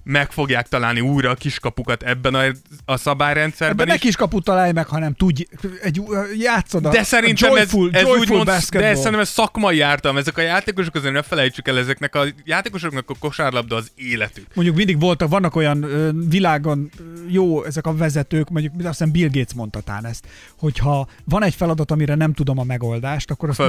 meg 0.08 0.30
fogják 0.30 0.68
találni 0.68 1.00
újra 1.00 1.30
a 1.30 1.34
kiskapukat 1.34 2.02
ebben 2.02 2.34
a, 2.34 2.42
a 2.84 2.96
szabályrendszerben 2.96 3.70
Ebben 3.70 3.86
ne 3.86 3.94
is. 3.94 4.00
kis 4.00 4.16
kaput 4.16 4.44
találj 4.44 4.72
meg, 4.72 4.86
hanem 4.86 5.14
tudj, 5.14 5.46
egy, 5.82 6.02
játszod 6.38 6.86
a, 6.86 6.90
De 6.90 7.02
szerintem 7.02 7.50
a 7.50 7.56
joyful, 7.56 7.88
ez, 7.92 8.00
ez 8.00 8.02
joyful 8.02 8.20
úgy 8.20 8.28
mond, 8.28 8.44
basketball. 8.44 8.90
de 8.90 8.94
szerintem 8.94 9.20
ez 9.20 9.28
szakmai 9.28 9.80
ártalom. 9.80 10.16
Ezek 10.16 10.38
a 10.38 10.40
játékosok 10.40 10.94
azért 10.94 11.12
ne 11.12 11.22
felejtsük 11.22 11.68
el, 11.68 11.78
ezeknek 11.78 12.14
a 12.14 12.24
játékosoknak 12.44 13.10
a 13.10 13.14
kosárlabda 13.18 13.76
az 13.76 13.90
életük. 13.94 14.46
Mondjuk 14.54 14.76
mindig 14.76 15.00
voltak, 15.00 15.28
vannak 15.28 15.56
olyan 15.56 15.82
ö, 15.82 16.10
világon 16.28 16.90
jó 17.28 17.64
ezek 17.64 17.86
a 17.86 17.96
vezetők, 17.96 18.48
mondjuk 18.48 18.72
azt 18.78 18.86
hiszem 18.86 19.10
Bill 19.10 19.28
Gates 19.32 19.54
mondta 19.54 19.80
tán 19.80 20.06
ezt, 20.06 20.26
hogyha 20.58 21.08
van 21.24 21.42
egy 21.42 21.54
feladat, 21.54 21.90
amire 21.90 22.14
nem 22.14 22.32
tudom 22.32 22.58
a 22.58 22.64
megoldást, 22.64 23.30
akkor 23.30 23.48
azt 23.48 23.60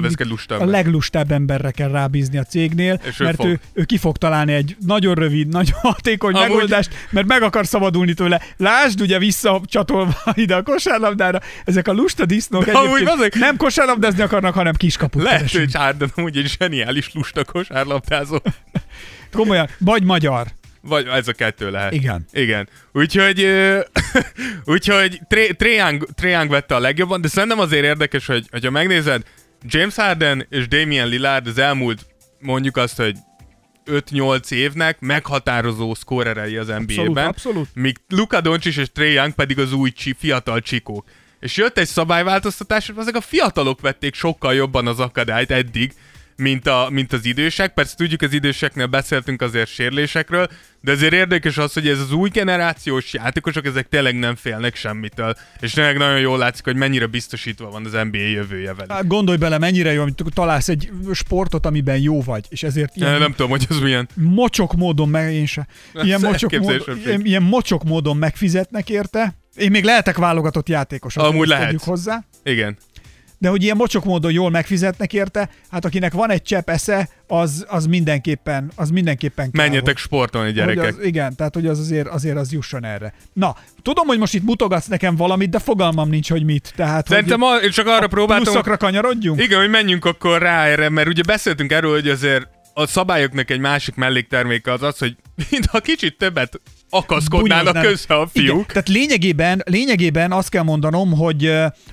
a 0.49 0.65
leglustább 0.65 1.31
emberre 1.31 1.71
kell 1.71 1.89
rábízni 1.89 2.37
a 2.37 2.43
cégnél, 2.43 3.01
És 3.03 3.19
ő 3.19 3.23
mert 3.23 3.35
fog. 3.35 3.45
ő, 3.45 3.59
ő 3.73 3.83
ki 3.83 3.97
fog 3.97 4.17
találni 4.17 4.53
egy 4.53 4.75
nagyon 4.85 5.15
rövid, 5.15 5.47
nagyon 5.47 5.79
hatékony 5.91 6.26
Amúgy- 6.35 6.49
megoldást, 6.49 6.89
mert 7.09 7.27
meg 7.27 7.41
akar 7.41 7.65
szabadulni 7.65 8.13
tőle. 8.13 8.41
Lásd, 8.57 9.01
ugye 9.01 9.17
visszacsatolva 9.19 10.15
ide 10.33 10.55
a 10.55 10.63
kosárlabdára, 10.63 11.39
ezek 11.65 11.87
a 11.87 11.91
lusta 11.91 12.25
disznók 12.25 12.65
De 12.65 12.71
egyébként 12.71 13.09
azok- 13.09 13.35
nem 13.35 13.57
kosárlabdázni 13.57 14.21
akarnak, 14.21 14.53
hanem 14.53 14.73
kiskaput 14.73 15.23
Lehet, 15.23 15.51
hogy 15.51 15.73
Harden 15.75 16.11
amúgy 16.15 16.37
egy 16.37 16.55
zseniális 16.59 17.13
lusta 17.13 17.43
kosárlabdázó. 17.45 18.37
Komolyan, 19.31 19.69
vagy 19.79 20.03
magyar. 20.03 20.47
Vagy 20.81 21.07
ez 21.07 21.27
a 21.27 21.33
kettő 21.33 21.71
lehet. 21.71 21.93
Igen. 21.93 22.25
Igen. 22.31 22.69
Úgyhogy, 22.93 23.41
ö, 23.43 23.79
úgyhogy 24.73 25.21
Trae 25.57 26.29
Young 26.29 26.49
vette 26.49 26.75
a 26.75 26.79
legjobban, 26.79 27.21
de 27.21 27.27
szerintem 27.27 27.59
azért 27.59 27.83
érdekes, 27.83 28.25
hogy 28.25 28.47
hogyha 28.51 28.71
megnézed, 28.71 29.21
James 29.63 29.95
Harden 29.95 30.45
és 30.49 30.67
Damian 30.67 31.07
Lillard 31.07 31.47
az 31.47 31.57
elmúlt 31.57 32.05
mondjuk 32.39 32.77
azt, 32.77 32.97
hogy 32.97 33.15
5-8 33.87 34.51
évnek 34.51 34.99
meghatározó 34.99 35.93
szkórerei 35.93 36.57
az 36.57 36.67
NBA-ben. 36.67 37.27
abszolút. 37.27 37.67
Míg 37.73 37.97
Luka 38.09 38.41
Doncic 38.41 38.77
és 38.77 38.91
Trae 38.91 39.09
Young 39.09 39.33
pedig 39.33 39.59
az 39.59 39.73
új 39.73 39.91
csi, 39.91 40.15
fiatal 40.19 40.61
csikók. 40.61 41.05
És 41.39 41.57
jött 41.57 41.77
egy 41.77 41.87
szabályváltoztatás, 41.87 42.89
és 42.89 42.95
ezek 42.97 43.15
a 43.15 43.21
fiatalok 43.21 43.81
vették 43.81 44.13
sokkal 44.13 44.53
jobban 44.53 44.87
az 44.87 44.99
akadályt 44.99 45.51
eddig, 45.51 45.93
mint, 46.37 46.67
a, 46.67 46.87
mint 46.91 47.13
az 47.13 47.25
idősek. 47.25 47.73
Persze 47.73 47.95
tudjuk, 47.95 48.21
az 48.21 48.33
időseknél 48.33 48.85
beszéltünk 48.85 49.41
azért 49.41 49.69
sérülésekről, 49.69 50.47
de 50.81 50.91
azért 50.91 51.13
érdekes 51.13 51.57
az, 51.57 51.73
hogy 51.73 51.87
ez 51.87 51.99
az 51.99 52.11
új 52.11 52.29
generációs 52.29 53.13
játékosok, 53.13 53.65
ezek 53.65 53.87
tényleg 53.89 54.19
nem 54.19 54.35
félnek 54.35 54.75
semmitől. 54.75 55.35
És 55.59 55.71
tényleg 55.71 55.97
nagyon 55.97 56.19
jól 56.19 56.37
látszik, 56.37 56.63
hogy 56.63 56.75
mennyire 56.75 57.05
biztosítva 57.05 57.69
van 57.69 57.85
az 57.85 57.91
NBA 57.91 58.17
jövője 58.17 58.73
velük. 58.73 58.91
Hát 58.91 59.07
Gondolj 59.07 59.37
bele, 59.37 59.57
mennyire 59.57 59.91
jó, 59.91 60.01
amit 60.01 60.23
találsz 60.33 60.69
egy 60.69 60.89
sportot, 61.13 61.65
amiben 61.65 61.97
jó 61.97 62.21
vagy, 62.21 62.45
és 62.49 62.63
ezért 62.63 62.95
ilyen 62.95 63.11
Nem, 63.11 63.19
nem 63.19 63.31
tudom, 63.31 63.49
hogy 63.49 63.65
az 63.69 63.79
milyen. 63.79 64.07
mocsok 64.13 64.73
módon 64.73 65.09
meg, 65.09 65.33
én 65.33 65.45
se, 65.45 65.67
ilyen 66.03 66.19
mocsok, 66.21 66.51
módon, 66.57 66.97
ilyen, 67.05 67.25
ilyen 67.25 67.43
mocsok 67.43 67.83
módon 67.83 68.17
megfizetnek 68.17 68.89
érte. 68.89 69.35
Én 69.55 69.71
még 69.71 69.83
lehetek 69.83 70.17
válogatott 70.17 70.69
játékos, 70.69 71.15
Amúgy 71.17 71.47
lehet. 71.47 71.83
hozzá. 71.83 72.23
Igen. 72.43 72.77
De 73.37 73.49
hogy 73.49 73.63
ilyen 73.63 73.77
mocsok 73.77 74.03
módon 74.03 74.31
jól 74.31 74.49
megfizetnek 74.49 75.13
érte, 75.13 75.49
hát 75.71 75.85
akinek 75.85 76.13
van 76.13 76.31
egy 76.31 76.41
csepp 76.41 76.69
esze, 76.69 77.09
az, 77.27 77.65
az 77.69 77.85
mindenképpen, 77.85 78.71
az 78.75 78.89
mindenképpen 78.89 79.51
kell, 79.51 79.65
Menjetek 79.65 79.97
sportolni, 79.97 80.51
gyerekek. 80.51 80.83
hogy 80.83 80.93
Az, 80.99 81.05
igen, 81.05 81.35
tehát 81.35 81.53
hogy 81.53 81.67
az 81.67 81.79
azért, 81.79 82.07
azért 82.07 82.37
az 82.37 82.51
jusson 82.51 82.85
erre. 82.85 83.13
Na, 83.33 83.55
tudom, 83.81 84.07
hogy 84.07 84.17
most 84.17 84.33
itt 84.33 84.43
mutogatsz 84.43 84.87
nekem 84.87 85.15
valamit, 85.15 85.49
de 85.49 85.59
fogalmam 85.59 86.09
nincs, 86.09 86.29
hogy 86.29 86.43
mit. 86.43 86.73
Tehát, 86.75 87.07
Szerintem 87.07 87.39
hogy 87.39 87.65
a, 87.65 87.69
csak 87.69 87.87
arra 87.87 88.07
próbáltam... 88.07 88.43
pluszokra 88.43 88.77
kanyarodjunk? 88.77 89.41
Igen, 89.41 89.59
hogy 89.59 89.69
menjünk 89.69 90.05
akkor 90.05 90.41
rá 90.41 90.65
erre, 90.65 90.89
mert 90.89 91.07
ugye 91.07 91.21
beszéltünk 91.23 91.71
erről, 91.71 91.91
hogy 91.91 92.07
azért 92.07 92.47
a 92.73 92.87
szabályoknak 92.87 93.49
egy 93.49 93.59
másik 93.59 93.95
mellékterméke 93.95 94.71
az 94.71 94.83
az, 94.83 94.97
hogy 94.97 95.15
mintha 95.49 95.79
kicsit 95.79 96.17
többet 96.17 96.61
akaszkodnának 96.89 97.83
össze 97.83 98.13
a 98.15 98.27
Igen, 98.33 98.47
fiúk. 98.53 98.65
tehát 98.65 98.87
lényegében, 98.87 99.61
lényegében 99.65 100.31
azt 100.31 100.49
kell 100.49 100.63
mondanom, 100.63 101.11
hogy 101.17 101.45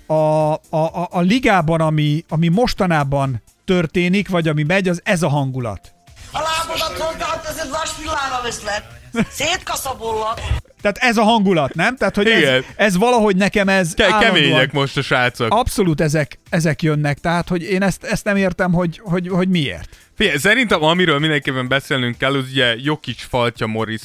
a, 0.07 0.15
a, 0.15 0.53
a, 0.71 1.09
a 1.11 1.21
ligában, 1.21 1.81
ami, 1.81 2.25
ami 2.29 2.49
mostanában 2.49 3.43
történik, 3.65 4.29
vagy 4.29 4.49
ami 4.49 4.63
megy, 4.63 4.89
az 4.89 5.01
ez 5.05 5.23
a 5.23 5.29
hangulat. 5.29 5.93
A 6.33 6.39
lábodat 6.39 6.99
honnan 6.99 7.41
teszed 7.43 7.71
vas 7.71 7.91
villára 7.99 8.43
veszlek. 8.43 8.83
Szétkaszabollak. 9.31 10.41
Tehát 10.81 10.97
ez 10.99 11.17
a 11.17 11.23
hangulat, 11.23 11.75
nem? 11.75 11.97
Tehát, 11.97 12.15
hogy 12.17 12.27
ez, 12.29 12.39
Igen. 12.39 12.65
ez 12.77 12.97
valahogy 12.97 13.37
nekem 13.37 13.69
ez 13.69 13.95
Ke- 13.95 14.19
kemények 14.19 14.73
most 14.73 14.97
a 14.97 15.03
srácok. 15.03 15.55
Abszolút 15.55 16.01
ezek, 16.01 16.39
ezek 16.51 16.83
jönnek, 16.83 17.19
tehát 17.19 17.49
hogy 17.49 17.63
én 17.63 17.83
ezt, 17.83 18.05
ezt 18.05 18.25
nem 18.25 18.37
értem, 18.37 18.73
hogy, 18.73 19.01
hogy, 19.05 19.29
hogy 19.29 19.49
miért. 19.49 19.89
Figyelj, 20.17 20.37
szerintem 20.37 20.83
amiről 20.83 21.19
mindenképpen 21.19 21.69
beszélnünk 21.69 22.19
kell, 22.19 22.35
az 22.35 22.45
ugye 22.51 22.75
Jokic 22.79 23.23
faltja 23.29 23.67
Morris 23.67 24.01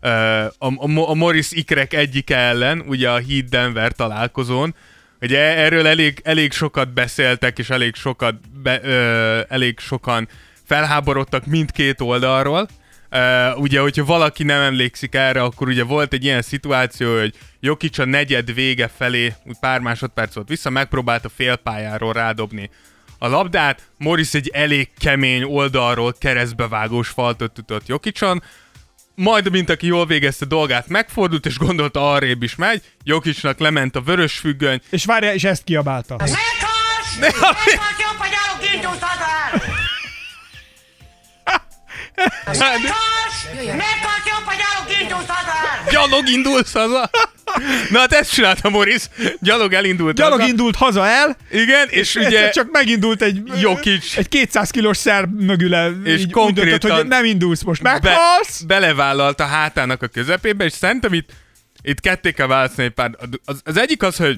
a, 0.00 0.08
a, 0.08 1.08
a 1.08 1.14
Morris 1.14 1.52
ikrek 1.52 1.94
egyike 1.94 2.36
ellen, 2.36 2.84
ugye 2.86 3.10
a 3.10 3.20
Heat 3.28 3.48
Denver 3.48 3.92
találkozón. 3.92 4.74
Ugye 5.20 5.38
erről 5.38 5.86
elég, 5.86 6.20
elég 6.24 6.52
sokat 6.52 6.92
beszéltek, 6.92 7.58
és 7.58 7.70
elég 7.70 7.94
sokat 7.94 8.34
be, 8.62 8.80
ö, 8.82 9.40
elég 9.48 9.78
sokan 9.78 10.28
felháborodtak 10.64 11.46
mindkét 11.46 12.00
oldalról. 12.00 12.68
Uh, 13.10 13.60
ugye, 13.60 13.80
hogyha 13.80 14.04
valaki 14.04 14.42
nem 14.42 14.60
emlékszik 14.60 15.14
erre, 15.14 15.42
akkor 15.42 15.68
ugye 15.68 15.84
volt 15.84 16.12
egy 16.12 16.24
ilyen 16.24 16.42
szituáció, 16.42 17.18
hogy 17.18 17.34
Jokic 17.60 17.98
a 17.98 18.04
negyed 18.04 18.54
vége 18.54 18.88
felé, 18.96 19.34
pár 19.60 19.80
másodperc 19.80 20.34
volt 20.34 20.48
vissza, 20.48 20.70
megpróbálta 20.70 21.28
félpályáról 21.28 22.12
rádobni 22.12 22.70
a 23.18 23.28
labdát, 23.28 23.82
Morris 23.98 24.34
egy 24.34 24.48
elég 24.48 24.88
kemény 24.98 25.42
oldalról 25.42 26.14
keresztbevágós 26.18 27.08
faltot 27.08 27.52
tudott 27.52 27.86
Jokicson, 27.86 28.42
majd, 29.18 29.50
mint 29.50 29.70
aki 29.70 29.86
jól 29.86 30.06
végezte 30.06 30.44
dolgát, 30.44 30.88
megfordult, 30.88 31.46
és 31.46 31.58
gondolta 31.58 32.12
arrébb 32.12 32.42
is 32.42 32.54
megy, 32.54 32.82
Jokicsnak 33.04 33.58
lement 33.58 33.96
a 33.96 34.00
vörös 34.00 34.38
függöny, 34.38 34.80
És 34.90 35.04
várja, 35.04 35.32
és 35.32 35.44
ezt 35.44 35.64
kiabálta. 35.64 36.16
Meghalsz! 36.18 37.18
Meghalsz, 37.20 37.64
jobb, 37.98 38.18
hogy 38.18 38.30
állok 38.46 38.74
indultatál! 38.74 39.67
Meghalsz! 42.44 43.46
Meghalsz, 43.66 44.26
jobb, 44.26 44.44
hogy 44.44 44.56
gyalog 45.90 46.28
indulsz 46.28 46.72
haza! 46.72 47.10
Na 47.90 47.98
hát 47.98 48.12
ezt 48.12 48.32
csinálta 48.32 48.68
Morris, 48.68 49.02
gyalog 49.40 49.72
elindult 49.72 50.16
Gyalog 50.16 50.38
haza. 50.38 50.50
indult 50.50 50.76
haza 50.76 51.06
el, 51.06 51.36
Igen, 51.50 51.88
és 51.90 52.14
ugye, 52.14 52.26
ugye 52.26 52.50
csak 52.50 52.68
megindult 52.70 53.22
egy, 53.22 53.42
Jokic. 53.60 54.16
egy 54.16 54.28
200 54.28 54.70
kilós 54.70 54.96
szerb 54.96 55.40
mögüle, 55.40 55.90
És 56.04 56.18
így 56.20 56.24
úgy 56.24 56.30
konkrétan 56.30 56.68
döntött, 56.70 56.90
hogy 56.92 57.06
nem 57.06 57.24
indulsz 57.24 57.62
most, 57.62 57.82
be, 57.82 57.92
meghalsz! 57.92 58.60
belevállalt 58.60 59.40
a 59.40 59.46
hátának 59.46 60.02
a 60.02 60.06
közepébe, 60.06 60.64
és 60.64 60.72
szerintem 60.72 61.12
itt, 61.12 61.30
itt 61.82 62.00
ketté 62.00 62.32
kell 62.32 62.46
választani 62.46 62.86
egy 62.86 62.94
pár. 62.94 63.10
Az, 63.44 63.60
az 63.64 63.76
egyik 63.76 64.02
az, 64.02 64.16
hogy 64.16 64.36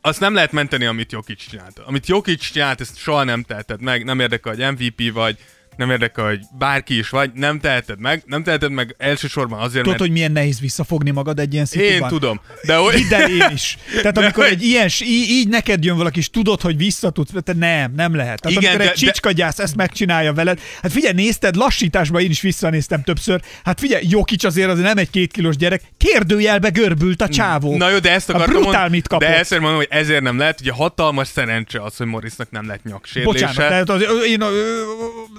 azt 0.00 0.20
nem 0.20 0.34
lehet 0.34 0.52
menteni, 0.52 0.84
amit 0.86 1.12
Jokic 1.12 1.48
csinált. 1.50 1.78
Amit 1.86 2.06
Jokic 2.06 2.50
csinált, 2.52 2.80
ezt 2.80 2.98
soha 2.98 3.24
nem 3.24 3.42
teheted 3.42 3.80
meg, 3.82 4.04
nem 4.04 4.20
érdekel, 4.20 4.54
hogy 4.54 4.72
MVP 4.72 5.12
vagy, 5.12 5.36
nem 5.76 5.90
érdekel, 5.90 6.24
hogy 6.24 6.40
bárki 6.58 6.98
is 6.98 7.08
vagy, 7.08 7.30
nem 7.34 7.58
teheted 7.60 8.00
meg, 8.00 8.22
nem 8.26 8.42
teheted 8.42 8.70
meg 8.70 8.94
elsősorban 8.98 9.58
azért, 9.58 9.72
Tudod, 9.72 9.86
mert 9.88 10.00
hogy 10.00 10.10
milyen 10.10 10.32
nehéz 10.32 10.60
visszafogni 10.60 11.10
magad 11.10 11.38
egy 11.38 11.52
ilyen 11.52 11.64
szituban? 11.64 11.92
én 11.92 12.06
tudom. 12.08 12.40
De 12.62 12.76
hogy... 12.76 12.94
Hidd 12.94 13.14
el 13.14 13.30
én 13.30 13.50
is. 13.54 13.78
Tehát 14.02 14.18
amikor 14.18 14.44
hogy- 14.44 14.52
egy 14.52 14.62
ilyen, 14.62 14.88
így, 15.00 15.28
így 15.28 15.48
neked 15.48 15.84
jön 15.84 15.96
valaki, 15.96 16.18
és 16.18 16.30
tudod, 16.30 16.60
hogy 16.60 16.76
vissza 16.76 17.10
tudsz, 17.10 17.30
te 17.44 17.52
nem, 17.52 17.92
nem 17.96 18.14
lehet. 18.14 18.40
Tehát 18.40 18.58
Igen, 18.58 18.70
amikor 18.70 18.86
de- 18.86 18.92
egy 18.92 19.00
de- 19.00 19.06
csicskagyász 19.06 19.58
ezt 19.58 19.76
megcsinálja 19.76 20.32
veled, 20.32 20.60
hát 20.82 20.92
figyelj, 20.92 21.14
nézted, 21.14 21.56
lassításban 21.56 22.22
én 22.22 22.30
is 22.30 22.40
visszanéztem 22.40 23.02
többször, 23.02 23.40
hát 23.64 23.80
figyelj, 23.80 24.04
Jokic 24.08 24.44
azért 24.44 24.70
azért 24.70 24.86
nem 24.86 24.98
egy 24.98 25.10
két 25.10 25.32
kilós 25.32 25.56
gyerek, 25.56 25.82
kérdőjelbe 25.96 26.68
görbült 26.68 27.22
a 27.22 27.28
csávó. 27.28 27.76
Na 27.76 27.90
jó, 27.90 27.98
de 27.98 28.10
ezt 28.12 28.30
A 28.30 28.32
akartam 28.32 28.54
brutál 28.54 28.72
mondani, 28.72 28.94
mit 28.96 29.08
kapott. 29.08 29.28
De 29.28 29.38
ezt 29.38 29.50
mondom, 29.50 29.74
hogy 29.76 29.88
ezért 29.90 30.22
nem 30.22 30.38
lehet, 30.38 30.60
ugye 30.60 30.72
hatalmas 30.72 31.28
szerencse 31.28 31.82
az, 31.82 31.96
hogy 31.96 32.06
Morrisnak 32.06 32.50
nem 32.50 32.66
lett 32.66 32.82
nyaksérülése. 32.82 33.46
Bocsánat, 33.46 33.68
tehát, 33.70 33.88
az, 33.90 34.02
én, 34.26 34.38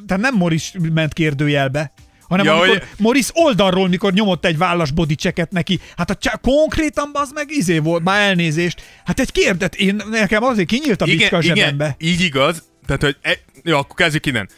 tehát 0.07 0.23
nem 0.29 0.39
Morris 0.39 0.71
ment 0.93 1.13
kérdőjelbe, 1.13 1.91
hanem 2.27 2.45
Ja, 2.45 2.51
amikor 2.53 2.67
hogy- 2.77 2.87
Morris 2.97 3.27
oldalról, 3.33 3.87
mikor 3.87 4.13
nyomott 4.13 4.45
egy 4.45 4.57
vállas 4.57 4.91
body 4.91 5.15
checket 5.15 5.51
neki, 5.51 5.79
hát 5.97 6.09
a 6.09 6.15
csá, 6.15 6.35
konkrétan 6.41 7.09
az 7.13 7.31
meg 7.33 7.51
izé 7.51 7.77
volt, 7.77 8.03
már 8.03 8.29
elnézést. 8.29 8.81
Hát 9.05 9.19
egy 9.19 9.31
kérdet, 9.31 9.75
én 9.75 10.01
nekem 10.09 10.43
azért 10.43 10.67
kinyílt 10.67 11.01
a 11.01 11.05
bicska 11.05 11.37
a 11.37 11.41
zsebembe. 11.41 11.95
így 11.99 12.21
igaz. 12.21 12.63
Tehát, 12.85 13.01
hogy 13.01 13.17
e, 13.21 13.39
jó, 13.63 13.77
akkor 13.77 13.95
kezdjük 13.95 14.25
innen. 14.25 14.49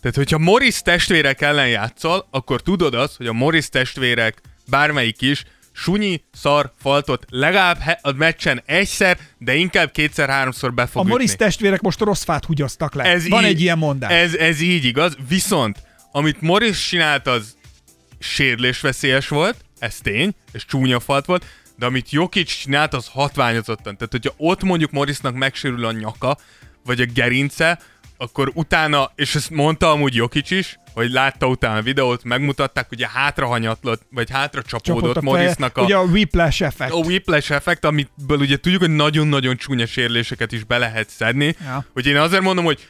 Tehát, 0.00 0.16
hogyha 0.16 0.38
Morris 0.38 0.82
testvérek 0.82 1.40
ellen 1.40 1.68
játszol, 1.68 2.26
akkor 2.30 2.62
tudod 2.62 2.94
azt, 2.94 3.16
hogy 3.16 3.26
a 3.26 3.32
Morris 3.32 3.68
testvérek, 3.68 4.40
bármelyik 4.70 5.22
is, 5.22 5.44
sunyi, 5.76 6.22
szar, 6.32 6.72
faltot 6.80 7.24
legalább 7.28 7.78
he- 7.78 7.98
a 8.02 8.12
meccsen 8.12 8.62
egyszer, 8.66 9.18
de 9.38 9.54
inkább 9.54 9.90
kétszer-háromszor 9.90 10.74
be 10.74 10.86
fog 10.86 11.04
A 11.04 11.08
Morris 11.08 11.32
ütni. 11.32 11.44
testvérek 11.44 11.80
most 11.80 12.00
rossz 12.00 12.22
fát 12.24 12.44
húgyoztak 12.44 12.94
le. 12.94 13.04
Ez 13.04 13.28
Van 13.28 13.42
így- 13.44 13.48
egy 13.50 13.60
ilyen 13.60 13.78
mondás. 13.78 14.12
Ez, 14.12 14.34
ez 14.34 14.60
így 14.60 14.84
igaz, 14.84 15.16
viszont 15.28 15.78
amit 16.12 16.40
Morris 16.40 16.88
csinált, 16.88 17.26
az 17.26 17.56
sérülésveszélyes 18.18 19.28
volt, 19.28 19.56
ez 19.78 19.96
tény, 20.02 20.34
és 20.52 20.64
csúnya 20.64 21.00
falt 21.00 21.24
volt, 21.24 21.44
de 21.78 21.86
amit 21.86 22.10
Jokic 22.10 22.50
csinált, 22.50 22.94
az 22.94 23.08
hatványozottan. 23.12 23.96
Tehát, 23.96 24.12
hogyha 24.12 24.32
ott 24.36 24.62
mondjuk 24.62 24.90
Morrisnak 24.90 25.34
megsérül 25.34 25.84
a 25.84 25.92
nyaka, 25.92 26.36
vagy 26.84 27.00
a 27.00 27.04
gerince, 27.14 27.78
akkor 28.16 28.50
utána, 28.54 29.10
és 29.14 29.34
ezt 29.34 29.50
mondta 29.50 29.90
amúgy 29.90 30.14
Jokic 30.14 30.50
is, 30.50 30.78
hogy 30.94 31.10
látta 31.10 31.46
utána 31.46 31.76
a 31.78 31.82
videót, 31.82 32.24
megmutatták, 32.24 32.88
hogy 32.88 33.02
a 33.02 33.08
hátra 33.08 33.46
hanyatlott, 33.46 34.02
vagy 34.10 34.30
hátra 34.30 34.62
csapódott. 34.62 35.20
Morrisnak 35.20 35.76
a, 35.76 35.82
Ugye 35.82 35.96
a 35.96 36.02
whiplash 36.02 36.62
effekt. 36.62 36.92
a 36.92 36.96
whiplash 36.96 37.52
effekt, 37.52 37.84
amiből 37.84 38.38
ugye 38.38 38.56
tudjuk, 38.56 38.80
hogy 38.80 38.90
nagyon-nagyon 38.94 39.56
csúnya 39.56 39.86
sérüléseket 39.86 40.52
is 40.52 40.64
be 40.64 40.78
lehet 40.78 41.08
szedni. 41.08 41.56
Ja. 41.64 41.84
Hogy 41.92 42.06
én 42.06 42.16
azért 42.16 42.42
mondom, 42.42 42.64
hogy 42.64 42.88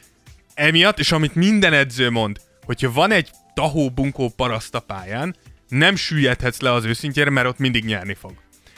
emiatt, 0.53 0.99
és 0.99 1.11
amit 1.11 1.35
minden 1.35 1.73
edző 1.73 2.09
mond, 2.09 2.37
hogyha 2.65 2.91
van 2.91 3.11
egy 3.11 3.29
tahó 3.53 3.89
bunkó 3.89 4.33
paraszt 4.35 4.75
a 4.75 4.79
pályán, 4.79 5.35
nem 5.67 5.95
süllyedhetsz 5.95 6.59
le 6.59 6.71
az 6.71 6.85
őszintjére, 6.85 7.29
mert 7.29 7.47
ott 7.47 7.57
mindig 7.57 7.85
nyerni 7.85 8.13
fog. 8.13 8.33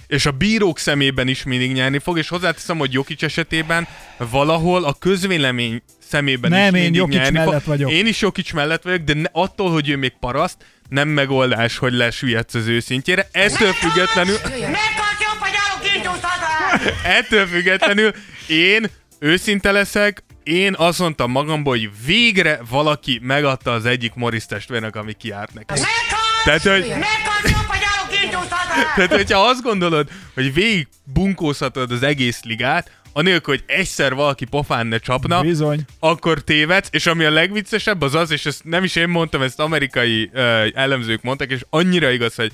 És 0.10 0.26
a 0.26 0.32
bírók 0.32 0.80
szemében 0.80 1.28
is 1.28 1.44
mindig 1.44 1.72
nyerni 1.72 2.00
fog, 2.00 2.18
és 2.18 2.28
hozzáteszem, 2.30 2.78
hogy 2.78 2.94
Jokic 2.94 3.24
esetében 3.24 3.88
valahol 4.18 4.84
a 4.84 4.94
közvélemény 4.94 5.82
szemében 6.10 6.50
Nem, 6.52 6.60
is 6.60 6.66
én 6.66 6.72
mindig 6.72 6.96
Jokic 6.96 7.16
nyerni 7.16 7.38
mellett 7.38 7.54
fog. 7.64 7.64
vagyok. 7.66 7.92
Én 7.92 8.08
is 8.08 8.22
Jokic 8.22 8.52
mellett 8.52 8.84
vagyok, 8.84 9.00
de 9.02 9.14
ne, 9.14 9.28
attól, 9.32 9.72
hogy 9.72 9.90
ő 9.90 9.98
még 9.98 10.14
paraszt, 10.20 10.58
nem 10.90 11.08
megoldás, 11.08 11.78
hogy 11.78 11.94
lesüllyedsz 11.94 12.54
az 12.54 12.68
őszintjére. 12.68 13.28
Ettől 13.32 13.72
függetlenül... 13.74 14.36
Ettől 17.04 17.48
függetlenül 17.48 18.12
én 18.48 18.90
őszinte 19.20 19.72
leszek, 19.72 20.24
én 20.44 20.76
azt 20.78 21.00
mondtam 21.00 21.32
magamból, 21.32 21.74
hogy 21.78 21.90
végre 22.06 22.60
valaki 22.70 23.20
megadta 23.24 23.72
az 23.72 23.86
egyik 23.86 24.14
Morris 24.14 24.46
testvérnek, 24.46 24.96
ami 24.96 25.14
kiárt 25.14 25.54
neki. 25.54 25.82
Tehát, 26.44 26.62
hogy- 26.62 26.94
Tehát, 28.96 29.14
hogyha 29.14 29.40
azt 29.40 29.62
gondolod, 29.62 30.10
hogy 30.34 30.54
végig 30.54 30.88
bunkózhatod 31.04 31.92
az 31.92 32.04
egész 32.04 32.44
ligát, 32.44 32.92
anélkül, 33.14 33.54
hogy 33.54 33.64
egyszer 33.68 34.14
valaki 34.14 34.46
pofán 34.46 34.88
ne 34.88 34.98
csapna, 34.98 35.42
Bizony. 35.42 35.86
akkor 36.00 36.40
tévedsz, 36.40 36.88
és 36.92 37.06
ami 37.06 37.26
a 37.26 37.32
legviccesebb 37.32 38.02
az 38.02 38.16
az, 38.16 38.32
és 38.32 38.46
ezt 38.46 38.64
nem 38.64 38.84
is 38.84 38.96
én 38.96 39.10
mondtam, 39.10 39.42
ezt 39.42 39.60
amerikai 39.60 40.30
uh, 40.34 40.68
elemzők 40.74 41.22
mondtak, 41.22 41.52
és 41.52 41.66
annyira 41.70 42.10
igaz, 42.10 42.36
hogy 42.36 42.52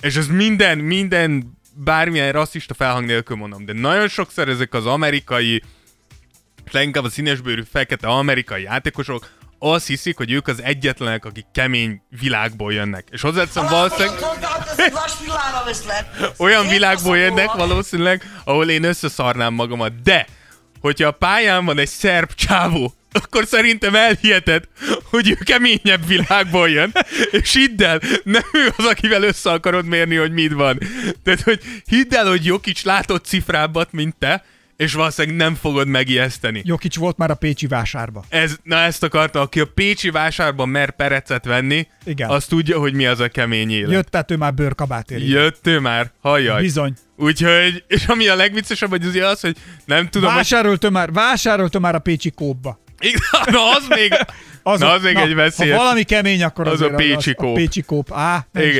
és 0.00 0.16
ez 0.16 0.26
minden, 0.26 0.78
minden 0.78 1.58
bármilyen 1.74 2.32
rasszista 2.32 2.74
felhang 2.74 3.06
nélkül 3.06 3.36
mondom, 3.36 3.64
de 3.64 3.72
nagyon 3.72 4.08
sokszor 4.08 4.48
ezek 4.48 4.74
az 4.74 4.86
amerikai, 4.86 5.62
leginkább 6.70 7.04
a 7.04 7.08
színesbőrű 7.08 7.62
fekete 7.70 8.06
amerikai 8.06 8.62
játékosok 8.62 9.30
azt 9.72 9.86
hiszik, 9.86 10.16
hogy 10.16 10.32
ők 10.32 10.48
az 10.48 10.62
egyetlenek, 10.62 11.24
akik 11.24 11.46
kemény 11.52 12.02
világból 12.20 12.72
jönnek. 12.72 13.08
És 13.10 13.20
hozzáteszem 13.20 13.66
valószínűleg 13.68 14.18
olyan 16.36 16.68
világból 16.68 17.18
jönnek 17.18 17.52
valószínűleg, 17.52 18.22
ahol 18.44 18.70
én 18.70 18.84
összeszarnám 18.84 19.54
magamat. 19.54 20.02
De, 20.02 20.26
hogyha 20.80 21.08
a 21.08 21.10
pályán 21.10 21.64
van 21.64 21.78
egy 21.78 21.88
szerb 21.88 22.34
csávó, 22.34 22.94
akkor 23.12 23.46
szerintem 23.46 23.94
elhiheted, 23.94 24.64
hogy 25.10 25.30
ő 25.30 25.38
keményebb 25.44 26.06
világból 26.06 26.68
jön, 26.68 26.92
és 27.30 27.52
hidd 27.52 27.82
el, 27.82 28.00
nem 28.24 28.42
ő 28.52 28.72
az, 28.76 28.84
akivel 28.84 29.22
össze 29.22 29.50
akarod 29.50 29.84
mérni, 29.84 30.16
hogy 30.16 30.32
mit 30.32 30.52
van. 30.52 30.78
Tehát, 31.22 31.40
hogy 31.40 31.60
hidd 31.84 32.14
el, 32.14 32.26
hogy 32.26 32.44
Jokic 32.44 32.82
látott 32.82 33.24
cifrábbat, 33.24 33.92
mint 33.92 34.16
te, 34.18 34.44
és 34.76 34.92
valószínűleg 34.92 35.36
nem 35.36 35.54
fogod 35.54 35.88
megijeszteni. 35.88 36.62
Jokic 36.64 36.96
volt 36.96 37.16
már 37.16 37.30
a 37.30 37.34
Pécsi 37.34 37.66
vásárba. 37.66 38.24
Ez, 38.28 38.56
na 38.62 38.76
ezt 38.76 39.02
akarta, 39.02 39.40
aki 39.40 39.60
a 39.60 39.66
Pécsi 39.74 40.10
vásárban 40.10 40.68
mer 40.68 40.90
perecet 40.90 41.44
venni, 41.44 41.86
Igen. 42.04 42.30
az 42.30 42.44
tudja, 42.44 42.78
hogy 42.78 42.94
mi 42.94 43.06
az 43.06 43.20
a 43.20 43.28
kemény 43.28 43.70
élet. 43.70 43.90
Jött, 43.90 44.08
tehát 44.08 44.30
ő 44.30 44.36
már 44.36 44.54
bőrkabátért. 44.54 45.26
Jött 45.26 45.66
ő 45.66 45.78
már, 45.78 46.10
halljaj. 46.20 46.60
Bizony. 46.60 46.92
Úgyhogy, 47.16 47.84
és 47.86 48.06
ami 48.06 48.28
a 48.28 48.34
legviccesebb, 48.34 48.90
hogy 48.90 49.04
azért 49.04 49.26
az, 49.26 49.40
hogy 49.40 49.56
nem 49.84 50.08
tudom, 50.08 50.28
hogy... 50.28 50.36
Vásárolta 50.36 50.90
már, 50.90 51.12
vásárolta 51.12 51.78
már 51.78 51.94
a 51.94 51.98
Pécsi 51.98 52.30
kópba. 52.30 52.82
Na, 53.50 53.70
az 53.70 53.86
még, 53.88 54.12
Az, 54.66 54.80
na, 54.80 54.90
az 54.90 55.02
még 55.02 55.14
na, 55.14 55.20
egy 55.20 55.34
veszélyes. 55.34 55.76
Ha 55.76 55.82
valami 55.82 56.02
kemény, 56.02 56.42
akkor 56.42 56.68
Az 56.68 56.80
a 56.80 56.88
Pécsi 56.88 57.30
A 57.30 57.34
kóp. 57.34 57.54
Pécsi 57.54 57.82
kóp. 57.82 58.12
Á, 58.12 58.46
nem 58.52 58.62
is 58.64 58.76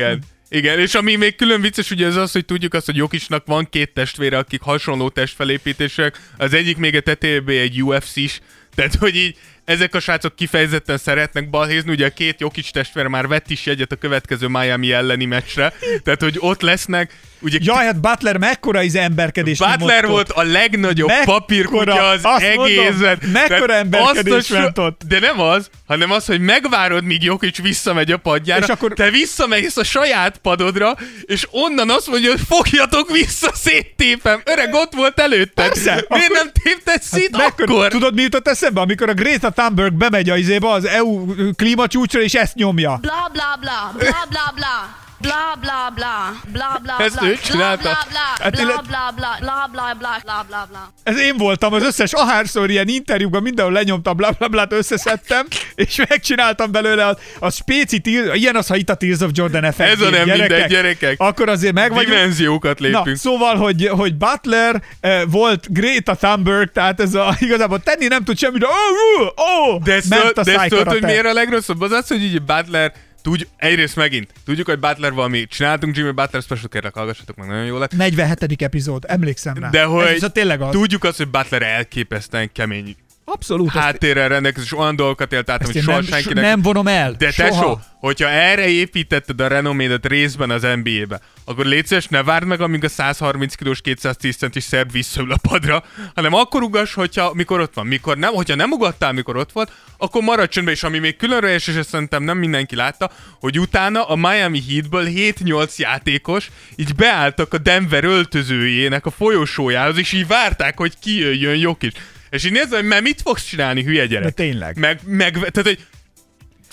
Igen. 0.49 0.79
És 0.79 0.93
ami 0.93 1.15
még 1.15 1.35
külön 1.35 1.61
vicces, 1.61 1.91
ugye 1.91 2.07
az 2.07 2.15
az, 2.15 2.31
hogy 2.31 2.45
tudjuk 2.45 2.73
azt, 2.73 2.85
hogy 2.85 2.95
Jokisnak 2.95 3.45
van 3.45 3.69
két 3.69 3.93
testvére, 3.93 4.37
akik 4.37 4.61
hasonló 4.61 5.09
testfelépítések. 5.09 6.19
Az 6.37 6.53
egyik 6.53 6.77
még 6.77 6.95
a 6.95 7.01
tetejében 7.01 7.57
egy 7.57 7.83
UFC-s, 7.83 8.39
Tehát, 8.75 8.95
hogy 8.95 9.15
így 9.15 9.37
ezek 9.65 9.95
a 9.95 9.99
srácok 9.99 10.35
kifejezetten 10.35 10.97
szeretnek 10.97 11.49
balhézni, 11.49 11.91
ugye 11.91 12.05
a 12.05 12.09
két 12.09 12.39
Jokic 12.39 12.71
testvér 12.71 13.07
már 13.07 13.27
vett 13.27 13.49
is 13.49 13.65
jegyet 13.65 13.91
a 13.91 13.95
következő 13.95 14.47
Miami 14.47 14.91
elleni 14.91 15.25
meccsre, 15.25 15.73
tehát, 16.03 16.21
hogy 16.21 16.35
ott 16.39 16.61
lesznek, 16.61 17.19
ugye 17.45 17.57
Jaj, 17.61 17.85
hát 17.85 17.99
Butler 17.99 18.37
mekkora 18.37 18.79
az 18.79 18.95
emberkedés 18.95 19.57
Butler 19.57 19.77
nyomott 19.79 20.05
volt 20.15 20.29
ott. 20.29 20.35
a 20.37 20.43
legnagyobb 20.43 21.07
Mekkora- 21.07 21.37
papírkutya 21.37 22.07
az 22.07 22.19
azt 22.23 22.43
mondom, 22.55 22.65
egészben. 22.65 23.19
mekkora 23.33 23.65
Tehát 23.65 23.83
emberkedés 23.83 24.47
ment 24.47 24.77
ott. 24.77 25.01
De 25.07 25.19
nem 25.19 25.39
az, 25.39 25.69
hanem 25.87 26.11
az, 26.11 26.25
hogy 26.25 26.39
megvárod, 26.41 27.03
míg 27.03 27.23
Jokic 27.23 27.61
visszamegy 27.61 28.11
a 28.11 28.17
padjára, 28.17 28.63
És 28.65 28.69
akkor- 28.71 28.93
te 28.93 29.09
visszamész 29.09 29.77
a 29.77 29.83
saját 29.83 30.37
padodra, 30.37 30.95
és 31.25 31.47
onnan 31.51 31.89
azt 31.89 32.07
mondja, 32.07 32.31
hogy 32.31 32.41
fogjatok 32.47 33.11
vissza, 33.11 33.51
széttépem. 33.53 34.41
Öreg, 34.45 34.73
ott 34.73 34.93
volt 34.93 35.19
előtted. 35.19 35.67
Persze, 35.67 35.91
Miért 35.91 36.05
akkor- 36.31 36.37
nem 36.43 36.51
tépted 36.63 37.01
szét 37.01 37.37
Mekkora- 37.37 37.69
akkor? 37.69 37.87
Tudod, 37.87 38.13
mi 38.13 38.21
jutott 38.21 38.47
eszembe? 38.47 38.81
Amikor 38.81 39.09
a 39.09 39.13
Greta 39.13 39.49
Thunberg 39.49 39.93
bemegy 39.93 40.29
a 40.29 40.37
izébe, 40.37 40.69
az 40.69 40.85
EU 40.85 41.25
klímacsúcsra, 41.55 42.21
és 42.21 42.33
ezt 42.33 42.55
nyomja. 42.55 42.97
bla 43.01 43.29
bla 43.33 43.57
bla, 43.59 43.93
bla 43.97 44.25
bla 44.29 44.51
bla. 44.55 45.03
Bla 45.17 45.57
bla 45.61 45.91
bla, 45.95 46.39
bla 46.51 46.79
bla 46.83 46.95
Ezt 47.05 47.19
bla, 47.19 47.27
ő 47.27 47.37
bla 47.51 47.75
bla 47.77 47.97
Hát 48.39 48.51
bla, 48.51 48.83
bla 48.87 49.13
bla 49.15 49.35
bla, 49.39 49.69
bla 49.71 49.95
bla 50.23 50.45
bla, 50.47 50.67
bla. 50.69 50.93
Ez 51.03 51.19
én 51.19 51.37
voltam, 51.37 51.73
az 51.73 51.83
összes 51.83 52.13
ahárszor 52.13 52.69
ilyen 52.69 52.87
interjúban 52.87 53.41
mindenhol 53.41 53.73
lenyomtam, 53.73 54.15
bla 54.15 54.31
bla 54.31 54.47
blát 54.47 54.73
összeszedtem, 54.73 55.45
és 55.75 56.01
megcsináltam 56.09 56.71
belőle 56.71 57.07
a, 57.07 57.17
a 57.39 57.49
spéci, 57.51 58.01
ilyen 58.33 58.55
az, 58.55 58.67
ha 58.67 58.75
itt 58.75 58.89
a 58.89 58.95
Tears 58.95 59.19
of 59.19 59.29
Jordan 59.33 59.63
effekt. 59.63 59.91
Ez 59.91 60.01
a 60.01 60.09
nem 60.09 60.29
mindegy, 60.29 60.65
gyerekek. 60.67 61.15
Akkor 61.19 61.49
azért 61.49 61.73
meg 61.73 61.93
vagyunk. 61.93 62.15
Dimenziókat 62.15 62.79
Na, 62.79 62.87
lépünk. 62.87 63.17
szóval, 63.17 63.55
hogy, 63.55 63.87
hogy 63.87 64.15
Butler 64.15 64.81
eh, 64.99 65.21
volt 65.27 65.65
Greta 65.69 66.15
Thunberg, 66.15 66.71
tehát 66.71 66.99
ez 67.01 67.13
a, 67.13 67.35
igazából 67.39 67.79
tenni 67.79 68.07
nem 68.07 68.23
tud 68.23 68.37
semmit, 68.37 68.59
de 68.59 68.67
oh, 68.67 69.27
oh, 69.35 69.83
De 69.83 69.93
ezt, 69.93 70.09
ment 70.09 70.21
tudod- 70.21 70.37
a 70.37 70.43
de 70.43 70.59
ezt 70.59 70.69
tudod, 70.69 70.87
hogy 70.87 71.01
miért 71.03 71.25
a 71.25 71.33
legrosszabb? 71.33 71.81
Az 71.81 71.91
az, 71.91 72.07
hogy 72.07 72.23
így 72.23 72.41
Butler 72.41 72.93
Tudj, 73.25 73.43
egyrészt 73.57 73.95
megint, 73.95 74.33
tudjuk, 74.45 74.67
hogy 74.67 74.79
Butler 74.79 75.13
valami, 75.13 75.45
csináltunk 75.47 75.97
Jimmy 75.97 76.11
Butler 76.11 76.41
special, 76.41 76.67
kérlek, 76.67 76.93
hallgassatok 76.93 77.35
meg, 77.35 77.47
nagyon 77.47 77.65
jó 77.65 77.77
lett. 77.77 77.95
47. 77.95 78.61
epizód, 78.61 79.03
emlékszem 79.07 79.53
rá. 79.57 79.69
De 79.69 79.83
hogy 79.83 80.05
Ez, 80.05 80.23
ez 80.23 80.29
tényleg 80.33 80.61
az. 80.61 80.71
tudjuk 80.71 81.03
azt, 81.03 81.17
hogy 81.17 81.27
Butler 81.27 81.61
elképesztően 81.61 82.51
kemény 82.51 82.95
Abszolút. 83.27 83.71
háttérrel 83.71 84.27
rendelkezik, 84.27 84.71
és 84.71 84.77
olyan 84.77 84.95
dolgokat 84.95 85.33
élt 85.33 85.49
át, 85.49 85.63
amit 85.63 85.81
soha 85.83 85.97
nem, 85.97 86.05
senkinek... 86.05 86.43
nem 86.43 86.61
vonom 86.61 86.87
el. 86.87 87.11
De 87.11 87.31
soha. 87.31 87.49
tesó, 87.49 87.79
hogyha 87.99 88.27
erre 88.29 88.67
építetted 88.67 89.41
a 89.41 89.47
renomédet 89.47 90.05
részben 90.05 90.49
az 90.49 90.61
NBA-be, 90.61 91.19
akkor 91.45 91.65
légy 91.65 91.85
szíves, 91.85 92.07
ne 92.07 92.23
várd 92.23 92.45
meg, 92.45 92.61
amíg 92.61 92.83
a 92.83 92.89
130 92.89 93.55
kilós 93.55 93.81
210 93.81 94.35
centis 94.35 94.63
szerb 94.63 94.91
visszaül 94.91 95.31
a 95.31 95.37
padra, 95.41 95.83
hanem 96.15 96.33
akkor 96.33 96.63
ugass, 96.63 96.93
hogyha, 96.93 97.33
mikor 97.33 97.59
ott 97.59 97.73
van. 97.73 97.85
Mikor 97.85 98.17
nem, 98.17 98.33
hogyha 98.33 98.55
nem 98.55 98.71
ugattál, 98.71 99.11
mikor 99.11 99.37
ott 99.37 99.51
volt, 99.51 99.71
akkor 99.97 100.21
maradj 100.21 100.49
csöndbe, 100.49 100.71
és 100.71 100.83
ami 100.83 100.99
még 100.99 101.15
különleges, 101.15 101.67
és 101.67 101.75
ezt 101.75 101.89
szerintem 101.89 102.23
nem 102.23 102.37
mindenki 102.37 102.75
látta, 102.75 103.11
hogy 103.39 103.59
utána 103.59 104.03
a 104.03 104.15
Miami 104.15 104.63
Heatből 104.69 105.05
7-8 105.07 105.75
játékos 105.75 106.49
így 106.75 106.95
beálltak 106.95 107.53
a 107.53 107.57
Denver 107.57 108.03
öltözőjének 108.03 109.05
a 109.05 109.11
folyosójához, 109.11 109.97
és 109.97 110.11
így 110.11 110.27
várták, 110.27 110.77
hogy 110.77 110.93
kijöjjön 110.99 111.55
Jokic. 111.57 111.97
És 112.35 112.45
így 112.45 112.51
nézd, 112.51 112.73
hogy 112.73 112.83
mert 112.83 113.01
mit 113.01 113.21
fogsz 113.21 113.45
csinálni, 113.45 113.83
hülye 113.83 114.05
gyerek? 114.05 114.23
De 114.23 114.31
tényleg. 114.31 114.77
Meg, 114.79 114.99
meg, 115.05 115.33
tehát, 115.33 115.61
hogy 115.61 115.79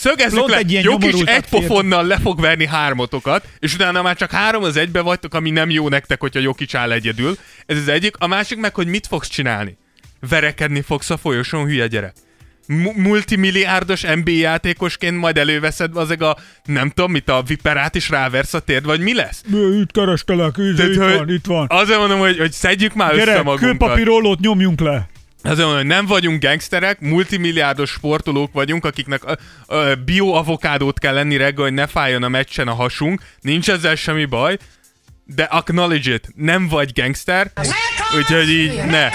Szögezzük 0.02 0.48
le, 0.48 0.56
egy 0.56 0.70
ilyen 0.70 0.82
Jokic 0.82 1.04
nyomorultat 1.04 1.34
egy 1.34 1.48
pofonnal 1.48 2.06
le 2.06 2.18
fog 2.18 2.40
verni 2.40 2.66
hármotokat, 2.66 3.48
és 3.58 3.74
utána 3.74 4.02
már 4.02 4.16
csak 4.16 4.30
három 4.30 4.62
az 4.62 4.76
egybe 4.76 5.00
vagytok, 5.00 5.34
ami 5.34 5.50
nem 5.50 5.70
jó 5.70 5.88
nektek, 5.88 6.20
hogyha 6.20 6.40
Jokic 6.40 6.74
áll 6.74 6.92
egyedül. 6.92 7.36
Ez 7.66 7.76
az 7.76 7.88
egyik. 7.88 8.14
A 8.18 8.26
másik 8.26 8.58
meg, 8.58 8.74
hogy 8.74 8.86
mit 8.86 9.06
fogsz 9.06 9.28
csinálni? 9.28 9.76
Verekedni 10.28 10.80
fogsz 10.80 11.10
a 11.10 11.16
folyosón, 11.16 11.66
hülye 11.66 11.86
gyerek. 11.86 12.12
Multimilliárdos 12.96 14.00
NBA 14.02 14.30
játékosként 14.30 15.18
majd 15.18 15.38
előveszed 15.38 15.96
azeg 15.96 16.22
a, 16.22 16.36
nem 16.64 16.90
tudom 16.90 17.10
mit, 17.10 17.28
a 17.28 17.42
viperát 17.46 17.94
is 17.94 18.08
ráversz 18.08 18.54
a 18.54 18.60
térd, 18.60 18.84
vagy 18.84 19.00
mi 19.00 19.14
lesz? 19.14 19.42
Itt 19.80 19.92
kerestelek, 19.92 20.52
Tehát, 20.52 20.90
itt 20.90 20.96
van, 20.96 21.28
itt 21.28 21.46
van. 21.46 21.66
Azért 21.68 21.98
mondom, 21.98 22.18
hogy, 22.18 22.38
hogy 22.38 22.52
szedjük 22.52 22.94
már 22.94 23.14
össze 23.14 23.24
Gyere, 23.24 23.42
magunkat. 23.42 23.70
kőpapírollót 23.70 24.40
nyomjunk 24.40 24.80
le. 24.80 25.10
Azért 25.42 25.58
mondom, 25.58 25.76
hogy 25.76 25.86
nem 25.86 26.06
vagyunk 26.06 26.42
gangsterek, 26.42 27.00
multimilliárdos 27.00 27.90
sportolók 27.90 28.52
vagyunk, 28.52 28.84
akiknek 28.84 29.22
bioavokádót 30.04 30.98
kell 30.98 31.14
lenni 31.14 31.36
reggel, 31.36 31.64
hogy 31.64 31.72
ne 31.72 31.86
fájjon 31.86 32.22
a 32.22 32.28
meccsen 32.28 32.68
a 32.68 32.74
hasunk. 32.74 33.22
Nincs 33.40 33.70
ezzel 33.70 33.94
semmi 33.94 34.24
baj, 34.24 34.56
de 35.24 35.42
acknowledge 35.42 36.12
it, 36.14 36.28
nem 36.36 36.68
vagy 36.68 36.92
gangster, 36.94 37.52
úgyhogy 38.16 38.50
így 38.50 38.74
ne. 38.84 39.08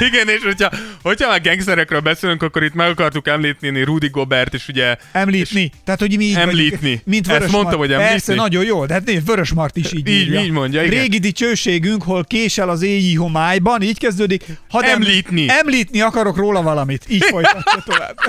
Igen, 0.00 0.28
és 0.28 0.42
hogyha, 0.42 0.70
hogyha 1.02 1.28
már 1.28 1.40
gangsterekről 1.42 2.00
beszélünk, 2.00 2.42
akkor 2.42 2.62
itt 2.64 2.74
meg 2.74 2.90
akartuk 2.90 3.28
említeni 3.28 3.82
Rudy 3.82 4.08
Gobert, 4.08 4.54
és 4.54 4.68
ugye... 4.68 4.96
Említni. 5.12 5.70
Tehát, 5.84 6.00
hogy 6.00 6.16
mi 6.16 6.24
így 6.24 6.34
Említni. 6.36 6.78
vagyunk, 6.80 7.04
mint 7.04 7.26
Ezt 7.28 7.36
Vörös 7.38 7.50
mondtam, 7.52 7.62
Mart. 7.62 7.76
hogy 7.78 7.92
említni. 7.92 8.12
Persze, 8.12 8.34
nagyon 8.34 8.64
jó. 8.64 8.86
De 8.86 8.92
hát 8.94 9.04
nézd, 9.04 9.26
Vörös 9.26 9.52
Mart 9.52 9.76
is 9.76 9.92
így 9.92 10.08
Így- 10.08 10.14
írja. 10.26 10.40
így 10.40 10.50
mondja, 10.50 10.82
igen. 10.82 11.00
Régi 11.00 11.18
dicsőségünk, 11.18 12.02
hol 12.02 12.24
késel 12.24 12.68
az 12.68 12.82
éjjé 12.82 13.12
homályban, 13.14 13.82
így 13.82 13.98
kezdődik. 13.98 14.44
Hadd 14.68 14.82
em- 14.84 14.92
Említni. 14.92 15.44
Említni 15.48 16.00
akarok 16.00 16.36
róla 16.36 16.62
valamit. 16.62 17.04
Így 17.08 17.24
folytatja 17.24 17.82
tovább. 17.84 18.16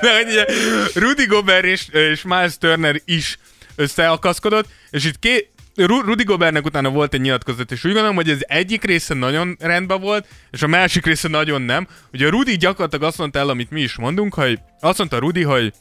De 0.00 0.14
hogy 0.16 0.26
ugye 0.30 0.44
Rudy 0.94 1.26
Gobert 1.26 1.64
és, 1.64 1.86
és 1.88 2.22
Miles 2.22 2.58
Turner 2.58 3.00
is 3.04 3.38
összeakaszkodott, 3.76 4.68
és 4.90 5.04
itt 5.04 5.18
két, 5.18 5.50
Ru- 5.86 6.04
Rudy 6.04 6.24
Gobertnek 6.24 6.64
utána 6.64 6.90
volt 6.90 7.14
egy 7.14 7.20
nyilatkozat, 7.20 7.72
és 7.72 7.84
úgy 7.84 7.92
gondolom, 7.92 8.16
hogy 8.16 8.30
ez 8.30 8.38
egyik 8.40 8.84
része 8.84 9.14
nagyon 9.14 9.56
rendben 9.60 10.00
volt, 10.00 10.26
és 10.50 10.62
a 10.62 10.66
másik 10.66 11.06
része 11.06 11.28
nagyon 11.28 11.62
nem. 11.62 11.86
Ugye 12.12 12.26
a 12.26 12.30
Rudy 12.30 12.56
gyakorlatilag 12.56 13.04
azt 13.04 13.18
mondta 13.18 13.38
el, 13.38 13.48
amit 13.48 13.70
mi 13.70 13.80
is 13.80 13.96
mondunk, 13.96 14.34
hogy 14.34 14.58
azt 14.80 14.98
mondta 14.98 15.18
Rudy, 15.18 15.42
hogy 15.42 15.72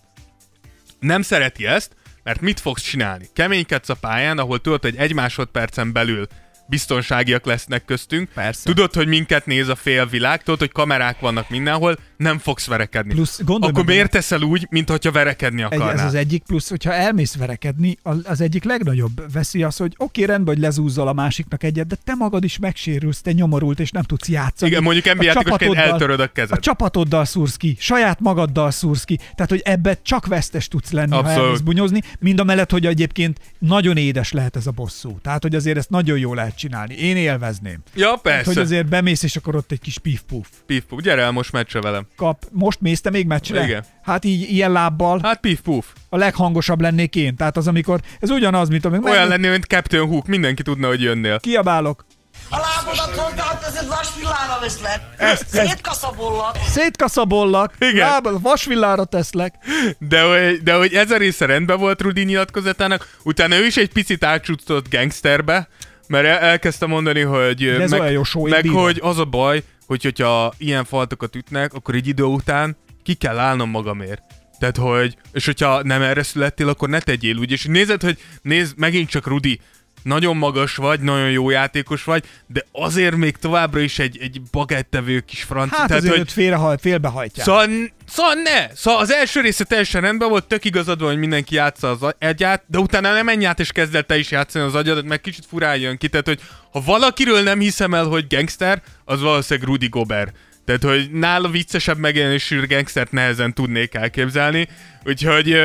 nem 1.00 1.22
szereti 1.22 1.66
ezt, 1.66 1.92
mert 2.24 2.42
mit 2.42 2.60
fogsz 2.60 2.82
csinálni? 2.82 3.30
Keménykedsz 3.34 3.90
a 3.90 3.96
pályán, 3.96 4.38
ahol 4.38 4.60
tudod, 4.60 4.82
hogy 4.82 4.96
egy 4.96 5.14
másodpercen 5.14 5.92
belül 5.92 6.28
biztonságiak 6.68 7.46
lesznek 7.46 7.86
köztünk. 7.86 8.30
Persze. 8.34 8.64
Tudod, 8.64 8.94
hogy 8.94 9.08
minket 9.08 9.46
néz 9.46 9.68
a 9.68 9.76
félvilág, 9.76 10.44
tudod, 10.44 10.60
hogy 10.60 10.72
kamerák 10.72 11.20
vannak 11.20 11.50
mindenhol, 11.50 11.98
nem 12.18 12.38
fogsz 12.38 12.68
verekedni. 12.68 13.14
Plusz 13.14 13.42
gondolj 13.44 13.72
Akkor 13.72 13.86
meg 13.86 13.94
miért 13.94 14.12
teszel 14.12 14.42
úgy, 14.42 14.68
mint 14.70 14.90
hogyha 14.90 15.12
verekedni 15.12 15.62
akarnál? 15.62 15.92
ez 15.92 16.04
az 16.04 16.14
egyik 16.14 16.44
plusz, 16.44 16.70
hogyha 16.70 16.94
elmész 16.94 17.36
verekedni, 17.36 17.98
az 18.24 18.42
egyik 18.42 18.64
legnagyobb 18.64 19.32
veszi 19.34 19.64
az, 19.64 19.78
hogy 19.78 19.94
oké, 19.98 20.24
rendben, 20.24 20.54
hogy 20.54 20.64
lezúzzal 20.64 21.08
a 21.08 21.14
másiknak 21.14 21.64
egyet, 21.64 21.88
de 21.88 21.96
te 22.04 22.14
magad 22.14 22.44
is 22.44 22.58
megsérülsz, 22.58 23.22
te 23.22 23.32
nyomorult, 23.32 23.80
és 23.80 23.92
nem 23.92 24.04
tudsz 24.04 24.30
játszani. 24.30 24.72
Igen, 24.72 24.84
mondjuk 24.84 25.14
NBA 25.14 25.24
játékosként 25.24 25.76
eltöröd 25.76 26.20
a 26.20 26.28
kezed. 26.28 26.58
A 26.58 26.60
csapatoddal 26.60 27.26
szúrsz 27.26 27.56
ki, 27.56 27.76
saját 27.80 28.20
magaddal 28.20 28.72
szúrsz 28.72 29.04
ki, 29.04 29.16
tehát 29.16 29.50
hogy 29.50 29.62
ebbe 29.64 29.98
csak 30.02 30.26
vesztes 30.26 30.68
tudsz 30.68 30.92
lenni, 30.92 31.12
Abszolút. 31.16 31.38
ha 31.38 31.44
elmész 31.44 31.60
bunyozni, 31.60 32.02
mind 32.20 32.40
a 32.40 32.44
mellett, 32.44 32.72
hogy 32.72 32.86
egyébként 32.86 33.40
nagyon 33.60 33.98
édes 33.98 34.32
lehet 34.32 34.56
ez 34.56 34.68
a 34.68 34.72
bosszú. 34.72 35.20
Tehát, 35.22 35.42
hogy 35.42 35.56
azért 35.56 35.78
ezt 35.78 35.90
nagyon 35.90 36.18
jól 36.18 36.36
lehet 36.36 36.58
csinálni. 36.58 36.94
Én 36.96 37.18
élvezném. 37.18 37.80
Ja, 37.96 38.06
Tehát, 38.06 38.22
persze. 38.22 38.44
hogy 38.54 38.58
azért 38.58 38.88
bemész, 38.88 39.24
és 39.24 39.36
akkor 39.36 39.56
ott 39.56 39.72
egy 39.72 39.80
kis 39.80 39.98
pif-puf. 40.00 40.48
Pif, 40.66 40.84
puf. 40.84 41.02
Gyere 41.02 41.22
el 41.22 41.32
most 41.32 41.52
meccsre 41.52 41.82
velem. 41.82 42.07
Kap. 42.16 42.44
Most 42.52 42.82
mész 42.82 43.02
te 43.02 43.10
még 43.10 43.26
meccsre? 43.28 43.64
Igen. 43.64 43.84
Hát 44.04 44.26
így 44.26 44.42
ilyen 44.52 44.72
lábbal 44.72 45.20
Hát 45.24 45.40
pif, 45.40 45.60
puf. 45.60 45.86
a 46.10 46.18
leghangosabb 46.18 46.82
lennék 46.82 47.16
én. 47.16 47.36
Tehát 47.36 47.58
az, 47.58 47.68
amikor, 47.68 48.00
ez 48.20 48.30
ugyanaz, 48.30 48.70
mint 48.70 48.86
amikor 48.86 49.10
Olyan 49.10 49.22
meg- 49.22 49.30
lennél, 49.32 49.52
mint 49.52 49.66
Captain 49.66 50.08
Hook, 50.08 50.28
mindenki 50.28 50.64
tudna, 50.64 50.88
hogy 50.88 51.02
jönnél. 51.02 51.40
kiabálok, 51.40 52.06
A 52.50 52.58
lábodat 52.58 53.16
szolgáltatod, 53.16 53.88
vasvillára 53.88 54.58
veszlek. 54.62 55.02
Ezt- 55.18 55.48
Szétkaszabollak. 55.48 56.56
szétkaszabollak, 56.68 57.74
Igen. 57.80 58.08
lábad, 58.10 58.42
vasvillára 58.42 59.04
teszlek. 59.06 59.54
De 60.00 60.22
hogy, 60.22 60.64
de 60.64 60.74
hogy 60.74 60.94
ez 60.94 61.12
a 61.12 61.18
része 61.18 61.46
rendben 61.46 61.80
volt 61.80 62.02
Rudy 62.02 62.24
nyilatkozatának, 62.24 63.18
utána 63.24 63.56
ő 63.56 63.66
is 63.66 63.78
egy 63.78 63.92
picit 63.92 64.24
átcsúsztott 64.24 64.90
gangsterbe, 64.90 65.68
mert 66.08 66.26
el, 66.26 66.38
elkezdte 66.38 66.86
mondani, 66.86 67.22
hogy 67.22 67.66
De 67.66 67.82
ez 67.82 67.92
meg, 67.92 68.00
olyan 68.00 68.12
jó 68.12 68.24
show, 68.24 68.48
meg 68.48 68.68
hogy 68.68 69.00
az 69.04 69.20
a 69.20 69.26
baj, 69.26 69.64
hogy 69.88 70.04
hogyha 70.04 70.54
ilyen 70.58 70.86
faltokat 70.86 71.36
ütnek, 71.36 71.74
akkor 71.74 71.96
egy 71.96 72.08
idő 72.08 72.24
után 72.24 72.78
ki 73.04 73.14
kell 73.14 73.38
állnom 73.38 73.70
magamért. 73.70 74.22
Tehát, 74.60 74.78
hogy, 74.78 75.18
és 75.32 75.46
hogyha 75.46 75.84
nem 75.84 76.02
erre 76.02 76.24
születtél, 76.24 76.70
akkor 76.70 76.90
ne 76.90 77.00
tegyél 77.00 77.38
úgy. 77.38 77.52
És 77.52 77.66
nézed, 77.66 78.02
hogy 78.02 78.18
nézd, 78.42 78.78
megint 78.78 79.10
csak 79.10 79.28
Rudi, 79.28 79.60
nagyon 80.08 80.38
magas 80.38 80.76
vagy, 80.76 81.00
nagyon 81.00 81.32
jó 81.32 81.50
játékos 81.50 82.04
vagy, 82.04 82.24
de 82.48 82.66
azért 82.72 83.16
még 83.16 83.38
továbbra 83.38 83.80
is 83.80 84.00
egy, 84.00 84.18
egy 84.22 84.42
bagettevő 84.52 85.20
kis 85.20 85.44
francia. 85.44 85.78
Hát 85.78 85.88
Tehát, 85.88 86.02
azért 86.02 86.18
hogy, 86.18 86.26
őt 86.28 86.32
félrehajt, 86.32 86.82
félbehajtják. 86.82 87.46
Szóval, 87.46 87.68
szóval 88.08 88.34
ne! 88.34 88.76
Szóval 88.76 89.00
az 89.00 89.12
első 89.12 89.42
része 89.42 89.64
teljesen 89.64 90.02
rendben 90.02 90.30
volt, 90.30 90.48
tök 90.48 90.66
igazad 90.66 91.00
van, 91.00 91.10
hogy 91.10 91.18
mindenki 91.18 91.56
játsza 91.56 91.90
az 91.90 92.14
agyát, 92.20 92.64
de 92.68 92.78
utána 92.78 93.14
nem 93.14 93.26
menj 93.26 93.46
át 93.46 93.60
és 93.60 93.72
kezd 93.72 93.96
el 93.96 94.04
te 94.04 94.18
is 94.18 94.32
játszani 94.32 94.66
az 94.66 94.76
agyadat, 94.76 95.06
meg 95.06 95.22
kicsit 95.22 95.46
furán 95.50 95.78
jön 95.78 95.98
ki. 95.98 96.08
Tehát, 96.08 96.28
hogy 96.28 96.40
ha 96.72 96.82
valakiről 96.82 97.42
nem 97.44 97.60
hiszem 97.60 97.94
el, 97.94 98.06
hogy 98.06 98.26
gangster, 98.30 98.82
az 99.06 99.22
valószínűleg 99.22 99.70
Rudy 99.70 99.88
Gobert. 99.88 100.36
Tehát, 100.66 100.84
hogy 100.84 101.12
nála 101.12 101.50
viccesebb 101.50 101.98
megjelenésű 101.98 102.68
gangstert 102.68 103.12
nehezen 103.12 103.54
tudnék 103.54 103.94
elképzelni. 103.94 104.68
Úgyhogy 105.06 105.56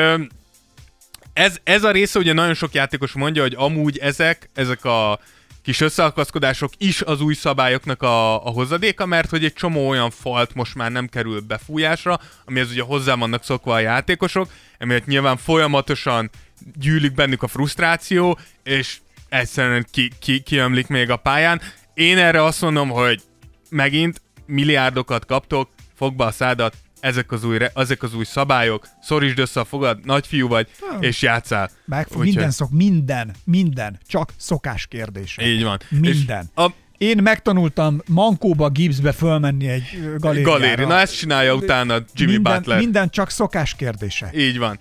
ez, 1.32 1.56
ez 1.64 1.84
a 1.84 1.90
része 1.90 2.18
ugye 2.18 2.32
nagyon 2.32 2.54
sok 2.54 2.72
játékos 2.72 3.12
mondja, 3.12 3.42
hogy 3.42 3.54
amúgy 3.56 3.98
ezek, 3.98 4.50
ezek 4.54 4.84
a 4.84 5.20
kis 5.62 5.80
összeakaszkodások 5.80 6.72
is 6.78 7.02
az 7.02 7.20
új 7.20 7.34
szabályoknak 7.34 8.02
a, 8.02 8.46
a 8.46 8.50
hozadéka, 8.50 9.06
mert 9.06 9.30
hogy 9.30 9.44
egy 9.44 9.52
csomó 9.52 9.88
olyan 9.88 10.10
falt 10.10 10.54
most 10.54 10.74
már 10.74 10.92
nem 10.92 11.06
kerül 11.06 11.40
befújásra, 11.40 12.20
amihez 12.44 12.70
ugye 12.70 12.82
hozzá 12.82 13.14
vannak 13.14 13.44
szokva 13.44 13.74
a 13.74 13.78
játékosok, 13.78 14.50
emiatt 14.78 15.06
nyilván 15.06 15.36
folyamatosan 15.36 16.30
gyűlik 16.74 17.14
bennük 17.14 17.42
a 17.42 17.46
frusztráció, 17.46 18.38
és 18.62 18.98
egyszerűen 19.28 19.86
ki, 19.90 20.10
ki, 20.18 20.40
kiömlik 20.40 20.86
még 20.86 21.10
a 21.10 21.16
pályán. 21.16 21.60
Én 21.94 22.18
erre 22.18 22.44
azt 22.44 22.60
mondom, 22.60 22.88
hogy 22.88 23.22
megint 23.68 24.22
milliárdokat 24.46 25.26
kaptok, 25.26 25.70
fog 25.96 26.14
be 26.14 26.24
a 26.24 26.30
szádat, 26.30 26.74
ezek 27.02 27.32
az 27.32 27.44
új, 27.44 27.58
re- 27.58 27.72
ezek 27.74 28.02
az 28.02 28.14
új 28.14 28.24
szabályok, 28.24 28.88
szorítsd 29.00 29.38
össze 29.38 29.60
a 29.60 29.64
fogad, 29.64 29.98
nagyfiú 30.04 30.48
vagy, 30.48 30.68
és 31.00 31.22
játszál. 31.22 31.70
Meg 31.84 32.06
Úgyhogy- 32.08 32.24
minden 32.24 32.50
szok, 32.50 32.70
minden, 32.70 33.34
minden, 33.44 33.98
csak 34.06 34.32
szokás 34.36 34.86
kérdése. 34.86 35.46
Így 35.46 35.62
van. 35.62 35.78
Minden. 35.88 36.50
És 36.56 36.62
a 36.62 36.72
Én 36.98 37.18
megtanultam 37.22 38.00
Mankóba, 38.08 38.68
Gibbsbe 38.68 39.12
fölmenni 39.12 39.68
egy 39.68 39.82
galériára. 40.18 40.50
galéri, 40.50 40.84
na 40.84 40.98
ezt 40.98 41.16
csinálja 41.18 41.54
utána 41.54 41.98
Jimmy 42.14 42.32
minden, 42.32 42.54
Butler. 42.56 42.78
Minden 42.78 43.08
csak 43.10 43.30
szokás 43.30 43.74
kérdése. 43.74 44.30
Így 44.34 44.58
van. 44.58 44.78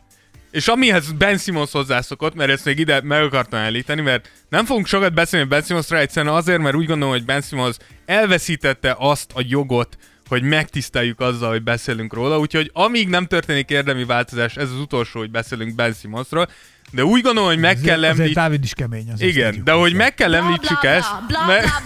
És 0.52 0.68
amihez 0.68 1.12
Ben 1.12 1.38
Simmons 1.38 1.72
hozzászokott, 1.72 2.36
mert 2.36 2.52
ezt 2.52 2.66
még 2.66 2.80
ide 2.80 3.02
meg 3.04 3.24
akartam 3.24 3.60
említeni, 3.60 4.02
mert 4.02 4.32
nem 4.50 4.66
fogunk 4.66 4.88
sokat 4.88 5.14
beszélni 5.14 5.48
Ben 5.48 5.62
Simmonsra 5.62 5.98
egyszerűen 5.98 6.34
azért, 6.34 6.60
mert 6.62 6.76
úgy 6.76 6.86
gondolom, 6.86 7.14
hogy 7.14 7.26
Ben 7.26 7.42
Simmons 7.42 7.76
elveszítette 8.06 8.96
azt 9.00 9.32
a 9.34 9.42
jogot, 9.48 9.98
hogy 10.32 10.44
megtiszteljük 10.44 11.20
azzal, 11.20 11.50
hogy 11.50 11.64
beszélünk 11.64 12.14
róla, 12.14 12.40
úgyhogy 12.40 12.70
amíg 12.74 13.08
nem 13.10 13.26
történik 13.26 13.70
érdemi 13.70 14.04
változás, 14.06 14.56
ez 14.56 14.70
az 14.70 14.78
utolsó, 14.80 15.20
hogy 15.20 15.32
beszélünk 15.32 15.76
Ben 15.76 15.94
Simmonsról, 15.94 16.48
de 16.92 17.04
úgy 17.06 17.22
gondolom, 17.22 17.50
hogy 17.50 17.60
meg 17.60 17.80
kell 17.80 17.98
Azért 17.98 18.10
említeni... 18.12 18.34
Dávid 18.34 18.64
is 18.64 18.74
kemény. 18.74 19.12
azért 19.12 19.30
Igen, 19.32 19.62
de 19.64 19.72
hogy 19.72 19.94
meg 19.94 20.14
kell 20.14 20.28
Bla, 20.30 20.38
említsük 20.38 20.80
bla, 20.80 20.90
ezt, 20.90 21.10
mert- 21.48 21.84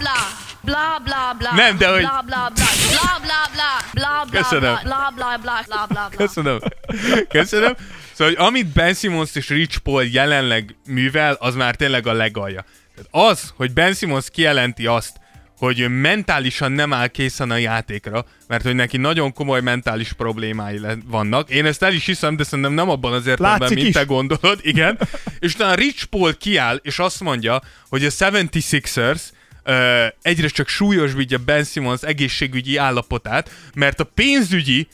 bla 0.62 1.00
bla. 1.04 1.34
Bla. 1.38 1.50
Nem, 1.54 1.78
de 1.78 1.88
hogy- 1.88 2.00
Bla 2.00 2.22
bla 2.26 2.50
bla. 2.54 2.64
Bla 2.90 3.18
bla 3.22 3.48
bla. 3.52 3.90
Bla 3.92 4.24
bla 4.30 4.40
Köszönöm. 4.40 4.78
bla. 4.82 4.82
Bla 4.82 5.12
bla 5.14 5.38
bla. 5.42 5.62
Bla 5.66 5.86
bla 5.88 6.08
bla. 6.08 6.16
Köszönöm. 6.26 6.58
Köszönöm. 7.28 7.74
Szóval, 8.12 8.34
hogy 8.34 8.46
amit 8.46 8.66
Ben 8.66 8.94
Simmons 8.94 9.34
és 9.34 9.48
Rich 9.48 9.78
Paul 9.78 10.04
jelenleg 10.04 10.76
művel, 10.86 11.36
az 11.40 11.54
már 11.54 11.76
tényleg 11.76 12.06
a 12.06 12.12
legalja. 12.12 12.64
Tehát 12.94 13.30
az, 13.30 13.52
hogy 13.56 13.72
Ben 13.72 13.94
Simmons 13.94 14.30
kijelenti 14.30 14.86
azt, 14.86 15.16
hogy 15.58 16.00
mentálisan 16.00 16.72
nem 16.72 16.92
áll 16.92 17.06
készen 17.06 17.50
a 17.50 17.56
játékra, 17.56 18.26
mert 18.46 18.62
hogy 18.62 18.74
neki 18.74 18.96
nagyon 18.96 19.32
komoly 19.32 19.60
mentális 19.60 20.12
problémái 20.12 20.80
vannak. 21.06 21.50
Én 21.50 21.66
ezt 21.66 21.82
el 21.82 21.92
is 21.92 22.04
hiszem, 22.04 22.36
de 22.36 22.44
szerintem 22.44 22.72
nem 22.72 22.90
abban 22.90 23.12
az 23.12 23.26
értelemben, 23.26 23.60
Látszik 23.60 23.76
mint 23.76 23.88
is. 23.88 23.94
te 23.94 24.04
gondolod, 24.04 24.58
igen. 24.62 24.98
és 25.38 25.54
utána 25.54 25.74
Rich 25.74 26.04
Paul 26.04 26.36
kiáll, 26.36 26.80
és 26.82 26.98
azt 26.98 27.20
mondja, 27.20 27.62
hogy 27.88 28.04
a 28.04 28.10
76ers 28.10 29.20
ö, 29.62 30.04
egyre 30.22 30.48
csak 30.48 30.68
súlyosbítja 30.68 31.38
Ben 31.38 31.64
Simmons 31.64 32.02
egészségügyi 32.02 32.76
állapotát, 32.76 33.50
mert 33.74 34.00
a 34.00 34.04
pénzügyi 34.04 34.88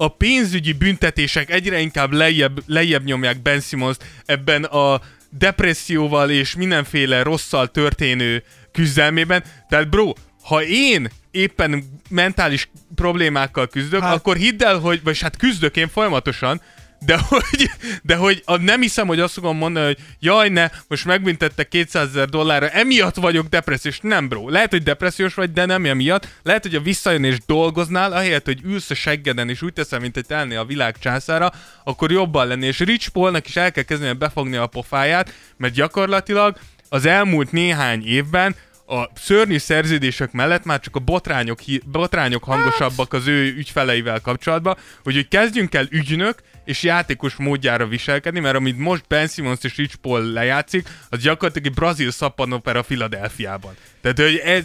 a 0.00 0.08
pénzügyi 0.08 0.72
büntetések 0.72 1.50
egyre 1.50 1.80
inkább 1.80 2.12
lejjebb, 2.12 2.62
lejjebb 2.66 3.04
nyomják 3.04 3.42
Ben 3.42 3.60
simmons 3.60 3.96
ebben 4.26 4.64
a 4.64 5.00
depresszióval 5.30 6.30
és 6.30 6.54
mindenféle 6.54 7.22
rosszal 7.22 7.70
történő 7.70 8.42
küzdelmében. 8.78 9.42
Tehát 9.68 9.88
bro, 9.88 10.12
ha 10.42 10.62
én 10.62 11.08
éppen 11.30 12.00
mentális 12.10 12.70
problémákkal 12.94 13.66
küzdök, 13.66 14.00
Hát- 14.00 14.14
akkor 14.14 14.36
hidd 14.36 14.64
el, 14.64 14.78
hogy, 14.78 15.00
vagy 15.02 15.20
hát 15.20 15.36
küzdök 15.36 15.76
én 15.76 15.88
folyamatosan, 15.88 16.60
de 17.00 17.18
hogy, 17.28 17.70
de 18.02 18.16
hogy 18.16 18.42
a, 18.44 18.56
nem 18.56 18.80
hiszem, 18.80 19.06
hogy 19.06 19.20
azt 19.20 19.32
fogom 19.32 19.56
mondani, 19.56 19.86
hogy 19.86 19.98
jaj 20.18 20.48
ne, 20.48 20.70
most 20.88 21.04
megbüntettek 21.04 21.68
200 21.68 22.08
ezer 22.08 22.28
dollárra, 22.28 22.68
emiatt 22.68 23.14
vagyok 23.14 23.46
depressziós. 23.46 23.98
Nem, 24.02 24.28
bro. 24.28 24.48
Lehet, 24.48 24.70
hogy 24.70 24.82
depressziós 24.82 25.34
vagy, 25.34 25.52
de 25.52 25.64
nem 25.64 25.84
emiatt. 25.84 26.28
Lehet, 26.42 26.62
hogy 26.62 26.74
a 26.74 26.80
visszajön 26.80 27.24
és 27.24 27.36
dolgoznál, 27.46 28.12
ahelyett, 28.12 28.44
hogy 28.44 28.60
ülsz 28.64 28.90
a 28.90 28.94
seggeden 28.94 29.48
és 29.48 29.62
úgy 29.62 29.72
teszel, 29.72 29.98
mint 29.98 30.14
hogy 30.14 30.26
telnél 30.26 30.58
a 30.58 30.64
világ 30.64 30.96
császára, 30.98 31.52
akkor 31.84 32.10
jobban 32.10 32.46
lenni. 32.46 32.66
És 32.66 32.78
Rich 32.78 33.08
Paulnak 33.08 33.46
is 33.48 33.56
el 33.56 33.72
kell 33.72 33.84
kezdeni 33.84 34.12
befogni 34.12 34.56
a 34.56 34.66
pofáját, 34.66 35.32
mert 35.56 35.74
gyakorlatilag 35.74 36.58
az 36.88 37.06
elmúlt 37.06 37.52
néhány 37.52 38.06
évben 38.06 38.54
a 38.88 39.10
szörnyű 39.14 39.58
szerződések 39.58 40.32
mellett 40.32 40.64
már 40.64 40.80
csak 40.80 40.96
a 40.96 40.98
botrányok, 40.98 41.58
botrányok 41.84 42.44
hangosabbak 42.44 43.12
az 43.12 43.26
ő 43.26 43.54
ügyfeleivel 43.56 44.20
kapcsolatban, 44.20 44.76
úgyhogy 45.04 45.28
kezdjünk 45.28 45.74
el 45.74 45.86
ügynök 45.90 46.38
és 46.64 46.82
játékos 46.82 47.34
módjára 47.34 47.86
viselkedni, 47.86 48.40
mert 48.40 48.56
amit 48.56 48.78
most 48.78 49.04
Ben 49.08 49.26
Simmons 49.26 49.62
és 49.62 49.76
Rich 49.76 49.94
Paul 49.94 50.32
lejátszik, 50.32 50.88
az 51.08 51.18
gyakorlatilag 51.18 51.66
egy 51.68 51.74
brazil 51.74 52.10
szappanopera 52.10 52.82
Philadelphiában. 52.82 53.74
Tehát, 54.00 54.18
hogy 54.18 54.36
ez, 54.36 54.64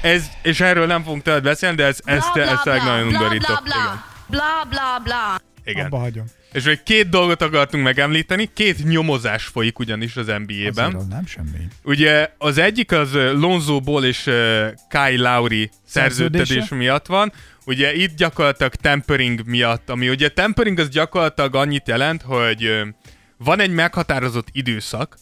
ez, 0.00 0.24
és 0.42 0.60
erről 0.60 0.86
nem 0.86 1.02
fogunk 1.02 1.22
többet 1.22 1.42
beszélni, 1.42 1.76
de 1.76 1.84
ez, 1.84 1.98
ez, 2.04 2.24
Bla, 2.32 2.42
ez, 2.42 2.48
bla, 2.62 2.72
ez 2.74 2.82
bla. 2.82 2.92
nagyon 2.92 3.08
Bla, 3.08 3.18
undorító. 3.18 3.46
bla, 3.46 3.60
bla. 3.64 4.04
Bla 4.26 4.66
bla 4.68 5.00
bla. 5.04 5.40
Igen. 5.64 5.84
Abba 5.86 5.98
hagyom. 5.98 6.24
És 6.52 6.64
még 6.64 6.82
két 6.82 7.08
dolgot 7.08 7.42
akartunk 7.42 7.84
megemlíteni, 7.84 8.50
két 8.52 8.84
nyomozás 8.84 9.44
folyik 9.44 9.78
ugyanis 9.78 10.16
az 10.16 10.26
NBA-ben. 10.26 10.94
Az 10.94 11.06
nem 11.06 11.26
semmi. 11.26 11.68
Ugye 11.84 12.32
az 12.38 12.58
egyik 12.58 12.92
az 12.92 13.12
Lonzo 13.14 13.80
Ball 13.80 14.04
és 14.04 14.26
uh, 14.26 14.34
Kyle 14.88 15.30
Lowry 15.30 15.70
Szerződése? 15.86 16.66
miatt 16.70 17.06
van. 17.06 17.32
Ugye 17.66 17.94
itt 17.94 18.16
gyakorlatilag 18.16 18.74
tempering 18.74 19.40
miatt, 19.46 19.90
ami 19.90 20.08
ugye 20.08 20.28
tempering 20.28 20.78
az 20.78 20.88
gyakorlatilag 20.88 21.54
annyit 21.54 21.88
jelent, 21.88 22.22
hogy 22.22 22.82
van 23.36 23.60
egy 23.60 23.70
meghatározott 23.70 24.48
időszak, 24.52 25.16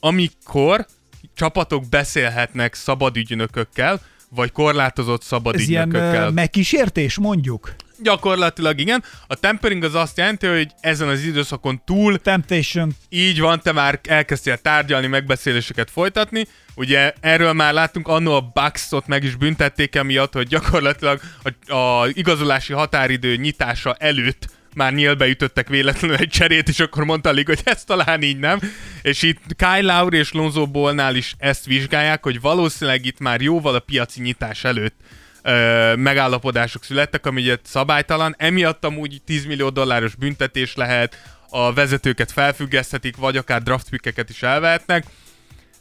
amikor 0.00 0.86
csapatok 1.34 1.88
beszélhetnek 1.88 2.74
szabad 2.74 3.16
ügynökökkel, 3.16 4.00
vagy 4.28 4.52
korlátozott 4.52 5.22
szabad 5.22 5.54
Ez 5.54 5.68
ilyen 5.68 5.86
ügynökökkel. 5.86 6.26
ö, 6.26 6.30
megkísértés, 6.30 7.18
mondjuk? 7.18 7.74
Gyakorlatilag 7.98 8.78
igen. 8.78 9.04
A 9.26 9.34
tempering 9.34 9.84
az 9.84 9.94
azt 9.94 10.16
jelenti, 10.16 10.46
hogy 10.46 10.70
ezen 10.80 11.08
az 11.08 11.22
időszakon 11.22 11.82
túl 11.84 12.18
Temptation. 12.18 12.92
így 13.08 13.40
van, 13.40 13.60
te 13.60 13.72
már 13.72 14.00
elkezdtél 14.08 14.56
tárgyalni, 14.56 15.06
megbeszéléseket 15.06 15.90
folytatni. 15.90 16.46
Ugye 16.74 17.12
erről 17.20 17.52
már 17.52 17.72
láttunk, 17.72 18.08
annó 18.08 18.34
a 18.34 18.50
Bucks-ot 18.54 19.06
meg 19.06 19.24
is 19.24 19.36
büntették 19.36 19.94
emiatt, 19.94 20.32
hogy 20.32 20.48
gyakorlatilag 20.48 21.20
a, 21.42 21.74
a 21.74 22.08
igazolási 22.12 22.72
határidő 22.72 23.36
nyitása 23.36 23.94
előtt 23.94 24.48
már 24.74 24.92
nyílbe 24.92 25.26
ütöttek 25.26 25.68
véletlenül 25.68 26.16
egy 26.16 26.28
cserét, 26.28 26.68
és 26.68 26.80
akkor 26.80 27.04
mondta 27.04 27.28
a 27.28 27.32
liga, 27.32 27.52
hogy 27.54 27.62
ez 27.64 27.84
talán 27.84 28.22
így 28.22 28.38
nem. 28.38 28.58
És 29.02 29.22
itt 29.22 29.40
Kyle 29.56 29.98
Lowry 29.98 30.16
és 30.16 30.32
Lonzo 30.32 30.66
Ballnál 30.66 31.16
is 31.16 31.34
ezt 31.38 31.64
vizsgálják, 31.64 32.22
hogy 32.22 32.40
valószínűleg 32.40 33.06
itt 33.06 33.18
már 33.18 33.40
jóval 33.40 33.74
a 33.74 33.78
piaci 33.78 34.20
nyitás 34.20 34.64
előtt 34.64 34.94
ö, 35.44 35.94
megállapodások 35.96 36.84
születtek, 36.84 37.26
ami 37.26 37.40
ugye 37.40 37.56
szabálytalan, 37.62 38.34
emiatt 38.38 38.84
amúgy 38.84 39.20
10 39.24 39.44
millió 39.44 39.68
dolláros 39.68 40.14
büntetés 40.14 40.74
lehet, 40.74 41.16
a 41.50 41.72
vezetőket 41.72 42.32
felfüggeszthetik, 42.32 43.16
vagy 43.16 43.36
akár 43.36 43.62
draftpickeket 43.62 44.30
is 44.30 44.42
elvehetnek. 44.42 45.04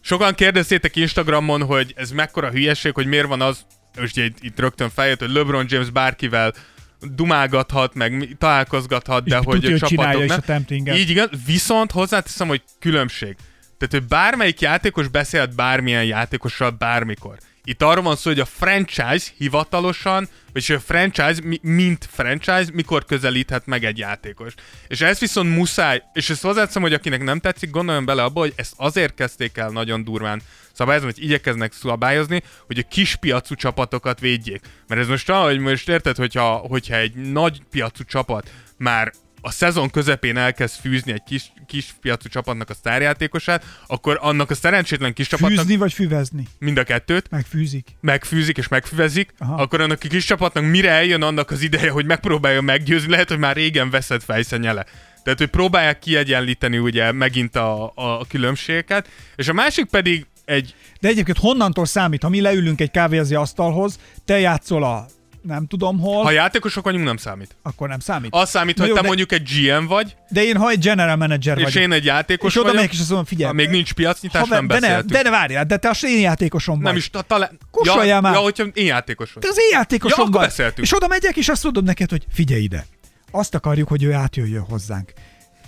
Sokan 0.01 0.33
kérdeztétek 0.33 0.95
Instagramon, 0.95 1.63
hogy 1.63 1.93
ez 1.97 2.11
mekkora 2.11 2.49
hülyeség, 2.49 2.93
hogy 2.93 3.05
miért 3.05 3.27
van 3.27 3.41
az, 3.41 3.65
most 3.99 4.17
itt, 4.17 4.37
itt 4.41 4.59
rögtön 4.59 4.89
feljött, 4.89 5.19
hogy 5.19 5.31
LeBron 5.31 5.65
James 5.69 5.89
bárkivel 5.89 6.53
dumálgathat, 6.99 7.93
meg 7.93 8.35
találkozgathat, 8.37 9.23
de 9.23 9.37
És 9.37 9.45
hogy 9.45 9.59
tudja, 9.59 9.77
csapatoknak. 9.77 10.23
is 10.23 10.31
a 10.31 10.39
temptinget. 10.39 10.97
Így 10.97 11.09
igen, 11.09 11.29
viszont 11.45 11.91
hozzáteszem, 11.91 12.47
hogy 12.47 12.61
különbség. 12.79 13.35
Tehát, 13.77 13.93
hogy 13.93 14.03
bármelyik 14.03 14.61
játékos 14.61 15.07
beszélt 15.07 15.55
bármilyen 15.55 16.03
játékossal 16.03 16.69
bármikor. 16.69 17.37
Itt 17.65 17.81
arról 17.81 18.03
van 18.03 18.15
szó, 18.15 18.29
hogy 18.29 18.39
a 18.39 18.45
franchise 18.45 19.31
hivatalosan, 19.37 20.29
vagyis 20.53 20.69
a 20.69 20.79
franchise, 20.79 21.41
mi- 21.43 21.59
mint 21.61 22.07
franchise, 22.11 22.65
mikor 22.73 23.05
közelíthet 23.05 23.65
meg 23.65 23.85
egy 23.85 23.97
játékos. 23.97 24.53
És 24.87 25.01
ez 25.01 25.19
viszont 25.19 25.55
muszáj, 25.55 26.01
és 26.13 26.29
ezt 26.29 26.41
hozzáteszem, 26.41 26.81
hogy 26.81 26.93
akinek 26.93 27.23
nem 27.23 27.39
tetszik, 27.39 27.69
gondoljon 27.69 28.05
bele 28.05 28.23
abba, 28.23 28.39
hogy 28.39 28.53
ezt 28.55 28.73
azért 28.77 29.13
kezdték 29.13 29.57
el 29.57 29.69
nagyon 29.69 30.03
durván 30.03 30.41
szabályozni, 30.73 31.11
hogy 31.13 31.23
igyekeznek 31.23 31.73
szabályozni, 31.73 32.43
hogy 32.67 32.77
a 32.77 32.87
kis 32.89 33.15
piacú 33.15 33.55
csapatokat 33.55 34.19
védjék. 34.19 34.61
Mert 34.87 35.01
ez 35.01 35.07
most 35.07 35.29
olyan, 35.29 35.43
hogy 35.43 35.59
most 35.59 35.89
érted, 35.89 36.15
hogyha, 36.15 36.55
hogyha 36.55 36.95
egy 36.95 37.13
nagy 37.15 37.61
piacú 37.71 38.03
csapat 38.03 38.51
már 38.77 39.13
a 39.45 39.51
szezon 39.51 39.89
közepén 39.89 40.37
elkezd 40.37 40.79
fűzni 40.79 41.11
egy 41.11 41.23
kis, 41.23 41.51
kis 41.67 41.95
piacú 42.01 42.29
csapatnak 42.29 42.69
a 42.69 42.73
sztárjátékosát, 42.73 43.63
akkor 43.87 44.17
annak 44.21 44.49
a 44.49 44.55
szerencsétlen 44.55 45.13
kis 45.13 45.27
csapatnak 45.27 45.57
Fűzni 45.57 45.75
vagy 45.75 45.93
füvezni? 45.93 46.47
mind 46.59 46.77
a 46.77 46.83
kettőt 46.83 47.29
Megfűzik. 47.29 47.87
megfűzik 48.01 48.57
és 48.57 48.67
megfüvezik, 48.67 49.33
Aha. 49.37 49.61
Akkor 49.61 49.81
annak 49.81 49.99
a 50.03 50.07
kis 50.07 50.25
csapatnak 50.25 50.63
mire 50.63 50.89
eljön 50.89 51.21
annak 51.21 51.51
az 51.51 51.61
ideje, 51.61 51.89
hogy 51.89 52.05
megpróbálja 52.05 52.61
meggyőzni, 52.61 53.09
lehet, 53.09 53.29
hogy 53.29 53.37
már 53.39 53.55
régen 53.55 53.89
veszett 53.89 54.23
fejszenyele. 54.23 54.85
Tehát, 55.23 55.39
hogy 55.39 55.49
próbálják 55.49 55.99
kiegyenlíteni 55.99 56.77
ugye 56.77 57.11
megint 57.11 57.55
a, 57.55 57.83
a, 57.83 57.91
a 58.19 58.25
különbségeket, 58.29 59.07
és 59.35 59.47
a 59.47 59.53
másik 59.53 59.85
pedig 59.85 60.25
egy 60.45 60.75
De 60.99 61.07
egyébként 61.07 61.37
honnantól 61.37 61.85
számít, 61.85 62.23
ha 62.23 62.29
mi 62.29 62.41
leülünk 62.41 62.81
egy 62.81 62.91
kávézi 62.91 63.35
asztalhoz, 63.35 63.99
te 64.25 64.39
játszol 64.39 64.83
a 64.83 65.05
nem 65.43 65.67
tudom 65.67 65.99
hol, 65.99 66.23
Ha 66.23 66.31
játékosok 66.31 66.83
vagyunk, 66.83 67.05
nem 67.05 67.17
számít. 67.17 67.55
akkor 67.61 67.87
nem 67.87 67.99
számít. 67.99 68.33
Az 68.35 68.49
számít, 68.49 68.75
Na 68.75 68.81
hogy 68.81 68.89
jó, 68.89 68.95
te 68.95 69.01
de- 69.01 69.07
mondjuk 69.07 69.31
egy 69.31 69.49
GM 69.49 69.85
vagy, 69.85 70.15
De 70.29 70.43
én, 70.43 70.55
ha 70.57 70.69
egy 70.69 70.79
general 70.79 71.15
manager 71.15 71.57
és 71.57 71.63
vagyok, 71.63 71.81
én 71.83 71.91
egy 71.91 72.05
játékos 72.05 72.49
és 72.51 72.55
oda 72.55 72.63
vagyok, 72.65 72.79
megyek, 72.79 72.93
és 72.93 72.99
azt 72.99 73.09
mondom, 73.09 73.27
figyelj, 73.27 73.47
ha 73.47 73.53
még 73.53 73.69
nincs 73.69 73.93
piacnyitás, 73.93 74.41
haver, 74.41 74.57
nem 74.63 74.67
de, 74.67 74.87
ne, 74.87 75.01
de 75.01 75.21
ne 75.21 75.29
várjál, 75.29 75.65
de 75.65 75.77
te 75.77 75.89
az 75.89 76.03
én 76.03 76.19
játékosom 76.19 76.75
vagy. 76.75 76.83
nem 76.83 76.95
is, 76.95 77.09
ta, 77.09 77.21
talán... 77.21 77.57
Kussoljál 77.71 78.05
ja, 78.05 78.21
már. 78.21 78.33
Ja, 78.33 78.39
hogyha 78.39 78.63
én 78.73 78.85
játékos 78.85 79.33
vagy. 79.33 79.43
Te 79.43 79.49
az 79.49 79.57
én 79.59 79.69
játékosom 79.77 80.25
Ja, 80.25 80.31
vagy. 80.31 80.41
beszéltünk. 80.47 80.87
És 80.87 80.93
oda 80.95 81.07
megyek, 81.07 81.35
és 81.35 81.49
azt 81.49 81.63
mondom 81.63 81.83
neked, 81.83 82.09
hogy 82.09 82.25
figyelj 82.33 82.61
ide. 82.61 82.85
Azt 83.31 83.55
akarjuk, 83.55 83.87
hogy 83.87 84.03
ő 84.03 84.13
átjöjjön 84.13 84.61
hozzánk. 84.69 85.13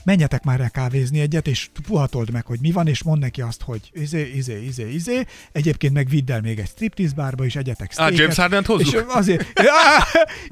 Menjetek 0.05 0.43
már 0.43 0.59
el 0.59 0.69
kávézni 0.69 1.19
egyet, 1.19 1.47
és 1.47 1.69
puhatold 1.87 2.31
meg, 2.31 2.45
hogy 2.45 2.59
mi 2.61 2.71
van, 2.71 2.87
és 2.87 3.03
mondd 3.03 3.19
neki 3.19 3.41
azt, 3.41 3.61
hogy 3.61 3.79
izé, 3.93 4.31
izé, 4.35 4.65
izé, 4.65 4.89
izé. 4.91 5.25
Egyébként 5.51 5.93
meg 5.93 6.09
vidd 6.09 6.31
el 6.31 6.41
még 6.41 6.59
egy 6.59 6.67
striptease 6.67 7.13
bárba, 7.15 7.45
és 7.45 7.55
egyetek 7.55 7.91
steaket. 7.91 8.17
James 8.17 8.35
Hardent 8.35 8.65
hozzuk? 8.65 8.93
És 8.93 8.99
azért... 9.07 9.53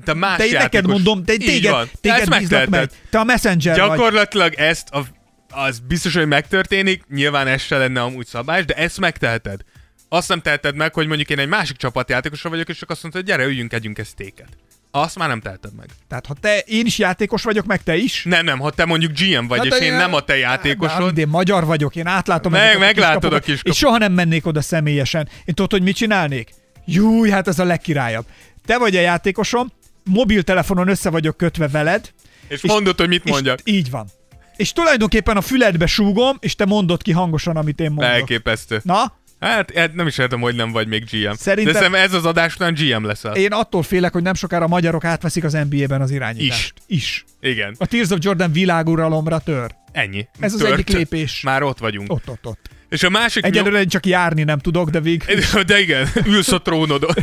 Te 0.04 0.14
más 0.14 0.38
de 0.38 0.46
én 0.46 0.52
neked 0.52 0.88
mondom, 0.88 1.24
te, 1.24 1.38
téged, 1.38 1.72
van. 1.72 1.90
téged 2.02 2.18
Ezt 2.20 2.30
bízlak 2.30 2.40
megteheted. 2.40 2.70
meg. 2.70 2.90
Te 3.10 3.20
a 3.20 3.24
messenger 3.24 3.80
vagy. 3.80 3.88
Gyakorlatilag 3.90 4.54
ezt, 4.54 4.90
a, 4.90 5.06
az 5.50 5.80
biztos, 5.80 6.16
hogy 6.16 6.28
megtörténik, 6.28 7.04
nyilván 7.10 7.48
ez 7.48 7.62
se 7.62 7.78
lenne 7.78 8.02
amúgy 8.02 8.26
szabály, 8.26 8.64
de 8.64 8.74
ezt 8.74 9.00
megteheted. 9.00 9.62
Azt 10.10 10.28
nem 10.28 10.42
teheted 10.42 10.76
meg, 10.76 10.94
hogy 10.94 11.08
mondjuk 11.08 11.30
én 11.30 11.40
egy 11.40 11.48
másik 11.48 11.78
csapatjátékosa 11.78 12.50
vagyok, 12.50 12.70
és 12.70 12.78
csak 12.78 12.90
azt 12.90 13.04
mondod, 13.04 13.22
hogy 13.22 13.30
gyere, 13.30 13.46
üljünk, 13.46 13.74
együnk 13.74 13.98
egy 13.98 14.06
sztéket. 14.06 14.58
Azt 14.96 15.18
már 15.18 15.28
nem 15.28 15.42
teheted 15.42 15.76
meg. 15.76 15.90
Tehát 16.08 16.26
ha 16.26 16.34
te, 16.34 16.58
én 16.58 16.86
is 16.86 16.98
játékos 16.98 17.44
vagyok, 17.44 17.66
meg 17.66 17.84
te 17.84 17.96
is. 17.96 18.24
Nem, 18.24 18.46
nem, 18.46 18.60
ha 18.60 18.70
te 18.70 18.86
mondjuk 18.86 19.12
GM 19.12 19.48
vagy, 19.48 19.58
Hát 19.58 19.66
és 19.68 19.72
de 19.72 19.86
én 19.86 19.94
nem 19.94 20.14
a 20.14 20.20
te 20.20 20.34
De 20.34 20.40
játékosod, 20.40 21.18
én 21.18 21.28
magyar 21.28 21.66
vagyok, 21.66 21.96
én 21.96 22.08
átlátom 22.08 22.52
Meg- 22.52 22.80
meglátod 22.80 23.34
a 23.34 23.40
kiskaput. 23.40 23.72
És 23.72 23.78
soha 23.78 23.98
nem 23.98 24.12
mennék 24.14 24.46
oda 24.46 24.62
személyesen. 24.62 25.30
Én 25.46 25.54
tudod, 25.54 25.72
hogy 25.72 25.82
mit 25.82 25.96
csinálnék? 25.96 26.54
Júj, 26.86 27.30
hát 27.30 27.48
ez 27.48 27.60
a 27.60 27.64
legkirályabb. 27.64 28.26
Te 28.66 28.78
vagy 28.78 28.96
a 28.96 29.02
játékosom, 29.02 29.72
mobiltelefonon 30.04 30.88
össze 30.88 31.10
vagyok 31.10 31.38
kötve 31.38 31.68
veled. 31.68 32.12
és 32.48 32.62
mondod, 32.62 33.00
hogy 33.00 33.08
mit 33.08 33.24
és 33.26 33.32
mondjak. 33.32 33.60
Így 33.64 33.90
van. 33.90 34.08
És 34.56 34.72
tulajdonképpen 34.72 35.38
a 35.38 35.42
füledbe 35.42 35.86
súgom, 35.86 36.38
és 36.40 36.56
te 36.56 36.66
mondod 36.66 37.02
ki 37.02 37.12
hangosan, 37.12 37.58
amit 37.58 37.80
én 37.80 37.92
mondok. 37.92 38.14
Elképesztő. 38.14 38.80
Na, 38.84 39.18
Hát, 39.44 39.78
hát 39.78 39.94
nem 39.94 40.08
is 40.08 40.18
értem, 40.18 40.40
hogy 40.40 40.56
nem 40.56 40.72
vagy 40.72 40.88
még 40.88 41.04
GM. 41.12 41.32
Szerintem- 41.34 41.74
De 41.74 41.80
szerintem 41.80 42.02
ez 42.04 42.14
az 42.14 42.26
adás 42.26 42.56
után 42.56 42.74
GM 42.74 43.06
leszel. 43.06 43.36
én 43.36 43.52
attól 43.52 43.84
félek, 43.84 44.14
hogy 44.14 44.22
nem 44.24 44.34
sokára 44.34 44.66
a 44.66 44.68
magyarok 44.68 45.04
átveszik 45.04 45.44
az 45.44 45.58
NBA-ben 45.70 46.02
az 46.02 46.12
irányítást. 46.12 46.74
Is. 46.88 46.98
Is. 46.98 47.26
Igen, 47.42 47.76
A 47.78 47.86
Tears 47.86 48.10
of 48.10 48.18
Jordan 48.22 48.52
világuralomra 48.52 49.40
tör. 49.40 49.72
ennyi. 49.92 50.28
Ez 50.40 50.54
az 50.54 50.60
Tört. 50.60 50.72
egyik 50.72 50.90
lépés. 50.90 51.42
Már 51.42 51.64
ott 51.64 51.78
vagyunk. 51.80 52.12
Ott, 52.12 52.30
ott, 52.30 52.46
ott. 52.46 52.70
És 52.90 53.04
a 53.04 53.10
másik... 53.10 53.46
Egyelőre 53.46 53.80
én 53.80 53.88
csak 53.88 54.06
járni 54.06 54.44
nem 54.44 54.60
tudok, 54.60 54.90
de 54.90 55.00
nyom- 55.00 55.66
De 55.66 55.80
igen, 55.80 56.08
ülsz 56.26 56.52
a 56.52 56.62
trónodon. 56.62 57.16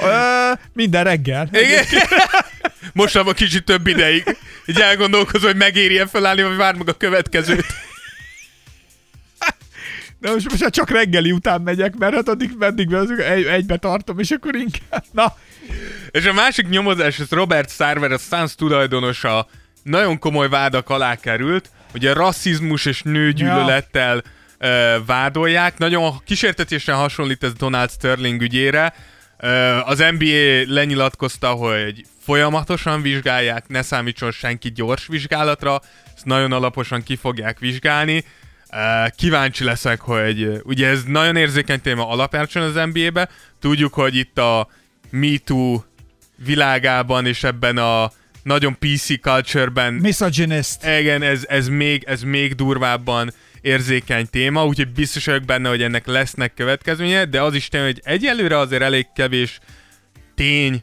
Ö, 0.00 0.52
minden 0.72 1.04
reggel. 1.04 1.48
Igen. 1.52 1.84
Mostanában 2.92 3.34
kicsit 3.34 3.64
több 3.64 3.86
ideig. 3.86 4.36
Így 4.66 4.80
elgondolkozom, 4.80 5.50
hogy 5.50 5.58
megéri-e 5.58 6.06
felállni, 6.06 6.42
vagy 6.42 6.56
vár 6.56 6.74
meg 6.74 6.88
a 6.88 6.92
következőt. 6.92 7.66
De 10.24 10.30
most, 10.30 10.50
most 10.50 10.70
csak 10.70 10.90
reggeli 10.90 11.32
után 11.32 11.60
megyek, 11.60 11.96
mert 11.96 12.14
hát 12.14 12.28
addig 12.28 12.50
meddig 12.58 12.92
egy, 12.92 13.44
egybe 13.44 13.76
tartom, 13.76 14.18
és 14.18 14.30
akkor 14.30 14.54
inkább. 14.54 15.04
Na, 15.12 15.36
És 16.10 16.26
a 16.26 16.32
másik 16.32 16.68
nyomozás, 16.68 17.18
ez 17.18 17.30
Robert 17.30 17.70
Sarver, 17.70 18.12
a 18.12 18.18
Suns 18.18 18.54
tulajdonosa, 18.54 19.46
nagyon 19.82 20.18
komoly 20.18 20.48
vádak 20.48 20.90
alá 20.90 21.16
került. 21.16 21.70
Ugye 21.94 22.12
rasszizmus 22.12 22.84
és 22.84 23.02
nőgyűlölettel 23.02 24.22
ö, 24.58 24.96
vádolják. 25.06 25.78
Nagyon 25.78 26.22
kísértetésen 26.24 26.96
hasonlít 26.96 27.44
ez 27.44 27.52
Donald 27.52 27.90
Sterling 27.90 28.40
ügyére. 28.40 28.94
Ö, 29.38 29.48
az 29.84 30.04
NBA 30.18 30.72
lenyilatkozta, 30.72 31.48
hogy 31.48 32.04
folyamatosan 32.22 33.02
vizsgálják, 33.02 33.68
ne 33.68 33.82
számítson 33.82 34.30
senki 34.30 34.72
gyors 34.72 35.06
vizsgálatra, 35.06 35.80
ezt 36.14 36.24
nagyon 36.24 36.52
alaposan 36.52 37.02
ki 37.02 37.16
fogják 37.16 37.58
vizsgálni. 37.58 38.24
Kíváncsi 39.16 39.64
leszek, 39.64 40.00
hogy 40.00 40.60
ugye 40.62 40.88
ez 40.88 41.02
nagyon 41.04 41.36
érzékeny 41.36 41.80
téma 41.80 42.08
alapjárcson 42.08 42.62
az 42.62 42.88
NBA-be. 42.92 43.28
Tudjuk, 43.60 43.94
hogy 43.94 44.16
itt 44.16 44.38
a 44.38 44.68
Me 45.10 45.38
Too 45.44 45.82
világában 46.44 47.26
és 47.26 47.44
ebben 47.44 47.76
a 47.76 48.12
nagyon 48.42 48.78
PC 48.78 49.20
culture-ben 49.20 49.94
misogynist. 49.94 50.86
igen, 50.98 51.22
ez, 51.22 51.44
ez, 51.48 51.68
még, 51.68 52.04
ez 52.06 52.22
még 52.22 52.54
durvábban 52.54 53.32
érzékeny 53.60 54.26
téma, 54.30 54.66
úgyhogy 54.66 54.92
biztos 54.92 55.24
vagyok 55.24 55.44
benne, 55.44 55.68
hogy 55.68 55.82
ennek 55.82 56.06
lesznek 56.06 56.54
következménye, 56.54 57.24
de 57.24 57.42
az 57.42 57.54
is 57.54 57.68
tény, 57.68 57.82
hogy 57.82 58.00
egyelőre 58.04 58.58
azért 58.58 58.82
elég 58.82 59.06
kevés 59.14 59.58
tény 60.34 60.82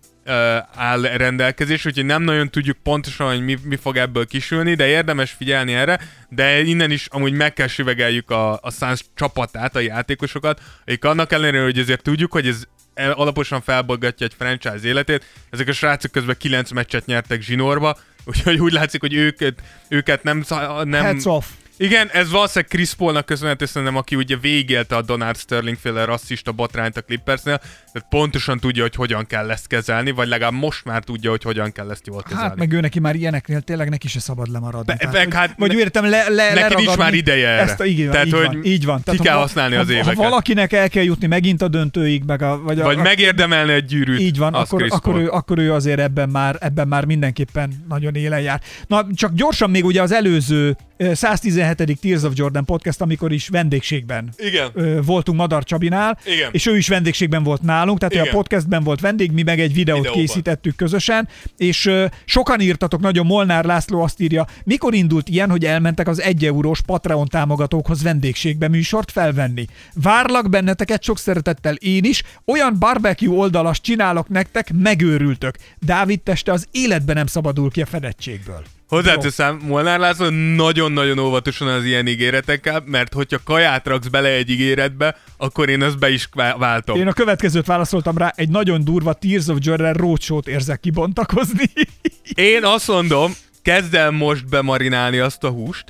áll 0.75 1.01
rendelkezés, 1.01 1.85
úgyhogy 1.85 2.05
nem 2.05 2.21
nagyon 2.21 2.49
tudjuk 2.49 2.77
pontosan, 2.83 3.27
hogy 3.27 3.43
mi, 3.43 3.57
mi 3.63 3.75
fog 3.75 3.97
ebből 3.97 4.25
kisülni, 4.25 4.73
de 4.73 4.87
érdemes 4.87 5.31
figyelni 5.31 5.73
erre, 5.73 5.99
de 6.29 6.61
innen 6.61 6.91
is 6.91 7.07
amúgy 7.09 7.33
meg 7.33 7.53
kell 7.53 7.67
süvegeljük 7.67 8.29
a, 8.29 8.53
a 8.53 8.71
Suns 8.71 9.05
csapatát, 9.15 9.75
a 9.75 9.79
játékosokat, 9.79 10.61
akik 10.85 11.05
annak 11.05 11.31
ellenére, 11.31 11.63
hogy 11.63 11.79
azért 11.79 12.01
tudjuk, 12.01 12.31
hogy 12.31 12.47
ez 12.47 12.63
alaposan 12.95 13.61
felbolgatja 13.61 14.25
egy 14.25 14.33
franchise 14.37 14.87
életét. 14.87 15.25
Ezek 15.49 15.67
a 15.67 15.71
srácok 15.71 16.11
közben 16.11 16.35
9 16.37 16.71
meccset 16.71 17.05
nyertek 17.05 17.41
zsinórba, 17.41 17.97
úgyhogy 18.25 18.59
úgy 18.59 18.71
látszik, 18.71 19.01
hogy 19.01 19.13
őket, 19.13 19.61
őket 19.87 20.23
nem, 20.23 20.43
nem, 20.83 21.03
Heads 21.03 21.25
off. 21.25 21.45
Igen, 21.81 22.09
ez 22.13 22.31
valószínűleg 22.31 22.69
Chris 22.69 22.93
Paulnak 22.93 23.25
köszönhető 23.25 23.65
szerintem, 23.65 23.97
aki 23.97 24.15
ugye 24.15 24.37
végélte 24.37 24.95
a 24.95 25.01
Donald 25.01 25.37
Sterling 25.37 25.77
féle 25.77 26.05
rasszista 26.05 26.51
botrányt 26.51 26.97
a 26.97 27.01
Clippersnél, 27.01 27.57
tehát 27.93 28.07
pontosan 28.09 28.59
tudja, 28.59 28.81
hogy 28.81 28.95
hogyan 28.95 29.27
kell 29.27 29.51
ezt 29.51 29.67
kezelni, 29.67 30.11
vagy 30.11 30.27
legalább 30.27 30.53
most 30.53 30.85
már 30.85 31.03
tudja, 31.03 31.29
hogy 31.29 31.43
hogyan 31.43 31.71
kell 31.71 31.91
ezt 31.91 32.07
jól 32.07 32.21
kezelni. 32.21 32.43
Hát 32.43 32.55
meg 32.57 32.71
ő 32.71 32.79
neki 32.79 32.99
már 32.99 33.15
ilyeneknél 33.15 33.61
tényleg 33.61 33.89
neki 33.89 34.07
se 34.07 34.19
szabad 34.19 34.51
lemaradni. 34.51 34.93
Be- 34.97 35.09
Tehát, 35.11 35.33
hát 35.33 35.53
vagy 35.57 35.73
úgy 35.73 35.79
értem, 35.79 36.09
le, 36.09 36.29
le, 36.29 36.53
leragadni. 36.53 36.83
is 36.83 36.95
már 36.95 37.13
ideje 37.13 37.47
erre. 37.47 37.61
Ezt 37.61 37.85
így, 37.85 38.01
van, 38.03 38.11
Tehát, 38.11 38.25
így, 38.25 38.33
hogy 38.33 38.45
van, 38.45 38.63
így 38.63 38.85
van. 38.85 39.01
ki 39.03 39.17
ha 39.17 39.23
kell 39.23 39.33
va- 39.33 39.41
használni 39.41 39.75
ha, 39.75 39.81
az 39.81 39.89
éveket. 39.89 40.15
Ha 40.15 40.23
valakinek 40.23 40.73
el 40.73 40.89
kell 40.89 41.03
jutni 41.03 41.27
megint 41.27 41.61
a 41.61 41.67
döntőig, 41.67 42.23
meg 42.23 42.41
a, 42.41 42.61
vagy, 42.61 42.79
a, 42.79 42.83
vagy 42.83 42.99
a, 42.99 43.01
megérdemelne 43.01 43.73
egy 43.73 43.85
gyűrűt. 43.85 44.19
Így 44.19 44.37
van, 44.37 44.53
akkor, 44.53 44.85
akkor, 44.89 45.15
ő, 45.15 45.29
akkor 45.29 45.57
ő 45.57 45.73
azért 45.73 45.99
ebben 45.99 46.29
már, 46.29 46.57
ebben 46.59 46.87
már 46.87 47.05
mindenképpen 47.05 47.85
nagyon 47.89 48.15
élen 48.15 48.41
jár. 48.41 48.61
Na, 48.87 49.05
csak 49.13 49.33
gyorsan 49.33 49.69
még 49.69 49.85
ugye 49.85 50.01
az 50.01 50.11
előző 50.11 50.77
117. 51.13 51.99
Tears 52.01 52.23
of 52.23 52.31
Jordan 52.35 52.65
podcast, 52.65 53.01
amikor 53.01 53.31
is 53.31 53.47
vendégségben 53.47 54.29
Igen. 54.37 54.71
voltunk 55.05 55.37
Madar 55.37 55.63
Csabinál, 55.63 56.19
Igen. 56.25 56.49
és 56.51 56.65
ő 56.65 56.77
is 56.77 56.87
vendégségben 56.87 57.43
volt 57.43 57.61
nálunk, 57.61 57.99
tehát 57.99 58.15
ő 58.15 58.17
a 58.17 58.21
Igen. 58.21 58.33
podcastben 58.33 58.83
volt 58.83 58.99
vendég, 58.99 59.31
mi 59.31 59.41
meg 59.41 59.59
egy 59.59 59.73
videót 59.73 59.99
Videóban. 59.99 60.25
készítettük 60.25 60.75
közösen, 60.75 61.27
és 61.57 61.91
sokan 62.25 62.59
írtatok, 62.59 62.99
nagyon 63.01 63.25
Molnár 63.25 63.65
László 63.65 64.01
azt 64.01 64.19
írja, 64.19 64.47
mikor 64.63 64.93
indult 64.93 65.29
ilyen, 65.29 65.49
hogy 65.49 65.65
elmentek 65.65 66.07
az 66.07 66.21
1 66.21 66.45
eurós 66.45 66.81
Patreon 66.81 67.27
támogatókhoz 67.27 68.03
vendégségbe 68.03 68.67
műsort 68.67 69.11
felvenni. 69.11 69.65
Várlak 69.93 70.49
benneteket 70.49 71.03
sok 71.03 71.17
szeretettel 71.17 71.75
én 71.75 72.03
is, 72.03 72.23
olyan 72.45 72.75
barbecue 72.79 73.37
oldalas 73.37 73.81
csinálok 73.81 74.29
nektek, 74.29 74.71
megőrültök. 74.73 75.55
Dávid 75.79 76.21
teste 76.21 76.51
az 76.51 76.67
életben 76.71 77.15
nem 77.15 77.27
szabadul 77.27 77.71
ki 77.71 77.81
a 77.81 77.85
fedettségből. 77.85 78.63
Hozzáteszem, 78.91 79.59
Molnár 79.68 79.99
László 79.99 80.30
nagyon-nagyon 80.55 81.19
óvatosan 81.19 81.68
az 81.68 81.84
ilyen 81.84 82.07
ígéretekkel, 82.07 82.84
mert 82.85 83.13
hogyha 83.13 83.38
kaját 83.43 83.88
raksz 83.88 84.07
bele 84.07 84.30
egy 84.30 84.49
ígéretbe, 84.49 85.15
akkor 85.38 85.69
én 85.69 85.81
azt 85.81 85.99
be 85.99 86.09
is 86.09 86.30
vá- 86.34 86.57
váltom. 86.57 86.97
Én 86.97 87.07
a 87.07 87.13
következőt 87.13 87.65
válaszoltam 87.65 88.18
rá, 88.18 88.34
egy 88.35 88.49
nagyon 88.49 88.84
durva 88.84 89.13
Tears 89.13 89.47
of 89.47 89.57
Jordan 89.59 89.93
roadshow-t 89.93 90.47
érzek 90.47 90.80
kibontakozni. 90.80 91.63
Én 92.53 92.63
azt 92.63 92.88
mondom, 92.88 93.31
kezd 93.61 93.95
el 93.95 94.11
most 94.11 94.49
bemarinálni 94.49 95.18
azt 95.18 95.43
a 95.43 95.49
húst, 95.49 95.85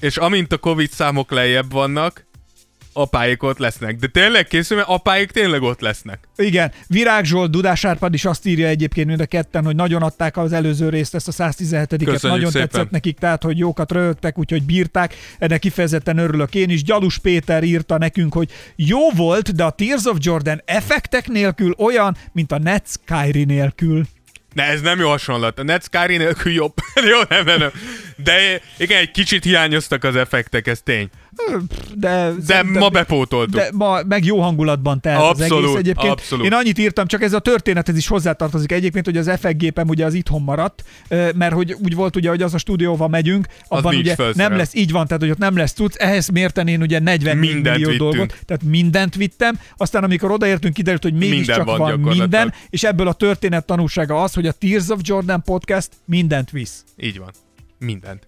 és 0.00 0.16
amint 0.16 0.52
a 0.52 0.58
Covid 0.58 0.90
számok 0.90 1.30
lejjebb 1.30 1.72
vannak, 1.72 2.26
apáik 2.92 3.42
ott 3.42 3.58
lesznek. 3.58 3.96
De 3.96 4.06
tényleg 4.06 4.46
készül, 4.46 4.76
mert 4.76 4.88
apáik 4.88 5.30
tényleg 5.30 5.62
ott 5.62 5.80
lesznek. 5.80 6.28
Igen, 6.36 6.72
Virág 6.86 7.24
Zsolt, 7.24 7.50
Dudás 7.50 7.84
Árpád 7.84 8.14
is 8.14 8.24
azt 8.24 8.46
írja 8.46 8.66
egyébként 8.66 9.06
mind 9.06 9.20
a 9.20 9.26
ketten, 9.26 9.64
hogy 9.64 9.76
nagyon 9.76 10.02
adták 10.02 10.36
az 10.36 10.52
előző 10.52 10.88
részt, 10.88 11.14
ezt 11.14 11.28
a 11.28 11.32
117-et, 11.32 11.88
Köszönjük 11.88 12.22
nagyon 12.22 12.50
szépen. 12.50 12.68
tetszett 12.68 12.90
nekik, 12.90 13.18
tehát 13.18 13.42
hogy 13.42 13.58
jókat 13.58 13.92
röhögtek, 13.92 14.38
úgyhogy 14.38 14.62
bírták, 14.62 15.14
ennek 15.38 15.58
kifejezetten 15.58 16.18
örülök 16.18 16.54
én 16.54 16.70
is. 16.70 16.82
Gyalus 16.82 17.18
Péter 17.18 17.62
írta 17.62 17.98
nekünk, 17.98 18.34
hogy 18.34 18.50
jó 18.76 19.10
volt, 19.10 19.54
de 19.54 19.64
a 19.64 19.70
Tears 19.70 20.04
of 20.04 20.16
Jordan 20.20 20.62
effektek 20.64 21.28
nélkül 21.28 21.74
olyan, 21.78 22.16
mint 22.32 22.52
a 22.52 22.58
Nets 22.58 22.90
Kyrie 23.04 23.44
nélkül. 23.44 24.04
Ne, 24.54 24.64
ez 24.64 24.80
nem 24.80 24.98
jó 24.98 25.08
hasonlat. 25.08 25.58
A 25.58 25.62
Nets 25.62 25.86
Kári 25.86 26.16
nélkül 26.16 26.52
jobb. 26.52 26.74
jó, 27.12 27.18
nem, 27.28 27.44
nem, 27.44 27.58
nem. 27.58 27.70
De 28.16 28.60
igen, 28.78 28.98
egy 28.98 29.10
kicsit 29.10 29.44
hiányoztak 29.44 30.04
az 30.04 30.16
effektek, 30.16 30.66
ez 30.66 30.80
tény. 30.84 31.08
De, 31.94 32.32
De 32.46 32.62
ma 32.62 32.88
bepótoltuk. 32.88 33.54
De 33.54 33.68
ma 33.72 34.00
meg 34.08 34.24
jó 34.24 34.40
hangulatban 34.40 35.00
telt 35.00 35.22
az 35.22 35.28
Abszolút, 35.28 35.64
egész 35.64 35.76
egyébként. 35.76 36.12
abszolút. 36.12 36.44
Én 36.44 36.52
annyit 36.52 36.78
írtam, 36.78 37.06
csak 37.06 37.22
ez 37.22 37.32
a 37.32 37.38
történethez 37.38 37.96
is 37.96 38.06
hozzátartozik 38.06 38.72
egyébként, 38.72 39.04
hogy 39.04 39.16
az 39.16 39.30
FX 39.40 39.52
gépem 39.56 39.88
ugye 39.88 40.04
az 40.04 40.14
itthon 40.14 40.42
maradt, 40.42 40.84
mert 41.34 41.52
hogy 41.52 41.76
úgy 41.82 41.94
volt 41.94 42.16
ugye, 42.16 42.28
hogy 42.28 42.42
az 42.42 42.54
a 42.54 42.58
stúdióval 42.58 43.08
megyünk, 43.08 43.46
abban 43.68 43.94
nincs 43.94 44.12
ugye 44.12 44.32
nem 44.34 44.56
lesz, 44.56 44.74
így 44.74 44.90
van, 44.92 45.06
tehát 45.06 45.22
hogy 45.22 45.30
ott 45.30 45.38
nem 45.38 45.56
lesz 45.56 45.72
tudsz, 45.72 45.96
ehhez 45.98 46.28
mérten 46.28 46.68
én 46.68 46.82
ugye 46.82 46.98
40 46.98 47.36
Mindent 47.36 47.76
millió 47.76 47.90
vittünk. 47.90 48.10
dolgot, 48.10 48.36
tehát 48.44 48.62
mindent 48.62 49.14
vittem, 49.14 49.58
aztán 49.76 50.04
amikor 50.04 50.30
odaértünk, 50.30 50.74
kiderült, 50.74 51.02
hogy 51.02 51.12
Minden 51.12 51.28
mégiscsak 51.30 51.64
van 51.64 51.78
van, 51.78 52.00
minden, 52.00 52.52
és 52.70 52.82
ebből 52.84 53.08
a 53.08 53.12
történet 53.12 53.64
tanulsága 53.66 54.22
az, 54.22 54.34
hogy 54.34 54.46
a 54.46 54.52
Tears 54.52 54.88
of 54.88 55.00
Jordan 55.02 55.42
podcast 55.42 55.88
mindent 56.04 56.50
visz. 56.50 56.84
Így 56.96 57.18
van. 57.18 57.30
Mindent. 57.78 58.22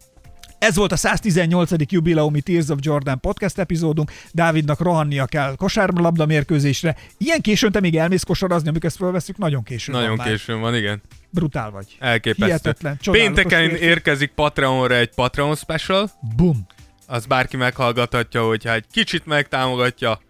Ez 0.60 0.76
volt 0.76 0.92
a 0.92 0.96
118. 0.96 1.70
jubileumi 1.92 2.40
Tears 2.40 2.68
of 2.68 2.78
Jordan 2.80 3.20
podcast 3.20 3.58
epizódunk. 3.58 4.12
Dávidnak 4.32 4.80
rohannia 4.80 5.26
kell 5.26 5.54
kosárlabda 5.56 6.26
mérkőzésre. 6.26 6.96
Ilyen 7.18 7.40
későn 7.40 7.72
te 7.72 7.80
még 7.80 7.96
elmész 7.96 8.22
kosarazni, 8.22 8.68
amikor 8.68 8.88
ezt 8.88 8.96
fölveszünk, 8.96 9.38
nagyon 9.38 9.62
későn 9.62 9.94
Nagyon 9.94 10.08
van 10.08 10.18
már. 10.18 10.26
későn 10.28 10.60
van, 10.60 10.74
igen. 10.74 11.02
Brutál 11.30 11.70
vagy. 11.70 11.96
Elképesztő. 11.98 12.44
Hihetetlen. 12.44 12.98
Pénteken 13.10 13.68
férfi. 13.68 13.84
érkezik 13.84 14.30
Patreonra 14.30 14.94
egy 14.94 15.14
Patreon 15.14 15.54
special. 15.56 16.10
Bum. 16.36 16.66
Az 17.06 17.26
bárki 17.26 17.56
meghallgathatja, 17.56 18.46
hogyha 18.46 18.72
egy 18.72 18.84
kicsit 18.92 19.26
megtámogatja 19.26 20.20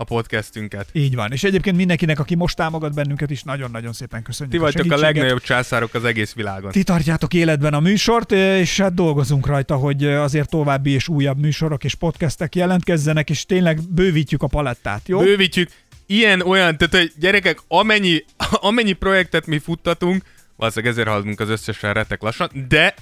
a 0.00 0.04
podcastünket. 0.04 0.88
Így 0.92 1.14
van. 1.14 1.32
És 1.32 1.44
egyébként 1.44 1.76
mindenkinek, 1.76 2.18
aki 2.18 2.34
most 2.34 2.56
támogat 2.56 2.94
bennünket 2.94 3.30
is, 3.30 3.42
nagyon-nagyon 3.42 3.92
szépen 3.92 4.22
köszönjük. 4.22 4.54
Ti 4.54 4.60
vagytok 4.60 4.80
a 4.80 4.84
segítséget. 4.84 5.14
legnagyobb 5.14 5.42
császárok 5.42 5.94
az 5.94 6.04
egész 6.04 6.32
világon. 6.32 6.70
Ti 6.70 6.82
tartjátok 6.82 7.34
életben 7.34 7.74
a 7.74 7.80
műsort, 7.80 8.32
és 8.32 8.80
hát 8.80 8.94
dolgozunk 8.94 9.46
rajta, 9.46 9.76
hogy 9.76 10.04
azért 10.04 10.48
további 10.48 10.90
és 10.90 11.08
újabb 11.08 11.38
műsorok 11.38 11.84
és 11.84 11.94
podcastek 11.94 12.54
jelentkezzenek, 12.54 13.30
és 13.30 13.44
tényleg 13.44 13.80
bővítjük 13.88 14.42
a 14.42 14.46
palettát, 14.46 15.08
jó? 15.08 15.18
Bővítjük. 15.18 15.70
Ilyen 16.06 16.40
olyan, 16.40 16.76
tehát 16.76 16.94
hogy 16.94 17.12
gyerekek, 17.18 17.58
amennyi, 17.68 18.24
amennyi 18.68 18.92
projektet 18.92 19.46
mi 19.46 19.58
futtatunk, 19.58 20.22
valószínűleg 20.56 20.92
ezért 20.94 21.08
haladunk 21.08 21.40
az 21.40 21.48
összesen 21.48 21.92
retek 21.92 22.22
lassan, 22.22 22.50
de 22.68 22.94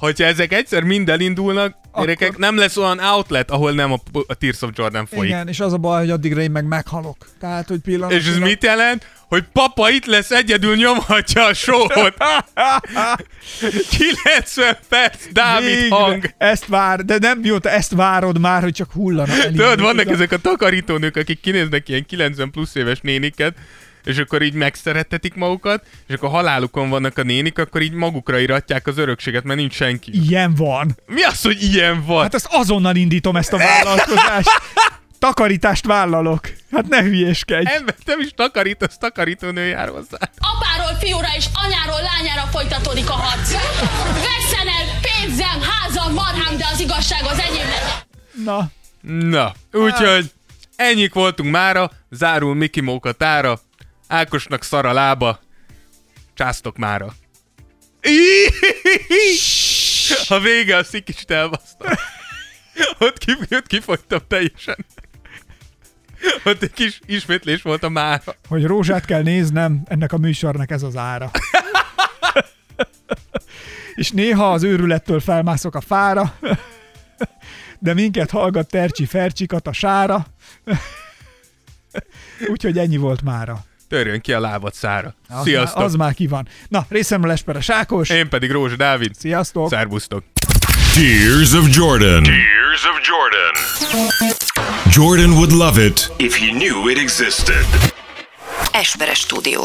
hogyha 0.00 0.24
ezek 0.24 0.52
egyszer 0.52 0.82
mind 0.82 1.08
elindulnak, 1.08 1.76
gyerekek, 1.94 2.28
Akkor- 2.28 2.40
nem 2.40 2.56
lesz 2.56 2.76
olyan 2.76 2.98
outlet, 2.98 3.50
ahol 3.50 3.72
nem 3.72 3.92
a, 3.92 3.98
a 4.26 4.34
Tears 4.34 4.62
of 4.62 4.70
Jordan 4.74 5.06
folyik. 5.06 5.30
Igen, 5.30 5.48
és 5.48 5.60
az 5.60 5.72
a 5.72 5.76
baj, 5.76 6.00
hogy 6.00 6.10
addigra 6.10 6.40
én 6.40 6.50
meg 6.50 6.64
meghalok. 6.64 7.16
Tehát, 7.40 7.68
hogy 7.68 7.78
pillanat. 7.78 8.12
És 8.12 8.26
ez 8.26 8.38
mit 8.38 8.62
jelent? 8.62 9.06
Hogy 9.28 9.44
papa 9.52 9.90
itt 9.90 10.04
lesz, 10.06 10.30
egyedül 10.30 10.76
nyomhatja 10.76 11.44
a 11.44 11.54
sót. 11.54 11.92
90 13.98 14.76
perc, 14.88 15.32
Dávid 15.32 15.88
hang. 15.88 16.34
Ezt 16.38 16.66
vár, 16.66 17.04
de 17.04 17.18
nem 17.18 17.38
mióta 17.38 17.70
ezt 17.70 17.92
várod 17.92 18.38
már, 18.40 18.62
hogy 18.62 18.72
csak 18.72 18.92
hullana. 18.92 19.32
Tudod, 19.42 19.80
vannak 19.80 20.10
ezek 20.10 20.32
a 20.32 20.38
takarítónők, 20.38 21.16
akik 21.16 21.40
kinéznek 21.40 21.88
ilyen 21.88 22.06
90 22.06 22.50
plusz 22.50 22.74
éves 22.74 23.00
néniket, 23.00 23.54
és 24.04 24.18
akkor 24.18 24.42
így 24.42 24.54
megszerettetik 24.54 25.34
magukat, 25.34 25.84
és 26.06 26.14
akkor 26.14 26.30
halálukon 26.30 26.88
vannak 26.88 27.18
a 27.18 27.22
nénik, 27.22 27.58
akkor 27.58 27.82
így 27.82 27.92
magukra 27.92 28.38
iratják 28.38 28.86
az 28.86 28.98
örökséget, 28.98 29.44
mert 29.44 29.58
nincs 29.58 29.74
senki. 29.74 30.28
Ilyen 30.28 30.54
van. 30.54 30.96
Mi 31.06 31.22
az, 31.22 31.42
hogy 31.42 31.62
ilyen 31.62 32.04
van? 32.06 32.22
Hát 32.22 32.34
ezt 32.34 32.48
azonnal 32.50 32.96
indítom 32.96 33.36
ezt 33.36 33.52
a 33.52 33.56
vállalkozást. 33.56 34.50
Takarítást 35.18 35.86
vállalok. 35.86 36.40
Hát 36.72 36.88
ne 36.88 37.02
hülyéskedj. 37.02 37.68
Ember, 37.68 37.94
nem 38.04 38.20
is 38.20 38.30
takarítasz, 38.34 38.98
takarítónő 38.98 39.66
jár 39.66 39.88
hozzá. 39.88 40.18
Apáról 40.38 40.98
fiúra 40.98 41.28
és 41.36 41.44
anyáról 41.64 42.00
lányára 42.02 42.46
folytatódik 42.50 43.10
a 43.10 43.12
harc. 43.12 43.52
Vesszen 44.12 44.68
el 44.68 44.98
pénzem, 45.02 45.60
házam, 45.60 46.14
marhám, 46.14 46.56
de 46.56 46.66
az 46.72 46.80
igazság 46.80 47.22
az 47.24 47.38
enyém 47.38 47.66
legyen. 47.68 48.08
Na, 48.44 48.70
Na, 49.02 49.54
úgyhogy 49.72 50.32
ennyik 50.76 51.14
voltunk 51.14 51.50
mára, 51.50 51.90
zárul 52.10 52.54
Miki 52.54 52.80
Móka 52.80 53.12
tára, 53.12 53.60
Ákosnak 54.10 54.62
szar 54.62 54.86
a 54.86 54.92
lába, 54.92 55.40
császtok 56.34 56.76
mára. 56.76 57.14
A 60.28 60.38
vége 60.38 60.76
a 60.76 60.84
szikist 60.84 61.30
elbaszta. 61.30 61.98
Ott, 62.98 63.18
ki, 63.18 63.36
ott 63.50 63.66
kifogytam 63.66 64.20
teljesen. 64.28 64.86
Ott 66.44 66.62
egy 66.62 66.72
kis 66.72 67.00
ismétlés 67.06 67.62
volt 67.62 67.82
a 67.82 67.88
mára. 67.88 68.34
hogy 68.48 68.64
rózsát 68.64 69.04
kell 69.04 69.22
néznem, 69.22 69.82
ennek 69.84 70.12
a 70.12 70.18
műsornak 70.18 70.70
ez 70.70 70.82
az 70.82 70.96
ára. 70.96 71.30
És 73.94 74.10
néha 74.10 74.52
az 74.52 74.62
őrülettől 74.62 75.20
felmászok 75.20 75.74
a 75.74 75.80
fára, 75.80 76.38
de 77.78 77.94
minket 77.94 78.30
hallgat 78.30 78.68
Tercsi 78.68 79.06
Fercsikat 79.06 79.66
a 79.66 79.72
sára. 79.72 80.26
Úgyhogy 82.48 82.78
ennyi 82.78 82.96
volt 82.96 83.22
mára. 83.22 83.68
Törjön 83.90 84.20
ki 84.20 84.32
a 84.32 84.40
lábad 84.40 84.74
szára. 84.74 85.14
Az 85.28 85.42
Sziasztok! 85.42 85.76
Már, 85.76 85.84
az 85.86 85.94
már 85.94 86.14
ki 86.14 86.26
van. 86.26 86.48
Na, 86.68 86.86
részemről 86.88 87.30
Esperes 87.30 87.68
Ákos. 87.70 88.08
Én 88.08 88.28
pedig 88.28 88.50
Rózsa 88.50 88.76
Dávid. 88.76 89.14
Sziasztok! 89.18 89.68
Szerbusztok! 89.68 90.24
Tears 90.94 91.52
of 91.52 91.76
Jordan. 91.76 92.22
Tears 92.22 92.84
of 92.84 93.00
Jordan. 93.08 93.54
Jordan 94.92 95.30
would 95.30 95.52
love 95.52 95.84
it 95.84 96.12
if 96.16 96.38
he 96.38 96.46
knew 96.50 96.88
it 96.88 96.98
existed. 96.98 97.66
Esperes 98.72 99.18
stúdió. 99.18 99.62